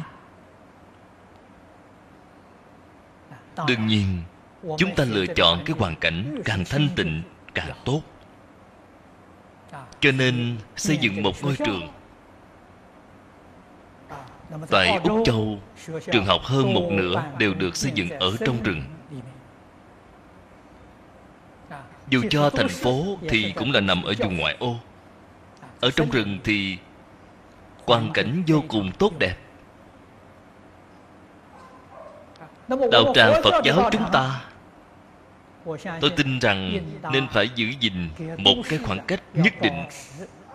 Đương 3.66 3.86
nhiên, 3.86 4.22
chúng 4.78 4.94
ta 4.94 5.04
lựa 5.04 5.26
chọn 5.26 5.62
cái 5.64 5.76
hoàn 5.78 5.96
cảnh 5.96 6.42
càng 6.44 6.64
thanh 6.64 6.88
tịnh, 6.96 7.22
càng 7.54 7.70
tốt. 7.84 8.02
Cho 10.00 10.12
nên 10.12 10.56
xây 10.76 10.96
dựng 10.96 11.22
một 11.22 11.42
ngôi 11.42 11.56
trường. 11.56 11.88
Tại 14.70 15.00
úc 15.04 15.22
châu, 15.24 15.58
trường 16.12 16.26
học 16.26 16.40
hơn 16.44 16.74
một 16.74 16.88
nửa 16.90 17.22
đều 17.38 17.54
được 17.54 17.76
xây 17.76 17.92
dựng 17.94 18.10
ở 18.10 18.36
trong 18.46 18.62
rừng. 18.62 18.82
Dù 22.08 22.22
cho 22.30 22.50
thành 22.50 22.68
phố 22.68 23.18
thì 23.28 23.52
cũng 23.56 23.72
là 23.72 23.80
nằm 23.80 24.02
ở 24.02 24.14
vùng 24.18 24.36
ngoại 24.36 24.56
ô. 24.58 24.76
Ở 25.80 25.90
trong 25.90 26.10
rừng 26.10 26.38
thì 26.44 26.78
quan 27.88 28.10
cảnh 28.14 28.42
vô 28.46 28.62
cùng 28.68 28.92
tốt 28.98 29.12
đẹp. 29.18 29.34
Đạo 32.68 33.12
tràng 33.14 33.42
phật 33.44 33.62
giáo 33.64 33.90
chúng 33.92 34.04
ta, 34.12 34.44
tôi 36.00 36.10
tin 36.16 36.38
rằng 36.38 36.78
nên 37.12 37.28
phải 37.28 37.48
giữ 37.54 37.66
gìn 37.80 38.08
một 38.38 38.54
cái 38.68 38.78
khoảng 38.78 39.06
cách 39.06 39.22
nhất 39.34 39.52
định 39.60 39.84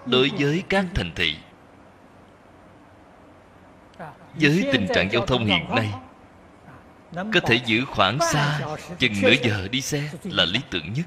đối 0.05 0.31
với 0.39 0.63
các 0.69 0.85
thành 0.95 1.11
thị. 1.15 1.35
Với 4.33 4.69
tình 4.73 4.87
trạng 4.95 5.11
giao 5.11 5.25
thông 5.25 5.45
hiện 5.45 5.75
nay, 5.75 5.89
có 7.15 7.39
thể 7.39 7.59
giữ 7.65 7.85
khoảng 7.85 8.17
xa 8.19 8.59
chừng 8.99 9.13
nửa 9.21 9.33
giờ 9.43 9.67
đi 9.71 9.81
xe 9.81 10.09
là 10.23 10.45
lý 10.45 10.59
tưởng 10.69 10.93
nhất. 10.93 11.05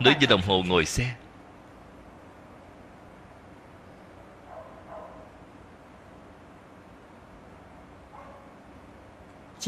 Nửa 0.00 0.12
giờ 0.20 0.26
đồng 0.30 0.42
hồ 0.42 0.62
ngồi 0.66 0.84
xe 0.84 1.14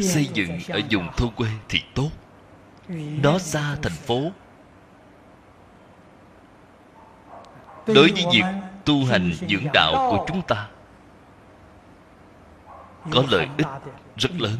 xây 0.03 0.29
dựng 0.35 0.59
ở 0.69 0.81
vùng 0.91 1.09
thôn 1.17 1.31
quê 1.31 1.49
thì 1.69 1.83
tốt. 1.95 2.11
Nó 3.23 3.39
xa 3.39 3.77
thành 3.83 3.93
phố. 3.93 4.31
Đối 7.87 8.13
với 8.13 8.25
việc 8.33 8.45
tu 8.85 9.05
hành 9.05 9.33
dưỡng 9.49 9.67
đạo 9.73 9.93
của 10.11 10.25
chúng 10.29 10.43
ta, 10.43 10.69
có 13.11 13.25
lợi 13.31 13.49
ích 13.59 13.67
rất 14.17 14.31
lớn. 14.39 14.57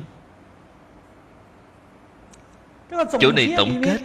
Chỗ 3.21 3.33
này 3.33 3.55
tổng 3.57 3.83
kết 3.85 3.99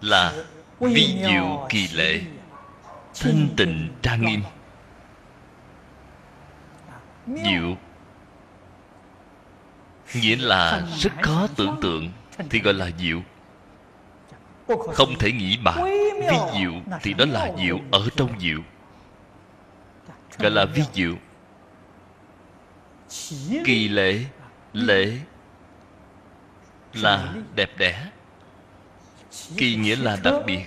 là 0.00 0.44
vi 0.80 1.18
diệu 1.26 1.66
kỳ 1.68 1.88
lệ, 1.88 2.20
thanh 3.20 3.48
tịnh 3.56 3.88
trang 4.02 4.22
nghiêm. 4.22 4.42
Diệu 7.26 7.76
nghĩa 10.14 10.36
là 10.36 10.82
rất 10.98 11.12
khó 11.22 11.46
tưởng 11.56 11.78
tượng 11.82 12.10
thì 12.50 12.60
gọi 12.60 12.74
là 12.74 12.90
diệu. 12.98 13.22
Không 14.94 15.18
thể 15.18 15.32
nghĩ 15.32 15.56
bàn 15.64 15.84
vi 16.30 16.36
diệu 16.58 16.72
thì 17.02 17.14
đó 17.14 17.24
là 17.28 17.52
diệu 17.58 17.80
ở 17.92 18.08
trong 18.16 18.40
diệu. 18.40 18.58
Gọi 20.38 20.50
là 20.50 20.64
vi 20.64 20.82
diệu. 20.94 21.14
kỳ 23.64 23.88
lệ 23.88 24.24
lệ 24.72 25.18
là 26.92 27.34
đẹp 27.54 27.70
đẽ. 27.78 28.10
Kỳ 29.56 29.76
nghĩa 29.76 29.96
là 29.96 30.16
đặc 30.24 30.34
biệt. 30.46 30.64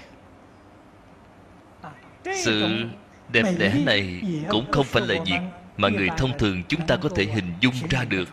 Sự 2.35 2.85
đẹp 3.31 3.43
đẽ 3.57 3.73
này 3.85 4.21
cũng 4.49 4.71
không 4.71 4.85
phải 4.85 5.07
là 5.07 5.15
việc 5.25 5.39
mà 5.77 5.89
người 5.89 6.09
thông 6.17 6.37
thường 6.37 6.63
chúng 6.67 6.87
ta 6.87 6.97
có 7.01 7.09
thể 7.15 7.25
hình 7.25 7.53
dung 7.59 7.73
ra 7.89 8.03
được 8.03 8.29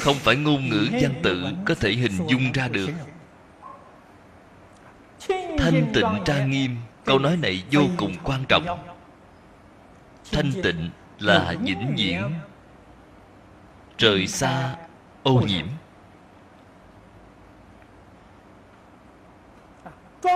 không 0.00 0.16
phải 0.16 0.36
ngôn 0.36 0.68
ngữ 0.68 0.88
văn 0.92 1.14
tự 1.22 1.44
có 1.66 1.74
thể 1.74 1.90
hình 1.90 2.26
dung 2.28 2.52
ra 2.52 2.68
được. 2.68 2.90
Thanh 5.58 5.90
tịnh 5.94 6.22
trang 6.24 6.50
nghiêm 6.50 6.76
câu 7.04 7.18
nói 7.18 7.36
này 7.36 7.62
vô 7.72 7.82
cùng 7.96 8.14
quan 8.24 8.44
trọng. 8.48 8.78
thanh 10.32 10.52
tịnh 10.62 10.90
là 11.18 11.54
vĩnh 11.60 11.94
viễn. 11.96 12.32
trời 13.96 14.26
xa 14.26 14.76
ô 15.22 15.40
nhiễm. 15.40 15.66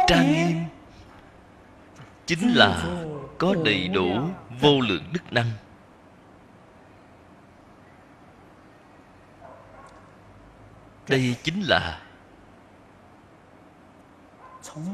Trang 0.09 0.33
nghiêm 0.33 0.65
chính 2.27 2.53
là 2.53 2.85
có 3.39 3.55
đầy 3.65 3.89
đủ 3.89 4.19
vô 4.61 4.81
lượng 4.81 5.05
đức 5.13 5.33
năng 5.33 5.51
đây 11.09 11.37
chính 11.43 11.61
là 11.61 12.03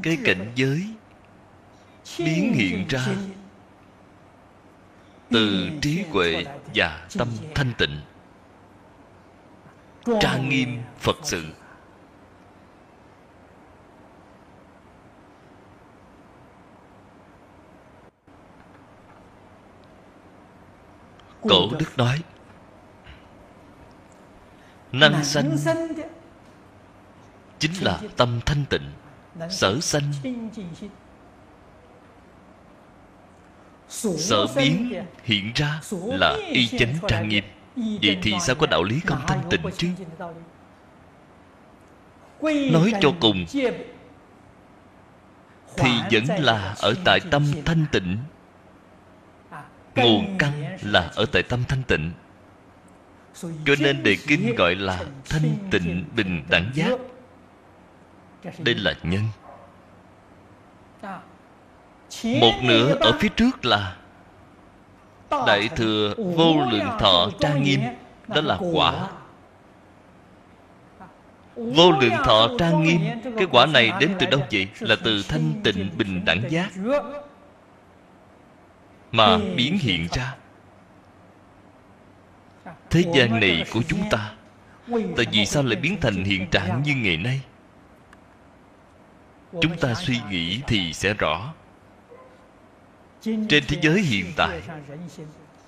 cái 0.02 0.18
cảnh 0.24 0.52
giới 0.54 0.94
biến 2.18 2.52
hiện 2.54 2.86
ra 2.88 3.06
từ 5.30 5.68
trí 5.82 6.02
huệ 6.10 6.44
và 6.74 7.06
tâm 7.18 7.28
thanh 7.54 7.72
tịnh. 7.78 8.00
Trang 10.20 10.48
nghiêm 10.48 10.82
phật 10.98 11.16
sự. 11.22 11.44
Cổ 21.42 21.70
đức 21.78 21.98
nói 21.98 22.22
năng 24.92 25.24
sanh 25.24 25.56
chính 27.58 27.72
là 27.80 28.00
tâm 28.16 28.40
thanh 28.46 28.64
tịnh 28.70 28.90
sở 29.50 29.80
sanh. 29.80 30.12
sở 33.88 34.46
biến 34.56 35.04
hiện 35.24 35.52
ra 35.54 35.80
là 35.92 36.36
y 36.52 36.66
chánh 36.66 36.94
trang 37.08 37.28
nghiêm. 37.28 37.44
vậy 37.76 38.18
thì 38.22 38.34
sao 38.40 38.56
có 38.56 38.66
đạo 38.66 38.82
lý 38.82 39.00
không 39.00 39.20
thanh 39.26 39.42
tịnh 39.50 39.60
chứ? 39.76 39.88
nói 42.72 42.92
cho 43.00 43.12
cùng 43.20 43.44
thì 45.76 45.90
vẫn 46.10 46.24
là 46.38 46.74
ở 46.78 46.94
tại 47.04 47.20
tâm 47.30 47.46
thanh 47.64 47.84
tịnh. 47.92 48.18
Nguồn 49.94 50.38
căn 50.38 50.78
là 50.82 51.10
ở 51.14 51.26
tại 51.32 51.42
tâm 51.42 51.64
thanh 51.68 51.82
tịnh 51.82 52.12
cho 53.40 53.74
nên 53.78 54.02
đề 54.02 54.16
kinh 54.26 54.54
gọi 54.54 54.74
là 54.74 55.04
thanh 55.28 55.56
tịnh 55.70 56.04
bình 56.16 56.42
đẳng 56.50 56.70
giác. 56.74 56.98
Đây 58.58 58.74
là 58.74 58.94
nhân. 59.02 59.22
Một 62.40 62.52
nửa 62.62 62.94
ở 62.94 63.12
phía 63.20 63.28
trước 63.28 63.64
là 63.64 63.96
đại 65.30 65.68
thừa 65.76 66.14
vô 66.16 66.54
lượng 66.70 66.88
thọ 66.98 67.30
trang 67.40 67.62
nghiêm, 67.62 67.80
đó 68.28 68.40
là 68.40 68.58
quả. 68.72 69.08
Vô 71.56 71.90
lượng 71.90 72.16
thọ 72.24 72.48
trang 72.58 72.82
nghiêm, 72.82 73.00
cái 73.36 73.46
quả 73.50 73.66
này 73.66 73.92
đến 74.00 74.14
từ 74.18 74.26
đâu 74.26 74.40
vậy? 74.52 74.68
Là 74.80 74.96
từ 75.04 75.22
thanh 75.28 75.52
tịnh 75.64 75.90
bình 75.98 76.24
đẳng 76.24 76.42
giác 76.50 76.70
mà 79.12 79.38
biến 79.56 79.78
hiện 79.78 80.08
ra. 80.12 80.34
Thế 82.90 83.04
gian 83.14 83.40
này 83.40 83.64
của 83.72 83.82
chúng 83.88 84.00
ta 84.10 84.34
Tại 84.90 85.26
vì 85.32 85.46
sao 85.46 85.62
lại 85.62 85.76
biến 85.76 85.96
thành 86.00 86.24
hiện 86.24 86.46
trạng 86.50 86.82
như 86.82 86.94
ngày 86.94 87.16
nay? 87.16 87.40
Chúng 89.52 89.78
ta 89.80 89.94
suy 89.94 90.20
nghĩ 90.30 90.60
thì 90.66 90.92
sẽ 90.92 91.14
rõ. 91.14 91.54
Trên 93.22 93.46
thế 93.48 93.78
giới 93.82 94.00
hiện 94.00 94.32
tại 94.36 94.60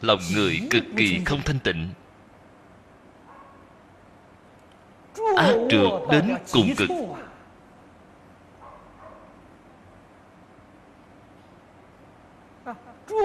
Lòng 0.01 0.21
người 0.35 0.61
cực 0.71 0.85
kỳ 0.97 1.21
không 1.25 1.41
thanh 1.45 1.59
tịnh. 1.59 1.89
Ác 5.37 5.55
trượt 5.71 5.93
đến 6.11 6.35
cùng 6.53 6.75
cực. 6.77 6.89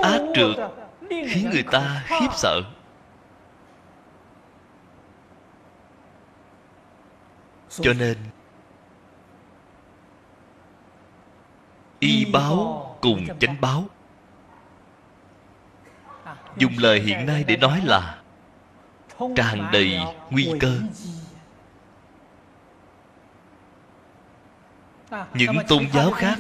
Ác 0.04 0.22
trượt 0.36 0.72
Khiến 1.10 1.50
người 1.52 1.64
ta 1.72 2.04
khiếp 2.08 2.28
sợ. 2.36 2.62
Cho 7.82 7.94
nên 7.94 8.18
y 12.00 12.26
báo 12.26 12.98
cùng 13.02 13.28
chánh 13.40 13.62
báo. 13.62 13.86
Dùng 16.58 16.74
lời 16.78 17.00
hiện 17.00 17.26
nay 17.26 17.44
để 17.48 17.58
nói 17.58 17.82
là 17.86 18.22
tràn 19.36 19.70
đầy 19.72 20.00
nguy 20.30 20.52
cơ. 20.60 20.82
những 25.34 25.56
tôn 25.68 25.86
giáo 25.94 26.12
khác 26.12 26.38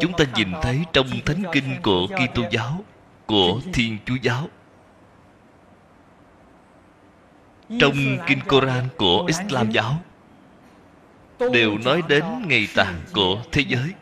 chúng 0.00 0.12
ta 0.18 0.24
nhìn 0.34 0.48
thấy 0.62 0.84
trong 0.92 1.06
thánh 1.26 1.42
kinh 1.52 1.82
của 1.82 2.06
kitô 2.06 2.42
giáo 2.50 2.84
của 3.26 3.60
thiên 3.74 3.98
chúa 4.06 4.16
giáo 4.22 4.48
trong 7.80 7.94
kinh 8.26 8.40
koran 8.48 8.88
của 8.96 9.24
islam 9.26 9.70
giáo, 9.70 9.94
đều 11.52 11.78
nói 11.84 12.02
đến 12.08 12.24
ngày 12.46 12.68
tàn 12.76 12.94
của 13.14 13.42
thế 13.52 13.64
giới. 13.68 13.92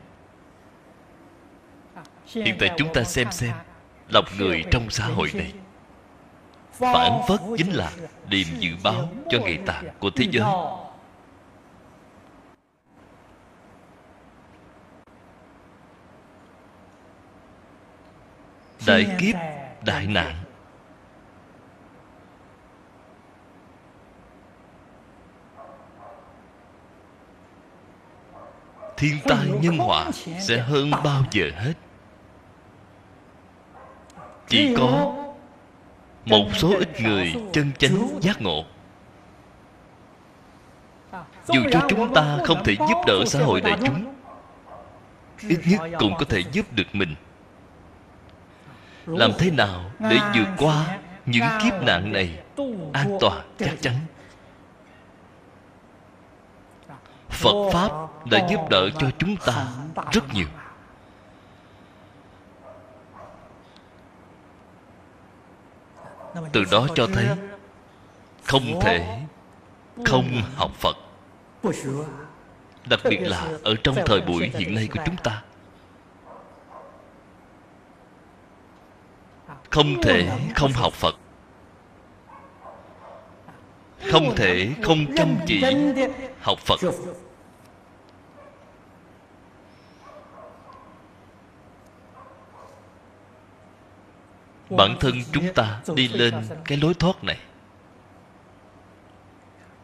Hiện 2.26 2.56
tại 2.59 2.70
chúng 2.78 2.94
ta 2.94 3.05
xem 3.05 3.32
xem 3.32 3.52
lòng 4.09 4.24
người 4.38 4.64
trong 4.70 4.90
xã 4.90 5.05
hội 5.05 5.30
này 5.34 5.52
phản 6.72 7.20
phất 7.28 7.40
chính 7.59 7.70
là 7.70 7.90
điềm 8.28 8.47
dự 8.59 8.70
báo 8.84 9.09
cho 9.30 9.38
ngày 9.38 9.59
tàn 9.66 9.84
của 9.98 10.10
thế 10.10 10.26
giới. 10.30 10.44
Đại 18.86 19.16
kiếp, 19.20 19.34
đại 19.86 20.06
nạn 20.06 20.45
thiên 28.97 29.16
tai 29.24 29.47
nhân 29.60 29.78
họa 29.78 30.10
sẽ 30.40 30.59
hơn 30.59 30.90
bao 30.90 31.23
giờ 31.31 31.51
hết. 31.56 31.73
Chỉ 34.48 34.74
có 34.77 35.14
một 36.24 36.47
số 36.55 36.78
ít 36.78 37.01
người 37.01 37.35
chân 37.52 37.73
chánh 37.78 38.20
giác 38.20 38.43
ngộ. 38.43 38.64
Dù 41.47 41.60
cho 41.73 41.81
chúng 41.89 42.14
ta 42.14 42.39
không 42.44 42.64
thể 42.64 42.77
giúp 42.78 42.98
đỡ 43.06 43.24
xã 43.27 43.39
hội 43.44 43.60
đại 43.60 43.78
chúng 43.86 44.14
ít 45.48 45.59
nhất 45.66 45.81
cũng 45.98 46.14
có 46.18 46.24
thể 46.28 46.43
giúp 46.52 46.66
được 46.73 46.86
mình. 46.93 47.14
Làm 49.06 49.31
thế 49.39 49.51
nào 49.51 49.90
để 49.98 50.18
vượt 50.35 50.48
qua 50.59 50.98
những 51.27 51.44
kiếp 51.62 51.82
nạn 51.82 52.12
này 52.12 52.39
an 52.93 53.18
toàn 53.20 53.47
chắc 53.59 53.70
chắn 53.81 53.94
phật 57.36 57.70
pháp 57.72 57.90
đã 58.26 58.48
giúp 58.50 58.60
đỡ 58.70 58.90
cho 58.98 59.10
chúng 59.18 59.36
ta 59.46 59.66
rất 60.12 60.24
nhiều. 60.34 60.46
Từ 66.52 66.64
đó 66.70 66.86
cho 66.94 67.08
thấy 67.14 67.26
không 68.44 68.80
thể 68.82 69.20
không 70.04 70.42
học 70.56 70.70
phật, 70.74 70.96
đặc 72.88 73.00
biệt 73.04 73.18
là 73.20 73.48
ở 73.64 73.74
trong 73.84 73.96
thời 74.06 74.20
buổi 74.20 74.50
hiện 74.54 74.74
nay 74.74 74.88
của 74.92 75.00
chúng 75.06 75.16
ta. 75.16 75.42
Không 79.70 80.02
thể 80.02 80.38
không 80.54 80.72
học 80.72 80.92
phật, 80.92 81.14
không 84.10 84.34
thể 84.36 84.74
không 84.82 84.98
chăm 85.16 85.36
chỉ 85.46 85.62
học 86.40 86.58
phật. 86.58 86.80
Bản 94.70 94.97
thân 95.01 95.14
chúng 95.32 95.55
ta 95.55 95.80
đi 95.94 96.09
lên 96.09 96.34
cái 96.64 96.78
lối 96.78 96.94
thoát 96.94 97.24
này. 97.24 97.38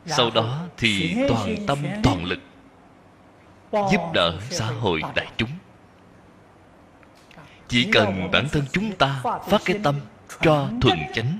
Sau 0.06 0.30
đó 0.30 0.58
thì 0.76 1.16
toàn 1.28 1.56
tâm 1.66 1.78
toàn 2.02 2.24
lực 2.24 2.40
giúp 3.72 4.00
đỡ 4.14 4.38
xã 4.50 4.66
hội 4.66 5.02
đại 5.14 5.26
chúng. 5.36 5.50
Chỉ 7.68 7.90
cần 7.92 8.30
bản 8.32 8.48
thân 8.48 8.62
chúng 8.72 8.92
ta 8.92 9.22
phát 9.48 9.60
cái 9.64 9.80
tâm 9.84 10.00
cho 10.40 10.68
thuần 10.80 10.98
chánh, 11.14 11.38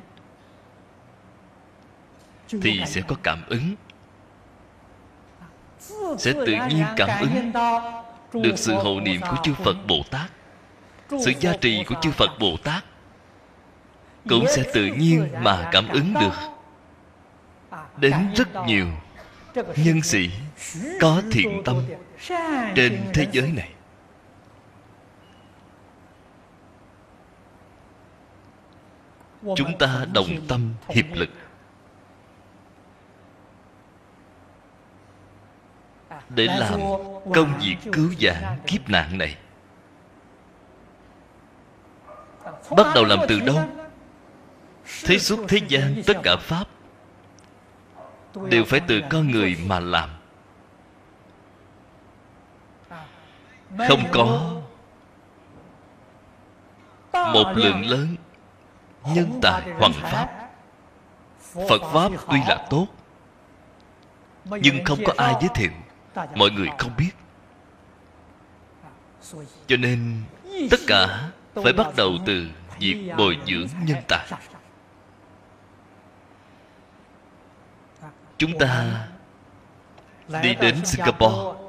thì 2.63 2.81
sẽ 2.87 3.01
có 3.01 3.17
cảm 3.23 3.43
ứng. 3.49 3.75
Sẽ 6.19 6.33
tự 6.33 6.55
nhiên 6.69 6.85
cảm 6.97 7.21
ứng 7.21 7.53
được 8.33 8.55
sự 8.57 8.75
hộ 8.75 9.01
niệm 9.01 9.21
của 9.21 9.37
chư 9.43 9.55
phật 9.55 9.77
bồ 9.87 10.03
tát, 10.11 10.31
sự 11.11 11.33
gia 11.41 11.57
trì 11.57 11.85
của 11.85 11.95
chư 12.03 12.11
phật 12.11 12.31
bồ 12.41 12.57
tát 12.65 12.85
cũng 14.29 14.45
sẽ 14.57 14.63
tự 14.75 14.87
nhiên 14.87 15.29
mà 15.41 15.69
cảm 15.73 15.89
ứng 15.89 16.15
được. 16.21 16.35
Đến 17.97 18.15
rất 18.37 18.49
nhiều 18.67 18.87
nhân 19.77 20.03
sĩ 20.03 20.31
có 21.01 21.23
thiện 21.33 21.63
tâm 21.65 21.83
trên 22.75 23.11
thế 23.15 23.27
giới 23.33 23.53
này. 23.53 23.69
Chúng 29.57 29.79
ta 29.79 30.05
đồng 30.13 30.47
tâm 30.49 30.75
hiệp 30.89 31.07
lực 31.13 31.29
để 36.29 36.47
làm 36.47 36.81
công 37.35 37.61
việc 37.63 37.77
cứu 37.93 38.11
giảng 38.21 38.59
kiếp 38.67 38.89
nạn 38.89 39.19
này. 39.19 39.37
Bắt 42.77 42.87
đầu 42.95 43.05
làm 43.05 43.19
từ 43.29 43.41
đâu? 43.41 43.82
Thế 45.05 45.19
suốt 45.19 45.45
thế 45.49 45.59
gian 45.69 46.03
tất 46.07 46.17
cả 46.23 46.37
pháp 46.37 46.65
đều 48.51 48.65
phải 48.65 48.81
từ 48.87 49.01
con 49.11 49.31
người 49.31 49.57
mà 49.67 49.81
làm. 49.81 50.11
Không 53.89 54.05
có 54.13 54.53
một 57.13 57.53
lượng 57.55 57.87
lớn 57.87 58.17
nhân 59.15 59.39
tài 59.43 59.63
hoằng 59.79 59.93
pháp. 59.93 60.29
phật 61.69 61.83
pháp 61.93 62.13
tuy 62.31 62.39
là 62.49 62.67
tốt 62.71 62.87
nhưng 64.45 64.85
không 64.85 64.99
có 65.07 65.13
ai 65.17 65.35
giới 65.41 65.51
thiệu. 65.55 65.71
mọi 66.35 66.51
người 66.51 66.69
không 66.79 66.93
biết. 66.99 67.11
Cho 69.67 69.77
nên 69.77 70.23
tất 70.71 70.81
cả 70.87 71.31
phải 71.55 71.73
bắt 71.73 71.87
đầu 71.97 72.13
từ 72.27 72.49
việc 72.79 73.13
bồi 73.19 73.39
dưỡng 73.47 73.69
nhân 73.85 73.99
tài 74.09 74.27
chúng 78.39 78.59
ta 78.59 79.09
đi 80.43 80.55
đến 80.55 80.85
singapore, 80.85 81.61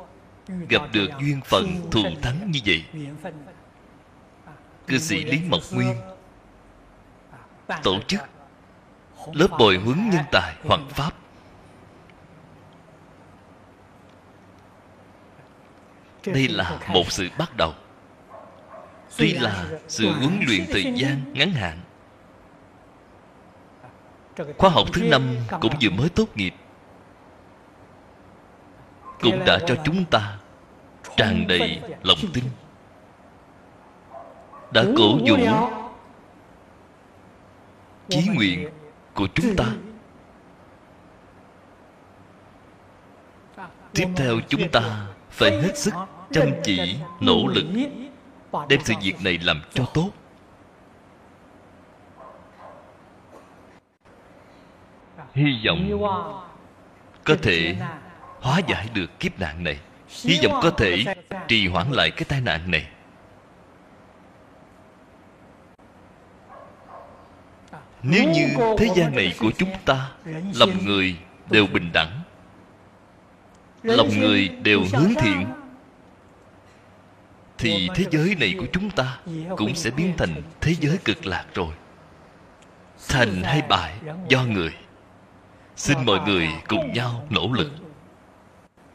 gặp 0.70 0.82
được 0.94 1.10
duyên 1.20 1.42
phận 1.46 1.92
thù 1.92 2.04
thắng 2.22 2.52
như 2.52 2.60
vậy. 2.66 2.84
Cư 4.88 4.98
sĩ 4.98 5.24
lý 5.24 5.42
mộc 5.50 5.62
nguyên, 5.72 5.96
tổ 7.84 8.00
chức 8.08 8.22
lớp 9.34 9.48
bồi 9.60 9.78
huấn 9.78 10.10
nhân 10.10 10.24
tài 10.32 10.56
hoàng 10.64 10.88
pháp. 10.90 11.14
Đây 16.26 16.48
là 16.48 16.80
một 16.88 17.12
sự 17.12 17.30
bắt 17.38 17.58
đầu. 17.58 17.74
Tuy 19.18 19.34
là 19.34 19.66
sự 19.88 20.12
huấn 20.12 20.40
luyện 20.48 20.66
thời 20.72 20.94
gian 20.96 21.34
ngắn 21.34 21.52
hạn 21.52 21.80
khóa 24.58 24.70
học 24.70 24.88
thứ 24.94 25.02
năm 25.04 25.36
cũng 25.62 25.74
vừa 25.82 25.90
mới 25.90 26.10
tốt 26.10 26.26
nghiệp. 26.36 26.54
Cũng 29.22 29.46
đã 29.46 29.60
cho 29.68 29.76
chúng 29.84 30.06
ta 30.06 30.38
tràn 31.18 31.48
đầy 31.48 31.82
lòng 32.04 32.18
tin. 32.34 32.44
Đã 34.72 34.84
cổ 34.98 35.18
vũ 35.18 35.38
chí 38.10 38.28
nguyện 38.36 38.70
của 39.14 39.28
chúng 39.36 39.56
ta. 39.56 39.66
Tiếp 43.94 44.08
theo 44.16 44.40
chúng 44.48 44.70
ta 44.72 45.08
phải 45.30 45.62
hết 45.62 45.78
sức 45.78 45.94
chăm 46.32 46.50
chỉ 46.64 46.98
nỗ 47.20 47.48
lực 47.48 47.66
đem 48.70 48.80
sự 48.84 48.94
việc 49.02 49.16
này 49.24 49.40
làm 49.44 49.62
cho 49.74 49.86
tốt 49.94 50.10
hy 55.34 55.62
vọng 55.66 56.00
có 57.24 57.36
thể 57.42 57.76
hóa 58.42 58.60
giải 58.68 58.90
được 58.94 59.20
kiếp 59.20 59.40
nạn 59.40 59.64
này. 59.64 59.80
Hy 60.24 60.40
vọng 60.44 60.60
có 60.64 60.70
thể 60.70 61.04
trì 61.48 61.68
hoãn 61.68 61.92
lại 61.92 62.12
cái 62.12 62.26
tai 62.30 62.42
nạn 62.42 62.72
này. 62.72 62.88
Nếu 68.04 68.30
như 68.30 68.48
thế 68.78 68.90
gian 68.96 69.16
này 69.16 69.34
của 69.40 69.52
chúng 69.58 69.72
ta 69.86 70.12
lòng 70.56 70.86
người 70.86 71.16
đều 71.50 71.68
bình 71.68 71.90
đẳng, 71.94 72.22
lòng 73.84 74.10
người 74.20 74.48
đều 74.48 74.80
hướng 74.94 75.14
thiện, 75.22 75.48
thì 77.58 77.90
thế 77.96 78.06
giới 78.12 78.36
này 78.40 78.56
của 78.60 78.66
chúng 78.74 78.90
ta 78.90 79.20
cũng 79.58 79.76
sẽ 79.76 79.92
biến 79.92 80.14
thành 80.18 80.42
thế 80.62 80.76
giới 80.80 80.98
cực 81.06 81.26
lạc 81.26 81.46
rồi. 81.54 81.74
Thành 83.08 83.44
hay 83.44 83.62
bại 83.70 83.94
do 84.30 84.44
người. 84.44 84.74
Xin 85.76 86.06
mọi 86.06 86.20
ờ. 86.20 86.26
người 86.26 86.48
cùng 86.68 86.94
nhau 86.94 87.28
nỗ 87.30 87.54
lực. 87.54 87.72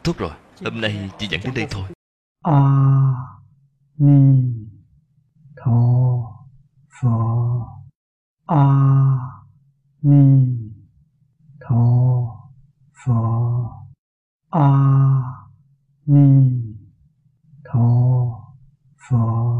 Tốt 0.03 0.13
rồi, 0.17 0.31
hôm 0.63 0.81
nay 0.81 1.09
chỉ 1.17 1.27
dẫn 1.27 1.41
đến 1.43 1.53
đây 1.55 1.67
thôi. 1.69 1.83
A 2.43 2.61
Ni 3.97 4.43
Tho 5.57 5.71
Phở 7.01 7.09
A 8.45 8.65
Ni 10.01 10.57
Tho 11.59 11.85
Phở 13.05 13.13
A 14.49 14.71
Ni 16.05 16.51
Tho 17.63 17.79
Phở 19.09 19.59